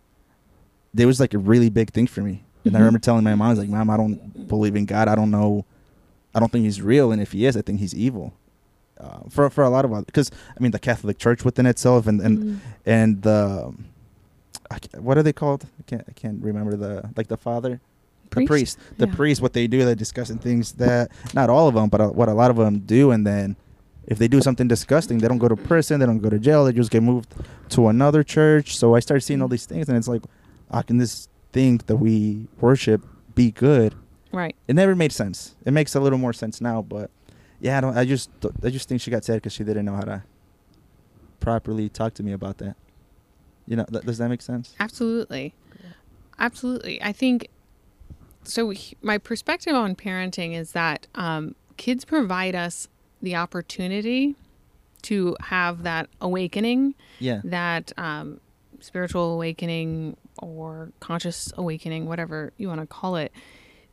there 0.93 1.07
was 1.07 1.19
like 1.19 1.33
a 1.33 1.37
really 1.37 1.69
big 1.69 1.91
thing 1.91 2.07
for 2.07 2.21
me. 2.21 2.43
And 2.67 2.75
I 2.75 2.79
Mhm. 2.79 2.83
remember 2.83 2.99
telling 2.99 3.23
my 3.23 3.33
mom, 3.35 3.47
I 3.47 3.49
was 3.51 3.59
like, 3.59 3.69
"Mom, 3.69 3.89
I 3.89 3.97
don't 3.97 4.47
believe 4.47 4.75
in 4.75 4.85
God. 4.85 5.07
I 5.07 5.15
don't 5.15 5.31
know. 5.31 5.65
I 6.35 6.39
don't 6.39 6.51
think 6.51 6.65
He's 6.65 6.81
real. 6.81 7.11
And 7.11 7.21
if 7.21 7.31
He 7.31 7.45
is, 7.45 7.55
I 7.57 7.61
think 7.61 7.79
He's 7.79 7.95
evil." 7.95 8.33
Uh, 8.99 9.19
for 9.29 9.49
for 9.49 9.63
a 9.63 9.69
lot 9.69 9.85
of 9.85 9.93
other, 9.93 10.05
because 10.05 10.31
I 10.57 10.61
mean 10.61 10.71
the 10.71 10.79
Catholic 10.79 11.17
Church 11.19 11.45
within 11.45 11.65
itself 11.65 12.07
and 12.07 12.19
and 12.21 12.39
Mhm. 12.39 12.57
and 12.85 13.21
the 13.21 13.73
what 14.99 15.17
are 15.17 15.23
they 15.23 15.33
called? 15.33 15.65
I 15.79 15.83
can't 15.83 16.03
I 16.07 16.11
can't 16.13 16.41
remember 16.43 16.75
the 16.75 17.09
like 17.15 17.27
the 17.27 17.37
father, 17.37 17.79
the 18.31 18.45
priest, 18.45 18.77
the 18.97 19.07
Yeah. 19.07 19.13
priest. 19.15 19.41
What 19.41 19.53
they 19.53 19.67
do, 19.67 19.85
they're 19.85 19.95
discussing 19.95 20.37
things 20.39 20.73
that 20.73 21.11
not 21.33 21.49
all 21.49 21.67
of 21.67 21.75
them, 21.75 21.89
but 21.89 22.01
a, 22.01 22.07
what 22.09 22.27
a 22.27 22.33
lot 22.33 22.49
of 22.51 22.57
them 22.57 22.79
do, 22.79 23.11
and 23.11 23.25
then 23.25 23.55
if 24.07 24.17
they 24.17 24.27
do 24.27 24.41
something 24.41 24.67
disgusting, 24.67 25.19
they 25.19 25.27
don't 25.27 25.37
go 25.37 25.47
to 25.47 25.55
prison, 25.55 25.99
they 25.99 26.05
don't 26.05 26.19
go 26.19 26.29
to 26.29 26.39
jail, 26.39 26.65
they 26.65 26.71
just 26.73 26.89
get 26.91 27.03
moved 27.03 27.33
to 27.69 27.87
another 27.89 28.23
church. 28.23 28.77
So 28.77 28.95
I 28.95 28.99
started 28.99 29.21
seeing 29.21 29.41
all 29.41 29.47
these 29.47 29.65
things, 29.65 29.87
and 29.89 29.97
it's 29.97 30.07
like, 30.07 30.23
how 30.71 30.81
can 30.81 30.97
this 30.97 31.27
thing 31.57 31.81
that 31.87 31.95
we 31.97 32.47
worship 32.61 33.01
be 33.33 33.49
good? 33.51 33.95
Right. 34.31 34.55
It 34.67 34.75
never 34.75 34.95
made 34.95 35.11
sense. 35.11 35.55
It 35.65 35.71
makes 35.71 35.95
a 35.95 35.99
little 35.99 36.19
more 36.19 36.33
sense 36.33 36.61
now, 36.61 36.83
but 36.83 37.09
yeah, 37.59 37.77
I 37.77 37.81
don't. 37.81 37.97
I 37.97 38.05
just 38.05 38.29
I 38.63 38.69
just 38.69 38.87
think 38.87 39.01
she 39.01 39.09
got 39.09 39.23
sad 39.23 39.35
because 39.37 39.53
she 39.53 39.63
didn't 39.63 39.85
know 39.85 39.95
how 39.95 40.01
to 40.13 40.23
properly 41.39 41.89
talk 41.89 42.13
to 42.15 42.23
me 42.23 42.31
about 42.33 42.57
that. 42.59 42.75
You 43.65 43.77
know, 43.77 43.85
th- 43.85 44.03
does 44.03 44.17
that 44.19 44.29
make 44.29 44.41
sense? 44.41 44.75
Absolutely. 44.79 45.53
Absolutely. 46.39 47.01
I 47.01 47.11
think 47.11 47.47
so. 48.43 48.69
he- 48.69 48.95
My 49.01 49.17
perspective 49.17 49.73
on 49.73 49.95
parenting 49.95 50.53
is 50.55 50.73
that 50.73 51.07
um, 51.15 51.55
kids 51.77 52.05
provide 52.05 52.53
us 52.55 52.87
the 53.21 53.35
opportunity 53.35 54.35
to 55.03 55.35
have 55.41 55.83
that 55.83 56.09
awakening, 56.21 56.93
Yeah. 57.19 57.41
that 57.43 57.91
um, 57.97 58.39
spiritual 58.79 59.33
awakening 59.33 60.15
or 60.39 60.91
conscious 60.99 61.51
awakening, 61.57 62.05
whatever 62.05 62.53
you 62.57 62.67
want 62.67 62.81
to 62.81 62.87
call 62.87 63.15
it. 63.15 63.31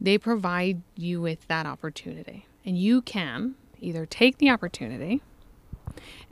They 0.00 0.18
provide 0.18 0.82
you 0.96 1.20
with 1.20 1.46
that 1.48 1.66
opportunity. 1.66 2.46
And 2.64 2.78
you 2.78 3.02
can 3.02 3.54
either 3.80 4.06
take 4.06 4.38
the 4.38 4.50
opportunity 4.50 5.22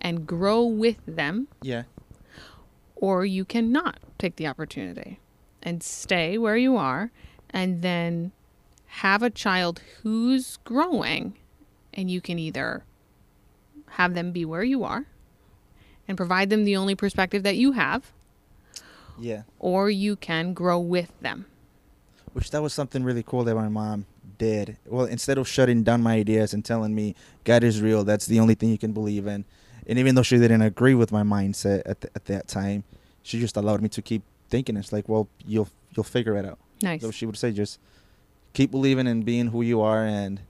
and 0.01 0.27
grow 0.27 0.65
with 0.65 0.97
them 1.07 1.49
Yeah. 1.63 1.85
or 2.97 3.25
you 3.25 3.45
cannot 3.45 3.99
take 4.19 4.37
the 4.37 4.47
opportunity 4.47 5.21
and 5.63 5.83
stay 5.83 6.39
where 6.39 6.57
you 6.57 6.77
are 6.77 7.11
and 7.51 7.83
then 7.83 8.33
have 8.87 9.23
a 9.23 9.31
child 9.31 9.81
who's 10.03 10.57
growing 10.65 11.37
and 11.95 12.11
you 12.11 12.21
can 12.21 12.39
either 12.39 12.85
have 13.91 14.15
them 14.15 14.33
be 14.33 14.45
where 14.45 14.65
you 14.65 14.83
are 14.85 15.05
and 16.09 16.17
provide 16.17 16.49
them 16.51 16.65
the 16.65 16.77
only 16.77 16.95
perspective 16.95 17.43
that 17.43 17.57
you 17.57 17.73
have 17.73 18.13
Yeah. 19.19 19.43
or 19.59 19.91
you 19.91 20.17
can 20.17 20.55
grow 20.55 20.79
with 20.81 21.13
them 21.21 21.47
Which 22.33 22.51
that 22.51 22.63
was 22.63 22.73
something 22.73 23.05
really 23.05 23.23
cool 23.23 23.45
that 23.45 23.55
my 23.55 23.69
mom 23.69 24.07
did. 24.39 24.79
Well, 24.87 25.05
instead 25.07 25.39
of 25.39 25.47
shutting 25.47 25.83
down 25.85 26.03
my 26.03 26.15
ideas 26.15 26.55
and 26.55 26.65
telling 26.65 26.95
me 26.95 27.15
God 27.45 27.63
is 27.63 27.81
real, 27.83 28.05
that's 28.05 28.27
the 28.27 28.41
only 28.41 28.55
thing 28.55 28.71
you 28.71 28.79
can 28.79 28.93
believe 28.93 29.27
in, 29.27 29.45
and 29.87 29.99
even 29.99 30.15
though 30.15 30.23
she 30.23 30.39
didn't 30.39 30.63
agree 30.63 30.95
with 30.95 31.13
my 31.13 31.23
mindset 31.23 31.83
at, 31.87 32.01
th- 32.01 32.13
at 32.15 32.25
that 32.27 32.49
time, 32.49 32.85
she 33.23 33.39
just 33.39 33.57
allowed 33.57 33.83
me 33.83 33.89
to 33.91 34.03
keep 34.03 34.23
thinking. 34.49 34.77
It's 34.77 34.93
like, 34.93 35.09
well, 35.09 35.29
you'll 35.47 35.69
you'll 35.95 36.05
figure 36.05 36.37
it 36.37 36.45
out. 36.47 36.59
nice 36.83 37.03
So 37.03 37.11
she 37.11 37.27
would 37.27 37.37
say, 37.37 37.53
just 37.53 37.79
keep 38.55 38.71
believing 38.71 39.07
and 39.07 39.25
being 39.25 39.49
who 39.49 39.63
you 39.63 39.81
are, 39.83 40.05
and 40.05 40.41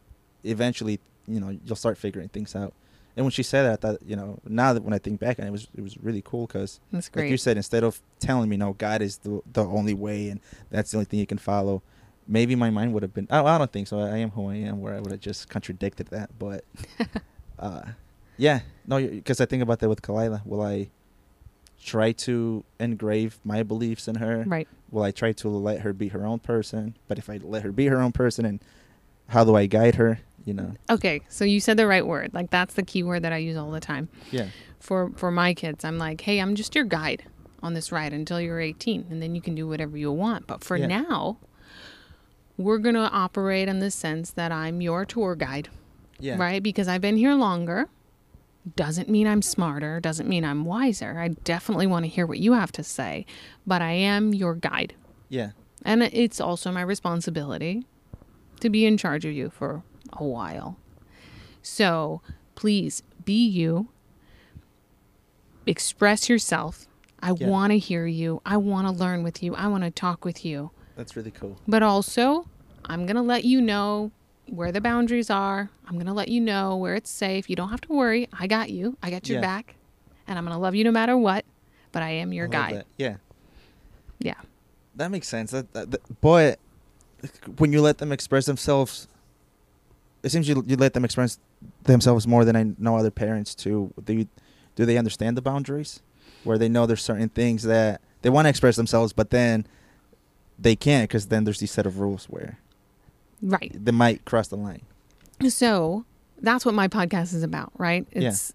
eventually, 0.45 1.01
you 1.27 1.41
know, 1.41 1.51
you'll 1.65 1.77
start 1.77 1.99
figuring 1.99 2.29
things 2.29 2.55
out. 2.55 2.73
And 3.17 3.25
when 3.25 3.31
she 3.31 3.43
said 3.43 3.65
that, 3.65 3.73
I 3.73 3.77
thought, 3.77 4.03
you 4.07 4.17
know, 4.17 4.39
now 4.47 4.73
that 4.73 4.83
when 4.83 4.95
I 4.95 4.99
think 4.99 5.21
back 5.21 5.39
on 5.39 5.47
it, 5.47 5.51
was 5.51 5.69
it 5.77 5.83
was 5.83 5.99
really 5.99 6.23
cool 6.23 6.47
because, 6.47 6.81
like 6.93 7.31
you 7.31 7.37
said, 7.37 7.57
instead 7.57 7.85
of 7.85 8.01
telling 8.21 8.49
me, 8.49 8.57
no, 8.57 8.73
God 8.73 9.03
is 9.03 9.19
the 9.19 9.43
the 9.53 9.65
only 9.65 9.95
way, 9.95 10.29
and 10.29 10.41
that's 10.71 10.91
the 10.93 10.99
only 10.99 11.05
thing 11.05 11.21
you 11.21 11.27
can 11.27 11.39
follow, 11.39 11.83
maybe 12.27 12.55
my 12.55 12.71
mind 12.71 12.95
would 12.95 13.03
have 13.03 13.13
been. 13.15 13.27
I, 13.31 13.43
I 13.43 13.59
don't 13.59 13.73
think 13.73 13.89
so. 13.89 14.01
I 14.01 14.19
am 14.19 14.31
who 14.31 14.49
I 14.49 14.57
am, 14.57 14.81
where 14.81 14.95
I 14.95 15.01
would 15.01 15.13
have 15.13 15.21
just 15.21 15.49
contradicted 15.49 16.09
that. 16.09 16.31
But, 16.39 16.65
uh, 17.59 17.83
yeah, 18.37 18.61
no, 18.87 19.07
because 19.07 19.41
I 19.41 19.47
think 19.47 19.63
about 19.63 19.81
that 19.81 19.89
with 19.89 20.03
Kalila. 20.03 20.45
Will 20.47 20.63
I 20.63 20.89
try 21.83 22.13
to 22.13 22.65
engrave 22.79 23.41
my 23.45 23.63
beliefs 23.63 24.09
in 24.09 24.15
her? 24.17 24.45
right 24.47 24.69
will 24.93 25.03
I 25.03 25.11
try 25.11 25.33
to 25.33 25.49
let 25.49 25.81
her 25.81 25.93
be 25.93 26.09
her 26.09 26.25
own 26.25 26.39
person? 26.39 26.95
But 27.09 27.19
if 27.19 27.29
I 27.29 27.41
let 27.43 27.63
her 27.63 27.73
be 27.73 27.87
her 27.87 28.01
own 28.01 28.13
person, 28.13 28.45
and 28.45 28.61
how 29.29 29.43
do 29.43 29.57
I 29.57 29.67
guide 29.67 29.97
her? 29.97 30.21
You 30.45 30.55
know, 30.55 30.73
okay 30.91 31.21
so 31.29 31.45
you 31.45 31.61
said 31.61 31.77
the 31.77 31.87
right 31.87 32.07
word. 32.07 32.33
Like 32.35 32.51
that's 32.51 32.75
the 32.75 32.83
key 32.83 33.03
word 33.03 33.23
that 33.23 33.33
i 33.33 33.37
use 33.37 33.57
all 33.57 33.71
the 33.71 33.81
time. 33.81 34.09
Yeah, 34.31 34.49
for 34.81 35.11
for 35.17 35.31
my 35.31 35.55
kids 35.55 35.85
i'm 35.85 35.99
like 35.99 36.21
hey 36.23 36.41
i'm 36.41 36.55
just 36.57 36.75
your 36.75 36.85
guide 36.85 37.25
on 37.63 37.75
this 37.75 37.93
ride 37.93 38.13
until 38.13 38.41
you're 38.41 38.59
18 38.61 39.07
and 39.11 39.23
then 39.23 39.35
you 39.37 39.41
can 39.41 39.55
do 39.55 39.69
whatever 39.69 39.97
you 39.97 40.11
want. 40.11 40.47
But 40.49 40.65
for 40.65 40.77
Yeah. 40.77 40.87
now 40.89 41.39
we're 42.59 42.79
going 42.79 42.95
to 42.97 43.09
operate 43.11 43.69
in 43.69 43.79
the 43.79 43.91
sense 43.91 44.31
that 44.33 44.53
i'm 44.53 44.81
your 44.81 45.05
tour 45.05 45.35
guide 45.35 45.69
yeah, 46.21 46.37
right? 46.39 46.63
Because 46.63 46.87
i've 46.89 47.01
been 47.01 47.17
here 47.17 47.35
longer. 47.35 47.89
Doesn't 48.77 49.09
mean 49.09 49.27
i'm 49.27 49.43
smarter 49.43 49.99
doesn't 50.01 50.29
mean 50.29 50.45
i'm 50.45 50.65
wiser. 50.65 51.19
I 51.19 51.29
definitely 51.29 51.87
want 51.87 52.05
to 52.05 52.09
hear 52.09 52.27
what 52.27 52.39
you 52.39 52.53
have 52.53 52.71
to 52.73 52.85
say 52.85 53.27
but 53.67 53.83
i 53.83 53.93
am 53.93 54.33
your 54.35 54.55
guide. 54.55 54.95
Yeah, 55.29 55.51
and 55.85 56.03
it's 56.03 56.41
also 56.41 56.71
my 56.71 56.83
responsibility 56.83 57.85
to 58.61 58.71
be 58.71 58.85
in 58.87 58.97
charge 58.97 59.25
of 59.25 59.33
you 59.33 59.51
for 59.51 59.83
a 60.13 60.25
while. 60.25 60.77
So 61.63 62.23
please 62.55 63.03
be 63.25 63.47
you, 63.47 63.89
express 65.67 66.29
yourself. 66.29 66.87
I 67.23 67.33
Yeah. 67.33 67.49
want 67.49 67.71
to 67.73 67.79
hear 67.79 68.07
you. 68.07 68.43
I 68.45 68.57
want 68.57 68.87
to 68.89 68.93
learn 68.93 69.23
with 69.23 69.43
you. 69.43 69.55
I 69.55 69.69
want 69.69 69.85
to 69.85 69.91
talk 69.91 70.25
with 70.25 70.45
you. 70.45 70.71
That's 70.97 71.15
really 71.17 71.31
cool. 71.31 71.59
But 71.69 71.83
also, 71.83 72.49
I'm 72.85 73.07
going 73.07 73.17
to 73.17 73.23
let 73.23 73.45
you 73.45 73.61
know 73.61 74.11
where 74.49 74.73
the 74.73 74.81
boundaries 74.81 75.31
are. 75.31 75.71
I'm 75.87 75.95
going 75.95 76.07
to 76.07 76.13
let 76.13 76.29
you 76.29 76.41
know 76.41 76.77
where 76.77 76.95
it's 76.97 77.11
safe. 77.11 77.49
You 77.49 77.55
don't 77.57 77.69
have 77.71 77.81
to 77.83 77.93
worry. 77.93 78.29
I 78.33 78.47
got 78.49 78.71
you. 78.71 78.97
I 79.03 79.11
got 79.11 79.29
your 79.29 79.37
Yeah. 79.39 79.43
back. 79.47 79.77
And 80.27 80.37
I'm 80.37 80.45
going 80.45 80.55
to 80.55 80.61
love 80.61 80.75
you 80.75 80.85
no 80.85 80.91
matter 80.91 81.17
what. 81.17 81.45
but 81.93 82.03
I 82.03 82.09
am 82.13 82.33
your 82.33 82.47
I 82.47 82.49
guide. 82.49 82.75
that. 82.77 82.87
Yeah, 82.97 83.17
Yeah. 84.19 84.41
that 84.97 85.11
makes 85.11 85.29
sense. 85.29 85.51
That, 85.51 85.75
that, 85.75 85.91
that- 85.91 86.21
but 86.23 86.59
when 87.59 87.71
you 87.71 87.83
let 87.83 87.99
them 87.99 88.11
express 88.13 88.47
themselves, 88.47 89.09
it 90.23 90.31
seems 90.31 90.49
you 90.49 90.63
you 90.67 90.77
let 90.77 90.95
them 90.95 91.05
express 91.05 91.39
themselves 91.85 92.27
more 92.27 92.45
than 92.45 92.57
I 92.57 92.73
know 92.79 92.97
other 92.97 93.11
parents 93.11 93.55
too. 93.55 93.93
Do 94.05 94.13
you, 94.13 94.29
do 94.77 94.85
they 94.87 94.97
understand 94.99 95.37
the 95.37 95.43
boundaries, 95.43 96.01
where 96.45 96.59
they 96.59 96.69
know 96.69 96.87
there's 96.87 97.03
certain 97.03 97.29
things 97.29 97.63
that 97.65 98.01
they 98.23 98.31
want 98.31 98.47
to 98.47 98.51
express 98.51 98.77
themselves, 98.77 99.13
but 99.13 99.31
then 99.31 99.67
they 100.59 100.77
can't 100.77 101.09
because 101.09 101.27
then 101.27 101.45
there's 101.45 101.59
these 101.61 101.73
set 101.73 101.87
of 101.87 101.99
rules 101.99 102.27
where 102.27 102.59
Right. 103.41 103.73
they 103.75 103.91
might 103.93 104.25
cross 104.25 104.47
the 104.49 104.57
line. 104.57 104.83
So 105.49 106.05
that's 106.41 106.65
what 106.65 106.75
my 106.75 106.87
podcast 106.89 107.35
is 107.35 107.43
about, 107.43 107.73
right? 107.79 108.07
Yeah. 108.15 108.29
It's 108.29 108.53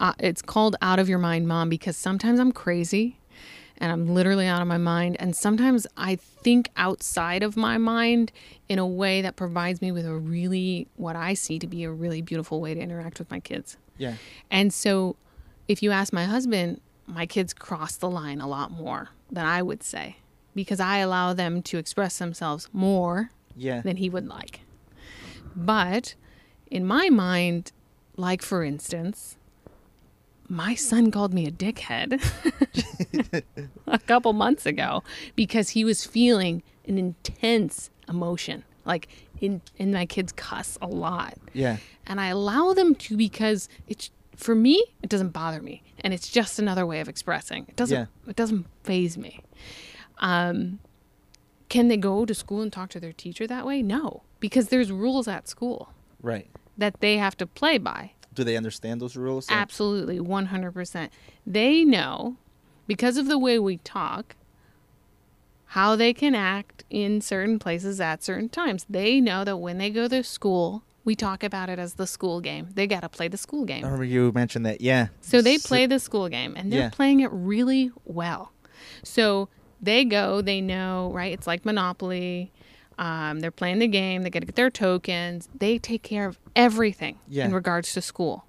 uh, 0.00 0.14
it's 0.18 0.42
called 0.42 0.76
Out 0.82 0.98
of 0.98 1.08
Your 1.08 1.18
Mind, 1.18 1.46
Mom, 1.46 1.68
because 1.68 1.96
sometimes 1.96 2.40
I'm 2.40 2.50
crazy 2.52 3.18
and 3.82 3.90
I'm 3.92 4.14
literally 4.14 4.46
out 4.46 4.62
of 4.62 4.68
my 4.68 4.78
mind, 4.78 5.16
and 5.18 5.34
sometimes 5.34 5.86
I 5.96 6.14
think 6.16 6.70
outside 6.76 7.42
of 7.42 7.56
my 7.56 7.76
mind 7.78 8.30
in 8.68 8.78
a 8.78 8.86
way 8.86 9.20
that 9.22 9.34
provides 9.36 9.82
me 9.82 9.90
with 9.90 10.06
a 10.06 10.14
really 10.14 10.86
what 10.96 11.16
I 11.16 11.34
see 11.34 11.58
to 11.58 11.66
be 11.66 11.82
a 11.84 11.90
really 11.90 12.22
beautiful 12.22 12.60
way 12.60 12.72
to 12.74 12.80
interact 12.80 13.18
with 13.18 13.28
my 13.30 13.40
kids. 13.40 13.76
Yeah. 13.98 14.14
And 14.50 14.72
so, 14.72 15.16
if 15.68 15.82
you 15.82 15.90
ask 15.90 16.12
my 16.12 16.24
husband, 16.24 16.80
my 17.06 17.26
kids 17.26 17.52
cross 17.52 17.96
the 17.96 18.08
line 18.08 18.40
a 18.40 18.46
lot 18.48 18.70
more 18.70 19.08
than 19.30 19.44
I 19.44 19.62
would 19.62 19.82
say 19.82 20.16
because 20.54 20.78
I 20.80 20.98
allow 20.98 21.32
them 21.32 21.60
to 21.62 21.78
express 21.78 22.18
themselves 22.18 22.68
more 22.72 23.30
Yeah. 23.56 23.80
than 23.80 23.96
he 23.96 24.08
would 24.08 24.28
like. 24.28 24.60
But 25.56 26.14
in 26.70 26.86
my 26.86 27.10
mind, 27.10 27.72
like 28.16 28.42
for 28.42 28.62
instance, 28.62 29.36
my 30.52 30.74
son 30.74 31.10
called 31.10 31.32
me 31.32 31.46
a 31.46 31.50
dickhead 31.50 32.20
a 33.86 33.98
couple 34.00 34.32
months 34.34 34.66
ago 34.66 35.02
because 35.34 35.70
he 35.70 35.82
was 35.84 36.04
feeling 36.04 36.62
an 36.86 36.98
intense 36.98 37.90
emotion. 38.08 38.62
Like 38.84 39.08
in 39.40 39.62
and 39.78 39.92
my 39.92 40.04
kids 40.06 40.32
cuss 40.32 40.76
a 40.82 40.86
lot. 40.86 41.34
Yeah. 41.54 41.78
And 42.06 42.20
I 42.20 42.26
allow 42.28 42.74
them 42.74 42.94
to 42.96 43.16
because 43.16 43.68
it's 43.88 44.10
for 44.36 44.54
me, 44.54 44.84
it 45.02 45.08
doesn't 45.08 45.30
bother 45.30 45.62
me. 45.62 45.82
And 46.00 46.12
it's 46.12 46.28
just 46.28 46.58
another 46.58 46.84
way 46.84 47.00
of 47.00 47.08
expressing. 47.08 47.64
It 47.68 47.76
doesn't 47.76 47.96
Yeah. 47.96 48.06
it 48.30 48.36
doesn't 48.36 48.66
faze 48.82 49.16
me. 49.16 49.40
Um 50.18 50.80
can 51.70 51.88
they 51.88 51.96
go 51.96 52.26
to 52.26 52.34
school 52.34 52.60
and 52.60 52.70
talk 52.70 52.90
to 52.90 53.00
their 53.00 53.12
teacher 53.14 53.46
that 53.46 53.64
way? 53.64 53.80
No, 53.82 54.24
because 54.40 54.68
there's 54.68 54.92
rules 54.92 55.26
at 55.28 55.48
school 55.48 55.88
Right. 56.20 56.48
that 56.76 57.00
they 57.00 57.16
have 57.16 57.36
to 57.38 57.46
play 57.46 57.78
by. 57.78 58.12
Do 58.34 58.44
they 58.44 58.56
understand 58.56 59.00
those 59.00 59.16
rules? 59.16 59.46
Absolutely, 59.50 60.18
100%. 60.18 61.10
They 61.46 61.84
know 61.84 62.36
because 62.86 63.16
of 63.16 63.26
the 63.26 63.38
way 63.38 63.58
we 63.58 63.76
talk 63.78 64.36
how 65.66 65.96
they 65.96 66.12
can 66.12 66.34
act 66.34 66.84
in 66.90 67.20
certain 67.20 67.58
places 67.58 68.00
at 68.00 68.22
certain 68.22 68.48
times. 68.48 68.84
They 68.90 69.20
know 69.20 69.42
that 69.44 69.56
when 69.56 69.78
they 69.78 69.88
go 69.90 70.06
to 70.08 70.22
school, 70.22 70.82
we 71.04 71.16
talk 71.16 71.42
about 71.42 71.68
it 71.70 71.78
as 71.78 71.94
the 71.94 72.06
school 72.06 72.40
game. 72.40 72.68
They 72.74 72.86
got 72.86 73.00
to 73.00 73.08
play 73.08 73.28
the 73.28 73.38
school 73.38 73.64
game. 73.64 73.82
I 73.84 73.88
remember 73.88 74.04
you 74.04 74.32
mentioned 74.32 74.66
that. 74.66 74.80
Yeah. 74.82 75.08
So 75.22 75.40
they 75.40 75.56
play 75.58 75.86
the 75.86 75.98
school 75.98 76.28
game 76.28 76.54
and 76.56 76.70
they're 76.70 76.80
Yeah. 76.80 76.90
playing 76.90 77.20
it 77.20 77.30
really 77.32 77.90
well. 78.04 78.52
So 79.02 79.48
they 79.80 80.04
go, 80.04 80.42
they 80.42 80.60
know, 80.60 81.10
right? 81.14 81.32
It's 81.32 81.46
like 81.46 81.64
Monopoly. 81.64 82.52
Um, 83.02 83.40
they're 83.40 83.50
playing 83.50 83.80
the 83.80 83.88
game, 83.88 84.22
they 84.22 84.30
got 84.30 84.40
to 84.40 84.46
get 84.46 84.54
their 84.54 84.70
tokens. 84.70 85.48
They 85.58 85.76
take 85.78 86.02
care 86.04 86.26
of 86.26 86.38
everything 86.54 87.18
Yeah. 87.26 87.46
in 87.46 87.52
regards 87.52 87.92
to 87.94 88.00
school. 88.00 88.44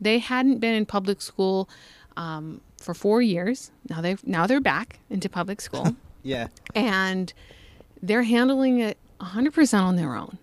They 0.00 0.18
hadn't 0.20 0.58
been 0.60 0.74
in 0.74 0.86
public 0.86 1.20
school 1.20 1.68
um, 2.16 2.60
for 2.78 2.94
four 2.94 3.20
years. 3.20 3.72
Now 3.90 4.00
they've 4.00 4.24
now 4.24 4.46
they're 4.46 4.60
back 4.60 5.00
into 5.10 5.28
public 5.28 5.60
school 5.66 5.96
Yeah. 6.22 6.48
and 6.74 7.32
they're 8.00 8.22
handling 8.22 8.78
it 8.78 8.96
100% 9.20 9.82
on 9.82 9.96
their 9.96 10.14
own. 10.14 10.38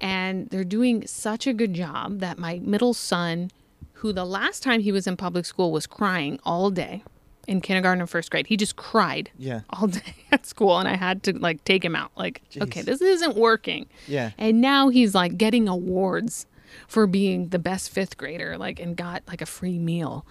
And 0.00 0.48
they're 0.48 0.64
doing 0.64 1.06
such 1.06 1.46
a 1.46 1.52
good 1.52 1.74
job 1.74 2.20
that 2.20 2.38
my 2.38 2.58
middle 2.64 2.94
son, 2.94 3.50
who 4.00 4.12
the 4.14 4.24
last 4.24 4.62
time 4.62 4.80
he 4.80 4.92
was 4.92 5.06
in 5.06 5.16
public 5.18 5.44
school 5.44 5.70
was 5.72 5.86
crying 5.86 6.40
all 6.44 6.70
day 6.70 7.02
in 7.48 7.60
kindergarten 7.60 8.00
and 8.00 8.08
first 8.10 8.30
grade, 8.30 8.46
he 8.46 8.56
just 8.56 8.76
cried 8.76 9.30
Yeah. 9.36 9.60
all 9.70 9.86
day 9.88 10.14
at 10.30 10.46
school. 10.46 10.78
And 10.78 10.88
I 10.88 10.96
had 10.96 11.22
to 11.24 11.32
like 11.38 11.64
take 11.64 11.84
him 11.84 11.96
out, 11.96 12.10
like, 12.16 12.42
okay, 12.60 12.82
this 12.82 13.00
isn't 13.00 13.36
working. 13.36 13.86
Yeah. 14.06 14.30
And 14.38 14.60
now 14.60 14.88
he's 14.90 15.14
like 15.14 15.36
getting 15.38 15.68
awards 15.68 16.46
for 16.88 17.06
being 17.06 17.48
the 17.48 17.58
best 17.58 17.90
fifth 17.90 18.16
grader, 18.16 18.56
like, 18.56 18.80
and 18.80 18.96
got 18.96 19.22
like 19.28 19.42
a 19.42 19.46
free 19.46 19.78
meal. 19.78 20.24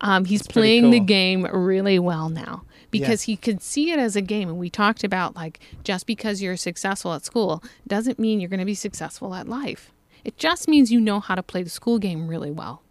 Um, 0.00 0.24
he's 0.26 0.46
playing 0.46 0.90
the 0.90 1.00
game 1.00 1.44
really 1.52 1.98
well 1.98 2.28
now 2.28 2.62
because 2.92 3.22
he 3.22 3.36
could 3.36 3.60
see 3.62 3.90
it 3.90 3.98
as 3.98 4.14
a 4.14 4.20
game. 4.22 4.48
And 4.48 4.58
we 4.58 4.70
talked 4.70 5.02
about 5.02 5.34
like 5.34 5.58
just 5.82 6.06
because 6.06 6.40
you're 6.40 6.56
successful 6.56 7.12
at 7.14 7.24
school 7.24 7.62
doesn't 7.86 8.18
mean 8.18 8.40
you're 8.40 8.48
going 8.48 8.60
to 8.60 8.66
be 8.66 8.74
successful 8.74 9.34
at 9.34 9.48
life. 9.48 9.90
It 10.24 10.36
just 10.36 10.68
means 10.68 10.92
you 10.92 11.00
know 11.00 11.18
how 11.20 11.34
to 11.34 11.42
play 11.42 11.62
the 11.64 11.70
school 11.70 11.98
game 11.98 12.28
really 12.28 12.50
well, 12.50 12.82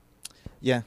Yeah. 0.59 0.81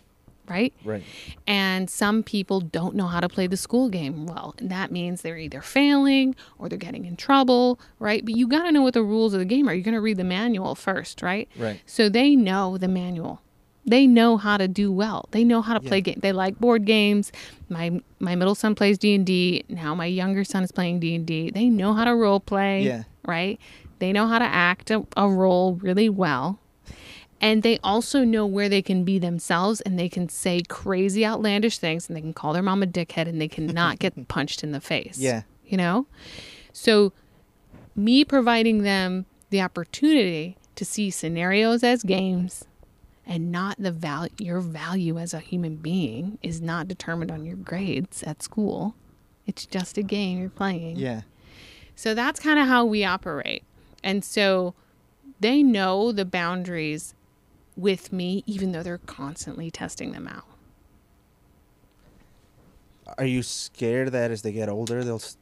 Right? 0.51 0.75
Right. 0.85 1.05
And 1.47 1.89
some 1.89 2.23
people 2.23 2.61
don't 2.61 2.95
know 2.95 3.07
how 3.07 3.21
to 3.21 3.29
play 3.29 3.47
the 3.47 3.57
school 3.57 3.89
game 3.89 4.27
well. 4.27 4.55
And 4.59 4.71
that 4.71 4.91
means 4.91 5.23
they're 5.23 5.39
either 5.39 5.63
failing 5.63 6.35
or 6.59 6.69
they're 6.69 6.79
getting 6.79 7.07
in 7.07 7.17
trouble, 7.17 7.81
right? 7.99 8.25
But 8.25 8.35
you 8.35 8.47
got 8.49 8.65
to 8.65 8.73
know 8.73 8.83
what 8.83 8.95
the 8.95 9.03
rules 9.03 9.33
of 9.33 9.39
the 9.39 9.47
game 9.47 9.69
are. 9.69 9.75
You're 9.75 9.85
going 9.85 9.95
to 9.95 10.01
read 10.01 10.17
the 10.19 10.25
manual 10.25 10.75
first, 10.75 11.23
right? 11.23 11.49
Right. 11.57 11.81
So 11.87 12.09
they 12.09 12.37
know 12.37 12.77
the 12.77 12.89
manual. 12.89 13.41
They 13.87 14.07
know 14.07 14.37
how 14.37 14.59
to 14.59 14.69
do 14.69 14.93
well. 14.93 15.27
They 15.31 15.43
know 15.43 15.63
how 15.63 15.75
to 15.75 15.81
play 15.81 16.01
game. 16.03 16.19
They 16.21 16.33
like 16.33 16.59
board 16.59 16.85
games. 16.85 17.33
My 17.71 18.01
my 18.19 18.37
middle 18.37 18.55
son 18.55 18.75
plays 18.75 18.99
D 18.99 19.15
and 19.15 19.25
D. 19.25 19.65
Now 19.69 19.95
my 19.95 20.05
younger 20.05 20.45
son 20.45 20.63
is 20.63 20.71
playing 20.71 21.01
D 21.01 21.15
and 21.15 21.27
D. 21.27 21.51
They 21.51 21.71
know 21.71 21.95
how 21.95 22.05
to 22.05 22.15
role 22.15 22.41
play. 22.41 22.83
Yeah. 22.83 23.05
Right. 23.27 23.59
They 23.99 24.13
know 24.13 24.27
how 24.29 24.39
to 24.39 24.45
act 24.45 24.91
a, 24.91 25.05
a 25.17 25.29
role 25.29 25.75
really 25.77 26.09
well. 26.09 26.60
And 27.41 27.63
they 27.63 27.79
also 27.83 28.23
know 28.23 28.45
where 28.45 28.69
they 28.69 28.83
can 28.83 29.03
be 29.03 29.19
themselves 29.19 29.81
and 29.81 29.99
they 29.99 30.09
can 30.09 30.29
say 30.29 30.63
crazy, 30.69 31.25
outlandish 31.25 31.79
things 31.79 32.09
and 32.09 32.17
they 32.17 32.21
can 32.21 32.35
call 32.35 32.53
their 32.53 32.63
mom 32.63 32.83
a 32.83 32.87
dickhead 32.87 33.29
and 33.29 33.41
they 33.41 33.49
cannot 33.49 33.99
get 33.99 34.29
punched 34.29 34.63
in 34.63 34.73
the 34.73 34.81
face. 34.81 35.19
Yeah. 35.19 35.43
You 35.65 35.79
know? 35.79 36.07
So, 36.73 37.13
me 37.97 38.25
providing 38.25 38.83
them 38.83 39.27
the 39.51 39.61
opportunity 39.61 40.57
to 40.77 40.85
see 40.85 41.11
scenarios 41.11 41.83
as 41.83 42.03
games 42.03 42.65
and 43.27 43.53
not 43.53 43.77
the 43.79 43.93
value, 43.93 44.33
your 44.39 44.61
value 44.61 45.19
as 45.19 45.35
a 45.35 45.41
human 45.41 45.77
being 45.77 46.39
is 46.43 46.61
not 46.61 46.89
determined 46.89 47.31
on 47.31 47.45
your 47.45 47.57
grades 47.57 48.23
at 48.23 48.43
school. 48.43 48.95
It's 49.47 49.67
just 49.67 49.99
a 49.99 50.03
game 50.03 50.41
you're 50.41 50.51
playing. 50.51 50.97
Yeah. 50.97 51.23
So 51.95 52.15
that's 52.15 52.41
kind 52.41 52.59
of 52.59 52.67
how 52.67 52.85
we 52.85 53.05
operate. 53.05 53.63
And 54.03 54.25
so 54.25 54.75
they 55.41 55.63
know 55.63 56.13
the 56.13 56.25
boundaries 56.25 57.15
with 57.81 58.13
me, 58.13 58.43
even 58.47 58.73
though 58.73 58.83
they're 58.83 58.99
constantly 58.99 59.71
testing 59.71 60.13
them 60.13 60.29
out. 60.29 60.45
Are 63.19 63.25
you 63.27 63.43
scared 63.43 64.13
that 64.13 64.31
as 64.31 64.43
they 64.43 64.53
get 64.53 64.69
older 64.69 65.03
they'll 65.03 65.17
s- 65.17 65.37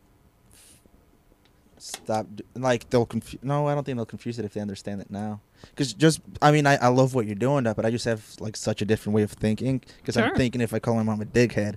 stop 1.77 2.27
like 2.55 2.89
they'll 2.90 3.06
confuse? 3.06 3.43
No, 3.43 3.66
I 3.69 3.74
don't 3.74 3.85
think 3.85 3.97
they'll 3.98 4.06
confuse 4.06 4.39
it 4.39 4.44
if 4.44 4.55
they 4.55 4.60
understand 4.60 5.01
it 5.01 5.10
now. 5.10 5.40
Because 5.70 5.93
just 5.93 6.20
I 6.40 6.51
mean 6.51 6.66
I, 6.66 6.77
I 6.77 6.89
love 6.89 7.15
what 7.15 7.27
you're 7.27 7.35
doing, 7.35 7.65
but 7.65 7.85
I 7.85 7.90
just 7.90 8.05
have 8.06 8.24
like 8.40 8.56
such 8.56 8.81
a 8.81 8.85
different 8.85 9.15
way 9.15 9.23
of 9.23 9.32
thinking. 9.32 9.82
Because 9.98 10.16
I'm 10.16 10.35
thinking 10.36 10.60
if 10.60 10.73
I 10.73 10.78
call 10.78 10.94
my 10.94 11.02
mom 11.02 11.20
a 11.20 11.27
dickhead, 11.27 11.74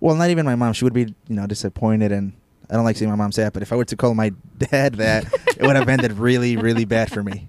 well, 0.00 0.16
not 0.16 0.30
even 0.30 0.46
my 0.46 0.54
mom, 0.54 0.72
she 0.72 0.84
would 0.84 0.94
be 0.94 1.02
you 1.28 1.36
know 1.36 1.46
disappointed 1.46 2.12
and. 2.12 2.32
I 2.68 2.74
don't 2.74 2.84
like 2.84 2.96
seeing 2.96 3.08
my 3.08 3.16
mom 3.16 3.30
that, 3.30 3.52
but 3.52 3.62
if 3.62 3.72
I 3.72 3.76
were 3.76 3.84
to 3.84 3.94
call 3.94 4.12
my 4.16 4.32
dad 4.58 4.96
that, 4.96 5.24
it 5.56 5.62
would 5.62 5.76
have 5.76 5.88
ended 5.88 6.14
really, 6.14 6.56
really 6.56 6.84
bad 6.84 7.12
for 7.12 7.22
me. 7.22 7.46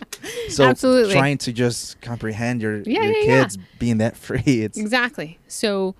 So 0.49 0.63
Absolutely. 0.65 1.13
trying 1.13 1.37
to 1.39 1.51
just 1.53 1.99
comprehend 2.01 2.61
your 2.61 2.77
Yeah, 2.81 3.03
your 3.03 3.03
yeah, 3.03 3.11
yeah. 3.23 3.41
kids 3.43 3.57
being 3.79 3.97
that 3.99 4.15
free, 4.25 4.41
it's 4.45 4.77
Exactly. 4.77 5.39
So 5.47 5.95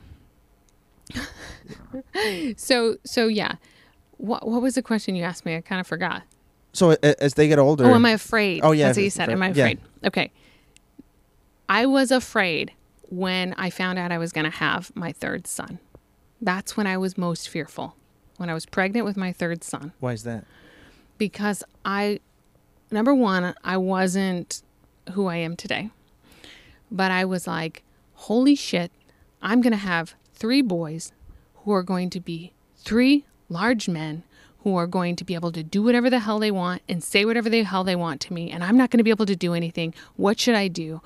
So 2.58 2.98
so 3.06 3.28
yeah. 3.28 3.56
What 4.18 4.48
what 4.48 4.62
was 4.62 4.76
the 4.76 4.82
question 4.82 5.16
you 5.16 5.24
asked 5.24 5.46
me? 5.46 5.56
I 5.56 5.62
kind 5.62 5.80
of 5.80 5.88
forgot. 5.88 6.24
so 6.74 6.92
as 7.02 7.34
they 7.36 7.48
get 7.48 7.60
older. 7.60 7.86
Oh, 7.86 7.94
am 7.96 8.06
I 8.06 8.12
afraid? 8.12 8.62
Oh, 8.64 8.72
yeah, 8.72 8.88
That's 8.88 8.98
what 8.98 9.04
you 9.04 9.10
said. 9.10 9.24
afraid- 9.30 9.34
Am 9.34 9.44
I 9.44 9.48
yeah. 9.48 9.52
afraid? 9.64 9.80
Okay. 10.06 10.32
I 11.70 11.86
was 11.86 12.12
afraid 12.12 12.72
when 13.10 13.54
I 13.58 13.70
found 13.70 14.00
out 14.00 14.12
I 14.12 14.18
was 14.18 14.32
going 14.32 14.46
to 14.46 14.58
have 14.58 14.92
my 14.96 15.12
third 15.12 15.48
son. 15.48 15.80
That's 16.42 16.78
when 16.78 16.88
I 16.88 16.98
was 16.98 17.18
most 17.18 17.50
fearful. 17.50 17.96
When 18.38 18.50
I 18.50 18.54
was 18.54 18.66
pregnant 18.66 19.06
with 19.06 19.18
my 19.18 19.32
third 19.34 19.64
son. 19.64 19.92
Why 20.00 20.14
is 20.14 20.24
that? 20.24 20.46
because 21.18 21.64
I, 21.84 22.20
number 22.92 23.14
one, 23.14 23.56
I 23.64 23.78
wasn't 23.78 24.62
who 25.14 25.28
I 25.28 25.38
am 25.38 25.56
today. 25.56 25.90
But 26.92 27.12
I 27.12 27.26
was 27.26 27.48
like, 27.48 27.84
holy 28.14 28.56
shit, 28.56 28.92
I'm 29.42 29.62
going 29.62 29.72
to 29.72 29.78
have 29.78 30.16
three 30.34 30.62
boys 30.62 31.12
who 31.64 31.72
are 31.74 31.84
going 31.84 32.10
to 32.12 32.20
be 32.20 32.54
three 32.78 33.26
large 33.50 33.90
men 33.90 34.24
who 34.60 34.76
are 34.76 34.88
going 34.88 35.16
to 35.16 35.24
be 35.24 35.34
able 35.34 35.52
to 35.52 35.64
do 35.64 35.84
whatever 35.84 36.10
the 36.10 36.20
hell 36.20 36.40
they 36.40 36.52
want 36.52 36.82
and 36.90 37.04
say 37.04 37.26
whatever 37.26 37.50
the 37.50 37.64
hell 37.64 37.84
they 37.84 37.96
want 37.96 38.20
to 38.22 38.34
me. 38.34 38.52
And 38.52 38.64
I'm 38.64 38.78
not 38.78 38.90
going 38.90 38.98
to 38.98 39.04
be 39.04 39.10
able 39.10 39.26
to 39.26 39.36
do 39.36 39.54
anything. 39.54 39.94
What 40.16 40.40
should 40.40 40.56
I 40.56 40.68
do? 40.68 41.02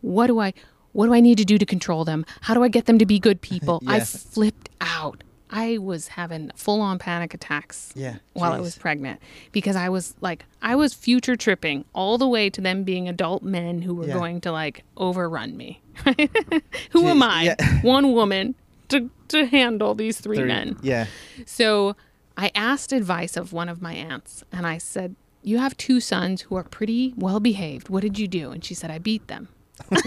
What 0.00 0.26
do 0.28 0.38
I. 0.40 0.52
What 0.92 1.06
do 1.06 1.12
I 1.14 1.20
need 1.20 1.36
to 1.36 1.44
do 1.44 1.58
to 1.58 1.66
control 1.66 2.06
them? 2.06 2.24
How 2.40 2.54
do 2.54 2.64
I 2.64 2.68
get 2.68 2.86
them 2.86 2.98
to 2.98 3.04
be 3.04 3.18
good 3.18 3.42
people? 3.42 3.82
I 3.86 4.00
flipped 4.00 4.70
out. 4.80 5.22
I 5.50 5.78
was 5.78 6.08
having 6.08 6.50
full 6.56 6.80
on 6.80 6.98
panic 6.98 7.32
attacks 7.32 7.92
Yeah, 7.94 8.16
while 8.32 8.52
I 8.52 8.58
was 8.60 8.76
pregnant 8.76 9.20
because 9.52 9.76
I 9.76 9.88
was 9.88 10.14
like, 10.20 10.44
I 10.60 10.74
was 10.74 10.92
future 10.92 11.36
tripping 11.36 11.84
all 11.94 12.18
the 12.18 12.26
way 12.26 12.50
to 12.50 12.60
them 12.60 12.82
being 12.82 13.08
adult 13.08 13.42
men 13.44 13.82
who 13.82 13.94
were 13.94 14.06
Yeah. 14.08 14.14
going 14.14 14.40
to 14.42 14.50
like 14.52 14.82
overrun 14.96 15.56
me. 15.56 15.82
who 16.90 17.06
am 17.06 17.22
I, 17.22 17.44
yeah. 17.44 17.80
one 17.82 18.12
woman, 18.12 18.54
to, 18.88 19.08
to 19.28 19.46
handle 19.46 19.94
these 19.94 20.20
three 20.20 20.38
Three- 20.38 20.46
men? 20.48 20.76
Yeah. 20.82 21.06
So 21.44 21.94
I 22.36 22.50
asked 22.54 22.92
advice 22.92 23.36
of 23.36 23.52
one 23.52 23.68
of 23.68 23.80
my 23.80 23.94
aunts 23.94 24.42
and 24.52 24.66
I 24.66 24.78
said, 24.78 25.14
You 25.42 25.58
have 25.58 25.76
two 25.76 26.00
sons 26.00 26.42
who 26.42 26.56
are 26.56 26.64
pretty 26.64 27.14
well 27.16 27.38
behaved. 27.40 27.88
What 27.88 28.00
did 28.02 28.18
you 28.18 28.26
do? 28.28 28.50
And 28.50 28.64
she 28.64 28.74
said, 28.74 28.90
I 28.90 28.98
beat 28.98 29.28
them. 29.28 29.48
and 29.90 30.02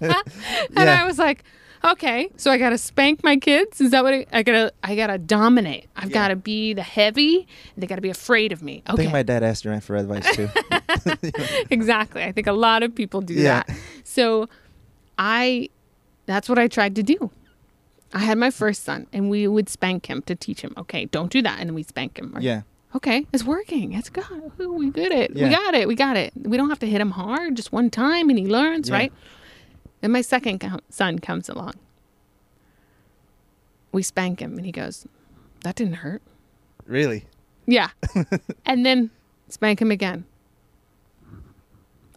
Yeah. 0.00 1.02
I 1.02 1.04
was 1.04 1.18
like, 1.18 1.42
Okay, 1.84 2.28
so 2.36 2.50
I 2.50 2.58
gotta 2.58 2.78
spank 2.78 3.22
my 3.22 3.36
kids? 3.36 3.80
Is 3.80 3.92
that 3.92 4.02
what 4.02 4.12
I, 4.12 4.26
I 4.32 4.42
gotta 4.42 4.72
I 4.82 4.96
gotta 4.96 5.16
dominate? 5.18 5.86
I've 5.96 6.10
Yeah. 6.10 6.14
gotta 6.14 6.36
be 6.36 6.72
the 6.74 6.82
heavy 6.82 7.46
and 7.74 7.82
they 7.82 7.86
gotta 7.86 8.00
be 8.02 8.10
afraid 8.10 8.52
of 8.52 8.62
me. 8.62 8.82
I 8.86 8.92
Okay. 8.94 9.02
think 9.02 9.12
my 9.12 9.22
dad 9.22 9.42
asked 9.42 9.64
your 9.64 9.74
aunt 9.74 9.84
for 9.84 9.94
advice 9.96 10.28
too. 10.34 10.48
exactly. 11.70 12.22
I 12.24 12.32
think 12.32 12.46
a 12.46 12.52
lot 12.52 12.82
of 12.82 12.94
people 12.94 13.20
do 13.20 13.34
Yeah. 13.34 13.62
that. 13.66 13.76
So 14.04 14.48
I 15.16 15.68
that's 16.26 16.48
what 16.48 16.58
I 16.58 16.68
tried 16.68 16.94
to 16.96 17.02
do. 17.02 17.30
I 18.12 18.20
had 18.20 18.38
my 18.38 18.50
first 18.50 18.84
son 18.84 19.06
and 19.12 19.30
we 19.30 19.46
would 19.46 19.68
spank 19.68 20.06
him 20.06 20.22
to 20.22 20.34
teach 20.34 20.60
him, 20.62 20.74
okay, 20.76 21.04
don't 21.06 21.30
do 21.30 21.42
that. 21.42 21.58
And 21.60 21.68
then 21.68 21.74
we 21.74 21.82
spank 21.82 22.18
him. 22.18 22.32
Or, 22.36 22.40
yeah. 22.40 22.62
Okay, 22.96 23.26
it's 23.34 23.44
working. 23.44 23.92
It's 23.92 24.08
good. 24.08 24.24
Ooh, 24.60 24.72
We 24.72 24.90
did 24.90 25.12
it. 25.12 25.34
We 25.34 25.42
Yeah. 25.42 25.50
got 25.50 25.74
it. 25.74 25.86
We 25.86 25.94
got 25.94 26.16
it. 26.16 26.32
We 26.36 26.56
don't 26.56 26.70
have 26.70 26.78
to 26.80 26.86
hit 26.86 27.00
him 27.00 27.10
hard 27.12 27.54
just 27.54 27.70
one 27.70 27.90
time 27.90 28.30
and 28.30 28.38
he 28.38 28.46
learns, 28.46 28.88
Yeah. 28.88 28.94
right? 28.96 29.12
Then 30.00 30.12
my 30.12 30.20
second 30.20 30.62
son 30.90 31.18
comes 31.18 31.48
along. 31.48 31.74
We 33.92 34.02
spank 34.02 34.40
him 34.40 34.56
and 34.56 34.66
he 34.66 34.72
goes, 34.72 35.06
That 35.64 35.74
didn't 35.74 35.94
hurt. 35.94 36.22
Really? 36.86 37.24
Yeah. 37.66 37.90
and 38.66 38.84
then 38.86 39.10
spank 39.48 39.80
him 39.80 39.90
again. 39.90 40.24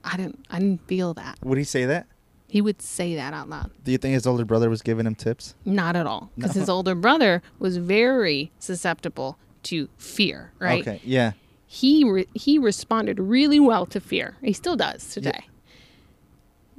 I 0.03 0.17
didn't 0.17 0.45
I 0.49 0.59
didn't 0.59 0.87
feel 0.87 1.13
that. 1.15 1.37
Would 1.43 1.57
he 1.57 1.63
say 1.63 1.85
that? 1.85 2.07
He 2.47 2.59
would 2.59 2.81
say 2.81 3.15
that 3.15 3.33
out 3.33 3.49
loud. 3.49 3.71
Do 3.83 3.93
you 3.93 3.97
think 3.97 4.13
his 4.13 4.27
older 4.27 4.43
brother 4.43 4.69
was 4.69 4.81
giving 4.81 5.07
him 5.07 5.15
tips? 5.15 5.55
Not 5.63 5.95
at 5.95 6.05
all. 6.05 6.31
Because 6.35 6.53
his 6.53 6.67
older 6.67 6.95
brother 6.95 7.41
was 7.59 7.77
very 7.77 8.51
susceptible 8.59 9.37
to 9.63 9.87
fear, 9.97 10.51
right? 10.59 10.81
Okay. 10.81 10.99
Yeah. 11.05 11.31
He 11.65 12.03
re- 12.03 12.27
he 12.33 12.59
responded 12.59 13.19
really 13.19 13.59
well 13.61 13.85
to 13.85 14.01
fear. 14.01 14.35
He 14.41 14.51
still 14.51 14.75
does 14.75 15.13
today. 15.13 15.45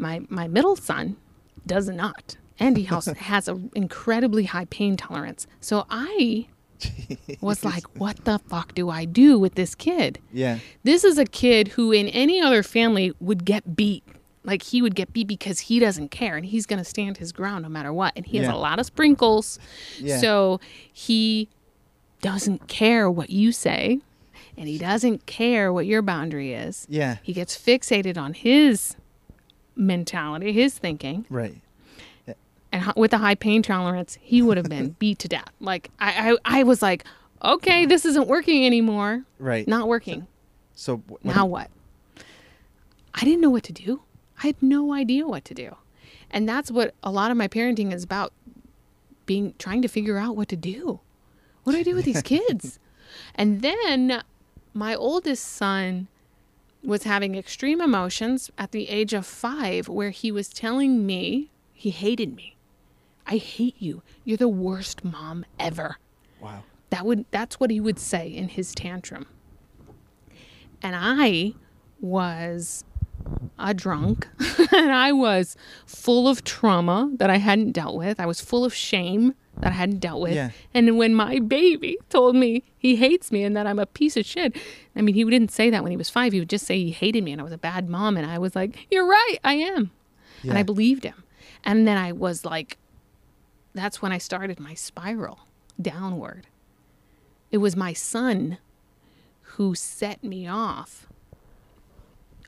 My 0.03 0.21
my 0.29 0.49
middle 0.49 0.77
son 0.77 1.17
does 1.67 1.89
not. 1.89 2.37
And 2.59 2.77
he 2.77 2.85
has, 2.85 3.07
has 3.33 3.49
an 3.49 3.71
incredibly 3.75 4.45
high 4.45 4.67
pain 4.67 4.97
tolerance. 4.97 5.47
So 5.61 5.87
I 5.89 6.49
was 7.41 7.65
like, 7.65 7.85
what 7.99 8.25
the 8.25 8.39
fuck 8.41 8.75
do 8.75 8.91
I 8.91 9.05
do 9.05 9.39
with 9.39 9.55
this 9.55 9.75
kid? 9.75 10.19
Yeah. 10.33 10.59
This 10.83 11.05
is 11.05 11.19
a 11.19 11.25
kid 11.25 11.69
who, 11.69 11.93
in 11.93 12.09
any 12.09 12.41
other 12.41 12.63
family, 12.63 13.13
would 13.21 13.45
get 13.45 13.77
beat. 13.77 14.05
Like 14.45 14.63
he 14.63 14.83
would 14.83 14.97
get 14.97 15.13
beat 15.13 15.29
because 15.29 15.61
he 15.61 15.79
doesn't 15.79 16.11
care 16.11 16.37
and 16.37 16.45
he's 16.45 16.67
going 16.67 16.81
to 16.81 16.85
stand 16.85 17.19
his 17.19 17.31
ground 17.31 17.63
no 17.63 17.69
matter 17.69 17.93
what. 17.93 18.13
And 18.17 18.27
he 18.27 18.39
has 18.39 18.49
a 18.49 18.57
lot 18.57 18.81
of 18.81 18.87
sprinkles. 18.87 19.61
Yeah. 20.01 20.19
So 20.19 20.61
he 20.93 21.49
doesn't 22.21 22.67
care 22.67 23.09
what 23.09 23.31
you 23.31 23.53
say 23.53 24.01
and 24.57 24.69
he 24.69 24.79
doesn't 24.79 25.27
care 25.27 25.73
what 25.73 25.87
your 25.87 26.03
boundary 26.03 26.55
is. 26.55 26.87
Yeah. 26.89 27.19
He 27.23 27.33
gets 27.33 27.57
fixated 27.57 28.19
on 28.19 28.35
his 28.35 28.97
mentality, 29.77 30.53
his 30.53 30.77
thinking. 30.79 31.27
Right. 31.31 31.57
And 32.75 32.91
with 32.97 33.13
a 33.13 33.19
high 33.19 33.35
pain 33.35 33.63
tolerance, 33.63 34.17
he 34.23 34.41
would 34.41 34.57
have 34.57 34.69
been 34.69 34.91
beat 34.99 35.19
to 35.21 35.29
death. 35.29 35.51
Like 35.61 35.91
I, 35.99 36.33
I, 36.45 36.61
I 36.61 36.63
was 36.63 36.81
like, 36.81 37.05
okay, 37.45 37.85
this 37.85 38.05
isn't 38.07 38.29
working 38.29 38.65
anymore. 38.65 39.25
Right. 39.39 39.69
Not 39.69 39.89
working. 39.89 40.27
So 40.75 41.03
wh- 41.11 41.25
Now 41.25 41.45
what? 41.45 41.69
I 43.15 43.21
didn't 43.25 43.43
know 43.43 43.51
what 43.51 43.65
to 43.65 43.73
do. 43.73 44.03
I 44.43 44.47
had 44.47 44.63
no 44.63 44.95
idea 44.95 45.27
what 45.27 45.45
to 45.47 45.55
do. 45.55 45.77
And 46.31 46.49
that's 46.49 46.71
what 46.71 46.95
a 47.03 47.11
lot 47.11 47.31
of 47.31 47.37
my 47.37 47.47
parenting 47.47 47.93
is 47.93 48.03
about 48.03 48.33
being 49.27 49.53
trying 49.59 49.83
to 49.83 49.89
figure 49.89 50.17
out 50.17 50.35
what 50.35 50.49
to 50.49 50.57
do. 50.57 51.01
What 51.65 51.75
do 51.75 51.79
I 51.79 51.83
do 51.83 51.95
with 51.95 52.05
these 52.07 52.23
kids? 52.23 52.79
And 53.35 53.61
then 53.61 54.23
my 54.73 54.95
oldest 54.95 55.45
son 55.45 56.09
was 56.85 57.05
having 57.05 57.35
extreme 57.35 57.81
emotions 57.81 58.51
at 58.59 58.73
the 58.73 58.89
age 58.89 59.13
of 59.13 59.25
5 59.27 59.89
where 59.89 60.11
he 60.11 60.33
was 60.33 60.49
telling 60.49 61.07
me 61.07 61.51
he 61.73 61.91
hated 61.91 62.35
me. 62.35 62.57
I 63.27 63.37
hate 63.37 63.77
you. 63.79 64.03
You're 64.25 64.37
the 64.37 64.49
worst 64.49 65.05
mom 65.05 65.45
ever. 65.59 65.99
wow. 66.41 66.65
That 66.91 67.07
would 67.07 67.25
that's 67.31 67.59
what 67.59 67.71
he 67.71 67.81
would 67.81 67.99
say 67.99 68.29
in 68.29 68.49
his 68.49 68.75
tantrum. 68.75 69.25
And 70.83 70.95
I 70.95 71.55
was 72.03 72.85
a 73.59 73.73
drunk 73.73 74.29
and 74.73 74.93
I 74.93 75.13
was 75.13 75.57
full 75.87 76.29
of 76.29 76.45
trauma 76.45 77.11
that 77.17 77.31
I 77.31 77.39
hadn't 77.39 77.73
dealt 77.73 77.97
with. 77.97 78.21
I 78.21 78.27
was 78.27 78.43
full 78.43 78.65
of 78.65 78.75
shame 78.75 79.35
that 79.61 79.73
I 79.73 79.75
hadn't 79.75 79.99
dealt 79.99 80.21
with. 80.21 80.35
Yeah. 80.35 80.51
And 80.75 80.97
when 80.97 81.15
my 81.15 81.39
baby 81.39 81.99
told 82.09 82.35
me 82.37 82.65
he 82.77 82.97
hates 82.97 83.31
me 83.31 83.45
and 83.45 83.57
that 83.57 83.67
I'm 83.67 83.79
a 83.79 83.87
piece 83.87 84.17
of 84.17 84.25
shit, 84.25 84.57
I 84.97 85.03
mean, 85.03 85.15
he 85.15 85.25
didn't 85.25 85.53
say 85.53 85.71
that 85.71 85.83
when 85.83 85.91
he 85.91 85.97
was 85.97 86.11
five. 86.11 86.33
He 86.33 86.39
would 86.39 86.51
just 86.51 86.67
say 86.67 86.79
he 86.79 86.91
hated 86.91 87.23
me 87.23 87.33
and 87.33 87.41
I 87.41 87.45
was 87.45 87.53
a 87.53 87.59
bad 87.59 87.89
mom. 87.89 88.17
And 88.17 88.29
I 88.29 88.39
was 88.39 88.57
like, 88.57 88.87
You're 88.91 89.07
right, 89.07 89.37
I 89.45 89.55
am. 89.55 89.91
And 90.43 90.59
I 90.59 90.63
believed 90.63 91.05
him. 91.05 91.23
And 91.65 91.87
then 91.87 91.97
I 91.97 92.13
was 92.13 92.45
like, 92.45 92.79
That's 93.75 94.03
when 94.03 94.11
I 94.13 94.19
started 94.19 94.59
my 94.59 94.75
spiral 94.75 95.41
downward. 95.81 96.47
It 97.51 97.59
was 97.59 97.77
my 97.77 97.93
son 97.93 98.59
who 99.43 99.75
set 99.75 100.25
me 100.25 100.49
off 100.49 101.07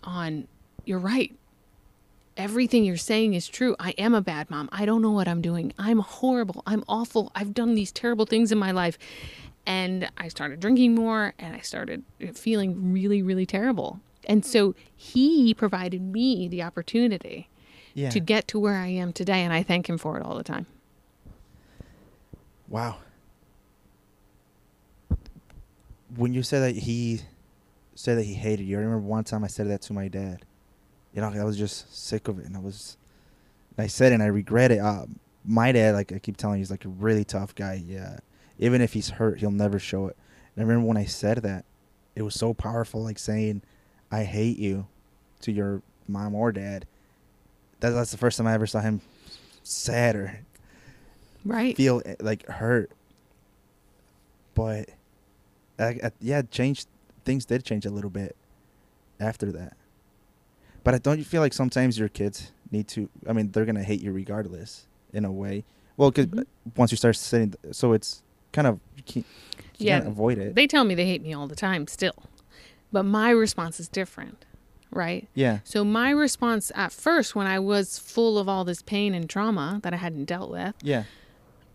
on, 0.02 0.48
You're 0.85 0.98
right. 0.98 1.35
Everything 2.36 2.85
you're 2.85 2.97
saying 2.97 3.35
is 3.35 3.47
true. 3.47 3.77
I 3.78 3.90
am 3.93 4.12
a 4.15 4.20
bad 4.20 4.51
mom. 4.51 4.69
I 4.73 4.85
don't 4.86 5.01
know 5.02 5.12
what 5.12 5.28
I'm 5.28 5.40
doing. 5.40 5.73
I'm 5.78 6.01
horrible. 6.01 6.62
I'm 6.66 6.82
awful. 6.89 7.31
I've 7.35 7.55
done 7.55 7.74
these 7.74 7.93
terrible 7.93 8.27
things 8.27 8.51
in 8.51 8.59
my 8.59 8.73
life. 8.73 8.98
And 9.66 10.11
I 10.19 10.28
started 10.28 10.59
drinking 10.61 10.94
more 10.94 11.32
and 11.39 11.55
I 11.55 11.61
started 11.61 12.02
uh, 12.23 12.32
feeling 12.32 12.93
really, 12.93 13.23
really 13.23 13.47
terrible. 13.47 14.01
And 14.24 14.44
so 14.44 14.74
he 14.97 15.55
provided 15.55 16.02
me 16.02 16.48
the 16.48 16.62
opportunity 16.62 17.48
Yeah. 17.94 18.11
to 18.11 18.19
get 18.20 18.48
to 18.48 18.59
where 18.59 18.77
I 18.77 18.89
am 18.89 19.12
today. 19.12 19.40
And 19.43 19.52
I 19.52 19.62
thank 19.62 19.89
him 19.89 19.97
for 19.97 20.19
it 20.19 20.24
all 20.24 20.36
the 20.36 20.43
time. 20.44 20.66
Wow. 22.69 22.97
When 26.16 26.35
you 26.35 26.43
said 26.43 26.61
that 26.61 26.81
he 26.82 27.20
said 27.94 28.19
that 28.19 28.24
he 28.24 28.35
hated 28.35 28.65
you, 28.65 28.77
I 28.77 28.81
remember 28.81 29.06
one 29.06 29.24
time 29.24 29.44
I 29.44 29.48
said 29.48 29.69
that 29.69 29.82
to 29.82 29.93
my 29.93 30.09
dad. 30.09 30.44
You 31.15 31.20
know, 31.20 31.28
I 31.28 31.45
was 31.45 31.57
just 31.57 31.97
sick 31.97 32.27
of 32.28 32.39
it, 32.41 32.47
and 32.47 32.57
I 32.57 32.61
was, 32.61 32.97
I 33.78 33.86
said, 33.86 34.12
it 34.12 34.16
and 34.16 34.23
I 34.23 34.27
regret 34.27 34.73
it. 34.73 34.81
Uh, 34.81 35.07
my 35.45 35.70
dad, 35.73 35.95
like 35.95 36.12
I 36.12 36.19
keep 36.19 36.36
telling 36.36 36.57
you, 36.57 36.62
he's 36.62 36.70
like 36.70 36.85
a 36.85 36.89
really 36.89 37.24
tough 37.24 37.55
guy. 37.55 37.82
Yeah, 37.86 38.19
even 38.59 38.81
if 38.81 38.93
he's 38.95 39.11
hurt, 39.11 39.39
he'll 39.39 39.51
never 39.51 39.78
show 39.78 40.09
it. 40.09 40.16
And 40.57 40.65
I 40.65 40.66
remember 40.66 40.89
when 40.89 40.97
I 40.97 41.05
said 41.05 41.39
that, 41.39 41.65
it 42.16 42.23
was 42.23 42.35
so 42.35 42.53
powerful, 42.53 43.03
like 43.03 43.19
saying, 43.19 43.62
"I 44.11 44.24
hate 44.24 44.59
you," 44.59 44.86
to 45.43 45.53
your 45.53 45.82
mom 46.09 46.35
or 46.35 46.51
dad. 46.51 46.86
That, 47.81 47.91
that's 47.91 48.11
the 48.11 48.19
first 48.19 48.39
time 48.39 48.47
I 48.47 48.55
ever 48.55 48.66
saw 48.66 48.81
him 48.81 49.01
sad 49.62 50.16
or 50.16 50.41
Right. 51.45 51.77
feel 51.77 52.03
eh, 52.05 52.16
like 52.20 52.47
hurt. 52.47 52.91
But 54.55 54.89
I, 55.78 55.99
I, 56.03 56.11
yeah, 56.20 56.43
changed. 56.43 56.89
Things 57.24 57.45
did 57.45 57.65
change 57.65 57.86
a 57.86 57.91
little 57.91 58.11
bit 58.11 58.36
after 59.20 59.51
that. 59.53 59.77
But 60.85 60.94
I 60.94 60.98
don't 60.98 61.19
you 61.19 61.24
feel 61.24 61.40
like 61.40 61.52
sometimes 61.55 61.98
your 61.98 62.09
kids 62.09 62.52
need 62.70 62.86
to? 62.89 63.09
I 63.28 63.32
mean, 63.32 63.51
they're 63.51 63.65
gonna 63.65 63.82
hate 63.82 64.02
you 64.02 64.12
regardless, 64.12 64.86
in 65.12 65.24
a 65.24 65.32
way. 65.32 65.65
Well, 65.97 66.11
because 66.11 66.27
Mhm. 66.27 66.44
once 66.77 66.90
you 66.93 66.97
start 66.97 67.16
saying, 67.16 67.55
so 67.73 67.93
it's 67.93 68.23
kind 68.52 68.66
of 68.69 68.78
you 68.97 69.02
can't, 69.02 69.27
you 69.78 69.86
Yeah, 69.86 69.98
can't 69.98 70.09
avoid 70.09 70.39
it. 70.39 70.55
They 70.55 70.66
tell 70.66 70.85
me 70.85 70.94
they 70.94 71.06
hate 71.06 71.23
me 71.23 71.32
all 71.32 71.47
the 71.48 71.56
time 71.56 71.86
still. 71.86 72.24
But 72.93 73.05
my 73.05 73.31
response 73.31 73.81
is 73.81 73.89
different, 73.89 74.44
right? 74.90 75.28
yeah, 75.35 75.59
So 75.65 75.85
my 75.85 76.11
response 76.11 76.70
at 76.77 76.93
first 76.93 77.35
when 77.35 77.47
I 77.48 77.59
was 77.59 77.98
full 77.98 78.39
of 78.39 78.48
all 78.48 78.65
this 78.65 78.82
pain 78.82 79.15
and 79.15 79.28
trauma 79.28 79.81
that 79.82 79.93
I 79.93 79.97
hadn't 79.97 80.27
dealt 80.27 80.51
with, 80.51 80.74
yeah, 80.82 81.05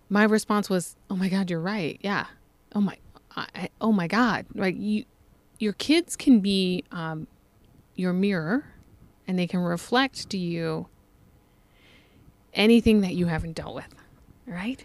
my 0.09 0.23
response 0.23 0.69
was, 0.69 0.95
"Oh 1.09 1.15
my 1.15 1.27
god, 1.29 1.49
you're 1.49 1.59
right. 1.59 1.97
Yeah. 2.01 2.27
Oh 2.73 2.81
my 2.81 2.97
I, 3.35 3.47
I- 3.55 3.69
oh 3.81 3.91
my 3.91 4.07
god. 4.07 4.45
Like 4.55 4.75
you 4.77 5.05
your 5.59 5.73
kids 5.73 6.15
can 6.15 6.39
be 6.39 6.83
um, 6.91 7.27
your 7.95 8.13
mirror 8.13 8.65
and 9.29 9.37
they 9.37 9.45
can 9.45 9.59
reflect 9.59 10.27
to 10.31 10.39
you 10.39 10.87
anything 12.55 13.01
that 13.01 13.13
you 13.13 13.27
haven't 13.27 13.53
dealt 13.53 13.75
with, 13.75 13.93
right? 14.47 14.83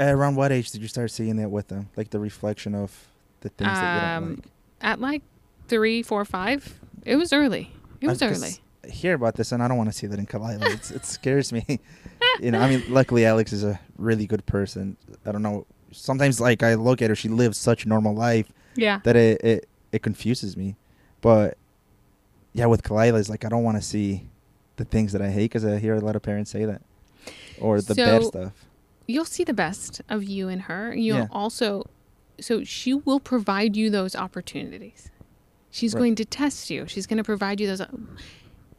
Around 0.00 0.34
what 0.34 0.50
age 0.50 0.72
did 0.72 0.82
you 0.82 0.88
start 0.88 1.12
seeing 1.12 1.36
that 1.36 1.50
with 1.50 1.68
them, 1.68 1.88
like 1.96 2.10
the 2.10 2.18
reflection 2.18 2.74
of 2.74 3.06
the 3.42 3.48
things 3.48 3.70
that 3.70 3.94
you 3.94 4.00
don't 4.00 4.10
Um, 4.24 4.30
like? 4.30 4.44
At 4.82 5.00
like 5.00 5.22
three, 5.68 6.02
four, 6.02 6.24
five, 6.24 6.80
it 7.04 7.14
was 7.14 7.32
early. 7.32 7.70
It 8.00 8.08
was 8.08 8.18
'cause 8.18 8.42
early. 8.42 8.92
hear 8.92 9.14
about 9.14 9.36
this, 9.36 9.52
and 9.52 9.62
I 9.62 9.68
don't 9.68 9.76
want 9.76 9.88
to 9.90 9.96
see 9.96 10.08
that 10.08 10.18
in 10.18 10.26
Kalila. 10.26 10.72
It's, 10.74 10.90
it 10.90 11.04
scares 11.04 11.52
me. 11.52 11.64
you 12.40 12.50
know, 12.50 12.58
I 12.58 12.68
mean, 12.68 12.82
luckily 12.88 13.24
Alex 13.24 13.52
is 13.52 13.62
a 13.62 13.78
really 13.98 14.26
good 14.26 14.44
person. 14.46 14.96
I 15.24 15.30
don't 15.32 15.42
know. 15.42 15.64
Sometimes, 15.92 16.40
like 16.40 16.64
I 16.64 16.74
look 16.74 17.00
at 17.02 17.08
her, 17.08 17.14
she 17.16 17.28
lives 17.28 17.56
such 17.56 17.84
a 17.84 17.88
normal 17.88 18.14
life 18.16 18.50
Yeah. 18.74 18.98
that 19.04 19.14
it 19.14 19.40
it, 19.44 19.68
it 19.92 20.02
confuses 20.02 20.56
me. 20.56 20.74
But 21.20 21.56
yeah, 22.56 22.66
with 22.66 22.82
Kalila, 22.82 23.18
it's 23.20 23.28
like 23.28 23.44
I 23.44 23.48
don't 23.48 23.64
want 23.64 23.76
to 23.76 23.82
see 23.82 24.28
the 24.76 24.84
things 24.84 25.12
that 25.12 25.22
I 25.22 25.30
hate 25.30 25.44
because 25.44 25.64
I 25.64 25.78
hear 25.78 25.94
a 25.94 26.00
lot 26.00 26.16
of 26.16 26.22
parents 26.22 26.50
say 26.50 26.64
that, 26.64 26.82
or 27.58 27.80
the 27.80 27.94
bad 27.94 28.24
stuff. 28.24 28.52
You'll 29.08 29.24
see 29.24 29.44
the 29.44 29.54
best 29.54 30.00
of 30.08 30.24
you 30.24 30.48
and 30.48 30.62
her. 30.62 30.94
You'll 30.94 31.18
Yeah. 31.18 31.28
also, 31.30 31.84
so 32.40 32.64
she 32.64 32.92
will 32.94 33.20
provide 33.20 33.76
you 33.76 33.88
those 33.90 34.16
opportunities. 34.16 35.10
She's 35.70 35.94
Right. 35.94 36.00
going 36.00 36.14
to 36.16 36.24
test 36.24 36.70
you. 36.70 36.86
She's 36.88 37.06
going 37.06 37.18
to 37.18 37.24
provide 37.24 37.60
you 37.60 37.66
those. 37.66 37.82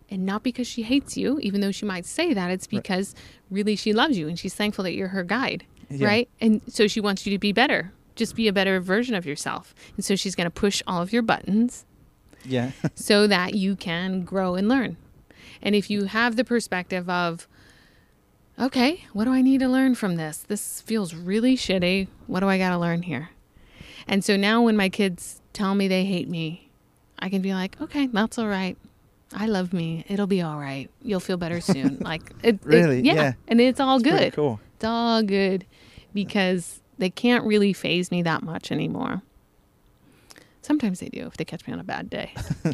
And 0.10 0.26
not 0.26 0.44
because 0.44 0.68
she 0.68 0.84
hates 0.84 1.18
you, 1.18 1.38
even 1.40 1.62
though 1.62 1.72
she 1.72 1.86
might 1.86 2.06
say 2.06 2.34
that, 2.34 2.50
it's 2.52 2.66
Right. 2.66 2.82
because 2.82 3.14
really 3.50 3.76
she 3.76 3.94
loves 3.94 4.18
you 4.18 4.28
and 4.28 4.38
she's 4.40 4.54
thankful 4.54 4.84
that 4.84 4.94
you're 4.94 5.10
her 5.10 5.24
guide, 5.24 5.66
Yeah. 5.90 6.08
right? 6.08 6.30
And 6.42 6.62
so 6.68 6.88
she 6.88 7.00
wants 7.00 7.26
you 7.26 7.32
to 7.34 7.38
be 7.40 7.52
better, 7.52 7.94
just 8.16 8.36
be 8.36 8.48
a 8.48 8.54
better 8.54 8.80
version 8.80 9.16
of 9.16 9.26
yourself. 9.26 9.74
And 9.96 10.04
so 10.06 10.16
she's 10.16 10.34
going 10.36 10.46
to 10.46 10.52
push 10.52 10.82
all 10.88 11.02
of 11.02 11.12
your 11.14 11.22
buttons 11.24 11.86
Yeah, 12.46 12.72
so 12.96 13.28
that 13.28 13.56
you 13.56 13.76
can 13.76 14.24
grow 14.24 14.56
and 14.56 14.68
learn. 14.68 14.98
And 15.62 15.76
if 15.76 15.90
you 15.90 16.06
have 16.06 16.36
the 16.36 16.44
perspective 16.44 17.10
of, 17.10 17.48
okay, 18.60 19.04
what 19.14 19.26
do 19.26 19.32
I 19.34 19.42
need 19.42 19.60
to 19.62 19.68
learn 19.68 19.96
from 19.96 20.16
this? 20.16 20.38
This 20.48 20.82
feels 20.82 21.14
really 21.14 21.56
shitty. 21.56 22.08
What 22.28 22.42
do 22.42 22.48
I 22.50 22.58
got 22.58 22.70
to 22.70 22.78
learn 22.78 23.04
here? 23.04 23.30
And 24.08 24.24
so 24.24 24.36
now 24.38 24.62
when 24.62 24.78
my 24.78 24.90
kids 24.90 25.42
tell 25.54 25.76
me 25.76 25.88
they 25.88 26.06
hate 26.06 26.30
me, 26.30 26.70
I 27.20 27.30
can 27.30 27.42
be 27.42 27.54
like, 27.54 27.80
okay, 27.82 28.08
that's 28.08 28.38
all 28.38 28.48
right. 28.48 28.78
I 29.34 29.48
love 29.48 29.74
me. 29.74 30.06
It'll 30.08 30.28
be 30.28 30.42
all 30.42 30.58
right. 30.58 30.90
You'll 31.02 31.20
feel 31.20 31.38
better 31.38 31.60
soon. 31.74 31.98
like, 32.00 32.32
it, 32.44 32.56
it- 32.56 32.60
Really? 32.64 33.02
yeah. 33.02 33.14
Yeah. 33.14 33.34
And 33.48 33.60
it's 33.60 33.80
all 33.80 34.00
Pretty 34.00 34.18
good. 34.26 34.34
cool. 34.34 34.60
It's 34.76 34.86
all 34.86 35.24
good 35.24 35.66
because 36.14 36.82
they 36.98 37.10
can't 37.10 37.44
really 37.46 37.74
faze 37.74 38.12
me 38.12 38.22
that 38.24 38.44
much 38.44 38.72
anymore. 38.72 39.22
Sometimes 40.68 41.00
they 41.00 41.08
do 41.08 41.26
if 41.28 41.38
they 41.38 41.46
catch 41.46 41.66
me 41.66 41.72
on 41.72 41.80
a 41.80 41.84
bad 41.84 42.10
day. 42.10 42.34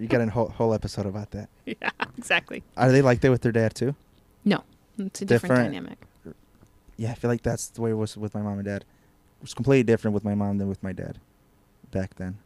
You 0.00 0.06
got 0.06 0.20
a 0.20 0.30
whole, 0.30 0.48
whole 0.48 0.74
episode 0.74 1.06
about 1.06 1.30
that. 1.32 1.48
yeah, 1.64 1.90
exactly. 2.16 2.62
Are 2.76 2.92
they 2.92 3.02
like 3.02 3.20
that 3.22 3.30
with 3.32 3.42
their 3.42 3.50
dad 3.52 3.74
too? 3.74 3.94
No, 4.44 4.62
it's 4.98 5.22
a 5.22 5.24
different, 5.24 5.54
Different. 5.54 5.72
dynamic. 5.72 5.98
Yeah, 6.96 7.10
I 7.10 7.14
feel 7.14 7.30
like 7.30 7.42
that's 7.42 7.68
the 7.68 7.80
way 7.82 7.90
it 7.90 7.94
was 7.94 8.16
with 8.16 8.32
my 8.34 8.42
mom 8.42 8.58
and 8.58 8.64
dad. 8.64 8.82
It 8.82 9.42
was 9.42 9.54
completely 9.54 9.82
different 9.82 10.14
with 10.14 10.24
my 10.24 10.34
mom 10.36 10.58
than 10.58 10.68
with 10.68 10.80
my 10.82 10.92
dad 10.92 11.18
back 11.90 12.14
then. 12.16 12.38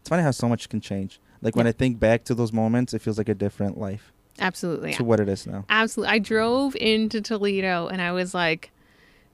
It's 0.00 0.08
funny 0.08 0.22
how 0.22 0.30
so 0.30 0.48
much 0.48 0.68
can 0.68 0.80
change. 0.80 1.18
Like 1.42 1.56
when 1.56 1.66
Yeah. 1.66 1.70
I 1.70 1.72
think 1.72 1.98
back 1.98 2.22
to 2.24 2.34
those 2.34 2.52
moments, 2.52 2.94
it 2.94 3.00
feels 3.02 3.18
like 3.18 3.28
a 3.28 3.34
different 3.34 3.76
life 3.78 4.12
Absolutely. 4.38 4.92
to 4.94 5.02
what 5.04 5.18
it 5.18 5.28
is 5.28 5.46
now. 5.48 5.64
Absolutely. 5.68 6.14
I 6.14 6.18
drove 6.20 6.76
into 6.76 7.20
Toledo 7.20 7.88
and 7.88 8.00
I 8.00 8.12
was 8.12 8.32
like, 8.34 8.70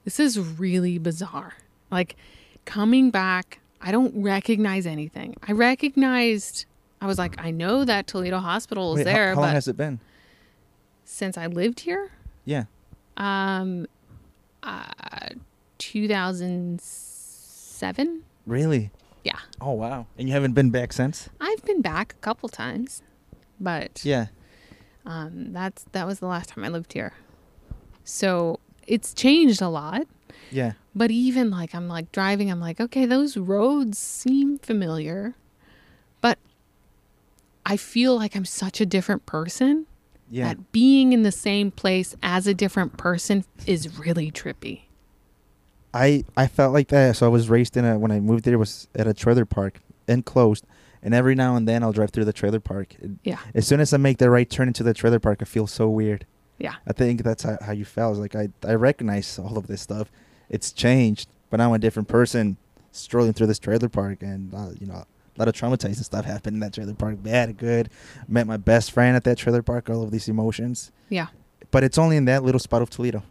this 0.05 0.19
is 0.21 0.39
really 0.39 0.97
bizarre. 0.99 1.55
Like 1.91 2.17
coming 2.65 3.11
back, 3.11 3.61
I 3.81 3.93
don't 3.93 4.23
recognize 4.23 4.87
anything. 4.87 5.37
I 5.47 5.53
recognized, 5.53 6.65
I 7.01 7.07
was 7.07 7.19
like, 7.19 7.35
I 7.39 7.51
know 7.51 7.85
that 7.85 8.07
Toledo 8.07 8.39
Hospital 8.39 8.93
is 8.95 8.99
Wait, 8.99 9.07
how- 9.07 9.13
there, 9.13 9.29
how, 9.31 9.35
but 9.37 9.41
long 9.43 9.51
has 9.53 9.69
it 9.69 9.77
been? 9.77 10.01
since 11.05 11.37
I 11.39 11.47
lived 11.47 11.81
here, 11.81 12.11
Yeah. 12.45 12.65
um, 13.17 13.87
uh, 14.63 14.85
2007. 15.79 18.23
Really? 18.47 18.91
Yeah. 19.25 19.39
Oh 19.61 19.73
wow. 19.73 20.07
And 20.19 20.29
you 20.29 20.35
haven't 20.35 20.53
been 20.55 20.71
back 20.71 20.93
since? 20.93 21.29
I've 21.41 21.65
been 21.65 21.81
back 21.83 22.13
a 22.13 22.17
couple 22.17 22.49
times, 22.49 23.03
but 23.61 24.05
Yeah. 24.05 24.27
Um, 25.05 25.53
that's 25.53 25.85
that 25.93 26.07
was 26.07 26.19
the 26.21 26.27
last 26.27 26.51
time 26.51 26.65
I 26.65 26.69
lived 26.69 26.93
here. 26.93 27.13
So 28.05 28.61
it's 28.87 29.13
changed 29.15 29.61
a 29.63 29.69
lot. 29.69 30.07
Yeah. 30.51 30.73
But 30.95 31.11
even 31.11 31.51
like 31.51 31.75
I'm 31.75 31.89
like 31.89 32.13
driving, 32.13 32.51
I'm 32.51 32.61
like, 32.61 32.81
okay, 32.81 33.07
those 33.07 33.37
roads 33.37 33.99
seem 33.99 34.59
familiar, 34.59 35.35
but 36.21 36.39
I 37.65 37.77
feel 37.77 38.17
like 38.17 38.35
I'm 38.37 38.45
such 38.45 38.81
a 38.81 38.87
different 38.87 39.27
person 39.27 39.87
Yeah. 40.31 40.49
that 40.49 40.73
being 40.73 41.13
in 41.13 41.23
the 41.23 41.33
same 41.33 41.71
place 41.71 42.15
as 42.23 42.47
a 42.47 42.55
different 42.55 42.97
person 42.97 43.45
is 43.67 43.99
really 43.99 44.31
trippy. 44.31 44.83
I 45.95 46.25
I 46.37 46.47
felt 46.47 46.73
like 46.73 46.89
that. 46.89 47.17
So 47.17 47.27
I 47.27 47.29
was 47.29 47.49
raised 47.49 47.77
in 47.77 47.85
a 47.85 47.99
when 47.99 48.11
I 48.11 48.21
moved 48.21 48.45
there 48.45 48.59
was 48.59 48.89
at 48.95 49.07
a 49.07 49.15
trailer 49.15 49.45
park 49.45 49.81
enclosed, 50.09 50.65
and 51.03 51.15
every 51.15 51.35
now 51.35 51.57
and 51.57 51.67
then 51.67 51.83
I'll 51.83 51.93
drive 51.93 52.11
through 52.11 52.27
the 52.27 52.33
trailer 52.33 52.61
park. 52.61 52.95
Yeah. 53.25 53.39
As 53.55 53.67
soon 53.67 53.81
as 53.81 53.93
I 53.93 53.97
make 53.97 54.19
the 54.19 54.31
right 54.31 54.49
turn 54.49 54.69
into 54.69 54.83
the 54.83 54.95
trailer 54.95 55.19
park, 55.19 55.39
I 55.41 55.45
feel 55.45 55.67
so 55.67 55.89
weird. 55.89 56.27
Yeah. 56.59 56.75
I 56.87 56.93
think 56.93 57.23
that's 57.23 57.43
how, 57.43 57.59
how 57.61 57.73
you 57.73 57.85
felt. 57.85 58.19
Like 58.19 58.35
I 58.37 58.49
I 58.67 58.75
recognize 58.75 59.39
all 59.39 59.57
of 59.59 59.67
this 59.69 59.81
stuff. 59.83 60.11
It's 60.49 60.73
changed, 60.73 61.29
but 61.51 61.61
I'm 61.61 61.73
a 61.73 61.79
different 61.79 62.09
person 62.09 62.57
strolling 62.93 63.33
through 63.33 63.49
this 63.49 63.59
trailer 63.59 63.89
park, 63.89 64.23
and 64.23 64.55
uh, 64.55 64.71
you 64.81 64.87
know 64.87 64.95
a 64.95 65.07
lot 65.39 65.49
of 65.49 65.55
traumatizing 65.55 66.05
stuff 66.05 66.25
happened 66.25 66.55
in 66.55 66.61
that 66.61 66.73
trailer 66.73 66.95
park. 66.95 67.23
Bad, 67.23 67.59
good. 67.59 67.91
Met 68.29 68.47
my 68.47 68.57
best 68.57 68.93
friend 68.93 69.17
at 69.17 69.25
that 69.25 69.37
trailer 69.39 69.63
park. 69.63 69.91
All 69.91 70.03
of 70.03 70.11
these 70.11 70.29
emotions, 70.29 70.93
Yeah. 71.11 71.27
but 71.71 71.85
it's 71.85 71.99
only 71.99 72.17
in 72.17 72.25
that 72.27 72.43
little 72.43 72.59
spot 72.61 72.81
of 72.83 72.91
Toledo. 72.91 73.23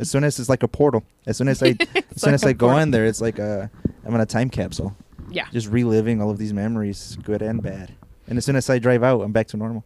As 0.00 0.10
soon 0.10 0.24
as 0.24 0.40
it's 0.40 0.48
like 0.48 0.64
a 0.64 0.68
portal. 0.68 1.04
As 1.26 1.36
soon 1.36 1.46
as 1.48 1.62
I 1.62 1.68
as 1.80 1.86
soon 2.16 2.32
like 2.32 2.34
as 2.34 2.44
I 2.44 2.52
go 2.52 2.66
portal. 2.66 2.82
in 2.82 2.90
there, 2.90 3.06
it's 3.06 3.20
like 3.20 3.38
a 3.38 3.70
I'm 4.04 4.14
in 4.14 4.20
a 4.20 4.26
time 4.26 4.50
capsule, 4.50 4.96
Yeah. 5.30 5.46
just 5.52 5.68
reliving 5.68 6.20
all 6.20 6.30
of 6.30 6.38
these 6.38 6.52
memories, 6.52 7.16
good 7.22 7.40
and 7.42 7.62
bad. 7.62 7.92
And 8.26 8.36
as 8.38 8.44
soon 8.44 8.56
as 8.56 8.68
I 8.68 8.78
drive 8.80 9.02
out, 9.04 9.20
I'm 9.20 9.32
back 9.32 9.46
to 9.48 9.56
normal. 9.56 9.84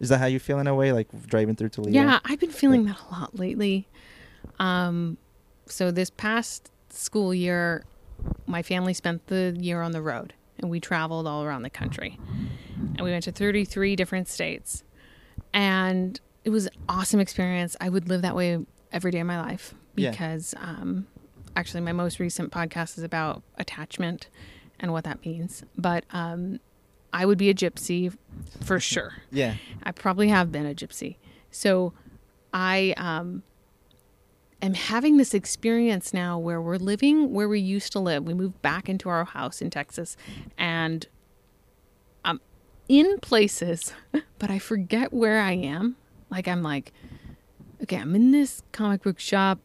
Is 0.00 0.08
that 0.08 0.18
how 0.18 0.26
you 0.26 0.38
feel 0.38 0.58
in 0.60 0.66
a 0.66 0.74
way, 0.74 0.92
like 0.92 1.08
driving 1.26 1.54
through 1.56 1.68
Toledo? 1.68 1.92
Yeah, 1.92 2.18
I've 2.24 2.40
been 2.40 2.50
feeling 2.50 2.86
that 2.86 2.96
a 3.08 3.12
lot 3.12 3.38
lately. 3.38 3.86
Um, 4.58 5.18
so 5.72 5.90
this 5.90 6.10
past 6.10 6.70
school 6.90 7.32
year, 7.34 7.84
my 8.46 8.62
family 8.62 8.94
spent 8.94 9.26
the 9.28 9.56
year 9.58 9.82
on 9.82 9.92
the 9.92 10.02
road, 10.02 10.34
and 10.58 10.70
we 10.70 10.78
traveled 10.80 11.26
all 11.26 11.42
around 11.42 11.62
the 11.62 11.70
country, 11.70 12.18
and 12.76 13.00
we 13.00 13.10
went 13.10 13.24
to 13.24 13.32
33 13.32 13.96
different 13.96 14.28
states, 14.28 14.84
and 15.52 16.20
it 16.44 16.50
was 16.50 16.66
an 16.66 16.72
awesome 16.88 17.20
experience. 17.20 17.76
I 17.80 17.88
would 17.88 18.08
live 18.08 18.22
that 18.22 18.34
way 18.36 18.64
every 18.92 19.10
day 19.10 19.20
of 19.20 19.26
my 19.26 19.40
life 19.40 19.74
Yeah. 19.96 20.10
because, 20.10 20.54
um, 20.58 21.06
actually, 21.56 21.80
my 21.80 21.92
most 21.92 22.18
recent 22.18 22.52
podcast 22.52 22.98
is 22.98 23.04
about 23.04 23.42
attachment 23.56 24.28
and 24.80 24.92
what 24.92 25.04
that 25.04 25.24
means. 25.24 25.62
But 25.78 26.04
um, 26.10 26.58
I 27.12 27.24
would 27.26 27.38
be 27.38 27.48
a 27.48 27.54
gypsy 27.54 28.14
for 28.62 28.80
sure. 28.80 29.14
Yeah. 29.30 29.54
I 29.82 29.92
probably 29.92 30.28
have 30.28 30.50
been 30.52 30.66
a 30.66 30.74
gypsy. 30.74 31.16
So 31.50 31.92
I 32.52 32.94
um, 32.96 33.42
am 34.62 34.74
having 34.74 35.16
this 35.16 35.34
experience 35.34 36.14
now 36.14 36.38
where 36.38 36.60
we're 36.60 36.76
living 36.76 37.32
where 37.32 37.48
we 37.48 37.60
used 37.60 37.92
to 37.92 37.98
live. 38.00 38.24
We 38.24 38.34
moved 38.34 38.62
back 38.62 38.88
into 38.88 39.08
our 39.08 39.24
house 39.24 39.60
in 39.60 39.70
Texas 39.70 40.16
and 40.56 41.06
I'm 42.24 42.40
in 42.88 43.18
places, 43.20 43.92
but 44.38 44.50
I 44.50 44.58
forget 44.58 45.12
where 45.12 45.40
I 45.40 45.52
am. 45.52 45.96
Like, 46.30 46.48
I'm 46.48 46.62
like, 46.62 46.92
okay, 47.82 47.96
I'm 47.96 48.14
in 48.14 48.30
this 48.30 48.62
comic 48.72 49.02
book 49.02 49.18
shop. 49.18 49.58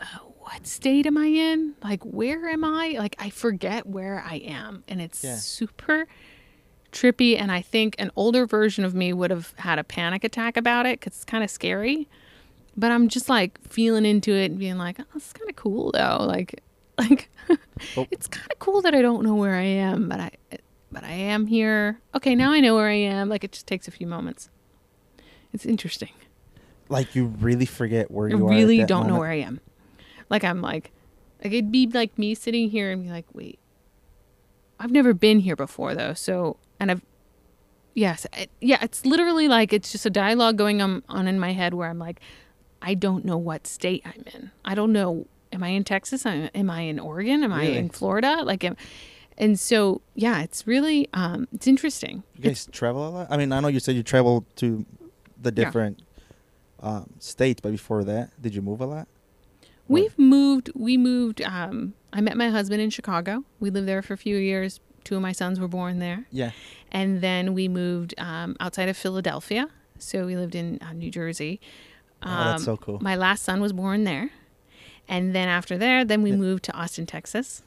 Uh, 0.00 0.04
what 0.38 0.66
state 0.66 1.06
am 1.06 1.16
I 1.18 1.26
in? 1.26 1.74
Like, 1.82 2.02
where 2.04 2.48
am 2.48 2.64
I? 2.64 2.96
Like, 2.98 3.16
I 3.18 3.30
forget 3.30 3.86
where 3.86 4.22
I 4.26 4.36
am. 4.36 4.84
And 4.88 5.00
it's 5.00 5.24
Yeah. 5.24 5.36
super 5.36 6.06
trippy 6.92 7.36
and 7.36 7.50
i 7.50 7.60
think 7.60 7.96
an 7.98 8.08
older 8.14 8.46
version 8.46 8.84
of 8.84 8.94
me 8.94 9.12
would 9.12 9.32
have 9.32 9.52
had 9.56 9.80
a 9.80 9.82
panic 9.82 10.22
attack 10.22 10.56
about 10.56 10.86
it 10.86 11.00
because 11.00 11.12
it's 11.16 11.24
kind 11.24 11.42
of 11.42 11.50
scary 11.50 12.06
but 12.76 12.90
i'm 12.90 13.08
just 13.08 13.28
like 13.28 13.60
feeling 13.62 14.04
into 14.04 14.32
it 14.32 14.46
and 14.46 14.58
being 14.58 14.78
like 14.78 14.98
oh 15.00 15.04
it's 15.14 15.32
kind 15.32 15.48
of 15.48 15.56
cool 15.56 15.90
though. 15.92 16.18
Like 16.20 16.62
like 16.98 17.30
Oh. 17.96 18.06
it's 18.10 18.26
kind 18.26 18.50
of 18.50 18.58
cool 18.58 18.80
that 18.82 18.94
i 18.94 19.02
don't 19.02 19.22
know 19.22 19.34
where 19.34 19.54
i 19.54 19.62
am 19.64 20.08
but 20.08 20.20
i 20.20 20.30
but 20.92 21.04
i 21.04 21.12
am 21.12 21.46
here. 21.46 22.00
Okay 22.14 22.34
now 22.34 22.52
i 22.52 22.60
know 22.60 22.74
where 22.76 22.88
i 22.88 22.94
am. 22.94 23.28
Like 23.28 23.44
it 23.44 23.52
just 23.52 23.66
takes 23.66 23.88
a 23.88 23.90
few 23.90 24.06
moments. 24.06 24.48
It's 25.52 25.66
interesting. 25.66 26.12
Like 26.88 27.14
you 27.14 27.26
really 27.26 27.66
forget 27.66 28.10
where 28.10 28.28
you 28.28 28.46
are. 28.46 28.50
really 28.50 28.84
don't 28.84 29.06
know 29.08 29.18
where 29.18 29.30
i 29.30 29.40
am. 29.40 29.60
Like 30.30 30.44
i'm 30.44 30.60
like 30.62 30.92
like 31.42 31.52
it'd 31.52 31.72
be 31.72 31.86
like 31.88 32.16
me 32.18 32.34
sitting 32.34 32.70
here 32.70 32.90
and 32.90 33.02
be 33.02 33.10
like 33.10 33.26
wait. 33.32 33.58
I've 34.78 34.90
never 34.92 35.14
been 35.14 35.40
here 35.40 35.56
before 35.56 35.94
though. 35.94 36.14
So 36.14 36.58
and 36.80 36.90
i've 36.90 37.02
yes 37.94 38.26
it, 38.36 38.50
yeah 38.60 38.78
it's 38.82 39.06
literally 39.06 39.48
like 39.48 39.72
it's 39.72 39.92
just 39.92 40.04
a 40.04 40.10
dialogue 40.10 40.58
going 40.58 40.82
on, 40.82 41.02
on 41.08 41.28
in 41.28 41.38
my 41.38 41.52
head 41.52 41.74
where 41.74 41.88
i'm 41.88 41.98
like 41.98 42.20
i 42.84 42.94
don't 42.94 43.24
know 43.24 43.36
what 43.36 43.66
state 43.66 44.02
i'm 44.04 44.24
in 44.34 44.50
i 44.64 44.74
don't 44.74 44.92
know 44.92 45.26
am 45.52 45.62
i 45.62 45.68
in 45.68 45.82
texas 45.84 46.24
am 46.26 46.48
am 46.54 46.70
i 46.70 46.80
in 46.82 46.98
oregon 47.00 47.42
am 47.42 47.52
i 47.52 47.64
in 47.64 47.88
florida 47.88 48.42
like 48.44 48.62
am, 48.64 48.76
and 49.38 49.58
so 49.58 50.00
yeah 50.14 50.42
it's 50.42 50.66
really 50.66 51.08
um 51.12 51.48
it's 51.52 51.66
interesting 51.66 52.22
You 52.36 52.42
guys 52.44 52.68
travel 52.70 53.02
a 53.08 53.10
lot. 53.10 53.26
I 53.30 53.36
mean, 53.36 53.50
I 53.52 53.58
know 53.60 53.68
you 53.68 53.80
said 53.80 53.94
you 53.96 54.02
traveled 54.02 54.44
to 54.56 54.84
the 55.40 55.50
Yeah. 55.50 55.64
different 55.64 56.02
um, 56.80 57.10
states, 57.18 57.60
but 57.60 57.72
before 57.72 58.04
that, 58.04 58.30
did 58.42 58.54
you 58.54 58.62
move 58.62 58.80
a 58.80 58.86
lot? 58.86 59.08
We've 59.88 60.16
moved. 60.18 60.70
We 60.74 60.96
moved. 60.96 61.40
Um, 61.42 61.94
I 62.12 62.20
met 62.20 62.36
my 62.36 62.48
husband 62.50 62.80
in 62.80 62.90
Chicago. 62.90 63.44
We 63.60 63.70
lived 63.70 63.88
there 63.88 64.02
for 64.02 64.14
a 64.14 64.16
few 64.16 64.36
years. 64.36 64.80
Two 65.04 65.16
of 65.16 65.22
my 65.22 65.32
sons 65.32 65.58
were 65.60 65.68
born 65.68 65.98
there, 65.98 66.26
Yeah. 66.30 66.52
and 66.92 67.20
then 67.20 67.52
we 67.54 67.68
moved 67.68 68.14
um, 68.18 68.56
outside 68.60 68.88
of 68.88 68.96
Philadelphia. 68.96 69.68
So 69.98 70.24
we 70.26 70.36
lived 70.36 70.54
in 70.54 70.78
uh, 70.82 70.92
New 70.92 71.10
Jersey. 71.10 71.60
Oh, 72.24 72.28
that's 72.28 72.62
Um, 72.62 72.64
so 72.64 72.76
cool. 72.76 72.98
My 73.00 73.16
last 73.16 73.42
son 73.44 73.60
was 73.60 73.72
born 73.72 74.04
there, 74.04 74.30
and 75.08 75.34
then 75.34 75.48
after 75.48 75.76
there, 75.76 76.04
then 76.04 76.22
we 76.22 76.32
moved 76.32 76.64
to 76.64 76.72
Austin, 76.72 77.06
Texas, 77.06 77.62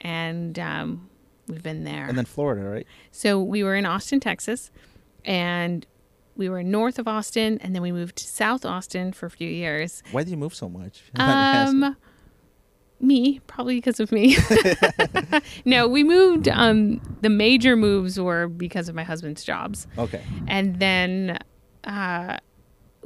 and 0.00 0.58
um, 0.58 1.08
we've 1.46 1.62
been 1.62 1.84
there. 1.84 2.06
And 2.06 2.18
then 2.18 2.24
Florida, 2.24 2.62
right? 2.68 2.86
So 3.10 3.40
we 3.42 3.62
were 3.62 3.74
in 3.74 3.86
Austin, 3.86 4.20
Texas, 4.20 4.70
and 5.24 5.86
we 6.36 6.48
were 6.48 6.62
north 6.62 6.98
of 6.98 7.08
Austin, 7.08 7.58
and 7.62 7.74
then 7.74 7.82
we 7.82 7.92
moved 7.92 8.16
to 8.16 8.24
South 8.24 8.64
Austin 8.64 9.12
for 9.12 9.26
a 9.26 9.30
few 9.30 9.48
years. 9.48 10.02
Why 10.12 10.24
do 10.24 10.30
you 10.30 10.36
move 10.36 10.54
so 10.54 10.68
much? 10.68 11.00
If 11.00 11.06
you 11.06 11.12
don't 11.14 11.26
mind 11.26 11.80
me? 11.80 11.86
Um, 11.86 11.96
me, 12.98 13.40
probably 13.46 13.76
because 13.76 14.00
of 14.00 14.10
me. 14.10 14.36
no, 15.64 15.86
we 15.86 16.02
moved. 16.02 16.48
Um, 16.48 17.00
the 17.20 17.28
major 17.28 17.76
moves 17.76 18.18
were 18.18 18.48
because 18.48 18.88
of 18.88 18.94
my 18.94 19.02
husband's 19.04 19.44
jobs, 19.44 19.86
okay. 19.98 20.22
and 20.46 20.78
then 20.78 21.38
uh, 21.84 22.38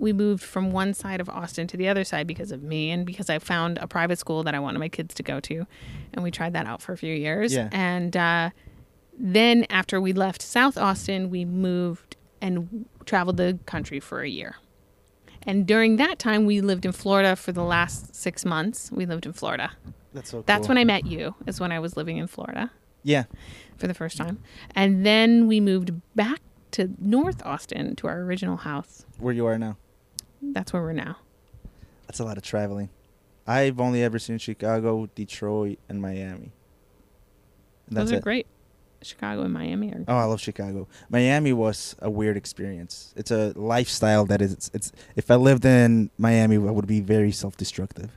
we 0.01 0.13
moved 0.13 0.43
from 0.43 0.73
one 0.73 0.95
side 0.95 1.21
of 1.21 1.29
Austin 1.29 1.67
to 1.69 1.77
the 1.77 1.89
other 1.89 2.05
side 2.05 2.27
because 2.27 2.51
of 2.53 2.63
me, 2.63 2.91
and 2.91 3.05
because 3.07 3.29
I 3.31 3.39
found 3.39 3.79
a 3.79 3.87
private 3.87 4.19
school 4.19 4.43
that 4.45 4.55
I 4.55 4.59
wanted 4.59 4.79
my 4.79 4.89
kids 4.89 5.15
to 5.15 5.23
go 5.23 5.41
to, 5.41 5.67
and 6.13 6.23
we 6.23 6.31
tried 6.31 6.53
that 6.55 6.67
out 6.67 6.81
for 6.83 6.93
a 6.93 6.97
few 6.97 7.15
years, 7.15 7.53
Yeah. 7.55 7.69
and 7.73 8.17
uh, 8.17 8.51
then 9.19 9.67
after 9.71 10.01
we 10.01 10.13
left 10.13 10.41
South 10.43 10.79
Austin, 10.79 11.31
we 11.31 11.45
moved 11.45 12.17
and 12.41 12.87
traveled 13.05 13.37
the 13.37 13.59
country 13.67 14.01
for 14.01 14.23
a 14.23 14.29
year. 14.29 14.57
And 15.43 15.67
during 15.67 15.97
that 15.97 16.19
time, 16.19 16.45
we 16.47 16.61
lived 16.61 16.85
in 16.85 16.93
Florida 16.93 17.35
for 17.37 17.53
the 17.53 17.63
last 17.65 18.15
six 18.15 18.45
months. 18.45 18.91
We 18.93 19.07
lived 19.07 19.25
in 19.27 19.33
Florida. 19.33 19.73
That's 20.13 20.31
so. 20.31 20.39
cool. 20.39 20.45
That's 20.47 20.69
when 20.69 20.77
I 20.79 20.85
met 20.85 21.07
you, 21.07 21.35
is 21.47 21.61
when 21.61 21.73
I 21.73 21.79
was 21.79 21.97
living 21.97 22.17
in 22.19 22.27
Florida 22.27 22.71
Yeah. 23.03 23.25
for 23.79 23.87
the 23.87 23.95
first 23.95 24.17
time. 24.19 24.43
And 24.75 25.05
then 25.07 25.47
we 25.47 25.61
moved 25.61 25.93
back 26.15 26.41
to 26.73 26.91
North 26.99 27.45
Austin 27.45 27.97
to 27.97 28.07
our 28.07 28.21
original 28.21 28.57
house. 28.59 29.05
Where 29.19 29.33
you 29.35 29.47
are 29.47 29.59
now. 29.59 29.77
That's 30.43 30.73
where 30.73 30.83
we're 30.83 30.93
now. 30.93 31.17
That's 32.07 32.21
a 32.21 32.25
lot 32.25 32.37
of 32.37 32.43
traveling. 32.43 32.89
I've 33.47 33.81
only 33.81 34.03
ever 34.03 34.19
seen 34.19 34.39
Chicago, 34.39 35.09
Detroit, 35.15 35.79
and 35.89 36.01
Miami. 36.01 36.53
And 37.89 37.97
Those 37.97 38.11
that's 38.11 38.13
are 38.13 38.17
it. 38.17 38.23
great. 38.23 38.47
Chicago 39.03 39.43
and 39.43 39.53
Miami 39.53 39.93
are 39.93 40.05
Oh, 40.09 40.17
I 40.17 40.25
love 40.25 40.41
Chicago. 40.41 40.87
Miami 41.09 41.53
was 41.55 41.97
a 42.01 42.11
weird 42.11 42.37
experience. 42.37 43.15
It's 43.17 43.31
a 43.31 43.53
lifestyle 43.57 44.27
that 44.27 44.43
is. 44.43 44.53
It's, 44.53 44.71
it's 44.75 44.93
if 45.17 45.31
I 45.31 45.37
lived 45.37 45.65
in 45.65 46.11
Miami, 46.19 46.57
I 46.57 46.71
would 46.71 46.87
be 46.87 47.01
very 47.01 47.33
self-destructive. 47.33 48.11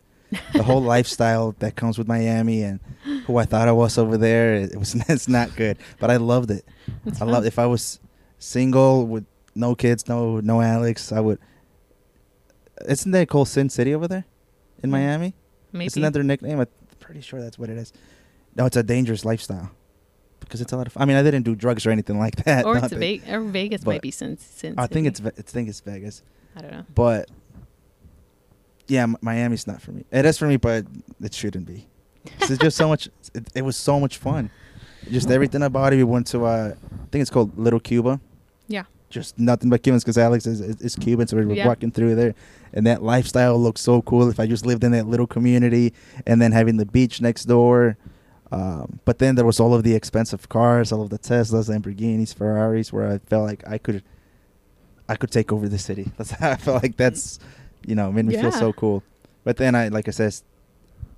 The 0.53 0.63
whole 0.63 0.81
lifestyle 0.95 1.55
that 1.59 1.75
comes 1.77 1.97
with 1.97 2.07
Miami 2.07 2.63
and 2.63 2.79
who 3.27 3.37
I 3.37 3.45
thought 3.45 3.67
I 3.69 3.71
was 3.71 3.97
over 3.97 4.17
there, 4.17 4.55
it 4.55 4.75
was 4.77 4.93
it's 5.09 5.29
not 5.29 5.55
good. 5.55 5.77
But 5.99 6.11
I 6.11 6.17
loved 6.17 6.51
it. 6.51 6.65
It's 7.05 7.17
I 7.17 7.19
fun. 7.19 7.29
love. 7.29 7.45
If 7.45 7.59
I 7.59 7.65
was 7.65 7.99
single 8.39 9.07
with 9.07 9.25
no 9.55 9.75
kids, 9.75 10.09
no 10.09 10.41
no 10.41 10.61
Alex, 10.61 11.11
I 11.13 11.21
would. 11.21 11.39
Isn't 12.87 13.11
that 13.11 13.27
called 13.29 13.47
Sin 13.47 13.69
City 13.69 13.93
over 13.93 14.07
there, 14.07 14.25
in 14.81 14.89
Mm, 14.89 14.93
Miami? 14.93 15.33
Maybe. 15.71 15.85
Isn't 15.87 16.01
that 16.01 16.13
their 16.13 16.23
nickname? 16.23 16.59
I'm 16.59 16.67
pretty 16.99 17.21
sure 17.21 17.41
that's 17.41 17.57
what 17.59 17.69
it 17.69 17.77
is. 17.77 17.93
No, 18.55 18.65
it's 18.65 18.77
a 18.77 18.83
dangerous 18.83 19.25
lifestyle 19.25 19.71
because 20.39 20.61
it's 20.61 20.71
a 20.73 20.77
lot 20.77 20.87
of. 20.87 20.93
I 20.97 21.05
mean, 21.05 21.17
I 21.17 21.23
didn't 21.23 21.43
do 21.43 21.55
drugs 21.55 21.85
or 21.85 21.91
anything 21.91 22.19
like 22.19 22.35
that. 22.45 22.65
or 22.65 22.75
it's 22.77 22.83
nothing. 22.83 22.99
Ve- 22.99 23.21
or 23.31 23.41
Vegas 23.41 23.83
But 23.83 23.91
might 23.91 24.01
be 24.01 24.11
since 24.11 24.43
since 24.43 24.75
I 24.77 24.87
think 24.87 25.07
it's. 25.07 25.21
I 25.25 25.29
think 25.31 25.69
it's 25.69 25.79
Vegas, 25.81 26.21
I 26.55 26.61
don't 26.61 26.71
know. 26.71 26.85
but 26.93 27.29
yeah, 28.87 29.05
Miami's 29.21 29.65
not 29.65 29.81
for 29.81 29.91
me. 29.91 30.05
It 30.11 30.25
is 30.25 30.37
for 30.37 30.45
me, 30.47 30.57
but 30.57 30.85
it 31.21 31.33
shouldn't 31.33 31.65
be. 31.65 31.87
It's 32.41 32.57
just 32.57 32.77
so 32.77 32.87
much. 32.87 33.09
It, 33.33 33.47
it 33.55 33.61
was 33.63 33.75
so 33.77 33.99
much 33.99 34.17
fun. 34.17 34.51
Just 35.09 35.29
everything 35.31 35.63
about 35.63 35.91
it. 35.93 35.97
We 35.97 36.03
went 36.03 36.27
to. 36.27 36.45
Uh, 36.45 36.73
I 36.75 37.07
think 37.11 37.21
it's 37.23 37.31
called 37.31 37.57
Little 37.57 37.79
Cuba. 37.79 38.19
Yeah. 38.67 38.83
Just 39.13 39.37
nothing 39.37 39.69
but 39.69 39.83
Cubans 39.83 40.03
because 40.03 40.17
Alex 40.17 40.47
is, 40.47 40.59
is, 40.59 40.95
Cuban, 40.95 41.27
so 41.27 41.37
we 41.37 41.45
were 41.45 41.53
Yeah. 41.53 41.67
walking 41.67 41.91
through 41.91 42.15
there, 42.15 42.33
and 42.73 42.85
that 42.87 43.03
lifestyle 43.03 43.57
looks 43.59 43.79
so 43.81 44.01
cool. 44.01 44.27
If 44.29 44.39
I 44.39 44.47
just 44.47 44.65
lived 44.65 44.83
in 44.83 44.91
that 44.93 45.07
little 45.07 45.27
community, 45.27 45.93
and 46.25 46.41
then 46.41 46.51
having 46.51 46.77
the 46.77 46.85
beach 46.85 47.21
next 47.21 47.45
door, 47.45 47.95
um, 48.51 48.99
but 49.05 49.19
then 49.19 49.35
there 49.35 49.45
was 49.45 49.59
all 49.59 49.73
of 49.75 49.83
the 49.83 49.93
expensive 49.93 50.49
cars, 50.49 50.91
all 50.91 51.01
of 51.03 51.09
the 51.11 51.19
Teslas, 51.19 51.69
Lamborghinis, 51.69 52.33
Ferraris, 52.33 52.91
where 52.91 53.07
I 53.11 53.19
felt 53.19 53.45
like 53.45 53.63
I 53.67 53.77
could, 53.77 54.03
I 55.07 55.15
could 55.15 55.29
take 55.31 55.51
over 55.51 55.69
the 55.69 55.77
city. 55.79 56.11
That's 56.17 56.31
how 56.31 56.51
I 56.51 56.55
felt 56.55 56.81
like 56.81 56.97
that's, 56.97 57.39
you 57.85 57.93
know, 57.95 58.11
made 58.11 58.25
me 58.25 58.35
feel 58.35 58.51
so 58.51 58.73
cool. 58.73 59.03
But 59.43 59.57
then 59.57 59.75
I, 59.75 59.89
like 59.89 60.07
I 60.07 60.11
said, 60.11 60.33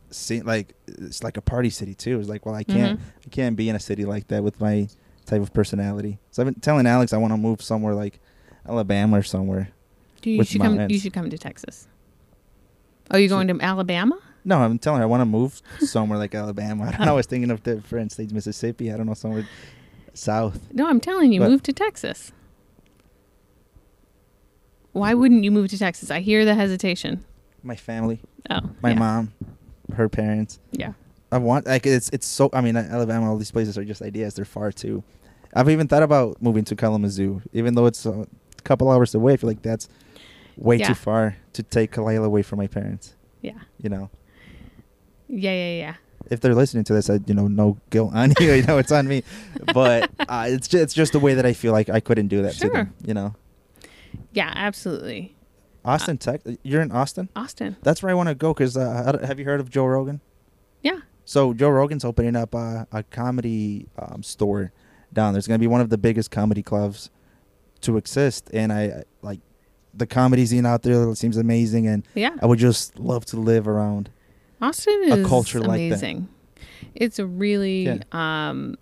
see, 0.09 0.41
like 0.41 0.73
it's 0.87 1.23
like 1.23 1.37
a 1.37 1.41
party 1.41 1.69
city 1.69 1.93
too. 1.93 2.19
It's 2.19 2.27
like, 2.29 2.45
well, 2.45 2.55
I 2.55 2.63
can't, 2.63 2.99
Mhm. 2.99 3.03
I 3.25 3.29
can't 3.29 3.55
be 3.55 3.69
in 3.69 3.75
a 3.75 3.79
city 3.79 4.03
like 4.05 4.27
that 4.29 4.43
with 4.43 4.59
my 4.59 4.87
type 5.25 5.41
of 5.41 5.53
personality. 5.53 6.19
So 6.31 6.41
I've 6.43 6.47
been 6.53 6.61
telling 6.61 6.85
Alex 6.87 7.13
I 7.13 7.17
want 7.17 7.33
to 7.33 7.37
move 7.37 7.61
somewhere 7.61 7.93
like 7.93 8.19
Alabama 8.67 9.19
or 9.19 9.23
somewhere. 9.23 9.69
Dude, 10.21 10.37
you 10.37 10.43
should 10.43 10.61
come. 10.61 10.89
You 10.89 10.99
should 10.99 11.13
come 11.13 11.29
to 11.29 11.37
Texas. 11.37 11.87
Oh, 13.11 13.17
you 13.17 13.27
going 13.29 13.47
to 13.49 13.59
Alabama? 13.61 14.17
No, 14.43 14.57
I'm 14.59 14.77
telling 14.79 14.99
her 14.99 15.03
I 15.03 15.07
want 15.07 15.21
to 15.21 15.25
move 15.25 15.61
somewhere 15.79 16.17
like 16.17 16.33
Alabama. 16.35 16.85
I 16.85 16.91
don't 16.91 17.05
know. 17.05 17.11
I 17.13 17.15
was 17.15 17.25
thinking 17.25 17.51
of 17.51 17.63
different 17.63 18.11
states, 18.11 18.31
Mississippi. 18.33 18.91
I 18.91 18.97
don't 18.97 19.05
know 19.05 19.13
somewhere 19.13 19.47
south. 20.13 20.59
No, 20.71 20.87
I'm 20.87 20.99
telling 20.99 21.31
you, 21.33 21.39
But- 21.41 21.49
move 21.51 21.63
to 21.63 21.73
Texas. 21.73 22.31
Why 24.91 25.13
wouldn't 25.13 25.43
you 25.43 25.51
move 25.51 25.69
to 25.71 25.77
Texas? 25.77 26.09
I 26.09 26.21
hear 26.21 26.45
the 26.45 26.55
hesitation. 26.55 27.23
My 27.63 27.75
family, 27.75 28.21
Oh, 28.49 28.61
my 28.81 28.91
yeah. 28.91 28.99
mom, 28.99 29.33
her 29.93 30.07
parents. 30.07 30.59
Yeah. 30.71 30.93
I 31.35 31.37
want 31.39 31.67
like 31.67 31.85
it's 31.85 32.09
it's 32.09 32.25
so. 32.27 32.49
I 32.53 32.61
mean, 32.61 32.75
Alabama. 32.77 33.29
All 33.29 33.37
these 33.37 33.51
places 33.51 33.77
are 33.77 33.83
just 33.85 34.01
ideas. 34.01 34.33
They're 34.35 34.45
far 34.45 34.71
too. 34.71 35.03
I've 35.53 35.69
even 35.69 35.87
thought 35.87 36.03
about 36.03 36.41
moving 36.41 36.63
to 36.65 36.75
Kalamazoo, 36.75 37.41
even 37.53 37.75
though 37.75 37.85
it's 37.85 38.05
a 38.05 38.27
couple 38.63 38.89
hours 38.91 39.13
away. 39.15 39.33
I 39.33 39.37
feel 39.37 39.49
like 39.49 39.61
that's 39.61 39.87
way 40.57 40.77
Yeah. 40.77 40.87
too 40.89 40.93
far 40.95 41.35
to 41.53 41.63
take 41.63 41.91
Kalila 41.91 42.25
away 42.25 42.41
from 42.41 42.59
my 42.59 42.67
parents. 42.67 43.15
Yeah. 43.41 43.59
You 43.81 43.89
know, 43.89 44.09
Yeah, 45.27 45.51
yeah, 45.51 45.75
yeah. 45.77 45.95
if 46.29 46.39
they're 46.41 46.55
listening 46.55 46.83
to 46.85 46.93
this, 46.93 47.09
I 47.09 47.19
you 47.25 47.33
know 47.33 47.47
no 47.47 47.77
guilt 47.89 48.11
on 48.13 48.33
you. 48.39 48.53
You 48.53 48.63
know, 48.63 48.77
it's 48.77 48.91
on 48.91 49.07
me. 49.07 49.23
But 49.73 50.09
uh, 50.19 50.45
it's 50.49 50.67
just, 50.67 50.83
it's 50.83 50.93
just 50.93 51.11
the 51.13 51.19
way 51.19 51.33
that 51.35 51.45
I 51.45 51.53
feel 51.53 51.71
like 51.73 51.89
I 51.89 51.99
couldn't 51.99 52.27
do 52.27 52.41
that 52.43 52.53
to 52.55 52.69
them. 52.69 52.93
You 53.05 53.13
know, 53.13 53.35
Yeah, 54.33 54.51
absolutely. 54.55 55.35
Austin, 55.83 56.17
Tech. 56.17 56.41
You're 56.63 56.81
in 56.81 56.91
Austin. 56.91 57.29
Austin. 57.35 57.75
That's 57.83 58.01
where 58.01 58.09
I 58.09 58.15
want 58.15 58.29
to 58.29 58.35
go. 58.35 58.53
Cause 58.53 58.75
uh, 58.75 59.19
have 59.23 59.37
you 59.39 59.45
heard 59.45 59.59
of 59.59 59.69
Joe 59.69 59.85
Rogan? 59.85 60.19
Yeah. 60.81 60.99
So 61.25 61.53
Joe 61.53 61.69
Rogan's 61.69 62.05
opening 62.05 62.35
up 62.35 62.53
a, 62.53 62.87
a 62.91 63.03
comedy 63.03 63.87
um, 63.97 64.21
store 64.23 64.71
down. 65.11 65.33
There's 65.33 65.47
gonna 65.47 65.59
be 65.59 65.67
one 65.67 65.81
of 65.81 65.89
the 65.89 65.97
biggest 65.97 66.31
comedy 66.31 66.61
clubs 66.63 67.09
to 67.81 67.97
exist, 67.97 68.49
and 68.53 68.71
I 68.71 69.03
like 69.21 69.39
the 69.93 70.05
comedy 70.07 70.45
scene 70.45 70.65
out 70.65 70.83
there. 70.83 71.09
It 71.09 71.15
seems 71.17 71.37
amazing, 71.37 71.87
and 71.87 72.05
Yeah. 72.15 72.35
I 72.41 72.45
would 72.45 72.59
just 72.59 72.99
love 72.99 73.25
to 73.27 73.37
live 73.37 73.67
around. 73.67 74.09
Austin 74.61 75.01
a 75.11 75.15
is 75.17 75.27
culture 75.27 75.59
like 75.59 75.67
that. 75.79 75.85
amazing. 75.87 76.29
It's 76.93 77.19
really 77.19 77.83
Yeah. 77.85 77.97
um 78.11 78.77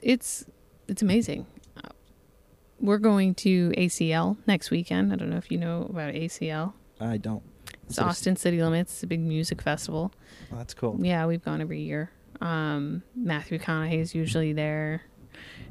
it's 0.00 0.44
it's 0.88 1.02
amazing. 1.02 1.46
Uh, 1.76 1.88
We're 2.80 2.98
going 2.98 3.34
to 3.36 3.72
ACL 3.76 4.36
next 4.46 4.70
weekend. 4.70 5.12
I 5.12 5.16
don't 5.16 5.28
know 5.30 5.36
if 5.36 5.50
you 5.50 5.58
know 5.58 5.86
about 5.90 6.14
ACL. 6.14 6.72
I 7.00 7.16
don't. 7.18 7.42
It's 7.88 7.96
So 7.96 8.04
Austin 8.04 8.36
City 8.36 8.62
Limits. 8.62 8.92
It's 8.92 9.02
a 9.02 9.06
big 9.06 9.20
music 9.20 9.60
festival. 9.62 10.12
Oh, 10.52 10.56
that's 10.56 10.74
cool. 10.74 10.96
Yeah, 11.00 11.26
we've 11.26 11.42
gone 11.44 11.60
every 11.60 11.80
year. 11.80 12.10
Um, 12.40 13.02
Matthew 13.16 13.58
McConaughey 13.58 13.98
is 13.98 14.14
usually 14.14 14.52
there, 14.52 15.02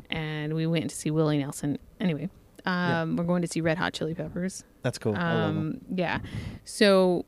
and 0.10 0.54
we 0.54 0.68
went 0.68 0.90
to 0.90 0.96
see 0.96 1.12
Willie 1.12 1.38
Nelson. 1.38 1.78
Anyway, 2.00 2.30
um, 2.66 3.16
we're 3.16 3.24
going 3.24 3.42
to 3.44 3.48
see 3.48 3.62
Red 3.62 3.78
Hot 3.78 3.94
Chili 3.94 4.14
Peppers. 4.14 4.64
That's 4.82 4.98
cool. 4.98 5.16
I 5.16 5.34
love 5.34 5.50
'em. 5.50 5.58
Um, 5.58 5.82
yeah, 5.96 6.20
so 6.66 7.26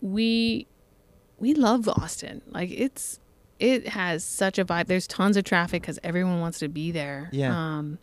we 0.00 0.66
we 1.38 1.54
love 1.54 1.88
Austin. 1.88 2.42
Like 2.50 2.70
it's 2.70 3.18
it 3.58 3.88
has 3.88 4.22
such 4.24 4.58
a 4.58 4.64
vibe. 4.64 4.86
There's 4.86 5.06
tons 5.06 5.36
of 5.36 5.44
traffic 5.44 5.82
because 5.82 5.98
everyone 6.04 6.38
wants 6.40 6.58
to 6.60 6.68
be 6.68 6.92
there. 6.92 7.28
Yeah. 7.32 7.56
Um, 7.78 7.98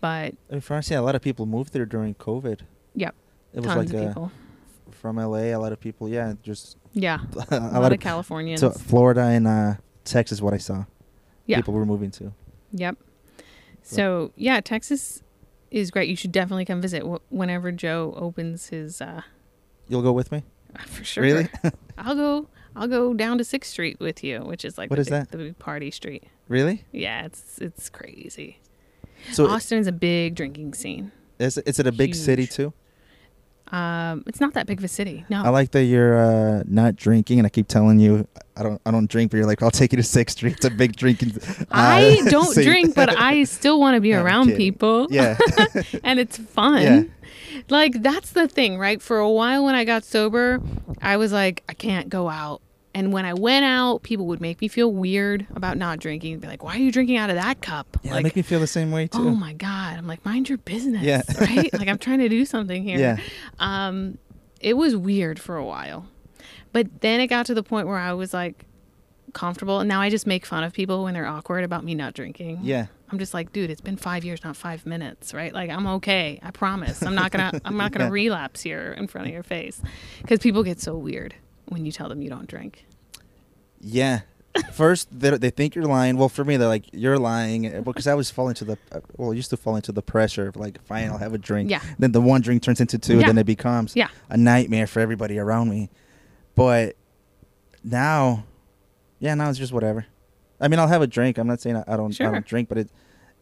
but 0.00 0.34
I 0.50 0.52
mean, 0.52 0.60
for 0.60 0.74
honestly, 0.74 0.96
a 0.96 1.02
lot 1.02 1.14
of 1.14 1.22
people 1.22 1.46
moved 1.46 1.72
there 1.72 1.86
during 1.86 2.14
COVID. 2.16 2.60
yep, 2.94 3.14
It 3.54 3.60
was 3.60 3.66
tons 3.66 3.90
like 3.92 3.94
of 3.94 3.94
uh, 4.04 4.08
people. 4.08 4.32
From 5.04 5.16
LA. 5.16 5.52
A 5.52 5.56
lot 5.56 5.70
of 5.70 5.78
people, 5.80 6.08
yeah, 6.08 6.32
just 6.42 6.78
Yeah, 6.94 7.18
a, 7.34 7.36
lot, 7.36 7.50
lot, 7.50 7.84
of 7.86 7.92
of 7.92 8.00
Californians. 8.00 8.60
so 8.60 8.70
Florida 8.70 9.20
and 9.20 9.46
uh, 9.46 9.74
Texas. 10.04 10.40
What 10.40 10.54
I 10.54 10.56
saw, 10.56 10.86
Yeah. 11.44 11.56
people 11.58 11.74
were 11.74 11.84
moving 11.84 12.10
to. 12.12 12.32
Yep. 12.72 12.96
So 13.82 14.32
yeah, 14.34 14.60
Texas 14.62 15.22
is 15.70 15.90
great. 15.90 16.08
You 16.08 16.16
should 16.16 16.32
definitely 16.32 16.64
come 16.64 16.80
visit 16.80 17.02
wh- 17.02 17.20
whenever 17.30 17.70
Joe 17.70 18.14
opens 18.16 18.68
his. 18.68 19.02
uh 19.02 19.20
You'll 19.90 20.00
go 20.00 20.12
with 20.12 20.32
me. 20.32 20.42
For 20.86 21.04
sure. 21.04 21.22
Really? 21.22 21.48
I'll 21.98 22.14
go. 22.14 22.48
I'll 22.74 22.88
go 22.88 23.12
down 23.12 23.36
to 23.36 23.44
Sixth 23.44 23.70
Street 23.70 24.00
with 24.00 24.24
you, 24.24 24.40
which 24.40 24.64
is 24.64 24.78
like 24.78 24.88
What 24.88 24.96
the 24.96 25.02
is 25.02 25.08
big, 25.08 25.12
that? 25.12 25.30
the 25.32 25.36
big 25.36 25.58
party 25.58 25.90
street. 25.90 26.24
Really? 26.48 26.84
Yeah, 26.92 27.26
it's 27.26 27.58
it's 27.60 27.90
crazy. 27.90 28.58
So 29.32 29.48
Austin's 29.48 29.86
a 29.86 29.92
big 29.92 30.34
drinking 30.34 30.72
scene. 30.72 31.12
is 31.38 31.58
it- 31.58 31.68
is 31.68 31.78
it 31.78 31.86
a 31.86 31.92
big 31.92 32.14
city 32.14 32.46
too? 32.46 32.72
Um, 33.72 34.22
it's 34.26 34.40
not 34.40 34.54
that 34.54 34.66
big 34.66 34.78
of 34.78 34.84
a 34.84 34.88
city. 34.88 35.24
No. 35.30 35.42
I 35.42 35.48
like 35.48 35.70
that 35.72 35.84
you're 35.84 36.18
uh, 36.18 36.62
not 36.66 36.96
drinking, 36.96 37.38
and 37.38 37.46
I 37.46 37.48
keep 37.48 37.66
telling 37.66 37.98
you 37.98 38.26
I 38.56 38.62
don't 38.62 38.80
I 38.86 38.90
don't 38.90 39.08
drink, 39.08 39.30
but 39.30 39.38
you're 39.38 39.46
like 39.46 39.62
I'll 39.62 39.70
take 39.70 39.92
you 39.92 39.96
to 39.96 40.02
Sixth 40.02 40.36
Street. 40.36 40.56
It's 40.56 40.64
a 40.64 40.70
big 40.70 40.96
drinking. 40.96 41.32
Uh, 41.60 41.64
I 41.70 42.20
don't 42.28 42.54
drink, 42.62 42.94
but 42.94 43.08
I 43.18 43.44
still 43.44 43.80
want 43.80 43.96
to 43.96 44.00
be 44.00 44.10
No, 44.12 44.22
around 44.22 44.54
people. 44.54 45.08
yeah, 45.10 45.36
and 46.04 46.20
it's 46.20 46.36
fun. 46.36 46.82
Yeah. 46.82 47.02
Like 47.68 48.02
that's 48.02 48.30
the 48.32 48.46
thing, 48.48 48.78
right? 48.78 49.00
For 49.00 49.18
a 49.18 49.30
while 49.30 49.64
when 49.64 49.74
I 49.74 49.84
got 49.84 50.04
sober, 50.04 50.60
I 51.00 51.16
was 51.16 51.32
like, 51.32 51.64
I 51.68 51.74
can't 51.74 52.08
go 52.08 52.28
out. 52.28 52.60
And 52.96 53.12
when 53.12 53.24
I 53.24 53.34
went 53.34 53.64
out, 53.64 54.04
people 54.04 54.26
would 54.26 54.40
make 54.40 54.60
me 54.60 54.68
feel 54.68 54.92
weird 54.92 55.46
about 55.54 55.76
not 55.76 55.98
drinking. 55.98 56.38
Be 56.38 56.46
like, 56.46 56.62
"Why 56.62 56.76
are 56.76 56.78
you 56.78 56.92
drinking 56.92 57.16
out 57.16 57.28
of 57.28 57.36
that 57.36 57.60
cup?" 57.60 57.96
yeah. 58.04 58.12
like, 58.14 58.22
make 58.22 58.36
me 58.36 58.42
feel 58.42 58.60
the 58.60 58.66
same 58.68 58.92
way 58.92 59.08
too. 59.08 59.18
oh 59.18 59.34
my 59.34 59.52
god! 59.52 59.98
I'm 59.98 60.06
like, 60.06 60.24
mind 60.24 60.48
your 60.48 60.58
business, 60.58 61.02
Yeah. 61.02 61.22
right? 61.40 61.72
Like 61.72 61.88
I'm 61.88 61.98
trying 61.98 62.20
to 62.20 62.28
do 62.28 62.44
something 62.44 62.84
here. 62.84 62.98
Yeah. 62.98 63.16
Um, 63.58 64.18
it 64.60 64.76
was 64.76 64.94
weird 64.96 65.40
for 65.40 65.56
a 65.56 65.64
while, 65.64 66.06
but 66.72 67.00
then 67.00 67.20
it 67.20 67.26
got 67.26 67.46
to 67.46 67.54
the 67.54 67.62
point 67.64 67.86
where 67.88 67.98
I 67.98 68.12
was 68.12 68.32
like 68.32 68.64
comfortable, 69.32 69.80
and 69.80 69.88
now 69.88 70.00
I 70.00 70.08
just 70.10 70.26
make 70.26 70.46
fun 70.46 70.62
of 70.62 70.72
people 70.72 71.02
when 71.04 71.14
they're 71.14 71.26
awkward 71.26 71.64
about 71.64 71.84
me 71.84 71.94
not 71.96 72.14
drinking. 72.14 72.60
yeah, 72.62 72.86
I'm 73.10 73.18
just 73.18 73.34
like, 73.34 73.52
dude, 73.52 73.70
it's 73.70 73.80
been 73.80 73.96
five 73.96 74.24
years, 74.24 74.44
not 74.44 74.56
five 74.56 74.86
minutes, 74.86 75.34
right? 75.34 75.52
Like, 75.52 75.70
I'm 75.70 75.86
okay. 75.98 76.38
I 76.42 76.52
promise. 76.52 77.02
I'm 77.02 77.16
not 77.16 77.32
gonna, 77.32 77.60
I'm 77.64 77.76
not 77.76 77.90
gonna 77.92 78.04
Yeah. 78.04 78.10
relapse 78.12 78.62
here 78.62 78.92
in 78.96 79.08
front 79.08 79.26
of 79.26 79.32
your 79.34 79.42
face, 79.42 79.82
because 80.22 80.38
people 80.38 80.62
get 80.62 80.80
so 80.80 80.96
weird 80.96 81.34
when 81.66 81.84
you 81.86 81.92
tell 81.92 82.08
them 82.08 82.22
you 82.22 82.30
don't 82.30 82.46
drink. 82.48 82.84
yeah. 83.80 84.20
First, 84.72 85.08
they 85.10 85.30
they 85.36 85.50
think 85.50 85.74
you're 85.74 85.84
lying. 85.84 86.16
Well, 86.16 86.28
for 86.28 86.44
me, 86.44 86.56
they're 86.56 86.68
like 86.68 86.84
you're 86.92 87.18
lying 87.18 87.66
uh, 87.74 87.80
because 87.80 88.06
I 88.06 88.14
was 88.14 88.30
falling 88.30 88.54
to 88.54 88.64
the 88.64 88.78
uh, 88.92 89.00
well, 89.16 89.32
I 89.32 89.34
used 89.34 89.50
to 89.50 89.56
fall 89.56 89.74
into 89.74 89.90
the 89.90 90.00
pressure 90.00 90.46
of 90.46 90.54
like, 90.54 90.80
fine, 90.84 91.08
I'll 91.10 91.18
have 91.18 91.34
a 91.34 91.38
drink. 91.38 91.70
Yeah. 91.72 91.80
Then 91.98 92.12
the 92.12 92.20
one 92.20 92.40
drink 92.40 92.62
turns 92.62 92.80
into 92.80 92.96
two, 92.96 93.18
Yeah. 93.18 93.26
then 93.26 93.38
it 93.38 93.46
becomes 93.46 93.96
Yeah. 93.96 94.06
a 94.30 94.36
nightmare 94.36 94.86
for 94.86 95.00
everybody 95.00 95.40
around 95.40 95.70
me. 95.70 95.90
But 96.54 96.94
now, 97.82 98.44
yeah, 99.18 99.34
now 99.34 99.50
it's 99.50 99.58
just 99.58 99.72
whatever. 99.72 100.06
I 100.60 100.68
mean, 100.68 100.78
I'll 100.78 100.86
have 100.86 101.02
a 101.02 101.08
drink. 101.08 101.36
I'm 101.36 101.48
not 101.48 101.60
saying 101.60 101.74
I, 101.76 101.84
I 101.88 101.96
don't 101.96 102.18
I 102.20 102.30
don't 102.30 102.46
drink, 102.46 102.68
but 102.68 102.78
it 102.78 102.90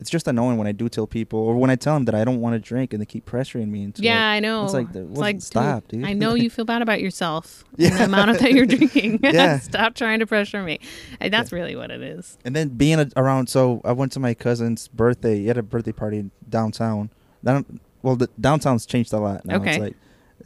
it's 0.03 0.11
just 0.11 0.27
annoying 0.27 0.59
when 0.59 0.67
I 0.67 0.73
do 0.73 0.89
tell 0.89 1.07
people 1.07 1.39
or 1.39 1.55
when 1.55 1.71
I 1.71 1.77
tell 1.77 1.95
them 1.95 2.07
that 2.07 2.15
I 2.17 2.25
don't 2.25 2.41
want 2.41 2.55
to 2.55 2.59
drink 2.59 2.93
and 2.93 3.01
they 3.01 3.07
keep 3.07 3.25
pressuring 3.25 3.69
me 3.69 3.85
into 3.85 4.03
yeah, 4.03 4.15
like, 4.15 4.25
I 4.37 4.41
know. 4.41 4.65
It's 4.65 4.75
like, 4.75 4.93
the- 4.93 5.03
It's 5.03 5.17
well, 5.17 5.41
stop, 5.41 5.87
dude. 5.87 6.05
I 6.05 6.13
know 6.13 6.35
you 6.35 6.51
feel 6.57 6.65
bad 6.65 6.83
about 6.83 7.01
yourself. 7.01 7.63
Yeah. 7.77 7.97
the 7.97 8.05
amount 8.07 8.33
of 8.33 8.41
that 8.41 8.53
you're 8.53 8.67
drinking. 8.67 9.21
Yeah. 9.23 9.59
Stop 9.61 9.95
trying 9.95 10.19
to 10.19 10.27
pressure 10.27 10.65
me. 10.65 10.81
That's 11.21 11.53
really 11.53 11.77
what 11.77 11.93
it 11.93 12.03
is. 12.03 12.37
And 12.45 12.57
then 12.57 12.71
being 12.71 12.99
a, 12.99 13.09
around, 13.17 13.49
so 13.49 13.81
I 13.85 13.93
went 13.93 14.11
to 14.13 14.21
my 14.21 14.35
cousin's 14.35 14.89
birthday. 14.89 15.39
He 15.39 15.47
had 15.47 15.57
a 15.57 15.63
birthday 15.63 15.93
party 15.93 16.29
downtown. 16.49 17.11
Down, 17.45 17.79
well, 18.03 18.17
the 18.17 18.29
downtown's 18.41 18.87
changed 18.87 19.13
a 19.13 19.21
lot 19.21 19.45
now. 19.45 19.57
Okay. 19.57 19.71
It's 19.71 19.79
like 19.79 19.97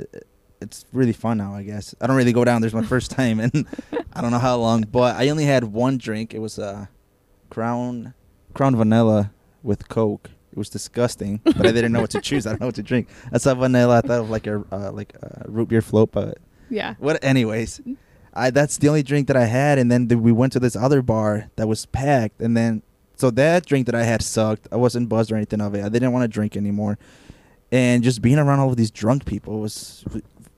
uh, 0.01 0.19
it's 0.61 0.85
really 0.93 1.15
fun 1.15 1.39
now. 1.39 1.55
I 1.55 1.63
guess 1.63 1.95
I 2.01 2.07
don't 2.07 2.17
really 2.17 2.35
go 2.35 2.45
down. 2.45 2.61
There's 2.61 2.75
my 2.75 2.85
first 2.85 3.11
time, 3.11 3.41
and 3.41 3.67
I 4.13 4.21
don't 4.21 4.31
know 4.31 4.39
how 4.39 4.57
long. 4.59 4.83
But 4.83 5.17
I 5.17 5.31
only 5.31 5.45
had 5.45 5.65
one 5.65 5.97
drink. 5.97 6.35
It 6.35 6.41
was 6.41 6.59
uh, 6.59 6.87
Crown 7.51 8.15
Crown 8.55 8.75
Vanilla 8.77 9.31
with 9.67 9.89
Coke. 9.89 10.31
It 10.53 10.57
was 10.59 10.71
disgusting, 10.71 11.41
but 11.45 11.67
I 11.67 11.73
didn't 11.73 11.93
know 11.93 12.01
what 12.01 12.11
to 12.11 12.21
choose. 12.21 12.47
I 12.47 12.51
don't 12.51 12.61
know 12.61 12.67
what 12.69 12.77
to 12.77 12.83
drink. 12.83 13.09
I 13.33 13.37
saw 13.39 13.53
vanilla. 13.55 13.99
I 13.99 14.01
thought 14.01 14.21
of 14.21 14.31
like 14.31 14.47
a 14.47 14.65
uh, 14.73 14.91
like 14.93 15.13
a 15.21 15.45
root 15.49 15.69
beer 15.69 15.83
float, 15.83 16.13
but 16.13 16.39
Yeah. 16.71 16.95
what? 16.99 17.23
Anyways, 17.23 17.83
I 18.33 18.49
that's 18.51 18.79
the 18.79 18.89
only 18.89 19.03
drink 19.03 19.27
that 19.29 19.37
I 19.37 19.45
had, 19.45 19.79
and 19.79 19.91
then 19.93 20.09
the, 20.09 20.17
we 20.17 20.33
went 20.33 20.55
to 20.55 20.61
this 20.61 20.75
other 20.75 21.03
bar 21.03 21.51
that 21.57 21.69
was 21.69 21.85
packed, 21.87 22.41
and 22.41 22.57
then 22.57 22.83
so 23.17 23.31
that 23.33 23.67
drink 23.67 23.85
that 23.87 23.95
I 23.95 24.05
had 24.05 24.23
sucked. 24.23 24.67
I 24.73 24.77
wasn't 24.77 25.11
buzzed 25.11 25.31
or 25.31 25.37
anything 25.37 25.61
of 25.61 25.75
it. 25.75 25.85
I 25.85 25.91
didn't 25.91 26.13
want 26.13 26.23
to 26.25 26.29
drink 26.29 26.57
anymore, 26.57 26.97
and 27.71 28.03
just 28.03 28.23
being 28.23 28.39
around 28.39 28.61
all 28.61 28.71
of 28.71 28.77
these 28.77 28.91
drunk 28.91 29.27
people 29.27 29.61
was 29.61 30.05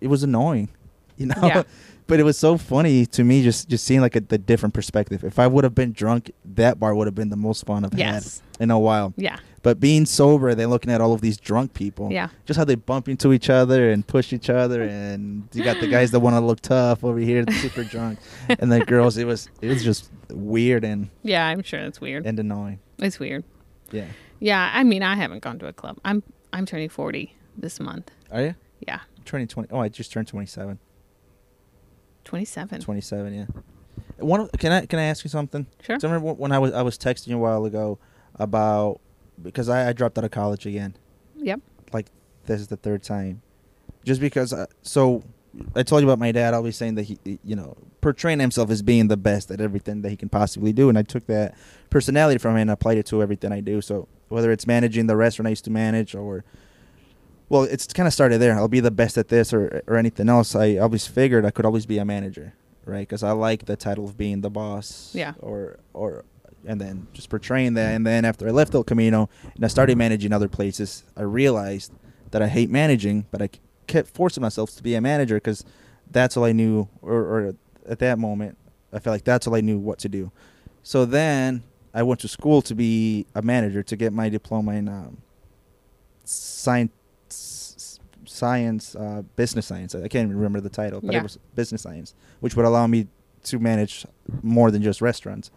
it 0.00 0.06
was 0.06 0.22
annoying, 0.22 0.68
you 1.16 1.26
know. 1.26 1.34
Yeah. 1.42 1.62
But 2.08 2.18
it 2.18 2.24
was 2.24 2.36
so 2.38 2.56
funny 2.56 3.06
to 3.06 3.22
me, 3.22 3.42
just 3.44 3.68
just 3.68 3.84
seeing 3.84 4.00
like 4.00 4.16
a 4.16 4.20
the 4.20 4.38
different 4.38 4.74
perspective. 4.74 5.22
If 5.24 5.38
I 5.38 5.46
would 5.46 5.62
have 5.62 5.74
been 5.74 5.92
drunk, 5.92 6.32
that 6.54 6.80
bar 6.80 6.94
would 6.94 7.06
have 7.06 7.14
been 7.14 7.28
the 7.30 7.36
most 7.36 7.64
fun 7.66 7.84
I've 7.84 7.94
Yes. 7.94 8.42
had 8.58 8.64
in 8.64 8.70
a 8.70 8.78
while. 8.78 9.12
Yeah. 9.16 9.36
But 9.62 9.78
being 9.78 10.06
sober, 10.06 10.54
they're 10.54 10.66
looking 10.66 10.90
at 10.90 11.00
all 11.00 11.12
of 11.12 11.20
these 11.20 11.36
drunk 11.36 11.74
people 11.74 12.10
Yeah. 12.10 12.28
just 12.46 12.56
how 12.56 12.64
they 12.64 12.76
bump 12.76 13.08
into 13.08 13.32
each 13.32 13.50
other 13.50 13.90
and 13.90 14.06
push 14.06 14.32
each 14.32 14.48
other 14.48 14.82
and 14.82 15.48
you 15.52 15.62
got 15.62 15.80
the 15.80 15.86
guys 15.88 16.10
that 16.12 16.20
want 16.20 16.34
to 16.36 16.40
look 16.40 16.60
tough 16.60 17.04
over 17.04 17.18
here 17.18 17.44
super 17.52 17.84
drunk 17.94 18.18
and 18.48 18.72
the 18.72 18.80
girls 18.86 19.16
it 19.18 19.26
was 19.26 19.50
it 19.60 19.68
was 19.68 19.84
just 19.84 20.10
weird 20.30 20.84
and 20.84 21.10
Yeah. 21.22 21.46
I'm 21.46 21.62
sure 21.62 21.80
it's 21.80 22.00
weird. 22.00 22.24
and 22.24 22.38
annoying 22.40 22.78
It's 22.98 23.18
weird. 23.20 23.44
yeah 23.92 24.06
Yeah. 24.40 24.70
I 24.72 24.82
mean, 24.84 25.02
I 25.02 25.14
haven't 25.16 25.42
gone 25.42 25.58
to 25.58 25.66
a 25.66 25.72
club. 25.74 25.98
I'm 26.04 26.22
I'm 26.54 26.64
turning 26.64 26.88
40 26.88 27.34
this 27.58 27.78
month. 27.80 28.10
are 28.32 28.42
you 28.42 28.54
Yeah. 28.86 29.00
turning 29.26 29.46
20 29.48 29.68
oh 29.72 29.80
i 29.80 29.88
just 29.90 30.10
turned 30.12 30.28
27 30.28 30.78
27. 32.28 32.80
27 32.82 33.34
yeah 33.34 33.46
one 34.18 34.40
of- 34.40 34.52
can 34.52 34.70
i 34.72 34.84
can 34.86 34.98
i 34.98 35.04
ask 35.04 35.24
you 35.24 35.30
something 35.30 35.66
Sure. 35.82 35.98
so 35.98 36.08
remember 36.08 36.32
when 36.34 36.52
i 36.52 36.58
was 36.58 36.72
i 36.72 36.82
was 36.82 36.96
texting 36.98 37.28
you 37.28 37.36
a 37.36 37.40
while 37.40 37.64
ago 37.64 37.98
about 38.36 39.00
because 39.42 39.68
i, 39.68 39.88
I 39.88 39.92
dropped 39.92 40.18
out 40.18 40.24
of 40.24 40.30
college 40.30 40.66
again 40.66 40.94
Yep. 41.36 41.60
like 41.92 42.06
this 42.46 42.60
is 42.60 42.68
the 42.68 42.76
third 42.76 43.02
time 43.02 43.42
just 44.04 44.20
because 44.20 44.52
uh, 44.52 44.66
so 44.82 45.22
i 45.74 45.82
told 45.82 46.02
you 46.02 46.08
about 46.08 46.18
my 46.18 46.30
dad 46.32 46.52
always 46.54 46.76
saying 46.76 46.96
that 46.96 47.04
he 47.04 47.18
he, 47.24 47.38
you 47.44 47.56
know 47.56 47.76
portraying 48.00 48.38
himself 48.40 48.70
as 48.70 48.82
being 48.82 49.08
the 49.08 49.16
best 49.16 49.50
at 49.50 49.60
everything 49.60 50.02
that 50.02 50.10
he 50.10 50.16
can 50.16 50.28
possibly 50.28 50.72
do 50.72 50.88
and 50.88 50.98
i 50.98 51.02
took 51.02 51.26
that 51.26 51.54
personality 51.90 52.38
from 52.38 52.52
him 52.52 52.58
and 52.62 52.70
applied 52.70 52.98
it 52.98 53.06
to 53.06 53.22
everything 53.22 53.52
i 53.52 53.60
do 53.60 53.80
so 53.80 54.06
whether 54.28 54.52
it's 54.52 54.66
managing 54.66 55.06
the 55.06 55.16
restaurant 55.16 55.46
i 55.46 55.50
used 55.50 55.64
to 55.64 55.70
manage 55.70 56.14
or 56.14 56.44
well 57.48 57.62
it's 57.64 57.86
kind 57.92 58.06
of 58.06 58.12
started 58.12 58.38
there. 58.38 58.54
I'll 58.56 58.68
be 58.68 58.80
the 58.80 58.90
best 58.90 59.16
at 59.18 59.28
this 59.28 59.52
or 59.52 59.82
or 59.86 59.96
anything 59.96 60.28
else. 60.28 60.54
I 60.54 60.76
always 60.76 61.06
figured 61.06 61.44
i 61.44 61.50
could 61.50 61.64
always 61.66 61.86
be 61.86 61.98
a 61.98 62.04
manager 62.04 62.54
right? 62.84 63.00
Because 63.06 63.22
i 63.22 63.32
like 63.32 63.66
the 63.66 63.76
title 63.76 64.04
of 64.06 64.16
being 64.16 64.40
the 64.40 64.50
boss 64.50 65.10
Yeah. 65.14 65.34
or 65.40 65.78
or 65.92 66.24
and 66.66 66.80
then 66.80 67.06
just 67.12 67.28
portraying 67.30 67.74
that. 67.74 67.94
And 67.94 68.06
then 68.06 68.24
after 68.24 68.48
i 68.48 68.50
left 68.50 68.74
el 68.74 68.82
camino 68.84 69.28
and 69.54 69.64
i 69.64 69.68
started 69.68 69.96
managing 69.98 70.32
other 70.32 70.48
places 70.48 71.04
i 71.16 71.22
realized 71.22 71.92
that 72.30 72.40
i 72.42 72.48
hate 72.48 72.70
managing 72.70 73.26
but 73.30 73.40
i 73.42 73.48
kept 73.86 74.08
forcing 74.14 74.40
myself 74.42 74.74
to 74.76 74.82
be 74.82 74.94
a 74.94 75.00
manager 75.00 75.36
because 75.36 75.64
that's 76.10 76.36
all 76.36 76.44
i 76.44 76.52
knew 76.52 76.88
or, 77.02 77.12
or 77.32 77.54
at 77.88 77.98
that 78.00 78.18
moment 78.18 78.56
i 78.92 78.98
felt 78.98 79.14
like 79.14 79.24
that's 79.24 79.46
all 79.46 79.54
i 79.54 79.60
knew 79.60 79.78
what 79.78 79.98
to 79.98 80.08
do. 80.08 80.30
So 80.82 81.04
then 81.04 81.62
i 81.94 82.02
went 82.02 82.20
to 82.20 82.28
school 82.28 82.62
to 82.62 82.74
be 82.74 83.26
a 83.34 83.42
manager 83.42 83.82
to 83.82 83.96
get 83.96 84.12
my 84.14 84.28
diploma 84.30 84.72
in 84.72 84.88
um, 84.88 85.18
science 86.24 86.92
science 88.38 88.94
uh, 88.96 89.22
business 89.36 89.66
science 89.66 89.94
i 89.94 90.08
can't 90.12 90.24
even 90.28 90.36
remember 90.36 90.60
the 90.60 90.68
title 90.82 91.00
but 91.00 91.12
Yeah. 91.12 91.20
it 91.20 91.22
was 91.22 91.38
business 91.54 91.82
science 91.82 92.14
which 92.40 92.54
would 92.56 92.64
allow 92.66 92.86
me 92.86 93.06
to 93.44 93.58
manage 93.58 94.06
more 94.42 94.70
than 94.70 94.82
just 94.82 95.00
restaurants 95.00 95.50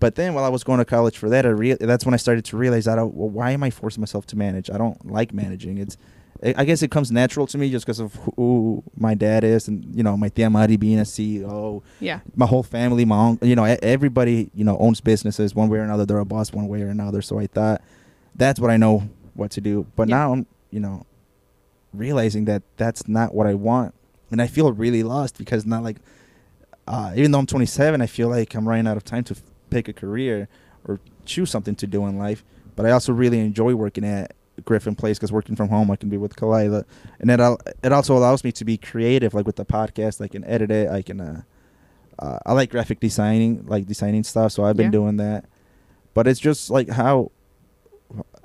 but 0.00 0.16
then 0.16 0.34
while 0.34 0.44
I 0.44 0.48
was 0.48 0.64
going 0.64 0.78
to 0.80 0.84
college 0.84 1.16
for 1.16 1.28
that, 1.30 1.46
I 1.46 1.50
rea- 1.50 1.74
that's 1.80 2.04
when 2.04 2.14
I 2.14 2.16
started 2.16 2.44
to 2.46 2.56
realize 2.56 2.86
that 2.86 2.98
I, 2.98 3.04
well, 3.04 3.28
why 3.28 3.52
am 3.52 3.62
I 3.62 3.70
forcing 3.70 4.00
myself 4.00 4.26
to 4.26 4.36
manage? 4.36 4.68
I 4.68 4.76
don't 4.76 4.98
like 5.08 5.32
managing. 5.32 5.78
It's 5.78 5.96
I 6.42 6.64
guess 6.64 6.82
it 6.82 6.90
comes 6.90 7.12
natural 7.12 7.46
to 7.46 7.56
me 7.56 7.70
just 7.70 7.86
because 7.86 8.00
of 8.00 8.12
who 8.36 8.82
my 8.96 9.14
dad 9.14 9.44
is, 9.44 9.68
and 9.68 9.84
you 9.94 10.02
know 10.02 10.16
my 10.16 10.30
tia 10.30 10.50
Mari 10.50 10.76
being 10.76 10.98
a 10.98 11.02
CEO, 11.04 11.80
Yeah. 12.00 12.20
my 12.34 12.44
whole 12.44 12.64
family, 12.64 13.04
my 13.04 13.16
own, 13.16 13.38
you 13.40 13.54
know, 13.54 13.62
everybody, 13.64 14.50
you 14.52 14.64
know, 14.64 14.76
owns 14.78 15.00
businesses 15.00 15.54
one 15.54 15.68
way 15.68 15.78
or 15.78 15.82
another. 15.82 16.04
They're 16.04 16.18
a 16.18 16.24
boss 16.24 16.52
one 16.52 16.66
way 16.66 16.82
or 16.82 16.88
another. 16.88 17.22
So 17.22 17.38
I 17.38 17.46
thought 17.46 17.80
that's 18.34 18.58
what 18.58 18.70
I 18.72 18.76
know 18.76 19.08
what 19.34 19.52
to 19.52 19.60
do. 19.60 19.86
But 19.94 20.08
Yeah. 20.08 20.16
now 20.16 20.32
I'm, 20.32 20.46
you 20.72 20.80
know, 20.80 21.06
realizing 21.96 22.44
that 22.46 22.62
that's 22.76 23.06
not 23.08 23.34
what 23.34 23.46
I 23.46 23.54
want, 23.54 23.94
and 24.30 24.40
I 24.42 24.46
feel 24.46 24.72
really 24.72 25.02
lost 25.02 25.38
because 25.38 25.64
not 25.66 25.82
like, 25.82 25.96
uh, 26.86 27.12
even 27.16 27.30
though 27.30 27.38
I'm 27.38 27.46
27, 27.46 28.00
I 28.00 28.06
feel 28.06 28.28
like 28.28 28.54
I'm 28.54 28.68
running 28.68 28.86
out 28.86 28.96
of 28.96 29.04
time 29.04 29.24
to 29.24 29.34
f- 29.34 29.42
pick 29.70 29.88
a 29.88 29.92
career 29.92 30.48
or 30.86 31.00
choose 31.24 31.50
something 31.50 31.74
to 31.76 31.86
do 31.86 32.04
in 32.06 32.18
life. 32.18 32.44
But 32.76 32.86
I 32.86 32.90
also 32.90 33.12
really 33.12 33.38
enjoy 33.40 33.74
working 33.74 34.04
at 34.04 34.34
Griffin 34.64 34.94
Place 34.94 35.18
because 35.18 35.32
working 35.32 35.56
from 35.56 35.68
home, 35.68 35.90
I 35.90 35.96
can 35.96 36.08
be 36.08 36.16
with 36.16 36.36
Kalila, 36.36 36.84
and 37.20 37.30
it 37.30 37.40
al- 37.40 37.60
it 37.82 37.92
also 37.92 38.16
allows 38.16 38.44
me 38.44 38.52
to 38.52 38.64
be 38.64 38.76
creative, 38.76 39.32
like 39.34 39.46
with 39.46 39.56
the 39.56 39.64
podcast. 39.64 40.20
I 40.20 40.28
can 40.28 40.44
edit 40.44 40.70
it. 40.70 40.88
I 40.90 41.02
can. 41.02 41.20
Uh, 41.20 41.42
uh, 42.18 42.38
I 42.46 42.52
like 42.52 42.70
graphic 42.70 43.00
designing, 43.00 43.64
like 43.66 43.86
designing 43.86 44.22
stuff. 44.22 44.52
So 44.52 44.64
I've 44.64 44.76
been 44.76 44.86
Yeah. 44.86 44.90
doing 44.92 45.16
that. 45.16 45.46
But 46.14 46.28
it's 46.28 46.38
just 46.38 46.70
like 46.70 46.88
how 46.90 47.32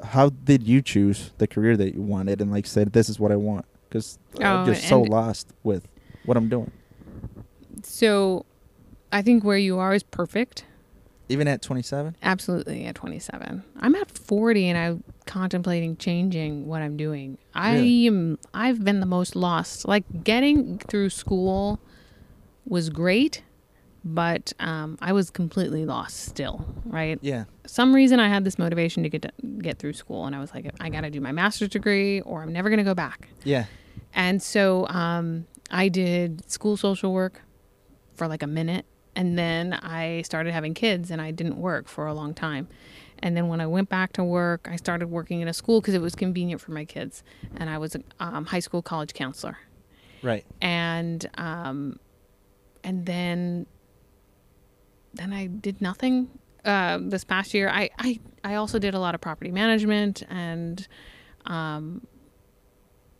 how 0.03 0.29
did 0.29 0.63
you 0.63 0.81
choose 0.81 1.31
the 1.37 1.47
career 1.47 1.75
that 1.77 1.93
you 1.93 2.01
wanted 2.01 2.41
and 2.41 2.51
like 2.51 2.65
said 2.65 2.93
this 2.93 3.09
is 3.09 3.19
what 3.19 3.31
I 3.31 3.35
want? 3.35 3.65
Because 3.87 4.17
Oh, 4.39 4.43
I'm 4.43 4.65
just 4.65 4.87
so 4.87 5.01
lost 5.01 5.51
with 5.63 5.87
what 6.25 6.37
I'm 6.37 6.49
doing. 6.49 6.71
So 7.83 8.45
I 9.11 9.21
think 9.21 9.43
where 9.43 9.57
you 9.57 9.79
are 9.79 9.93
is 9.93 10.03
perfect. 10.03 10.65
Even 11.31 11.47
at 11.47 11.61
27. 11.61 12.15
Absolutely 12.23 12.85
at 12.85 12.95
27. 12.95 13.63
I'm 13.79 13.95
at 13.95 14.09
40 14.09 14.67
and 14.69 14.77
I'm 14.77 15.03
contemplating 15.25 15.95
changing 15.97 16.65
what 16.65 16.81
I'm 16.81 16.97
doing. 16.97 17.37
I 17.53 17.75
am 17.77 18.39
I've 18.53 18.83
been 18.83 18.99
the 18.99 19.05
most 19.05 19.35
lost. 19.35 19.87
Like 19.87 20.23
getting 20.23 20.79
through 20.79 21.09
school 21.11 21.79
was 22.65 22.89
great, 22.89 23.43
but 24.03 24.53
um, 24.59 24.97
I 25.01 25.13
was 25.13 25.29
completely 25.29 25.85
lost 25.85 26.19
still, 26.27 26.65
right? 26.85 27.19
Yeah. 27.21 27.45
Some 27.65 27.93
reason 27.93 28.19
I 28.19 28.29
had 28.29 28.43
this 28.43 28.57
motivation 28.57 29.03
to 29.03 29.09
get 29.09 29.21
to, 29.23 29.31
get 29.61 29.79
through 29.79 29.93
school 29.93 30.25
and 30.25 30.35
I 30.35 30.39
was 30.39 30.53
like 30.53 30.71
I 30.79 30.89
got 30.89 31.01
to 31.01 31.09
do 31.09 31.21
my 31.21 31.31
master's 31.31 31.69
degree 31.69 32.21
or 32.21 32.41
I'm 32.41 32.53
never 32.53 32.69
going 32.69 32.77
to 32.77 32.83
go 32.83 32.95
back. 32.95 33.29
Yeah. 33.43 33.65
And 34.13 34.41
so 34.41 34.87
um, 34.87 35.45
I 35.69 35.89
did 35.89 36.49
school 36.49 36.77
social 36.77 37.13
work 37.13 37.41
for 38.15 38.27
like 38.27 38.43
a 38.43 38.47
minute. 38.47 38.85
And 39.15 39.37
then 39.37 39.73
I 39.73 40.21
started 40.21 40.53
having 40.53 40.73
kids 40.73 41.11
and 41.11 41.21
I 41.21 41.31
didn't 41.31 41.57
work 41.57 41.87
for 41.87 42.07
a 42.07 42.13
long 42.13 42.33
time. 42.33 42.67
And 43.21 43.35
then 43.35 43.49
when 43.49 43.59
I 43.59 43.67
went 43.67 43.89
back 43.89 44.13
to 44.13 44.23
work, 44.23 44.69
I 44.71 44.77
started 44.77 45.09
working 45.09 45.41
in 45.41 45.47
a 45.49 45.53
school 45.53 45.81
because 45.81 45.93
it 45.93 46.01
was 46.01 46.15
convenient 46.15 46.61
for 46.61 46.71
my 46.71 46.85
kids. 46.85 47.21
And 47.57 47.69
I 47.69 47.77
was 47.77 47.95
a 47.95 48.01
um, 48.19 48.45
high 48.45 48.59
school 48.59 48.81
college 48.81 49.13
counselor. 49.13 49.57
Right. 50.23 50.45
And 50.61 51.29
um, 51.37 51.99
and 52.83 53.05
then 53.05 53.65
then 55.13 55.33
I 55.33 55.47
did 55.47 55.81
nothing 55.81 56.29
uh, 56.65 56.99
this 57.01 57.23
past 57.23 57.53
year. 57.53 57.69
I, 57.69 57.89
I 57.97 58.19
I 58.43 58.55
also 58.55 58.79
did 58.79 58.93
a 58.93 58.99
lot 58.99 59.15
of 59.15 59.21
property 59.21 59.51
management 59.51 60.23
and 60.29 60.87
um, 61.45 62.07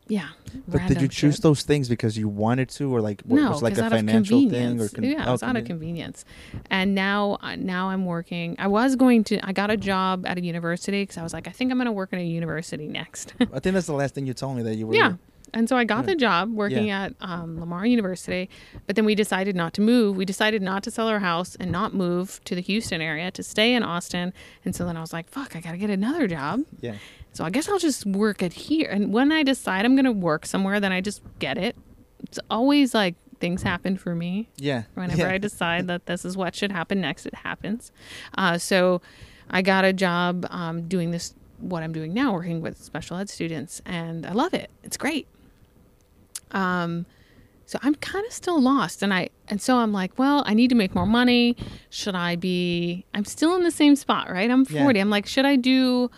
yeah. 0.09 0.29
But 0.67 0.87
did 0.87 1.01
you 1.01 1.07
choose 1.07 1.35
shit. 1.35 1.43
those 1.43 1.61
things 1.61 1.87
because 1.87 2.17
you 2.17 2.27
wanted 2.27 2.69
to, 2.69 2.93
or 2.93 2.99
like 2.99 3.21
what 3.25 3.41
no, 3.41 3.51
was 3.51 3.61
like 3.61 3.77
a 3.77 3.89
financial 3.89 4.49
thing, 4.49 4.81
or 4.81 4.89
convenience. 4.89 4.93
con- 4.93 5.03
yeah, 5.03 5.25
oh, 5.25 5.29
it 5.29 5.31
was 5.33 5.43
out 5.43 5.55
of 5.55 5.65
convenience. 5.65 6.25
And 6.71 6.95
now, 6.95 7.37
uh, 7.41 7.55
now 7.55 7.89
I'm 7.89 8.05
working. 8.07 8.55
I 8.57 8.67
was 8.67 8.95
going 8.95 9.23
to. 9.25 9.39
I 9.47 9.53
got 9.53 9.69
a 9.69 9.77
job 9.77 10.25
at 10.25 10.39
a 10.39 10.41
university 10.41 11.03
because 11.03 11.19
I 11.19 11.23
was 11.23 11.31
like, 11.31 11.47
I 11.47 11.51
think 11.51 11.71
I'm 11.71 11.77
going 11.77 11.85
to 11.85 11.91
work 11.91 12.11
in 12.11 12.19
a 12.19 12.23
university 12.23 12.87
next. 12.87 13.35
I 13.39 13.59
think 13.59 13.75
that's 13.75 13.85
the 13.85 13.93
last 13.93 14.15
thing 14.15 14.25
you 14.25 14.33
told 14.33 14.57
me 14.57 14.63
that 14.63 14.75
you 14.75 14.87
were. 14.87 14.95
yeah. 14.95 15.13
And 15.53 15.67
so 15.67 15.77
I 15.77 15.83
got 15.83 16.05
the 16.05 16.15
job 16.15 16.51
working 16.53 16.87
Yeah. 16.87 17.05
at 17.05 17.13
um, 17.21 17.59
Lamar 17.59 17.85
University, 17.85 18.49
but 18.87 18.95
then 18.95 19.05
we 19.05 19.15
decided 19.15 19.55
not 19.55 19.73
to 19.75 19.81
move. 19.81 20.15
We 20.17 20.25
decided 20.25 20.61
not 20.61 20.83
to 20.83 20.91
sell 20.91 21.07
our 21.07 21.19
house 21.19 21.55
and 21.55 21.71
not 21.71 21.93
move 21.93 22.39
to 22.45 22.55
the 22.55 22.61
Houston 22.61 23.01
area 23.01 23.31
to 23.31 23.43
stay 23.43 23.73
in 23.73 23.83
Austin. 23.83 24.33
And 24.63 24.75
so 24.75 24.85
then 24.85 24.95
I 24.97 25.01
was 25.01 25.13
like, 25.13 25.29
fuck, 25.29 25.55
I 25.55 25.59
got 25.61 25.71
to 25.71 25.77
get 25.77 25.89
another 25.89 26.27
job. 26.27 26.61
Yeah. 26.79 26.95
So 27.33 27.43
I 27.43 27.49
guess 27.49 27.69
I'll 27.69 27.79
just 27.79 28.05
work 28.05 28.41
it 28.41 28.53
here. 28.53 28.89
And 28.89 29.13
when 29.13 29.31
I 29.31 29.43
decide 29.43 29.85
I'm 29.85 29.95
going 29.95 30.05
to 30.05 30.11
work 30.11 30.45
somewhere, 30.45 30.79
then 30.79 30.91
I 30.91 31.01
just 31.01 31.21
get 31.39 31.57
it. 31.57 31.75
It's 32.23 32.39
always 32.49 32.93
like 32.93 33.15
things 33.39 33.63
happen 33.63 33.97
for 33.97 34.13
me. 34.15 34.49
Yeah. 34.57 34.83
Whenever 34.95 35.21
yeah. 35.21 35.29
I 35.31 35.37
decide 35.37 35.87
that 35.87 36.05
this 36.05 36.25
is 36.25 36.35
what 36.35 36.55
should 36.55 36.71
happen 36.71 36.99
next, 37.01 37.25
it 37.25 37.35
happens. 37.35 37.91
Uh, 38.37 38.57
so 38.57 39.01
I 39.49 39.61
got 39.61 39.85
a 39.85 39.93
job 39.93 40.45
um, 40.49 40.87
doing 40.87 41.11
this, 41.11 41.33
what 41.59 41.81
I'm 41.83 41.93
doing 41.93 42.13
now, 42.13 42.33
working 42.33 42.61
with 42.61 42.83
special 42.83 43.17
ed 43.17 43.29
students, 43.29 43.81
and 43.85 44.25
I 44.25 44.31
love 44.33 44.53
it. 44.53 44.69
It's 44.83 44.97
great. 44.97 45.27
Um, 46.51 47.05
so 47.65 47.77
I'm 47.83 47.93
kind 47.95 48.25
of 48.25 48.33
still 48.33 48.59
lost, 48.59 49.03
and 49.03 49.13
I 49.13 49.29
and 49.47 49.61
so 49.61 49.77
I'm 49.77 49.93
like, 49.93 50.17
well, 50.17 50.43
I 50.47 50.55
need 50.55 50.69
to 50.69 50.75
make 50.75 50.95
more 50.95 51.05
money. 51.05 51.55
Should 51.91 52.15
I 52.15 52.35
be? 52.35 53.05
I'm 53.13 53.25
still 53.25 53.55
in 53.55 53.63
the 53.63 53.69
same 53.71 53.95
spot, 53.95 54.31
right? 54.31 54.49
I'm 54.49 54.65
Yeah. 54.69 54.83
40. 54.83 54.99
I'm 54.99 55.09
like, 55.11 55.27
should 55.27 55.45
I 55.45 55.55
do? 55.55 56.09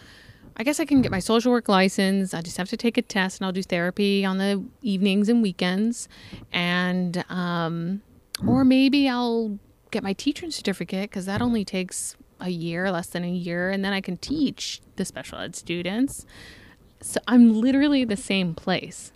I 0.55 0.63
guess 0.63 0.79
I 0.79 0.85
can 0.85 1.01
get 1.01 1.11
my 1.11 1.19
social 1.19 1.51
work 1.51 1.67
license. 1.67 2.33
I 2.33 2.41
just 2.41 2.55
have 2.57 2.69
to 2.69 2.77
take 2.77 2.97
a 2.97 3.01
test, 3.01 3.39
and 3.39 3.45
I'll 3.45 3.51
do 3.51 3.63
therapy 3.63 4.23
on 4.23 4.37
the 4.37 4.63
evenings 4.81 5.27
and 5.27 5.41
weekends, 5.41 6.07
and 6.53 7.23
um, 7.29 8.01
or 8.47 8.63
maybe 8.63 9.09
I'll 9.09 9.59
get 9.91 10.03
my 10.03 10.13
teaching 10.13 10.51
certificate 10.51 11.09
because 11.09 11.25
that 11.25 11.41
only 11.41 11.65
takes 11.65 12.15
a 12.39 12.49
year, 12.49 12.89
less 12.91 13.07
than 13.07 13.25
a 13.25 13.29
year, 13.29 13.69
and 13.71 13.83
then 13.83 13.91
I 13.91 13.99
can 13.99 14.15
teach 14.15 14.79
the 14.95 15.03
special 15.03 15.37
ed 15.39 15.55
students. 15.55 16.25
So 17.01 17.19
I'm 17.27 17.53
literally 17.59 18.05
the 18.05 18.15
same 18.15 18.53
place 18.55 19.11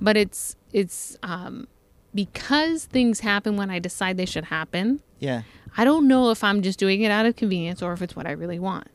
but 0.00 0.16
it's 0.16 0.56
it's 0.72 1.16
um, 1.22 1.66
because 2.14 2.84
things 2.86 3.20
happen 3.20 3.56
when 3.56 3.70
I 3.70 3.78
decide 3.78 4.16
they 4.16 4.26
should 4.26 4.44
happen. 4.44 5.00
Yeah. 5.18 5.42
I 5.76 5.84
don't 5.84 6.08
know 6.08 6.30
if 6.30 6.42
I'm 6.42 6.62
just 6.62 6.78
doing 6.78 7.02
it 7.02 7.10
out 7.10 7.26
of 7.26 7.36
convenience 7.36 7.82
or 7.82 7.92
if 7.92 8.02
it's 8.02 8.16
what 8.16 8.26
I 8.26 8.32
really 8.32 8.58
want. 8.58 8.88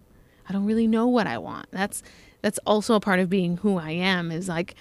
I 0.50 0.54
don't 0.54 0.66
really 0.66 0.88
know 0.88 1.08
what 1.08 1.28
I 1.28 1.38
want. 1.38 1.68
That's 1.72 2.04
that's 2.42 2.60
also 2.66 2.96
a 2.96 3.00
part 3.00 3.20
of 3.20 3.30
being 3.30 3.58
who 3.58 3.78
I 3.78 3.92
am. 3.92 4.32
Is 4.32 4.48
like 4.50 4.76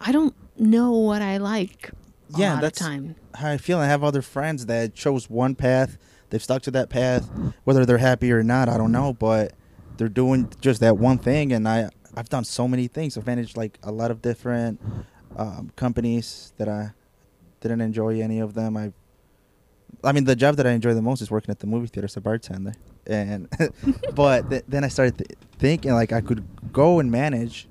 I 0.00 0.12
don't 0.12 0.34
know 0.58 0.92
what 0.92 1.22
I 1.22 1.36
like. 1.36 1.90
Yeah, 2.36 2.60
that's- 2.60 2.78
time. 2.78 3.16
How 3.34 3.50
I 3.50 3.58
feel. 3.58 3.78
I 3.78 3.86
have 3.86 4.04
other 4.04 4.22
friends 4.22 4.66
that 4.66 4.94
chose 4.94 5.28
one 5.28 5.54
path. 5.54 5.98
They've 6.30 6.42
stuck 6.42 6.62
to 6.62 6.70
that 6.72 6.88
path, 6.88 7.28
whether 7.64 7.84
they're 7.84 7.98
happy 7.98 8.32
or 8.32 8.42
not. 8.42 8.68
I 8.68 8.76
don't 8.78 8.92
know, 8.92 9.12
but 9.12 9.52
they're 9.96 10.08
doing 10.08 10.50
just 10.60 10.80
that 10.80 10.98
one 10.98 11.18
thing. 11.18 11.52
And 11.52 11.68
I, 11.68 11.90
I've 12.16 12.28
done 12.28 12.44
so 12.44 12.66
many 12.66 12.88
things. 12.88 13.16
I've 13.16 13.26
managed 13.26 13.56
like 13.56 13.78
a 13.82 13.92
lot 13.92 14.10
of 14.10 14.22
different 14.22 14.80
um, 15.36 15.70
companies 15.76 16.52
that 16.58 16.68
I 16.68 16.92
didn't 17.60 17.80
enjoy 17.80 18.20
any 18.20 18.40
of 18.40 18.54
them. 18.54 18.76
I, 18.76 18.92
I 20.02 20.12
mean, 20.12 20.24
the 20.24 20.36
job 20.36 20.56
that 20.56 20.66
I 20.66 20.72
enjoy 20.72 20.94
the 20.94 21.02
most 21.02 21.22
is 21.22 21.30
working 21.30 21.50
at 21.50 21.60
the 21.60 21.66
movie 21.66 21.86
theater 21.86 22.04
as 22.06 22.16
a 22.16 22.20
bartender. 22.20 22.74
And, 23.06 23.48
but 24.14 24.48
th- 24.50 24.64
then 24.68 24.84
I 24.84 24.88
started 24.88 25.18
th- 25.18 25.30
thinking 25.58 25.92
like 25.92 26.12
I 26.12 26.20
could 26.20 26.44
go 26.72 27.00
and 27.00 27.10
manage 27.10 27.68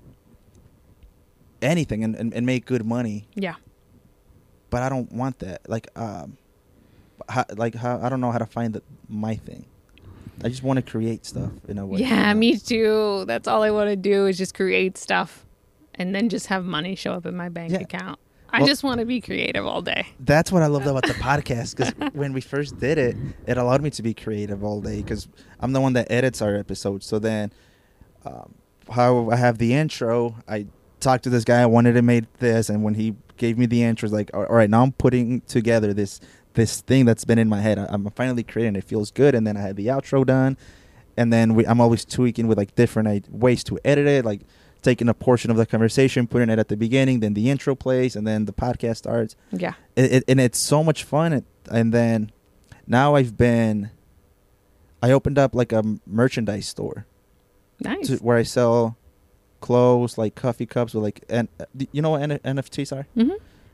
anything 1.61 2.03
and, 2.03 2.15
and, 2.15 2.34
and 2.34 2.45
make 2.45 2.65
good 2.65 2.85
money 2.85 3.27
Yeah. 3.35 3.56
but 4.69 4.84
I 4.84 4.90
don't 4.90 5.11
want 5.11 5.40
that. 5.40 5.68
Like, 5.69 5.88
um, 5.98 6.38
how, 7.30 7.45
like 7.56 7.73
how 7.76 7.99
I 8.02 8.10
don't 8.10 8.19
know 8.19 8.31
how 8.31 8.38
to 8.40 8.45
find 8.45 8.73
the, 8.73 8.81
my 9.07 9.35
thing. 9.35 9.65
I 10.44 10.49
just 10.49 10.61
want 10.64 10.77
to 10.77 10.84
create 10.84 11.26
stuff 11.26 11.52
in 11.68 11.77
a 11.77 11.85
way. 11.85 12.02
Yeah, 12.02 12.30
you 12.30 12.34
know? 12.34 12.40
me 12.40 12.57
too. 12.57 13.23
That's 13.27 13.48
all 13.48 13.64
I 13.64 13.72
want 13.72 13.90
to 13.91 13.95
do 13.95 14.26
is 14.26 14.38
just 14.38 14.53
create 14.53 14.98
stuff 14.98 15.45
and 15.95 16.14
then 16.14 16.30
just 16.30 16.48
have 16.48 16.65
money 16.65 16.95
show 16.95 17.14
up 17.14 17.26
in 17.26 17.36
my 17.36 17.49
bank 17.49 17.72
Yeah. 17.74 17.80
account. 17.80 18.20
I 18.49 18.60
Well- 18.60 18.68
just 18.68 18.84
want 18.84 18.99
to 18.99 19.06
be 19.06 19.20
creative 19.20 19.65
all 19.65 19.82
day. 19.82 20.06
That's 20.20 20.52
what 20.52 20.61
I 20.61 20.68
loved 20.68 20.86
about 20.86 21.07
the 21.07 21.14
podcast 21.30 21.76
because 21.76 21.94
when 22.14 22.34
we 22.34 22.41
first 22.41 22.80
did 22.80 22.98
it, 22.99 23.15
it 23.48 23.57
allowed 23.57 23.82
me 23.82 23.90
to 23.91 24.03
be 24.03 24.14
creative 24.14 24.64
all 24.64 24.80
day 24.82 24.98
because 25.02 25.28
I'm 25.60 25.74
the 25.74 25.82
one 25.82 25.94
that 25.94 26.11
edits 26.11 26.41
our 26.41 26.56
episodes. 26.56 27.06
So 27.06 27.18
then, 27.20 27.52
um, 28.26 28.53
how 28.91 29.30
I 29.32 29.36
have 29.38 29.57
the 29.57 29.74
intro, 29.74 30.36
I 30.48 30.68
talked 30.99 31.24
to 31.24 31.30
this 31.30 31.44
guy. 31.44 31.61
I 31.61 31.65
wanted 31.65 31.94
to 31.94 32.02
make 32.02 32.32
this, 32.40 32.70
and 32.70 32.84
when 32.84 32.94
he 32.94 33.15
gave 33.38 33.57
me 33.57 33.65
the 33.65 33.82
intro, 33.84 34.07
like, 34.10 34.30
all 34.34 34.44
right, 34.45 34.70
now 34.70 34.84
I'm 34.84 34.91
putting 34.91 35.41
together 35.41 35.94
this 35.94 36.20
this 36.53 36.82
thing 36.82 37.06
that's 37.06 37.26
been 37.26 37.40
in 37.40 37.49
my 37.49 37.61
head. 37.61 37.80
I, 37.80 37.88
I'm 37.90 38.07
finally 38.11 38.44
creating. 38.44 38.76
It 38.76 38.84
feels 38.84 39.10
good, 39.10 39.34
and 39.34 39.48
then 39.48 39.57
I 39.57 39.61
had 39.61 39.76
the 39.76 39.88
outro 39.88 40.24
done, 40.26 40.56
and 41.18 41.34
then 41.34 41.56
we, 41.56 41.65
I'm 41.65 41.82
always 41.82 42.06
tweaking 42.06 42.48
with 42.48 42.57
like 42.60 42.76
different 42.76 43.28
ways 43.34 43.64
to 43.65 43.80
edit 43.84 44.06
it, 44.06 44.24
like 44.26 44.41
taking 44.84 45.10
a 45.10 45.14
portion 45.14 45.50
of 45.50 45.58
the 45.58 45.66
conversation, 45.66 46.28
putting 46.28 46.50
it 46.50 46.60
at 46.60 46.68
the 46.68 46.78
beginning, 46.78 47.20
then 47.22 47.34
the 47.34 47.50
intro 47.50 47.74
plays, 47.76 48.16
and 48.16 48.28
then 48.28 48.46
the 48.46 48.54
podcast 48.54 48.98
starts 48.98 49.36
Yeah. 49.52 49.74
it, 49.96 50.12
it, 50.14 50.24
and 50.28 50.40
it's 50.40 50.60
so 50.60 50.84
much 50.84 51.04
fun. 51.04 51.34
It, 51.34 51.46
and 51.72 51.94
then 51.94 52.32
now 52.86 53.16
I've 53.16 53.38
been, 53.38 53.90
I 55.02 55.12
opened 55.12 55.38
up 55.40 55.56
like 55.56 55.72
a 55.72 55.84
merchandise 56.06 56.68
store 56.68 57.06
Nice. 57.80 58.08
to, 58.08 58.18
where 58.18 58.38
I 58.38 58.44
sell 58.44 58.98
clothes 59.62 60.18
like 60.18 60.36
coffee 60.36 60.66
cups 60.66 60.94
with 60.94 61.04
like 61.04 61.24
and 61.30 61.48
you 61.92 62.02
know 62.02 62.10
what 62.12 62.22
N- 62.22 62.40
NFTs 62.44 62.92
are. 62.96 63.08
hmm 63.16 63.32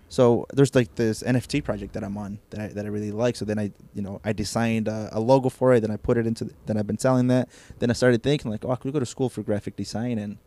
So 0.08 0.46
there's 0.54 0.74
like 0.76 0.94
this 0.96 1.24
NFT 1.24 1.64
project 1.64 1.94
that 1.94 2.04
I'm 2.04 2.16
on 2.18 2.38
that 2.52 2.60
I, 2.60 2.68
that 2.68 2.86
I 2.86 2.90
really 2.90 3.12
like. 3.12 3.36
So 3.36 3.44
then 3.46 3.58
I 3.60 3.72
you 3.96 4.02
know 4.04 4.22
I 4.24 4.34
designed 4.34 4.88
a, 4.88 5.10
a 5.12 5.20
logo 5.20 5.50
for 5.50 5.74
it. 5.74 5.82
Then 5.82 5.92
I 5.92 5.98
put 5.98 6.18
it 6.18 6.26
into. 6.28 6.46
The, 6.46 6.54
then 6.68 6.78
I've 6.78 6.86
been 6.88 7.00
selling 7.00 7.28
that. 7.28 7.50
Then 7.80 7.90
I 7.90 7.94
started 7.94 8.22
thinking 8.24 8.50
like, 8.52 8.64
oh, 8.66 8.72
I 8.72 8.76
could 8.76 8.94
go 8.94 9.00
to 9.00 9.06
school 9.06 9.30
for 9.30 9.42
graphic 9.44 9.76
design 9.76 10.18
and 10.20 10.38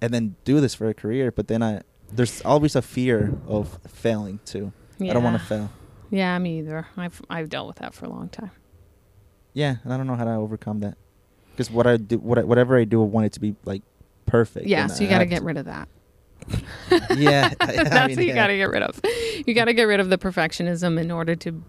and 0.00 0.12
then 0.12 0.36
do 0.44 0.60
this 0.60 0.74
for 0.74 0.88
a 0.88 0.94
career. 0.94 1.30
But 1.32 1.48
then 1.48 1.62
I 1.62 1.82
there's 2.12 2.40
always 2.42 2.74
a 2.76 2.82
fear 2.82 3.34
of 3.46 3.78
failing 3.86 4.40
too. 4.44 4.72
I 5.00 5.12
don't 5.12 5.22
want 5.22 5.38
to 5.40 5.44
fail. 5.44 5.70
Yeah, 6.10 6.38
me 6.38 6.58
either. 6.60 6.86
I've 6.96 7.20
I've 7.28 7.48
dealt 7.48 7.66
with 7.68 7.76
that 7.76 7.94
for 7.94 8.06
a 8.06 8.08
long 8.08 8.28
time. 8.28 8.50
Yeah, 9.52 9.76
and 9.84 9.92
I 9.92 9.96
don't 9.96 10.06
know 10.06 10.14
how 10.16 10.24
to 10.24 10.34
overcome 10.34 10.80
that. 10.80 10.96
Because 11.52 11.70
what 11.70 11.86
I 11.86 11.96
do, 11.96 12.18
what 12.18 12.38
I, 12.38 12.44
whatever 12.44 12.78
I 12.78 12.84
do, 12.84 13.02
I 13.02 13.06
want 13.06 13.26
it 13.26 13.32
to 13.32 13.40
be 13.40 13.56
like 13.64 13.82
perfect. 14.26 14.66
Yeah, 14.66 14.86
so 14.86 15.02
you 15.02 15.10
got 15.10 15.18
to 15.18 15.26
get 15.26 15.42
rid 15.42 15.56
of 15.56 15.66
that. 15.66 15.88
Yeah, 17.14 17.52
I 17.60 17.66
That's 17.66 17.90
mean, 18.08 18.16
what 18.16 18.18
you 18.18 18.22
yeah. 18.28 18.34
got 18.34 18.46
to 18.46 18.56
get 18.56 18.70
rid 18.70 18.82
of. 18.82 19.00
You 19.46 19.54
got 19.54 19.66
to 19.66 19.74
get 19.74 19.84
rid 19.84 20.00
of 20.00 20.08
the 20.08 20.16
perfectionism 20.16 20.98
in 20.98 21.10
order 21.10 21.34
to 21.36 21.62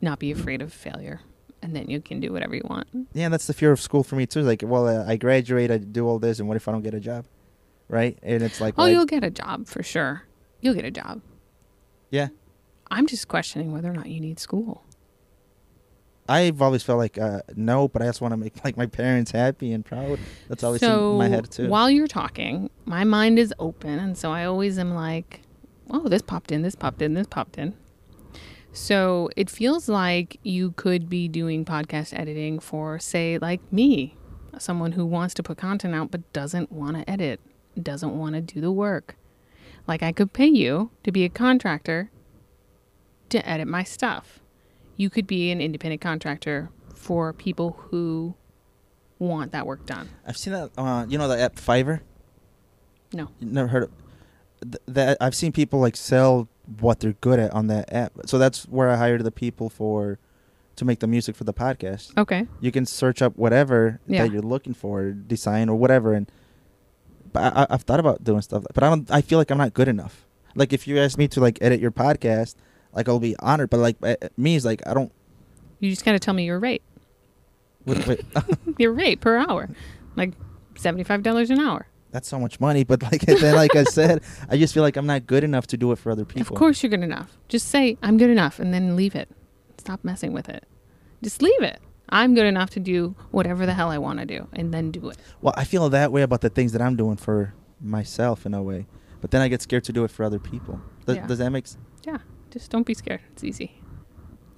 not 0.00 0.18
be 0.18 0.30
afraid 0.30 0.60
of 0.60 0.72
failure, 0.72 1.20
and 1.62 1.74
then 1.74 1.88
you 1.88 2.00
can 2.02 2.20
do 2.20 2.32
whatever 2.32 2.54
you 2.54 2.62
want. 2.64 2.86
Yeah, 3.14 3.28
that's 3.30 3.46
the 3.46 3.54
fear 3.54 3.72
of 3.72 3.80
school 3.80 4.02
for 4.02 4.16
me 4.16 4.26
too. 4.26 4.42
Like, 4.42 4.62
well, 4.64 4.88
uh, 4.88 5.04
I 5.06 5.16
graduate, 5.16 5.70
I 5.70 5.78
do 5.78 6.06
all 6.06 6.18
this, 6.18 6.38
and 6.38 6.48
what 6.48 6.56
if 6.56 6.68
I 6.68 6.72
don't 6.72 6.82
get 6.82 6.92
a 6.92 7.00
job? 7.00 7.24
Right? 7.88 8.18
And 8.22 8.42
it's 8.42 8.60
like, 8.60 8.74
Oh, 8.76 8.82
well, 8.84 8.88
you'll 8.88 9.06
get 9.06 9.22
a 9.24 9.30
job 9.30 9.66
for 9.66 9.82
sure. 9.82 10.22
You'll 10.60 10.74
get 10.74 10.84
a 10.84 10.90
job. 10.90 11.20
yeah. 12.10 12.28
I'm 12.88 13.06
just 13.08 13.26
questioning 13.26 13.72
whether 13.72 13.90
or 13.90 13.94
not 13.94 14.06
you 14.06 14.20
need 14.20 14.38
school. 14.38 14.84
I've 16.28 16.60
always 16.62 16.82
felt 16.82 16.98
like 16.98 17.18
uh, 17.18 17.40
no, 17.56 17.88
but 17.88 18.02
I 18.02 18.06
just 18.06 18.20
want 18.20 18.32
to 18.32 18.36
make 18.36 18.64
like 18.64 18.76
my 18.76 18.86
parents 18.86 19.30
happy 19.30 19.72
and 19.72 19.84
proud. 19.84 20.18
That's 20.48 20.62
always 20.64 20.80
so 20.80 21.12
in 21.12 21.18
my 21.18 21.28
head 21.28 21.50
too. 21.50 21.68
while 21.68 21.90
you're 21.90 22.06
talking, 22.08 22.70
my 22.84 23.04
mind 23.04 23.38
is 23.38 23.52
open, 23.58 23.98
and 23.98 24.16
so 24.18 24.32
I 24.32 24.44
always 24.44 24.78
am 24.78 24.94
like, 24.94 25.40
"Oh, 25.90 26.08
this 26.08 26.22
popped 26.22 26.50
in, 26.52 26.62
this 26.62 26.74
popped 26.74 27.02
in, 27.02 27.14
this 27.14 27.26
popped 27.26 27.58
in." 27.58 27.74
So 28.72 29.30
it 29.36 29.48
feels 29.48 29.88
like 29.88 30.38
you 30.42 30.72
could 30.72 31.08
be 31.08 31.28
doing 31.28 31.64
podcast 31.64 32.16
editing 32.18 32.58
for, 32.58 32.98
say, 32.98 33.38
like 33.38 33.60
me, 33.72 34.16
someone 34.58 34.92
who 34.92 35.06
wants 35.06 35.32
to 35.34 35.42
put 35.42 35.56
content 35.58 35.94
out 35.94 36.10
but 36.10 36.32
doesn't 36.32 36.70
want 36.70 36.96
to 36.98 37.08
edit, 37.10 37.40
doesn't 37.82 38.16
want 38.16 38.34
to 38.34 38.40
do 38.40 38.60
the 38.60 38.72
work. 38.72 39.16
Like 39.86 40.02
I 40.02 40.12
could 40.12 40.32
pay 40.32 40.46
you 40.46 40.90
to 41.04 41.12
be 41.12 41.24
a 41.24 41.28
contractor 41.28 42.10
to 43.28 43.48
edit 43.48 43.68
my 43.68 43.82
stuff. 43.84 44.40
You 44.96 45.10
could 45.10 45.26
be 45.26 45.50
an 45.50 45.60
independent 45.60 46.00
contractor 46.00 46.70
for 46.94 47.32
people 47.32 47.72
who 47.90 48.34
want 49.18 49.52
that 49.52 49.66
work 49.66 49.86
done. 49.86 50.08
I've 50.26 50.36
seen 50.36 50.52
that. 50.52 50.70
Uh, 50.76 51.06
you 51.08 51.18
know 51.18 51.28
the 51.28 51.38
app 51.40 51.56
Fiverr. 51.56 52.00
No. 53.12 53.28
You 53.40 53.46
never 53.48 53.68
heard 53.68 53.82
of? 53.84 53.90
th- 54.62 54.82
that 54.88 55.16
I've 55.20 55.34
seen 55.34 55.52
people 55.52 55.80
like 55.80 55.96
sell 55.96 56.48
what 56.80 57.00
they're 57.00 57.12
good 57.20 57.38
at 57.38 57.52
on 57.52 57.68
that 57.68 57.92
app. 57.92 58.12
So 58.26 58.38
that's 58.38 58.64
where 58.64 58.90
I 58.90 58.96
hired 58.96 59.22
the 59.22 59.30
people 59.30 59.68
for 59.70 60.18
to 60.76 60.84
make 60.84 60.98
the 61.00 61.06
music 61.06 61.36
for 61.36 61.44
the 61.44 61.54
podcast. 61.54 62.16
Okay. 62.18 62.46
You 62.60 62.72
can 62.72 62.84
search 62.86 63.22
up 63.22 63.36
whatever 63.36 64.00
Yeah. 64.06 64.24
that 64.24 64.32
you're 64.32 64.42
looking 64.42 64.74
for, 64.74 65.10
design 65.12 65.68
or 65.68 65.76
whatever, 65.76 66.12
and 66.12 66.30
but 67.36 67.56
I, 67.56 67.66
I've 67.68 67.82
thought 67.82 68.00
about 68.00 68.24
doing 68.24 68.40
stuff, 68.40 68.64
but 68.74 68.82
I 68.82 68.88
don't. 68.88 69.10
I 69.10 69.20
feel 69.20 69.38
like 69.38 69.50
I'm 69.50 69.58
not 69.58 69.74
good 69.74 69.88
enough. 69.88 70.26
Like 70.54 70.72
if 70.72 70.86
you 70.88 70.98
ask 70.98 71.18
me 71.18 71.28
to 71.28 71.40
like 71.40 71.58
edit 71.60 71.80
your 71.80 71.90
podcast, 71.90 72.54
like 72.94 73.08
I'll 73.08 73.18
be 73.18 73.36
honored. 73.40 73.68
But 73.68 73.80
like 73.80 73.96
eh, 74.02 74.16
me 74.36 74.54
is 74.54 74.64
like 74.64 74.80
I 74.86 74.94
don't. 74.94 75.12
You 75.80 75.90
just 75.90 76.04
got 76.04 76.12
to 76.12 76.18
tell 76.18 76.32
me 76.32 76.44
your 76.44 76.58
rate. 76.58 76.82
Wait, 77.84 78.06
wait, 78.06 78.24
Your 78.78 78.92
rate 78.92 79.20
per 79.20 79.36
hour, 79.36 79.68
like 80.16 80.32
seventy-five 80.76 81.22
dollars 81.22 81.50
an 81.50 81.60
hour. 81.60 81.86
that's 82.10 82.26
so 82.26 82.40
much 82.40 82.58
money. 82.58 82.84
But 82.84 83.02
like 83.02 83.20
then, 83.26 83.54
like 83.54 83.76
I 83.76 83.84
said, 83.84 84.22
I 84.48 84.56
just 84.56 84.72
feel 84.72 84.82
like 84.82 84.96
I'm 84.96 85.06
not 85.06 85.26
good 85.26 85.44
enough 85.44 85.66
to 85.68 85.76
do 85.76 85.92
it 85.92 85.98
for 85.98 86.10
other 86.10 86.24
people. 86.24 86.56
Of 86.56 86.58
course, 86.58 86.82
you're 86.82 86.90
good 86.90 87.02
enough. 87.02 87.36
Just 87.48 87.68
say 87.68 87.98
I'm 88.02 88.16
good 88.16 88.30
enough, 88.30 88.58
and 88.58 88.72
then 88.72 88.96
leave 88.96 89.14
it. 89.14 89.28
Stop 89.76 90.00
messing 90.02 90.32
with 90.32 90.48
it. 90.48 90.64
Just 91.22 91.42
leave 91.42 91.62
it. 91.62 91.80
I'm 92.08 92.34
good 92.34 92.46
enough 92.46 92.70
to 92.70 92.80
do 92.80 93.14
whatever 93.30 93.66
the 93.66 93.74
hell 93.74 93.90
I 93.90 93.98
want 93.98 94.20
to 94.20 94.26
do, 94.26 94.48
and 94.52 94.72
then 94.72 94.90
do 94.90 95.08
it. 95.10 95.16
Well, 95.40 95.54
I 95.56 95.64
feel 95.64 95.88
that 95.90 96.12
way 96.12 96.22
about 96.22 96.40
the 96.40 96.50
things 96.50 96.72
that 96.72 96.80
I'm 96.82 96.96
doing 96.96 97.16
for 97.16 97.54
myself 97.80 98.46
in 98.46 98.54
a 98.54 98.62
way, 98.62 98.86
but 99.20 99.30
then 99.32 99.42
I 99.42 99.48
get 99.48 99.60
scared 99.62 99.84
to 99.84 99.92
do 99.92 100.04
it 100.04 100.10
for 100.10 100.24
other 100.24 100.38
people. 100.38 100.80
Does, 101.04 101.16
Yeah. 101.16 101.26
does 101.26 101.38
that 101.38 101.50
make 101.50 101.66
sense? 101.66 101.84
Yeah, 102.04 102.18
just 102.50 102.70
don't 102.70 102.86
be 102.86 102.94
scared. 102.94 103.20
It's 103.32 103.42
easy. 103.44 103.80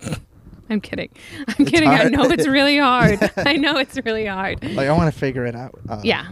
I'm 0.70 0.81
kidding. 0.83 1.09
I'm 1.49 1.55
It's 1.59 1.70
kidding. 1.70 1.89
I 1.89 2.05
know 2.05 2.25
it's 2.25 2.47
really 2.47 2.77
hard. 2.91 3.19
I 3.39 3.55
know 3.55 3.79
it's 3.79 3.97
really 4.05 4.27
hard. 4.27 4.62
Like 4.62 4.87
I 4.89 4.93
want 4.93 5.12
to 5.12 5.19
figure 5.19 5.47
it 5.47 5.55
out. 5.55 5.75
Uh, 5.89 6.01
Yeah. 6.05 6.27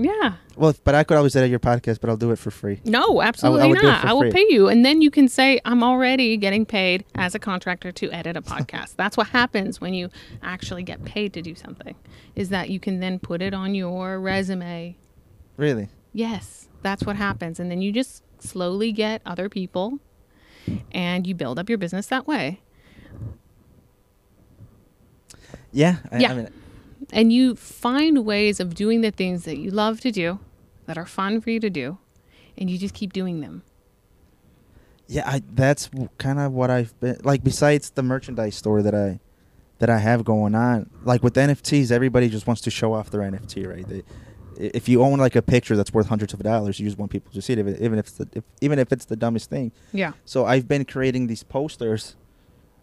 Yeah. 0.00 0.34
Well, 0.56 0.76
but 0.84 0.94
I 0.94 1.02
could 1.02 1.16
always 1.16 1.34
edit 1.34 1.50
your 1.50 1.58
podcast, 1.58 2.00
but 2.00 2.08
I'll 2.08 2.16
do 2.16 2.30
it 2.30 2.38
for 2.38 2.52
free. 2.52 2.80
No, 2.84 3.20
absolutely 3.20 3.72
do 3.72 3.78
it 3.80 3.82
not. 3.82 4.04
I 4.04 4.12
will 4.12 4.22
free. 4.22 4.30
pay 4.30 4.46
you. 4.48 4.68
And 4.68 4.84
then 4.86 5.02
you 5.02 5.10
can 5.10 5.26
say, 5.26 5.60
I'm 5.64 5.82
already 5.82 6.36
getting 6.36 6.64
paid 6.64 7.04
as 7.16 7.34
a 7.34 7.40
contractor 7.40 7.90
to 7.90 8.12
edit 8.12 8.36
a 8.36 8.42
podcast. 8.42 8.94
That's 8.94 9.16
what 9.16 9.26
happens 9.26 9.80
when 9.80 9.94
you 9.94 10.08
actually 10.40 10.84
get 10.84 11.04
paid 11.04 11.32
to 11.32 11.42
do 11.42 11.56
something, 11.56 11.96
is 12.36 12.50
that 12.50 12.70
you 12.70 12.78
can 12.78 13.00
then 13.00 13.18
put 13.18 13.42
it 13.42 13.52
on 13.52 13.74
your 13.74 14.20
resume. 14.20 14.96
Really? 15.56 15.88
Yes, 16.12 16.68
that's 16.82 17.04
what 17.04 17.16
happens. 17.16 17.58
And 17.58 17.68
then 17.68 17.82
you 17.82 17.90
just 17.90 18.22
slowly 18.40 18.92
get 18.92 19.20
other 19.26 19.48
people 19.48 19.98
and 20.92 21.26
you 21.26 21.34
build 21.34 21.58
up 21.58 21.68
your 21.68 21.78
business 21.78 22.06
that 22.06 22.24
way. 22.28 22.60
Yeah. 25.72 25.96
I, 26.12 26.18
Yeah. 26.18 26.30
I 26.30 26.34
mean, 26.34 26.48
And 27.12 27.32
you 27.32 27.54
find 27.56 28.24
ways 28.24 28.60
of 28.60 28.74
doing 28.74 29.00
the 29.02 29.10
things 29.10 29.44
that 29.44 29.58
you 29.58 29.70
love 29.70 30.00
to 30.00 30.10
do, 30.10 30.40
that 30.86 30.98
are 30.98 31.06
fun 31.06 31.40
for 31.40 31.50
you 31.50 31.60
to 31.60 31.70
do, 31.70 31.98
and 32.56 32.68
you 32.70 32.78
just 32.78 32.94
keep 32.94 33.12
doing 33.12 33.40
them. 33.40 33.62
yeah. 35.06 35.22
I 35.26 35.42
that's 35.52 35.90
kind 36.18 36.38
of 36.38 36.52
what 36.52 36.70
I've 36.70 36.98
been 37.00 37.18
like. 37.24 37.42
Besides 37.44 37.90
the 37.90 38.02
merchandise 38.02 38.56
store 38.56 38.82
that 38.82 38.94
I 38.94 39.20
that 39.78 39.90
I 39.90 39.98
have 39.98 40.24
going 40.24 40.54
on, 40.54 40.90
like 41.04 41.22
with 41.22 41.34
NFTs, 41.34 41.90
everybody 41.92 42.28
just 42.28 42.46
wants 42.46 42.62
to 42.62 42.70
show 42.70 42.92
off 42.94 43.10
their 43.10 43.20
NFT, 43.20 43.66
right? 43.66 43.88
They, 43.88 44.02
if 44.56 44.88
you 44.88 45.02
own 45.02 45.18
like 45.20 45.36
a 45.36 45.42
picture 45.42 45.76
that's 45.76 45.92
worth 45.94 46.08
hundreds 46.08 46.34
of 46.34 46.42
dollars, 46.42 46.80
you 46.80 46.86
just 46.86 46.98
want 46.98 47.12
people 47.12 47.30
to 47.32 47.40
see 47.40 47.52
it, 47.52 47.60
even 47.60 47.98
if 47.98 48.06
it's 48.06 48.12
the, 48.12 48.28
if, 48.32 48.44
even 48.60 48.80
if 48.80 48.92
it's 48.92 49.04
the 49.04 49.14
dumbest 49.14 49.48
thing. 49.50 49.70
Yeah. 49.92 50.12
So 50.24 50.46
I've 50.46 50.66
been 50.66 50.84
creating 50.84 51.28
these 51.28 51.44
posters, 51.44 52.16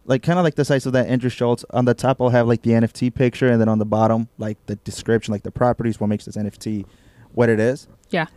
like 0.05 0.21
kind 0.23 0.37
of 0.39 0.43
like 0.43 0.55
the 0.55 0.65
size 0.65 0.85
of 0.85 0.93
that 0.93 1.07
Andrew 1.07 1.29
Schulz. 1.29 1.65
On 1.71 1.85
the 1.85 1.93
top, 1.93 2.21
I'll 2.21 2.29
have 2.29 2.47
like 2.47 2.61
the 2.61 2.71
NFT 2.71 3.13
picture, 3.13 3.47
and 3.49 3.59
then 3.59 3.67
on 3.69 3.79
the 3.79 3.85
bottom, 3.85 4.29
like 4.37 4.57
the 4.67 4.75
description, 4.77 5.31
like 5.31 5.43
the 5.43 5.51
properties, 5.51 5.99
what 5.99 6.07
makes 6.07 6.25
this 6.25 6.37
NFT, 6.37 6.85
what 7.33 7.49
it 7.49 7.59
is. 7.59 7.87
Yeah. 8.09 8.27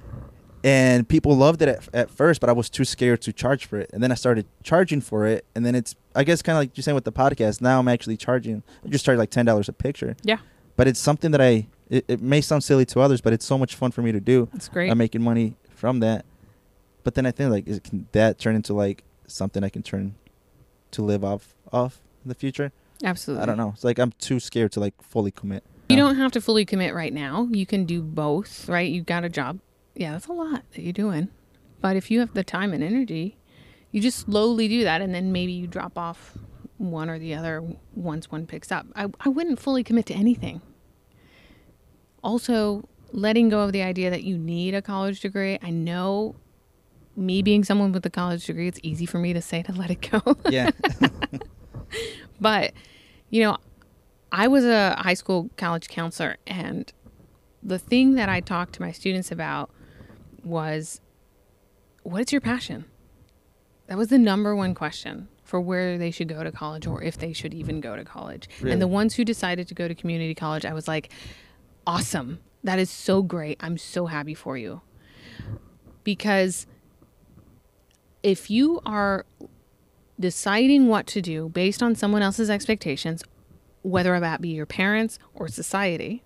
And 0.64 1.08
people 1.08 1.36
loved 1.36 1.62
it 1.62 1.68
at, 1.68 1.88
at 1.94 2.10
first, 2.10 2.40
but 2.40 2.50
I 2.50 2.52
was 2.52 2.68
too 2.68 2.84
scared 2.84 3.22
to 3.22 3.32
charge 3.32 3.66
for 3.66 3.78
it. 3.78 3.90
And 3.92 4.02
then 4.02 4.10
I 4.10 4.16
started 4.16 4.46
charging 4.64 5.00
for 5.00 5.24
it, 5.26 5.44
and 5.54 5.64
then 5.64 5.74
it's 5.74 5.94
I 6.14 6.24
guess 6.24 6.42
kind 6.42 6.56
of 6.56 6.62
like 6.62 6.76
you're 6.76 6.82
saying 6.82 6.96
with 6.96 7.04
the 7.04 7.12
podcast. 7.12 7.60
Now 7.60 7.78
I'm 7.78 7.88
actually 7.88 8.16
charging. 8.16 8.62
I 8.84 8.88
just 8.88 9.04
charge 9.04 9.18
like 9.18 9.30
ten 9.30 9.46
dollars 9.46 9.68
a 9.68 9.72
picture, 9.72 10.16
Yeah. 10.24 10.38
but 10.76 10.88
it's 10.88 11.00
something 11.00 11.30
that 11.32 11.40
I. 11.40 11.68
It, 11.90 12.04
it 12.06 12.20
may 12.20 12.42
sound 12.42 12.64
silly 12.64 12.84
to 12.86 13.00
others, 13.00 13.22
but 13.22 13.32
it's 13.32 13.46
so 13.46 13.56
much 13.56 13.74
fun 13.74 13.92
for 13.92 14.02
me 14.02 14.12
to 14.12 14.20
do. 14.20 14.46
That's 14.52 14.68
great. 14.68 14.90
I'm 14.90 14.98
making 14.98 15.22
money 15.22 15.56
from 15.70 16.00
that. 16.00 16.26
But 17.02 17.14
then 17.14 17.24
I 17.24 17.30
think 17.30 17.50
like, 17.50 17.66
is, 17.66 17.80
can 17.80 18.06
that 18.12 18.38
turn 18.38 18.54
into 18.56 18.74
like 18.74 19.04
something 19.26 19.64
I 19.64 19.70
can 19.70 19.82
turn 19.82 20.14
to 20.90 21.02
live 21.02 21.24
off 21.24 21.54
of 21.72 22.00
in 22.24 22.28
the 22.28 22.34
future? 22.34 22.72
Absolutely. 23.04 23.42
I 23.42 23.46
don't 23.46 23.56
know. 23.56 23.70
It's 23.74 23.84
like 23.84 23.98
I'm 23.98 24.12
too 24.12 24.40
scared 24.40 24.72
to 24.72 24.80
like 24.80 24.94
fully 25.02 25.30
commit. 25.30 25.64
You 25.88 25.96
don't 25.96 26.16
have 26.16 26.32
to 26.32 26.40
fully 26.40 26.66
commit 26.66 26.94
right 26.94 27.12
now. 27.12 27.48
You 27.50 27.64
can 27.64 27.86
do 27.86 28.02
both, 28.02 28.68
right? 28.68 28.90
You 28.90 29.02
got 29.02 29.24
a 29.24 29.28
job. 29.30 29.60
Yeah, 29.94 30.12
that's 30.12 30.26
a 30.26 30.32
lot 30.32 30.62
that 30.72 30.82
you're 30.82 30.92
doing. 30.92 31.28
But 31.80 31.96
if 31.96 32.10
you 32.10 32.20
have 32.20 32.34
the 32.34 32.44
time 32.44 32.74
and 32.74 32.84
energy, 32.84 33.38
you 33.90 34.00
just 34.02 34.18
slowly 34.18 34.68
do 34.68 34.84
that 34.84 35.00
and 35.00 35.14
then 35.14 35.32
maybe 35.32 35.52
you 35.52 35.66
drop 35.66 35.96
off 35.96 36.36
one 36.76 37.08
or 37.08 37.18
the 37.18 37.34
other 37.34 37.64
once 37.94 38.30
one 38.30 38.46
picks 38.46 38.70
up. 38.70 38.86
I, 38.94 39.06
I 39.20 39.28
wouldn't 39.28 39.60
fully 39.60 39.82
commit 39.82 40.06
to 40.06 40.14
anything. 40.14 40.60
Also, 42.22 42.86
letting 43.12 43.48
go 43.48 43.60
of 43.60 43.72
the 43.72 43.82
idea 43.82 44.10
that 44.10 44.24
you 44.24 44.36
need 44.36 44.74
a 44.74 44.82
college 44.82 45.20
degree. 45.20 45.58
I 45.62 45.70
know 45.70 46.36
me 47.16 47.42
being 47.42 47.64
someone 47.64 47.92
with 47.92 48.04
a 48.06 48.10
college 48.10 48.44
degree, 48.46 48.68
it's 48.68 48.80
easy 48.82 49.06
for 49.06 49.18
me 49.18 49.32
to 49.32 49.40
say 49.40 49.62
to 49.62 49.72
let 49.72 49.90
it 49.90 50.10
go. 50.10 50.36
Yeah. 50.48 50.70
But, 52.40 52.72
you 53.30 53.42
know, 53.42 53.56
I 54.30 54.46
was 54.46 54.64
a 54.64 54.94
high 54.96 55.14
school 55.14 55.50
college 55.56 55.88
counselor, 55.88 56.36
and 56.46 56.92
the 57.64 57.80
thing 57.80 58.14
that 58.14 58.28
I 58.28 58.38
talked 58.40 58.74
to 58.74 58.82
my 58.82 58.92
students 58.92 59.32
about 59.32 59.70
was 60.44 61.00
what's 62.02 62.32
your 62.32 62.40
passion? 62.40 62.84
That 63.88 63.98
was 63.98 64.08
the 64.08 64.18
number 64.18 64.54
one 64.54 64.74
question 64.74 65.28
for 65.44 65.60
where 65.60 65.96
they 65.96 66.10
should 66.10 66.28
go 66.28 66.44
to 66.44 66.52
college 66.52 66.86
or 66.86 67.02
if 67.02 67.16
they 67.16 67.32
should 67.32 67.54
even 67.54 67.80
go 67.80 67.96
to 67.96 68.04
college. 68.04 68.48
Really? 68.60 68.72
And 68.72 68.82
the 68.82 68.86
ones 68.86 69.14
who 69.14 69.24
decided 69.24 69.66
to 69.68 69.74
go 69.74 69.88
to 69.88 69.94
community 69.94 70.34
college, 70.34 70.66
I 70.66 70.74
was 70.74 70.86
like, 70.86 71.10
awesome. 71.86 72.40
That 72.64 72.78
is 72.78 72.90
so 72.90 73.22
great. 73.22 73.56
I'm 73.60 73.78
so 73.78 74.06
happy 74.06 74.34
for 74.34 74.58
you. 74.58 74.82
Because 76.04 76.66
if 78.22 78.50
you 78.50 78.80
are 78.84 79.24
deciding 80.18 80.88
what 80.88 81.06
to 81.08 81.22
do 81.22 81.48
based 81.48 81.82
on 81.82 81.94
someone 81.94 82.22
else's 82.22 82.50
expectations, 82.50 83.22
whether 83.82 84.18
that 84.18 84.40
be 84.40 84.48
your 84.50 84.66
parents 84.66 85.18
or 85.34 85.48
society, 85.48 86.22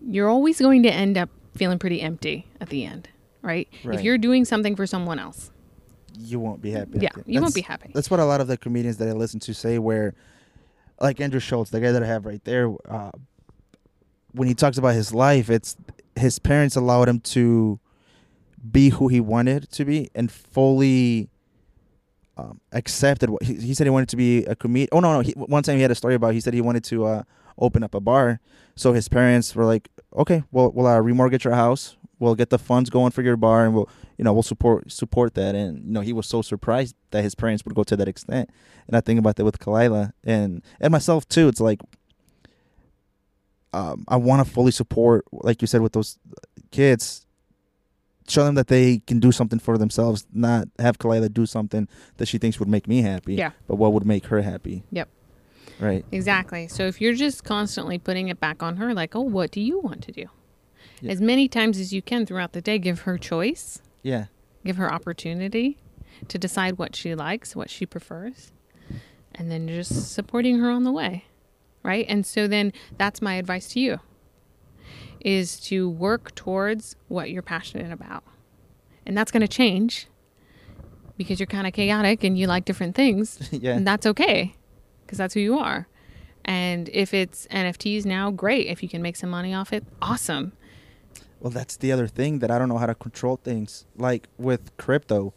you're 0.00 0.28
always 0.28 0.60
going 0.60 0.82
to 0.82 0.90
end 0.90 1.16
up 1.16 1.30
feeling 1.54 1.78
pretty 1.78 2.00
empty 2.00 2.46
at 2.60 2.68
the 2.68 2.84
end, 2.84 3.08
right? 3.42 3.68
If 3.84 4.02
you're 4.02 4.18
doing 4.18 4.44
something 4.44 4.76
for 4.76 4.86
someone 4.86 5.18
else, 5.18 5.50
you 6.18 6.40
won't 6.40 6.62
be 6.62 6.70
happy. 6.70 6.98
Yeah, 7.00 7.10
you 7.26 7.40
won't 7.40 7.54
be 7.54 7.60
happy. 7.60 7.90
That's 7.94 8.10
what 8.10 8.20
a 8.20 8.24
lot 8.24 8.40
of 8.40 8.46
the 8.46 8.56
comedians 8.56 8.96
that 8.98 9.08
I 9.08 9.12
listen 9.12 9.40
to 9.40 9.54
say. 9.54 9.78
Where, 9.78 10.14
like 11.00 11.20
Andrew 11.20 11.40
Schulz, 11.40 11.70
the 11.70 11.80
guy 11.80 11.92
that 11.92 12.02
I 12.02 12.06
have 12.06 12.24
right 12.24 12.42
there, 12.44 12.74
uh, 12.88 13.10
when 14.32 14.48
he 14.48 14.54
talks 14.54 14.78
about 14.78 14.94
his 14.94 15.12
life, 15.12 15.50
it's 15.50 15.76
his 16.14 16.38
parents 16.38 16.76
allowed 16.76 17.08
him 17.08 17.20
to 17.20 17.78
be 18.70 18.88
who 18.88 19.08
he 19.08 19.20
wanted 19.20 19.70
to 19.72 19.84
be 19.84 20.10
and 20.14 20.32
fully 20.32 21.28
um, 22.36 22.60
accepted. 22.72 23.30
What 23.30 23.42
he, 23.42 23.54
he 23.54 23.74
said 23.74 23.86
he 23.86 23.90
wanted 23.90 24.08
to 24.10 24.16
be 24.16 24.44
a 24.44 24.54
comedian. 24.54 24.88
Oh 24.92 25.00
no, 25.00 25.12
no. 25.14 25.20
He, 25.20 25.32
one 25.32 25.62
time 25.62 25.76
he 25.76 25.82
had 25.82 25.90
a 25.90 25.94
story 25.94 26.14
about. 26.14 26.34
He 26.34 26.40
said 26.40 26.54
he 26.54 26.60
wanted 26.60 26.84
to 26.84 27.04
uh, 27.06 27.22
open 27.58 27.82
up 27.82 27.94
a 27.94 28.00
bar. 28.00 28.40
So 28.74 28.92
his 28.92 29.08
parents 29.08 29.54
were 29.54 29.64
like, 29.64 29.88
"Okay, 30.14 30.42
well, 30.52 30.70
we'll 30.72 30.86
uh, 30.86 31.00
remortgage 31.00 31.44
your 31.44 31.54
house. 31.54 31.96
We'll 32.18 32.34
get 32.34 32.50
the 32.50 32.58
funds 32.58 32.90
going 32.90 33.10
for 33.10 33.22
your 33.22 33.36
bar, 33.36 33.64
and 33.64 33.74
we'll, 33.74 33.88
you 34.16 34.24
know, 34.24 34.32
we'll 34.32 34.42
support 34.42 34.90
support 34.92 35.34
that." 35.34 35.54
And 35.54 35.84
you 35.86 35.92
know, 35.92 36.00
he 36.02 36.12
was 36.12 36.26
so 36.26 36.42
surprised 36.42 36.94
that 37.10 37.22
his 37.22 37.34
parents 37.34 37.64
would 37.64 37.74
go 37.74 37.84
to 37.84 37.96
that 37.96 38.08
extent. 38.08 38.50
And 38.86 38.96
I 38.96 39.00
think 39.00 39.18
about 39.18 39.36
that 39.36 39.44
with 39.44 39.58
Kalila 39.58 40.12
and 40.24 40.62
and 40.80 40.92
myself 40.92 41.26
too. 41.28 41.48
It's 41.48 41.60
like, 41.60 41.80
um, 43.72 44.04
I 44.08 44.16
want 44.16 44.46
to 44.46 44.52
fully 44.52 44.72
support, 44.72 45.24
like 45.32 45.62
you 45.62 45.68
said, 45.68 45.80
with 45.80 45.92
those 45.92 46.18
kids. 46.70 47.25
Show 48.28 48.44
them 48.44 48.54
that 48.56 48.66
they 48.68 48.98
can 49.06 49.20
do 49.20 49.30
something 49.32 49.58
for 49.58 49.78
themselves, 49.78 50.26
not 50.32 50.68
have 50.78 50.98
Kalila 50.98 51.32
do 51.32 51.46
something 51.46 51.86
that 52.16 52.26
she 52.26 52.38
thinks 52.38 52.58
would 52.58 52.68
make 52.68 52.88
me 52.88 53.02
happy. 53.02 53.34
Yeah. 53.36 53.52
But 53.68 53.76
what 53.76 53.92
would 53.92 54.04
make 54.04 54.26
her 54.26 54.42
happy? 54.42 54.82
Yep. 54.90 55.08
Right. 55.78 56.04
Exactly. 56.10 56.68
So 56.68 56.86
if 56.86 57.00
you're 57.00 57.14
just 57.14 57.44
constantly 57.44 57.98
putting 57.98 58.28
it 58.28 58.40
back 58.40 58.62
on 58.62 58.76
her, 58.76 58.94
like, 58.94 59.14
oh, 59.14 59.20
what 59.20 59.50
do 59.50 59.60
you 59.60 59.78
want 59.80 60.02
to 60.04 60.12
do? 60.12 60.24
Yeah. 61.00 61.12
As 61.12 61.20
many 61.20 61.48
times 61.48 61.78
as 61.78 61.92
you 61.92 62.02
can 62.02 62.26
throughout 62.26 62.52
the 62.52 62.60
day, 62.62 62.78
give 62.78 63.00
her 63.02 63.18
choice, 63.18 63.80
Yeah. 64.02 64.26
give 64.64 64.76
her 64.76 64.90
opportunity 64.92 65.76
to 66.28 66.38
decide 66.38 66.78
what 66.78 66.96
she 66.96 67.14
likes, 67.14 67.54
what 67.54 67.68
she 67.68 67.84
prefers, 67.84 68.52
and 69.34 69.50
then 69.50 69.68
just 69.68 70.12
supporting 70.14 70.58
her 70.58 70.70
on 70.70 70.84
the 70.84 70.92
way. 70.92 71.26
Right. 71.82 72.06
And 72.08 72.26
so 72.26 72.48
then 72.48 72.72
that's 72.96 73.20
my 73.22 73.34
advice 73.34 73.68
to 73.74 73.80
you 73.80 74.00
is 75.20 75.58
to 75.60 75.88
work 75.88 76.34
towards 76.34 76.96
what 77.08 77.30
you're 77.30 77.42
passionate 77.42 77.92
about. 77.92 78.22
And 79.04 79.16
that's 79.16 79.30
going 79.30 79.40
to 79.42 79.48
change 79.48 80.06
because 81.16 81.38
you're 81.40 81.46
kind 81.46 81.66
of 81.66 81.72
chaotic 81.72 82.22
and 82.24 82.38
you 82.38 82.46
like 82.46 82.64
different 82.64 82.94
things. 82.94 83.48
Yeah. 83.52 83.74
And 83.76 83.86
that's 83.86 84.06
okay 84.06 84.54
because 85.04 85.18
that's 85.18 85.34
who 85.34 85.40
you 85.40 85.58
are. 85.58 85.86
And 86.44 86.88
if 86.90 87.12
it's 87.14 87.46
NFTs 87.48 88.04
now, 88.04 88.30
great. 88.30 88.66
If 88.68 88.82
you 88.82 88.88
can 88.88 89.02
make 89.02 89.16
some 89.16 89.30
money 89.30 89.52
off 89.54 89.72
it, 89.72 89.84
awesome. 90.00 90.52
Well, 91.40 91.50
that's 91.50 91.76
the 91.76 91.90
other 91.92 92.06
thing 92.06 92.38
that 92.40 92.50
I 92.50 92.58
don't 92.58 92.68
know 92.68 92.78
how 92.78 92.86
to 92.86 92.94
control 92.94 93.36
things. 93.36 93.84
Like 93.96 94.28
with 94.38 94.76
crypto, 94.76 95.34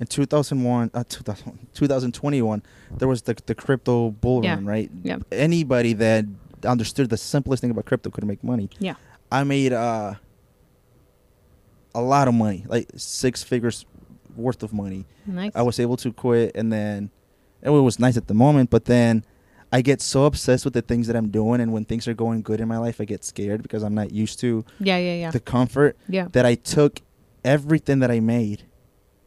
in 0.00 0.06
2001, 0.06 0.90
uh, 0.94 1.04
2000, 1.08 1.68
2021, 1.74 2.62
there 2.98 3.08
was 3.08 3.22
the 3.22 3.34
the 3.46 3.54
crypto 3.54 4.10
bull 4.10 4.44
Yeah. 4.44 4.54
run, 4.54 4.66
right? 4.66 4.90
Yeah. 5.02 5.18
Anybody 5.32 5.92
that 5.94 6.24
understood 6.64 7.10
the 7.10 7.16
simplest 7.16 7.60
thing 7.60 7.70
about 7.70 7.84
crypto 7.84 8.10
could 8.10 8.24
make 8.24 8.42
money. 8.42 8.68
Yeah. 8.78 8.94
I 9.34 9.42
made 9.42 9.72
uh, 9.72 10.14
a 11.92 12.00
lot 12.00 12.28
of 12.28 12.34
money, 12.34 12.64
like 12.68 12.88
six 12.94 13.42
figures 13.42 13.84
worth 14.36 14.62
of 14.62 14.72
money. 14.72 15.06
Nice. 15.26 15.50
I 15.56 15.62
was 15.62 15.80
able 15.80 15.96
to 15.98 16.12
quit, 16.12 16.52
and 16.54 16.72
then 16.72 17.10
it 17.60 17.70
was 17.70 17.98
nice 17.98 18.16
at 18.16 18.28
the 18.28 18.34
moment. 18.34 18.70
But 18.70 18.84
then 18.84 19.24
I 19.72 19.82
get 19.82 20.00
so 20.00 20.26
obsessed 20.26 20.64
with 20.64 20.74
the 20.74 20.82
things 20.82 21.08
that 21.08 21.16
I'm 21.16 21.30
doing, 21.30 21.60
and 21.60 21.72
when 21.72 21.84
things 21.84 22.06
are 22.06 22.14
going 22.14 22.42
good 22.42 22.60
in 22.60 22.68
my 22.68 22.78
life, 22.78 23.00
I 23.00 23.06
get 23.06 23.24
scared 23.24 23.60
because 23.60 23.82
I'm 23.82 23.94
not 23.94 24.12
used 24.12 24.38
to 24.38 24.64
yeah, 24.78 24.98
yeah, 24.98 25.14
yeah. 25.16 25.30
the 25.32 25.40
comfort 25.40 25.96
yeah. 26.08 26.28
that 26.30 26.46
I 26.46 26.54
took 26.54 27.00
everything 27.44 27.98
that 27.98 28.12
I 28.12 28.20
made, 28.20 28.62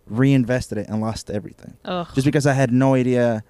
reinvested 0.06 0.78
it, 0.78 0.88
and 0.88 1.02
lost 1.02 1.30
everything 1.30 1.76
Ugh. 1.84 2.08
just 2.16 2.24
because 2.24 2.48
I 2.48 2.54
had 2.54 2.72
no 2.72 2.94
idea. 2.94 3.44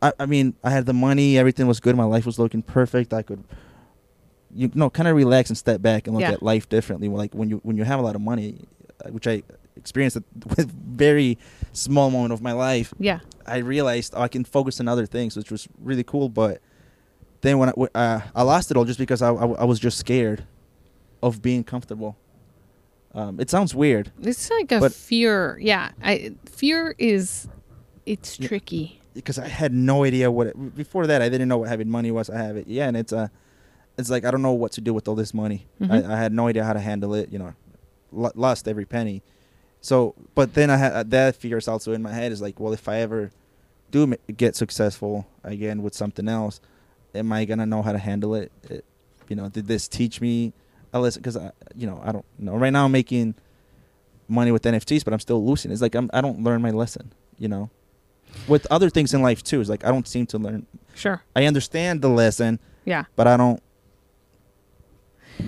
I, 0.00 0.12
I 0.20 0.26
mean, 0.26 0.54
I 0.62 0.70
had 0.70 0.86
the 0.86 0.92
money, 0.92 1.36
everything 1.36 1.66
was 1.66 1.80
good, 1.80 1.96
my 1.96 2.04
life 2.04 2.26
was 2.26 2.38
looking 2.38 2.62
perfect. 2.62 3.12
I 3.12 3.22
could, 3.22 3.42
you 4.56 4.70
know, 4.74 4.88
kind 4.90 5.08
of 5.08 5.14
relax 5.16 5.50
and 5.50 5.56
step 5.58 5.82
back 5.82 6.06
and 6.06 6.14
look 6.16 6.22
Yeah. 6.22 6.32
at 6.32 6.42
life 6.42 6.68
differently. 6.68 7.08
Like 7.08 7.34
when 7.34 7.48
you 7.50 7.60
when 7.62 7.76
you 7.76 7.84
have 7.84 7.98
a 8.00 8.02
lot 8.02 8.14
of 8.14 8.22
money, 8.22 8.64
uh, 9.04 9.10
which 9.10 9.26
I 9.26 9.42
experienced 9.76 10.16
it 10.16 10.24
with 10.56 10.70
very 10.72 11.38
small 11.72 12.10
moment 12.10 12.32
of 12.32 12.40
my 12.42 12.52
life. 12.52 12.92
yeah. 12.98 13.20
I 13.46 13.58
realized 13.58 14.12
oh, 14.16 14.22
I 14.22 14.28
can 14.28 14.44
focus 14.44 14.80
on 14.80 14.88
other 14.88 15.06
things, 15.06 15.36
which 15.36 15.50
was 15.52 15.68
really 15.80 16.02
cool. 16.02 16.28
But 16.28 16.60
then 17.42 17.58
when 17.58 17.68
I, 17.68 17.72
uh, 17.94 18.20
I 18.34 18.42
lost 18.42 18.70
it 18.70 18.76
all, 18.76 18.84
just 18.84 18.98
because 18.98 19.22
I, 19.22 19.28
I, 19.30 19.46
I 19.46 19.64
was 19.64 19.78
just 19.78 19.98
scared 19.98 20.44
of 21.22 21.42
being 21.42 21.62
comfortable. 21.62 22.16
Um, 23.14 23.38
it 23.40 23.48
sounds 23.50 23.74
weird. 23.74 24.10
It's 24.22 24.50
like 24.50 24.72
a 24.72 24.90
fear. 24.90 25.58
Yeah. 25.60 25.90
I 26.02 26.34
fear 26.46 26.94
is 26.98 27.48
it's 28.04 28.36
tricky. 28.36 29.00
because 29.14 29.38
I 29.38 29.48
had 29.48 29.72
no 29.72 30.04
idea 30.04 30.30
what 30.30 30.48
it, 30.48 30.74
before 30.76 31.06
that 31.06 31.22
I 31.22 31.28
didn't 31.28 31.48
know 31.48 31.58
what 31.58 31.68
having 31.68 31.88
money 31.88 32.10
was. 32.10 32.28
I 32.30 32.38
have 32.42 32.56
it, 32.56 32.66
yeah, 32.68 32.88
and 32.88 32.96
it's 32.96 33.12
uh, 33.12 33.28
it's 33.98 34.10
like 34.10 34.24
I 34.24 34.30
don't 34.30 34.42
know 34.42 34.52
what 34.52 34.72
to 34.72 34.80
do 34.80 34.92
with 34.94 35.08
all 35.08 35.14
this 35.14 35.32
money. 35.34 35.66
Mhm. 35.80 35.90
I, 36.08 36.14
I 36.14 36.16
had 36.18 36.32
no 36.32 36.46
idea 36.48 36.64
how 36.64 36.72
to 36.72 36.80
handle 36.80 37.14
it. 37.14 37.30
You 37.32 37.38
know, 37.38 37.54
lo- 38.12 38.32
lost 38.34 38.68
every 38.68 38.84
penny. 38.84 39.22
So, 39.80 40.14
but 40.34 40.54
then 40.54 40.68
I 40.70 40.76
had 40.76 41.10
that 41.10 41.36
fear 41.36 41.58
is 41.58 41.68
also 41.68 41.92
in 41.92 42.02
my 42.02 42.12
head 42.12 42.32
is 42.32 42.42
like, 42.42 42.58
well, 42.58 42.72
if 42.72 42.88
I 42.88 42.98
ever 42.98 43.30
do 43.90 44.06
ma- 44.06 44.16
get 44.36 44.56
successful 44.56 45.26
again 45.44 45.82
with 45.82 45.94
something 45.94 46.28
else, 46.28 46.60
am 47.14 47.32
I 47.32 47.44
gonna 47.44 47.66
know 47.66 47.82
how 47.82 47.92
to 47.92 47.98
handle 47.98 48.34
it? 48.34 48.50
it 48.64 48.84
you 49.28 49.36
know, 49.36 49.48
did 49.48 49.66
this 49.66 49.88
teach 49.88 50.20
me 50.20 50.52
a 50.92 51.00
lesson? 51.00 51.20
Because 51.22 51.36
I, 51.36 51.52
you 51.74 51.86
know, 51.86 52.00
I 52.04 52.12
don't 52.12 52.24
know. 52.38 52.56
Right 52.56 52.72
now, 52.72 52.84
I'm 52.84 52.92
making 52.92 53.34
money 54.28 54.50
with 54.52 54.62
NFTs, 54.62 55.04
but 55.04 55.12
I'm 55.12 55.20
still 55.20 55.44
losing. 55.44 55.70
It's 55.70 55.82
like 55.82 55.94
I'm, 55.94 56.10
I 56.12 56.20
don't 56.20 56.42
learn 56.42 56.62
my 56.62 56.70
lesson. 56.70 57.12
You 57.38 57.48
know, 57.48 57.70
with 58.48 58.66
other 58.70 58.90
things 58.90 59.14
in 59.14 59.22
life 59.22 59.42
too. 59.44 59.60
It's 59.60 59.70
like 59.70 59.84
I 59.84 59.88
don't 59.88 60.08
seem 60.08 60.26
to 60.26 60.38
learn. 60.38 60.66
Sure. 60.94 61.22
I 61.36 61.44
understand 61.44 62.02
the 62.02 62.08
lesson, 62.08 62.58
Yeah. 62.86 63.04
but 63.14 63.26
I 63.26 63.36
don't 63.36 63.62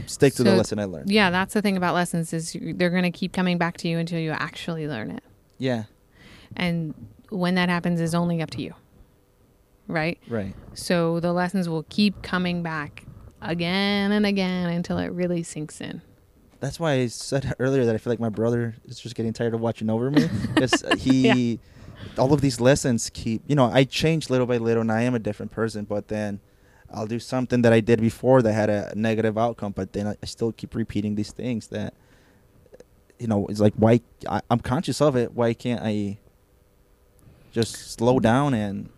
stick 0.06 0.34
to 0.34 0.42
the 0.44 0.54
lesson 0.54 0.78
I 0.78 0.84
learned. 0.84 1.10
Yeah, 1.10 1.30
that's 1.30 1.54
the 1.54 1.62
thing 1.62 1.76
about 1.76 1.94
lessons 1.94 2.32
is 2.32 2.54
you- 2.54 2.74
they're 2.74 2.90
going 2.90 3.02
to 3.04 3.10
keep 3.10 3.32
coming 3.32 3.58
back 3.58 3.76
to 3.78 3.88
you 3.88 3.98
until 3.98 4.18
you 4.18 4.30
actually 4.30 4.86
learn 4.88 5.10
it. 5.10 5.22
Yeah, 5.58 5.84
And 6.56 6.94
when 7.30 7.54
that 7.56 7.68
happens 7.68 8.00
is 8.00 8.14
only 8.14 8.40
up 8.40 8.50
to 8.52 8.62
you. 8.62 8.74
Right? 9.86 10.18
right. 10.28 10.54
So 10.74 11.18
the 11.20 11.32
lessons 11.32 11.68
will 11.68 11.84
keep 11.88 12.22
coming 12.22 12.62
back 12.62 13.04
again 13.40 14.12
and 14.12 14.26
again 14.26 14.68
until 14.68 14.98
it 14.98 15.06
really 15.08 15.42
sinks 15.42 15.80
in. 15.80 16.02
That's 16.60 16.78
why 16.78 16.92
I 16.94 17.06
said 17.06 17.54
earlier 17.58 17.84
that 17.86 17.94
I 17.94 17.98
feel 17.98 18.10
like 18.12 18.20
my 18.20 18.28
brother 18.28 18.76
is 18.84 18.98
just 19.00 19.14
getting 19.14 19.32
tired 19.32 19.54
of 19.54 19.60
watching 19.60 19.88
over 19.88 20.10
me 20.10 20.28
because 20.54 20.84
he, 20.98 21.58
all 22.18 22.32
of 22.34 22.40
these 22.42 22.60
lessons 22.60 23.10
keep. 23.14 23.42
You 23.46 23.54
know, 23.56 23.64
I 23.64 23.84
change 23.84 24.28
little 24.28 24.46
by 24.46 24.58
little, 24.58 24.82
and 24.82 24.92
I 24.92 25.02
am 25.02 25.14
a 25.14 25.18
different 25.18 25.52
person. 25.52 25.84
But 25.84 26.08
then 26.08 26.40
I'll 26.92 27.06
do 27.06 27.18
something 27.18 27.62
that 27.62 27.72
I 27.72 27.80
did 27.80 28.00
before 28.00 28.42
that 28.42 28.52
had 28.52 28.70
a 28.70 28.92
negative 28.94 29.36
outcome, 29.36 29.72
but 29.72 29.92
then 29.92 30.06
I, 30.06 30.26
still 30.26 30.52
keep 30.52 30.74
repeating 30.74 31.14
these 31.16 31.32
things 31.32 31.68
that, 31.68 31.94
you 33.18 33.26
know, 33.26 33.46
it's 33.48 33.60
like 33.60 33.74
why 33.76 34.00
I, 34.28 34.40
I'm 34.50 34.60
conscious 34.60 35.00
of 35.00 35.16
it. 35.16 35.34
Why 35.34 35.52
can't 35.52 35.82
I 35.82 36.18
just 37.52 37.92
slow 37.92 38.20
down 38.20 38.54
and 38.54 38.88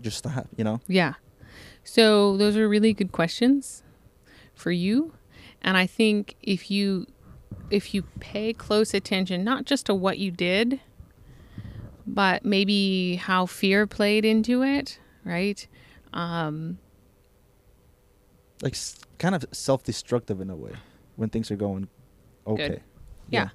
just 0.00 0.18
stop? 0.18 0.48
You 0.56 0.64
know? 0.64 0.80
Yeah. 0.88 1.14
So 1.84 2.36
those 2.36 2.56
are 2.56 2.68
really 2.68 2.92
good 2.92 3.12
questions 3.12 3.82
for 4.54 4.72
you. 4.72 5.12
And 5.62 5.76
I 5.76 5.86
think 5.86 6.36
if 6.42 6.70
you 6.70 7.06
if 7.70 7.94
you 7.94 8.02
pay 8.20 8.52
close 8.52 8.92
attention 8.92 9.42
not 9.42 9.64
just 9.64 9.86
to 9.86 9.94
what 9.94 10.18
you 10.18 10.30
did, 10.30 10.80
but 12.06 12.44
maybe 12.44 13.16
how 13.16 13.46
fear 13.46 13.86
played 13.86 14.24
into 14.24 14.62
it, 14.62 14.98
right? 15.24 15.66
Um 16.14 16.78
Like 18.62 18.76
kind 19.18 19.34
of 19.34 19.44
self-destructive 19.52 20.40
in 20.40 20.48
a 20.48 20.56
way 20.56 20.72
when 21.16 21.28
things 21.28 21.50
are 21.50 21.56
going 21.56 21.88
okay. 22.46 22.80
yeah. 23.28 23.50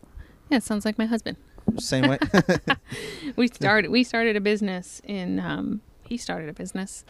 Yeah, 0.50 0.58
it 0.58 0.64
sounds 0.64 0.86
like 0.86 0.98
my 0.98 1.06
husband. 1.06 1.38
Same 1.78 2.08
way. 2.08 2.18
we 3.36 3.48
started 3.48 3.92
we 3.92 4.04
started 4.04 4.36
a 4.36 4.42
business 4.42 5.02
in 5.04 5.40
um, 5.40 5.82
he 6.10 6.18
started 6.18 6.50
a 6.50 6.54
business 6.54 7.06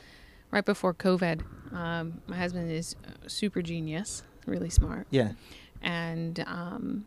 right 0.52 0.66
before 0.66 0.94
covid 0.94 1.42
um, 1.74 2.22
my 2.28 2.36
husband 2.36 2.72
is 2.72 2.96
super 3.28 3.62
genius 3.62 4.24
really 4.46 4.70
smart 4.70 5.08
yeah. 5.10 5.32
and 5.82 6.42
um, 6.48 7.06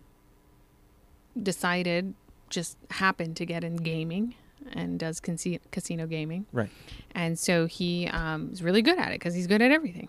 decided 1.41 2.15
just 2.49 2.77
happened 2.91 3.37
to 3.37 3.47
get 3.47 3.65
in 3.65 3.77
gaming 3.77 4.35
and 4.73 4.99
does 4.99 5.21
casi- 5.21 5.61
casino 5.71 6.07
gaming 6.07 6.47
Right. 6.53 6.71
and 7.15 7.39
so 7.39 7.67
he 7.67 8.09
um, 8.09 8.51
is 8.53 8.63
really 8.63 8.83
good 8.83 8.99
at 8.99 9.09
it 9.11 9.15
because 9.21 9.35
he's 9.35 9.47
good 9.47 9.63
at 9.63 9.71
everything. 9.71 10.09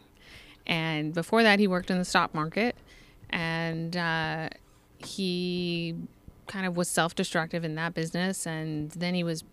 And 0.66 1.14
before 1.14 1.44
that, 1.44 1.60
he 1.60 1.68
worked 1.68 1.92
in 1.92 1.98
the 1.98 2.06
stock 2.06 2.34
market, 2.34 2.76
and 3.30 3.98
uh, 3.98 4.50
he 4.98 5.96
kind 6.48 6.66
of 6.66 6.78
was 6.78 6.88
self-destructive 6.88 7.64
in 7.64 7.76
that 7.76 7.94
business. 7.94 8.46
And 8.48 8.92
then 8.92 9.14
he 9.14 9.24
was 9.24 9.44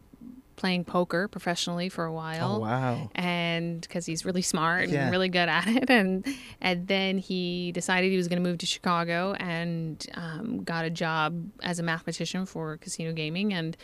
playing 0.56 0.84
poker 0.84 1.26
professionally 1.26 1.88
for 1.88 2.04
a 2.04 2.12
while 2.12 2.56
Oh 2.56 2.58
wow. 2.58 3.10
and 3.14 3.80
because 3.80 4.04
he's 4.04 4.26
really 4.26 4.42
smart 4.42 4.84
and 4.84 4.92
Yeah. 4.92 5.08
really 5.08 5.30
good 5.30 5.48
at 5.48 5.66
it 5.66 5.88
and 5.98 6.22
and 6.60 6.86
then 6.86 7.16
he 7.16 7.72
decided 7.72 8.10
he 8.10 8.18
was 8.18 8.28
going 8.28 8.42
to 8.44 8.46
move 8.46 8.58
to 8.58 8.66
chicago 8.66 9.32
and 9.40 10.06
um, 10.12 10.62
got 10.62 10.84
a 10.84 10.90
job 10.90 11.48
as 11.62 11.78
a 11.78 11.82
mathematician 11.82 12.44
for 12.44 12.76
casino 12.76 13.14
gaming 13.14 13.54
and 13.54 13.74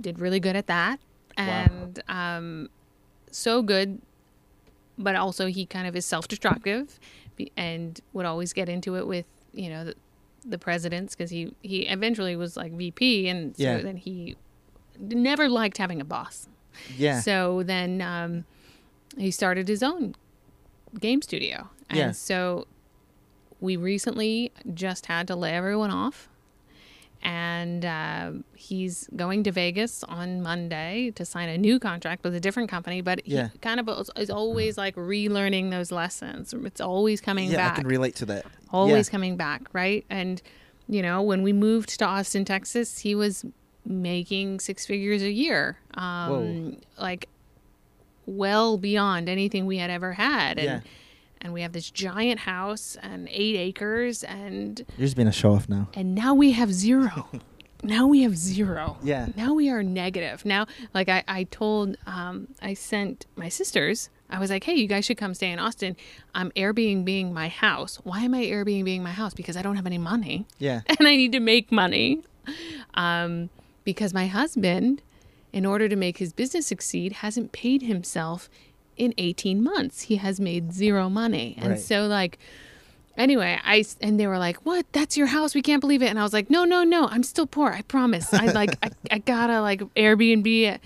did 0.00 0.18
really 0.20 0.40
good 0.40 0.56
at 0.56 0.66
that 0.66 1.00
Wow. 1.38 1.44
and 1.44 2.02
um, 2.08 2.68
so 3.30 3.62
good 3.62 4.00
but 4.98 5.16
also 5.16 5.46
he 5.46 5.64
kind 5.64 5.86
of 5.86 5.96
is 5.96 6.04
self-destructive 6.04 6.98
and 7.56 8.00
would 8.12 8.26
always 8.26 8.52
get 8.52 8.68
into 8.68 8.96
it 8.96 9.06
with 9.06 9.26
you 9.52 9.70
know 9.70 9.84
the, 9.84 9.94
the 10.44 10.58
presidents 10.58 11.14
because 11.14 11.30
he 11.30 11.52
he 11.62 11.86
eventually 11.88 12.36
was 12.36 12.56
like 12.56 12.72
vp 12.72 13.28
and 13.28 13.56
so 13.56 13.62
Yeah. 13.62 13.78
then 13.78 13.96
he 13.96 14.36
never 14.98 15.48
liked 15.48 15.78
having 15.78 16.00
a 16.00 16.04
boss 16.04 16.48
Yeah. 16.96 17.20
so 17.20 17.62
then 17.62 18.00
um, 18.02 18.44
he 19.16 19.30
started 19.30 19.68
his 19.68 19.82
own 19.82 20.14
game 21.00 21.22
studio. 21.22 21.68
And 21.88 21.98
Yeah. 21.98 22.10
so 22.12 22.66
we 23.60 23.76
recently 23.76 24.52
just 24.74 25.06
had 25.06 25.26
to 25.28 25.36
lay 25.36 25.52
everyone 25.52 25.90
off. 25.90 26.28
And 27.24 27.84
uh, 27.84 28.32
he's 28.56 29.08
going 29.14 29.44
to 29.44 29.52
Vegas 29.52 30.02
on 30.04 30.42
Monday 30.42 31.12
to 31.14 31.24
sign 31.24 31.48
a 31.48 31.56
new 31.56 31.78
contract 31.78 32.24
with 32.24 32.34
a 32.34 32.40
different 32.40 32.68
company. 32.68 33.00
But 33.00 33.20
he 33.24 33.34
Yeah. 33.34 33.48
kind 33.60 33.78
of 33.78 33.88
is- 34.16 34.30
always 34.30 34.76
like 34.76 34.96
relearning 34.96 35.70
those 35.70 35.92
lessons. 35.92 36.52
It's 36.52 36.80
always 36.80 37.20
coming 37.20 37.50
yeah, 37.50 37.56
back 37.58 37.72
I 37.74 37.76
can 37.82 37.86
relate 37.86 38.16
to 38.16 38.26
that. 38.26 38.46
always 38.70 39.06
Yeah. 39.08 39.12
coming 39.12 39.36
back, 39.36 39.62
right? 39.72 40.04
And 40.10 40.42
you 40.88 41.00
know, 41.00 41.22
when 41.22 41.42
we 41.42 41.52
moved 41.52 41.96
to 42.00 42.04
Austin, 42.04 42.44
Texas, 42.44 42.98
he 42.98 43.14
was 43.14 43.44
making 43.86 44.58
six 44.60 44.84
figures 44.84 45.22
a 45.22 45.30
year, 45.30 45.78
um, 45.94 46.76
like 47.00 47.28
well 48.26 48.76
beyond 48.78 49.28
anything 49.28 49.66
we 49.66 49.78
had 49.78 49.90
ever 49.90 50.12
had. 50.12 50.58
And 50.58 50.66
Yeah. 50.66 50.80
And 51.42 51.52
we 51.52 51.60
have 51.62 51.72
this 51.72 51.90
giant 51.90 52.40
house 52.40 52.96
and 53.02 53.28
eight 53.30 53.56
acres, 53.56 54.24
and 54.24 54.78
You're 54.96 55.06
just 55.06 55.16
being 55.16 55.28
a 55.28 55.32
show 55.32 55.52
off 55.54 55.68
now. 55.68 55.88
and 55.94 56.14
now 56.14 56.32
we 56.34 56.52
have 56.52 56.72
zero. 56.72 57.28
now 57.82 58.06
we 58.06 58.22
have 58.22 58.36
zero. 58.36 58.96
Yeah. 59.02 59.26
Now 59.36 59.52
we 59.54 59.68
are 59.68 59.82
negative. 59.82 60.44
Now, 60.44 60.66
like 60.94 61.08
I, 61.08 61.22
I 61.28 61.44
told, 61.44 61.96
um, 62.06 62.48
I 62.62 62.74
sent 62.74 63.26
my 63.36 63.48
sisters, 63.48 64.08
I 64.30 64.38
was 64.38 64.48
like, 64.48 64.64
hey, 64.64 64.74
you 64.74 64.86
guys 64.86 65.04
should 65.04 65.18
come 65.18 65.34
stay 65.34 65.50
in 65.50 65.58
Austin. 65.58 65.94
I'm 66.34 66.50
Airbnb 66.52 67.04
being 67.04 67.34
my 67.34 67.48
house. 67.48 67.96
Why 68.02 68.20
am 68.20 68.32
I 68.34 68.44
Airbnb 68.44 68.84
being 68.84 69.02
my 69.02 69.10
house? 69.10 69.34
Because 69.34 69.58
I 69.58 69.62
don't 69.62 69.76
have 69.76 69.84
any 69.84 69.98
money 69.98 70.46
Yeah. 70.58 70.80
and 70.86 71.06
I 71.06 71.16
need 71.16 71.32
to 71.32 71.40
make 71.40 71.70
money. 71.70 72.22
Um, 72.94 73.50
because 73.84 74.14
my 74.14 74.26
husband, 74.28 75.02
in 75.52 75.66
order 75.66 75.88
to 75.88 75.96
make 75.96 76.18
his 76.18 76.32
business 76.32 76.66
succeed, 76.66 77.12
hasn't 77.14 77.52
paid 77.52 77.82
himself 77.82 78.48
in 78.96 79.14
18 79.18 79.62
months. 79.62 80.02
He 80.02 80.16
has 80.16 80.40
made 80.40 80.72
zero 80.72 81.08
money. 81.08 81.56
And 81.58 81.70
Right. 81.70 81.80
so, 81.80 82.06
like, 82.06 82.38
Anyway, 83.14 83.58
i 83.62 83.84
and 84.00 84.18
they 84.18 84.26
were 84.26 84.38
like, 84.38 84.64
"What? 84.64 84.86
That's 84.92 85.18
your 85.18 85.26
house? 85.26 85.54
We 85.54 85.60
can't 85.60 85.82
believe 85.82 86.00
it." 86.02 86.06
And 86.06 86.18
I 86.18 86.22
was 86.22 86.32
like, 86.32 86.48
"No, 86.48 86.64
no, 86.64 86.82
no. 86.82 87.08
I'm 87.08 87.22
still 87.22 87.46
poor. 87.46 87.68
I 87.70 87.82
promise. 87.82 88.32
I 88.32 88.46
like 88.52 88.78
I, 88.82 88.90
I 89.10 89.18
gotta 89.18 89.60
like 89.60 89.80
Airbnb 89.96 90.46
it 90.62 90.80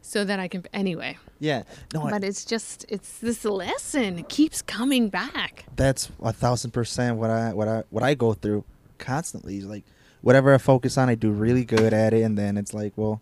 so 0.00 0.24
that 0.24 0.40
I 0.40 0.48
can 0.48 0.64
anyway." 0.72 1.18
Yeah. 1.38 1.64
No, 1.92 2.04
I- 2.06 2.12
But 2.12 2.24
it's 2.24 2.46
just 2.46 2.86
it's 2.88 3.18
this 3.18 3.44
lesson 3.44 4.18
it 4.20 4.30
keeps 4.30 4.62
coming 4.62 5.10
back. 5.10 5.66
that's 5.76 6.08
a 6.22 6.32
thousand 6.32 6.70
percent 6.70 7.18
what 7.18 7.28
I 7.28 7.52
what 7.52 7.68
I 7.68 7.82
what 7.90 8.02
I 8.02 8.14
go 8.14 8.32
through 8.32 8.64
constantly. 8.96 9.58
is 9.58 9.66
Like 9.66 9.84
whatever 10.22 10.54
I 10.54 10.58
focus 10.58 10.96
on, 10.96 11.10
I 11.10 11.14
do 11.14 11.30
really 11.30 11.66
good 11.66 11.92
at 11.92 12.14
it, 12.14 12.22
and 12.22 12.38
then 12.38 12.56
it's 12.56 12.72
like, 12.72 12.94
well, 12.96 13.20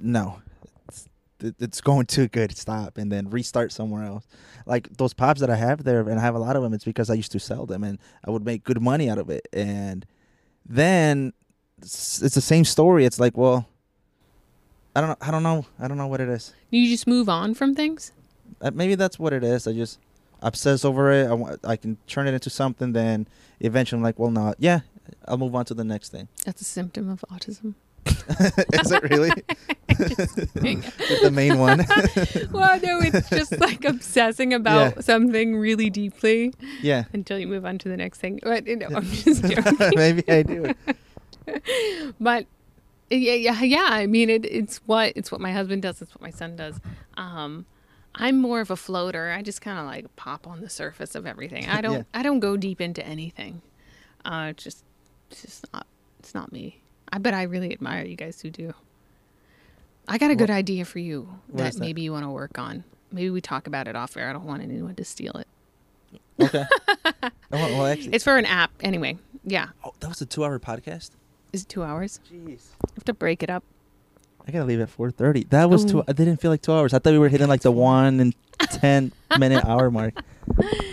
no, 0.00 0.38
it's, 1.40 1.44
it- 1.44 1.56
it's 1.62 1.80
going 1.80 2.06
too 2.06 2.28
good. 2.28 2.56
Stop, 2.56 2.98
and 2.98 3.10
then 3.12 3.30
restart 3.30 3.72
somewhere 3.72 4.04
else. 4.04 4.26
Like 4.66 4.88
those 4.96 5.12
pops 5.14 5.40
that 5.40 5.50
I 5.50 5.56
have 5.56 5.84
there, 5.84 6.00
and 6.00 6.18
I 6.18 6.22
have 6.22 6.34
a 6.34 6.38
lot 6.38 6.56
of 6.56 6.62
them. 6.62 6.72
It's 6.74 6.84
because 6.84 7.10
I 7.10 7.14
used 7.14 7.32
to 7.32 7.38
sell 7.40 7.66
them, 7.66 7.84
and 7.84 7.98
I 8.26 8.30
would 8.30 8.44
make 8.44 8.64
good 8.64 8.80
money 8.80 9.08
out 9.10 9.18
of 9.18 9.30
it. 9.30 9.46
And 9.52 10.04
then 10.64 11.32
it's, 11.80 12.22
it's 12.22 12.34
the 12.34 12.40
same 12.40 12.64
story. 12.64 13.04
It's 13.04 13.20
like, 13.20 13.36
well, 13.36 13.68
I 14.94 15.00
don't 15.00 15.10
know. 15.10 15.16
I 15.20 15.30
don't 15.30 15.42
know. 15.42 15.66
I 15.78 15.88
don't 15.88 15.98
know 15.98 16.06
what 16.06 16.20
it 16.20 16.28
is. 16.28 16.54
You 16.70 16.88
just 16.88 17.06
move 17.06 17.28
on 17.28 17.54
from 17.54 17.74
things. 17.74 18.12
Uh, 18.60 18.70
maybe 18.72 18.94
that's 18.94 19.18
what 19.18 19.32
it 19.32 19.44
is. 19.44 19.66
I 19.66 19.72
just 19.74 19.98
obsess 20.42 20.84
over 20.84 21.10
it. 21.12 21.26
I 21.28 21.34
want, 21.34 21.60
I 21.64 21.76
can 21.76 21.98
turn 22.06 22.26
it 22.26 22.32
into 22.34 22.48
something. 22.50 22.92
Then 22.92 23.28
eventually, 23.60 23.98
I'm 23.98 24.02
like, 24.02 24.18
well, 24.18 24.30
not. 24.30 24.56
yeah, 24.58 24.80
I'll 25.28 25.36
move 25.36 25.54
on 25.54 25.64
to 25.66 25.74
the 25.74 25.84
next 25.84 26.10
thing. 26.12 26.28
That's 26.46 26.62
a 26.62 26.64
symptom 26.64 27.10
of 27.10 27.24
autism. 27.30 27.74
is 28.72 28.92
it 28.92 29.02
really? 29.10 29.30
The 31.22 31.30
main 31.32 31.58
one. 31.58 31.78
well, 32.52 32.78
no, 32.80 33.00
it's 33.00 33.30
just 33.30 33.58
like 33.58 33.84
obsessing 33.84 34.52
about 34.52 34.96
Yeah. 34.96 35.00
something 35.00 35.56
really 35.56 35.90
deeply 35.90 36.52
yeah. 36.82 37.04
until 37.12 37.38
you 37.38 37.46
move 37.46 37.64
on 37.64 37.78
to 37.78 37.88
the 37.88 37.96
next 37.96 38.18
thing. 38.18 38.40
But 38.42 38.66
you 38.66 38.76
know, 38.76 38.88
I'm 38.94 39.04
just 39.04 39.42
joking. 39.42 39.90
maybe 39.94 40.24
I 40.28 40.42
do. 40.42 40.74
but 42.20 42.46
yeah, 43.10 43.34
yeah, 43.34 43.62
yeah. 43.62 43.86
I 43.90 44.06
mean, 44.06 44.28
it, 44.28 44.44
it's 44.44 44.78
what 44.86 45.12
it's 45.16 45.30
what 45.32 45.40
my 45.40 45.52
husband 45.52 45.82
does. 45.82 46.02
It's 46.02 46.14
what 46.14 46.22
my 46.22 46.30
son 46.30 46.56
does. 46.56 46.80
Um, 47.16 47.64
I'm 48.14 48.38
more 48.38 48.60
of 48.60 48.70
a 48.70 48.76
floater. 48.76 49.30
I 49.30 49.42
just 49.42 49.60
kind 49.60 49.78
of 49.78 49.86
like 49.86 50.14
pop 50.16 50.46
on 50.46 50.60
the 50.60 50.68
surface 50.70 51.14
of 51.14 51.26
everything. 51.26 51.68
I 51.68 51.80
don't. 51.80 51.92
Yeah. 51.98 52.02
I 52.12 52.22
don't 52.22 52.40
go 52.40 52.56
deep 52.56 52.80
into 52.80 53.04
anything. 53.06 53.62
Uh, 54.24 54.48
it's 54.50 54.64
just, 54.64 54.84
it's 55.30 55.42
just 55.42 55.72
not. 55.72 55.86
It's 56.18 56.34
not 56.34 56.52
me. 56.52 56.82
I 57.16 57.18
bet 57.18 57.32
I 57.32 57.44
really 57.44 57.72
admire 57.72 58.04
you 58.04 58.14
guys 58.14 58.42
who 58.42 58.50
do. 58.50 58.74
I 60.06 60.18
got 60.18 60.30
a 60.30 60.34
good 60.36 60.50
idea 60.50 60.84
for 60.84 60.98
you 60.98 61.26
that 61.54 61.72
that? 61.72 61.80
maybe 61.80 62.02
you 62.02 62.12
want 62.12 62.24
to 62.26 62.28
work 62.28 62.58
on. 62.58 62.84
Maybe 63.10 63.30
we 63.30 63.40
talk 63.40 63.66
about 63.66 63.88
it 63.88 63.96
off 63.96 64.18
air. 64.18 64.28
I 64.28 64.34
don't 64.34 64.44
want 64.44 64.62
anyone 64.62 64.94
to 64.96 65.04
steal 65.04 65.32
it. 65.32 65.48
Okay. 66.38 66.64
oh, 67.06 67.30
well, 67.50 67.86
actually, 67.86 68.12
It's 68.12 68.22
for 68.22 68.36
an 68.36 68.44
app 68.44 68.70
anyway. 68.80 69.16
Yeah, 69.44 69.68
oh, 69.82 69.94
that 70.00 70.08
was 70.08 70.20
a 70.20 70.26
two-hour 70.26 70.58
podcast. 70.58 71.12
is 71.54 71.62
it 71.62 71.70
two 71.70 71.82
hours? 71.82 72.20
Jeez. 72.30 72.66
I 72.84 72.90
have 72.96 73.04
to 73.04 73.14
break 73.14 73.42
it 73.42 73.48
up. 73.48 73.64
I 74.46 74.50
gotta 74.50 74.66
leave 74.66 74.80
at 74.82 74.90
four 74.90 75.10
thirty. 75.10 75.44
That 75.44 75.70
was 75.70 75.86
two. 75.86 76.00
Ooh. 76.00 76.04
I 76.06 76.12
didn't 76.12 76.36
feel 76.36 76.50
like 76.50 76.60
two 76.60 76.74
hours. 76.74 76.92
I 76.92 76.98
thought 76.98 77.14
we 77.14 77.18
were 77.18 77.30
hitting 77.30 77.48
like 77.48 77.62
the 77.62 77.72
one 77.72 78.20
and 78.20 78.34
ten 78.72 79.10
minute 79.38 79.64
hour 79.64 79.90
mark. 79.90 80.12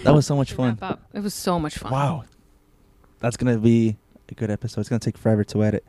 That 0.06 0.14
was 0.14 0.26
so 0.26 0.38
much 0.38 0.54
fun. 0.54 0.78
Wrap 0.82 0.91
up. 0.91 1.02
It 1.12 1.20
was 1.20 1.34
so 1.34 1.60
much 1.60 1.78
fun. 1.80 1.91
Wow. 1.91 2.24
That's 3.20 3.36
gonna 3.36 3.58
be 3.58 3.98
a 4.30 4.34
good 4.36 4.50
episode. 4.50 4.80
It's 4.80 4.90
gonna 4.90 5.02
take 5.02 5.18
forever 5.18 5.44
to 5.44 5.64
edit. 5.66 5.84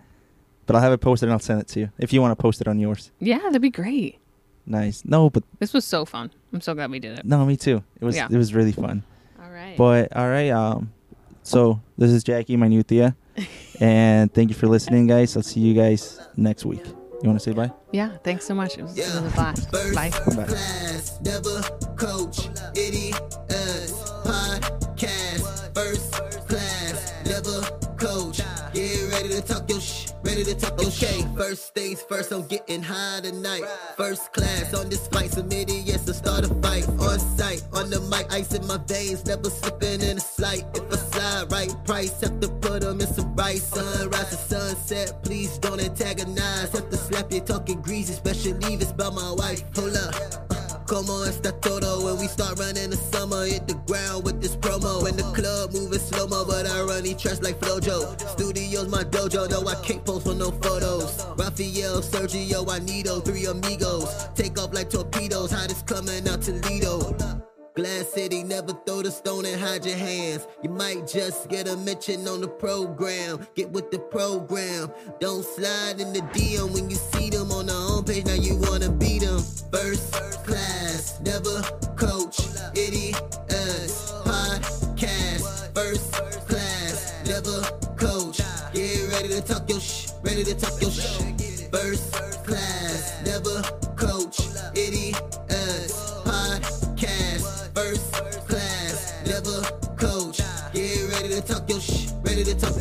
But 0.66 0.76
I'll 0.76 0.82
have 0.82 0.92
it 0.92 0.98
posted 0.98 1.28
and 1.28 1.32
I'll 1.34 1.38
send 1.40 1.60
it 1.60 1.68
to 1.68 1.80
you. 1.80 1.90
If 1.98 2.12
you 2.12 2.20
want 2.22 2.36
to 2.36 2.40
post 2.42 2.60
it 2.60 2.68
on 2.68 2.78
yours. 2.78 3.10
Yeah, 3.20 3.38
that'd 3.38 3.60
be 3.62 3.70
great. 3.70 4.18
Nice. 4.66 5.02
No, 5.04 5.28
but 5.30 5.42
This 5.58 5.72
was 5.74 5.84
so 5.84 6.04
fun. 6.04 6.30
I'm 6.52 6.60
so 6.60 6.74
glad 6.74 6.90
we 6.90 6.98
did 6.98 7.18
it. 7.18 7.24
no, 7.26 7.44
me 7.44 7.56
too. 7.56 7.82
It 8.00 8.04
was 8.04 8.16
Yeah. 8.16 8.28
it 8.30 8.36
was 8.36 8.54
really 8.54 8.72
fun. 8.72 9.02
All 9.42 9.50
right. 9.50 9.76
But 9.76 10.16
all 10.16 10.28
right, 10.28 10.50
um 10.50 10.90
so 11.42 11.80
this 11.98 12.10
is 12.10 12.24
Jackie, 12.24 12.56
my 12.56 12.68
new 12.68 12.82
Tia. 12.82 13.14
and 13.80 14.32
thank 14.32 14.48
you 14.48 14.54
for 14.54 14.66
listening, 14.66 15.06
guys. 15.06 15.36
I'll 15.36 15.42
see 15.42 15.60
you 15.60 15.74
guys 15.74 16.18
next 16.36 16.64
week. 16.64 16.84
You 16.86 17.28
wanna 17.28 17.40
say 17.40 17.52
bye? 17.52 17.70
yeah, 17.92 18.16
thanks 18.22 18.46
so 18.46 18.54
much. 18.54 18.78
It 18.78 18.82
was, 18.82 18.96
it 18.96 19.02
was 19.06 19.16
a 19.16 19.30
blast. 19.34 19.70
First 19.70 19.94
Bye. 19.94 20.10
Bye. 20.10 20.44
class, 20.44 21.20
never 21.22 21.60
coach. 21.96 22.48
Idiot 22.76 23.20
podcast. 24.24 25.74
First 25.74 26.12
class, 26.48 27.12
never 27.26 27.60
coach. 27.96 28.38
Get 28.72 29.10
ready 29.12 29.28
to 29.28 29.42
talk 29.42 29.68
your 29.68 29.80
sh. 29.80 30.08
Ready 30.24 30.42
to 30.44 30.55
talk 30.55 30.80
okay. 30.80 31.22
First 31.36 31.74
things 31.74 32.01
first, 32.02 32.32
I'm 32.32 32.46
getting 32.46 32.82
high 32.82 33.20
tonight. 33.22 33.64
First 33.96 34.32
class 34.32 34.72
on 34.72 34.88
this 34.88 35.06
flight, 35.09 35.30
some 35.30 35.52
idiots 35.52 36.05
to 36.06 36.14
start 36.14 36.44
a 36.44 36.55
fight. 36.62 36.88
On 36.88 37.18
sight, 37.18 37.62
on 37.74 37.90
the 37.90 38.01
mic, 38.01 38.32
ice 38.32 38.55
in 38.55 38.66
my 38.66 38.78
veins, 38.86 39.26
never 39.26 39.51
slipping 39.51 40.01
in 40.01 40.16
a 40.16 40.20
slight. 40.20 40.64
If 40.74 40.90
I 40.90 40.96
slide 40.96 41.52
right, 41.52 41.84
price 41.84 42.20
have 42.22 42.40
to 42.40 42.48
put 42.48 42.80
them 42.80 43.01
in 43.01 43.06
some 43.06 43.36
rice. 43.36 43.64
Sunrise 43.64 44.30
to 44.30 44.36
sunset, 44.36 45.22
please 45.22 45.59
don't 45.59 45.80
antagonize. 45.80 46.72
Have 46.72 46.88
to 46.88 46.96
slap 46.96 47.30
you 47.30 47.40
talking 47.40 47.82
greasy, 47.82 48.14
especially 48.14 48.74
if 48.74 48.80
it's 48.80 48.92
by 48.92 49.10
my 49.10 49.32
wife. 49.32 49.62
Hold 49.76 49.96
up. 49.96 50.43
Como 50.86 51.24
esta 51.24 51.51
todo 51.62 52.05
when 52.05 52.19
we 52.19 52.27
start 52.27 52.59
running 52.59 52.90
the 52.90 52.97
summer 52.97 53.47
hit 53.47 53.66
the 53.66 53.74
ground 53.86 54.23
with 54.23 54.43
this 54.43 54.55
promo 54.55 55.09
in 55.09 55.16
the 55.16 55.23
club 55.32 55.73
moving 55.73 55.98
slow 55.98 56.27
mo 56.27 56.44
but 56.44 56.66
I 56.66 56.82
run 56.82 57.05
these 57.05 57.16
tracks 57.16 57.40
like 57.40 57.59
Flojo 57.59 58.20
Studios 58.28 58.89
my 58.89 59.02
dojo 59.02 59.48
no 59.48 59.66
I 59.66 59.77
can't 59.77 60.05
post 60.05 60.27
for 60.27 60.35
no 60.35 60.51
photos 60.51 61.24
Raphael 61.39 62.02
Sergio 62.02 62.66
Juanito 62.66 63.20
three 63.20 63.47
amigos 63.47 64.28
take 64.35 64.59
off 64.61 64.74
like 64.74 64.90
torpedoes 64.90 65.52
hottest 65.52 65.86
coming 65.86 66.28
out 66.28 66.43
Toledo 66.43 67.16
Glass 67.74 68.12
City, 68.12 68.44
never 68.44 68.73
throw 68.86 69.02
the 69.02 69.11
stone 69.11 69.44
and 69.44 69.61
hide 69.61 69.85
your 69.85 69.97
hands. 69.97 70.47
You 70.62 70.70
might 70.70 71.09
just 71.09 71.48
get 71.48 71.66
a 71.66 71.77
mention 71.77 72.28
on 72.28 72.40
the 72.40 72.47
program. 72.47 73.44
Get 73.56 73.69
with 73.70 73.90
the 73.90 73.98
program. 73.98 74.93
Don't 75.19 75.44
slide 75.44 75.98
in 75.98 76.12
the 76.12 76.20
DM 76.20 76.73
when 76.73 76.89
you 76.89 76.94
see 76.94 77.31
them 77.31 77.51
on 77.51 77.66
the 77.66 77.73
homepage. 77.73 78.27
Now 78.27 78.35
you 78.35 78.55
wanna 78.59 78.90
beat. 78.90 79.23
First 79.74 80.12
class, 80.44 81.18
never 81.24 81.60
coach. 81.96 82.38
Idiots 82.76 84.12
podcast. 84.24 85.74
First 85.74 86.12
class, 86.46 87.12
never 87.26 87.60
coach. 87.96 88.38
Get 88.72 89.10
ready 89.10 89.28
to 89.30 89.40
talk 89.40 89.68
your 89.68 89.80
sh. 89.80 90.10
Ready 90.22 90.44
to 90.44 90.55
talk 90.55 90.80
your 90.80 90.92
sh. 90.92 91.09
First 91.72 92.14
class, 92.44 93.20
never 93.24 93.62
coach. 93.96 94.38
Idiots 94.76 96.22
podcast. 96.22 97.74
First 97.74 98.12
class, 98.46 99.12
never 99.26 99.60
coach. 99.96 100.38
Get 100.72 101.10
ready 101.10 101.28
to 101.30 101.42
talk 101.42 101.68
your 101.68 101.80
sh. 101.80 102.12
Ready 102.22 102.44
to 102.44 102.55
talk 102.55 102.80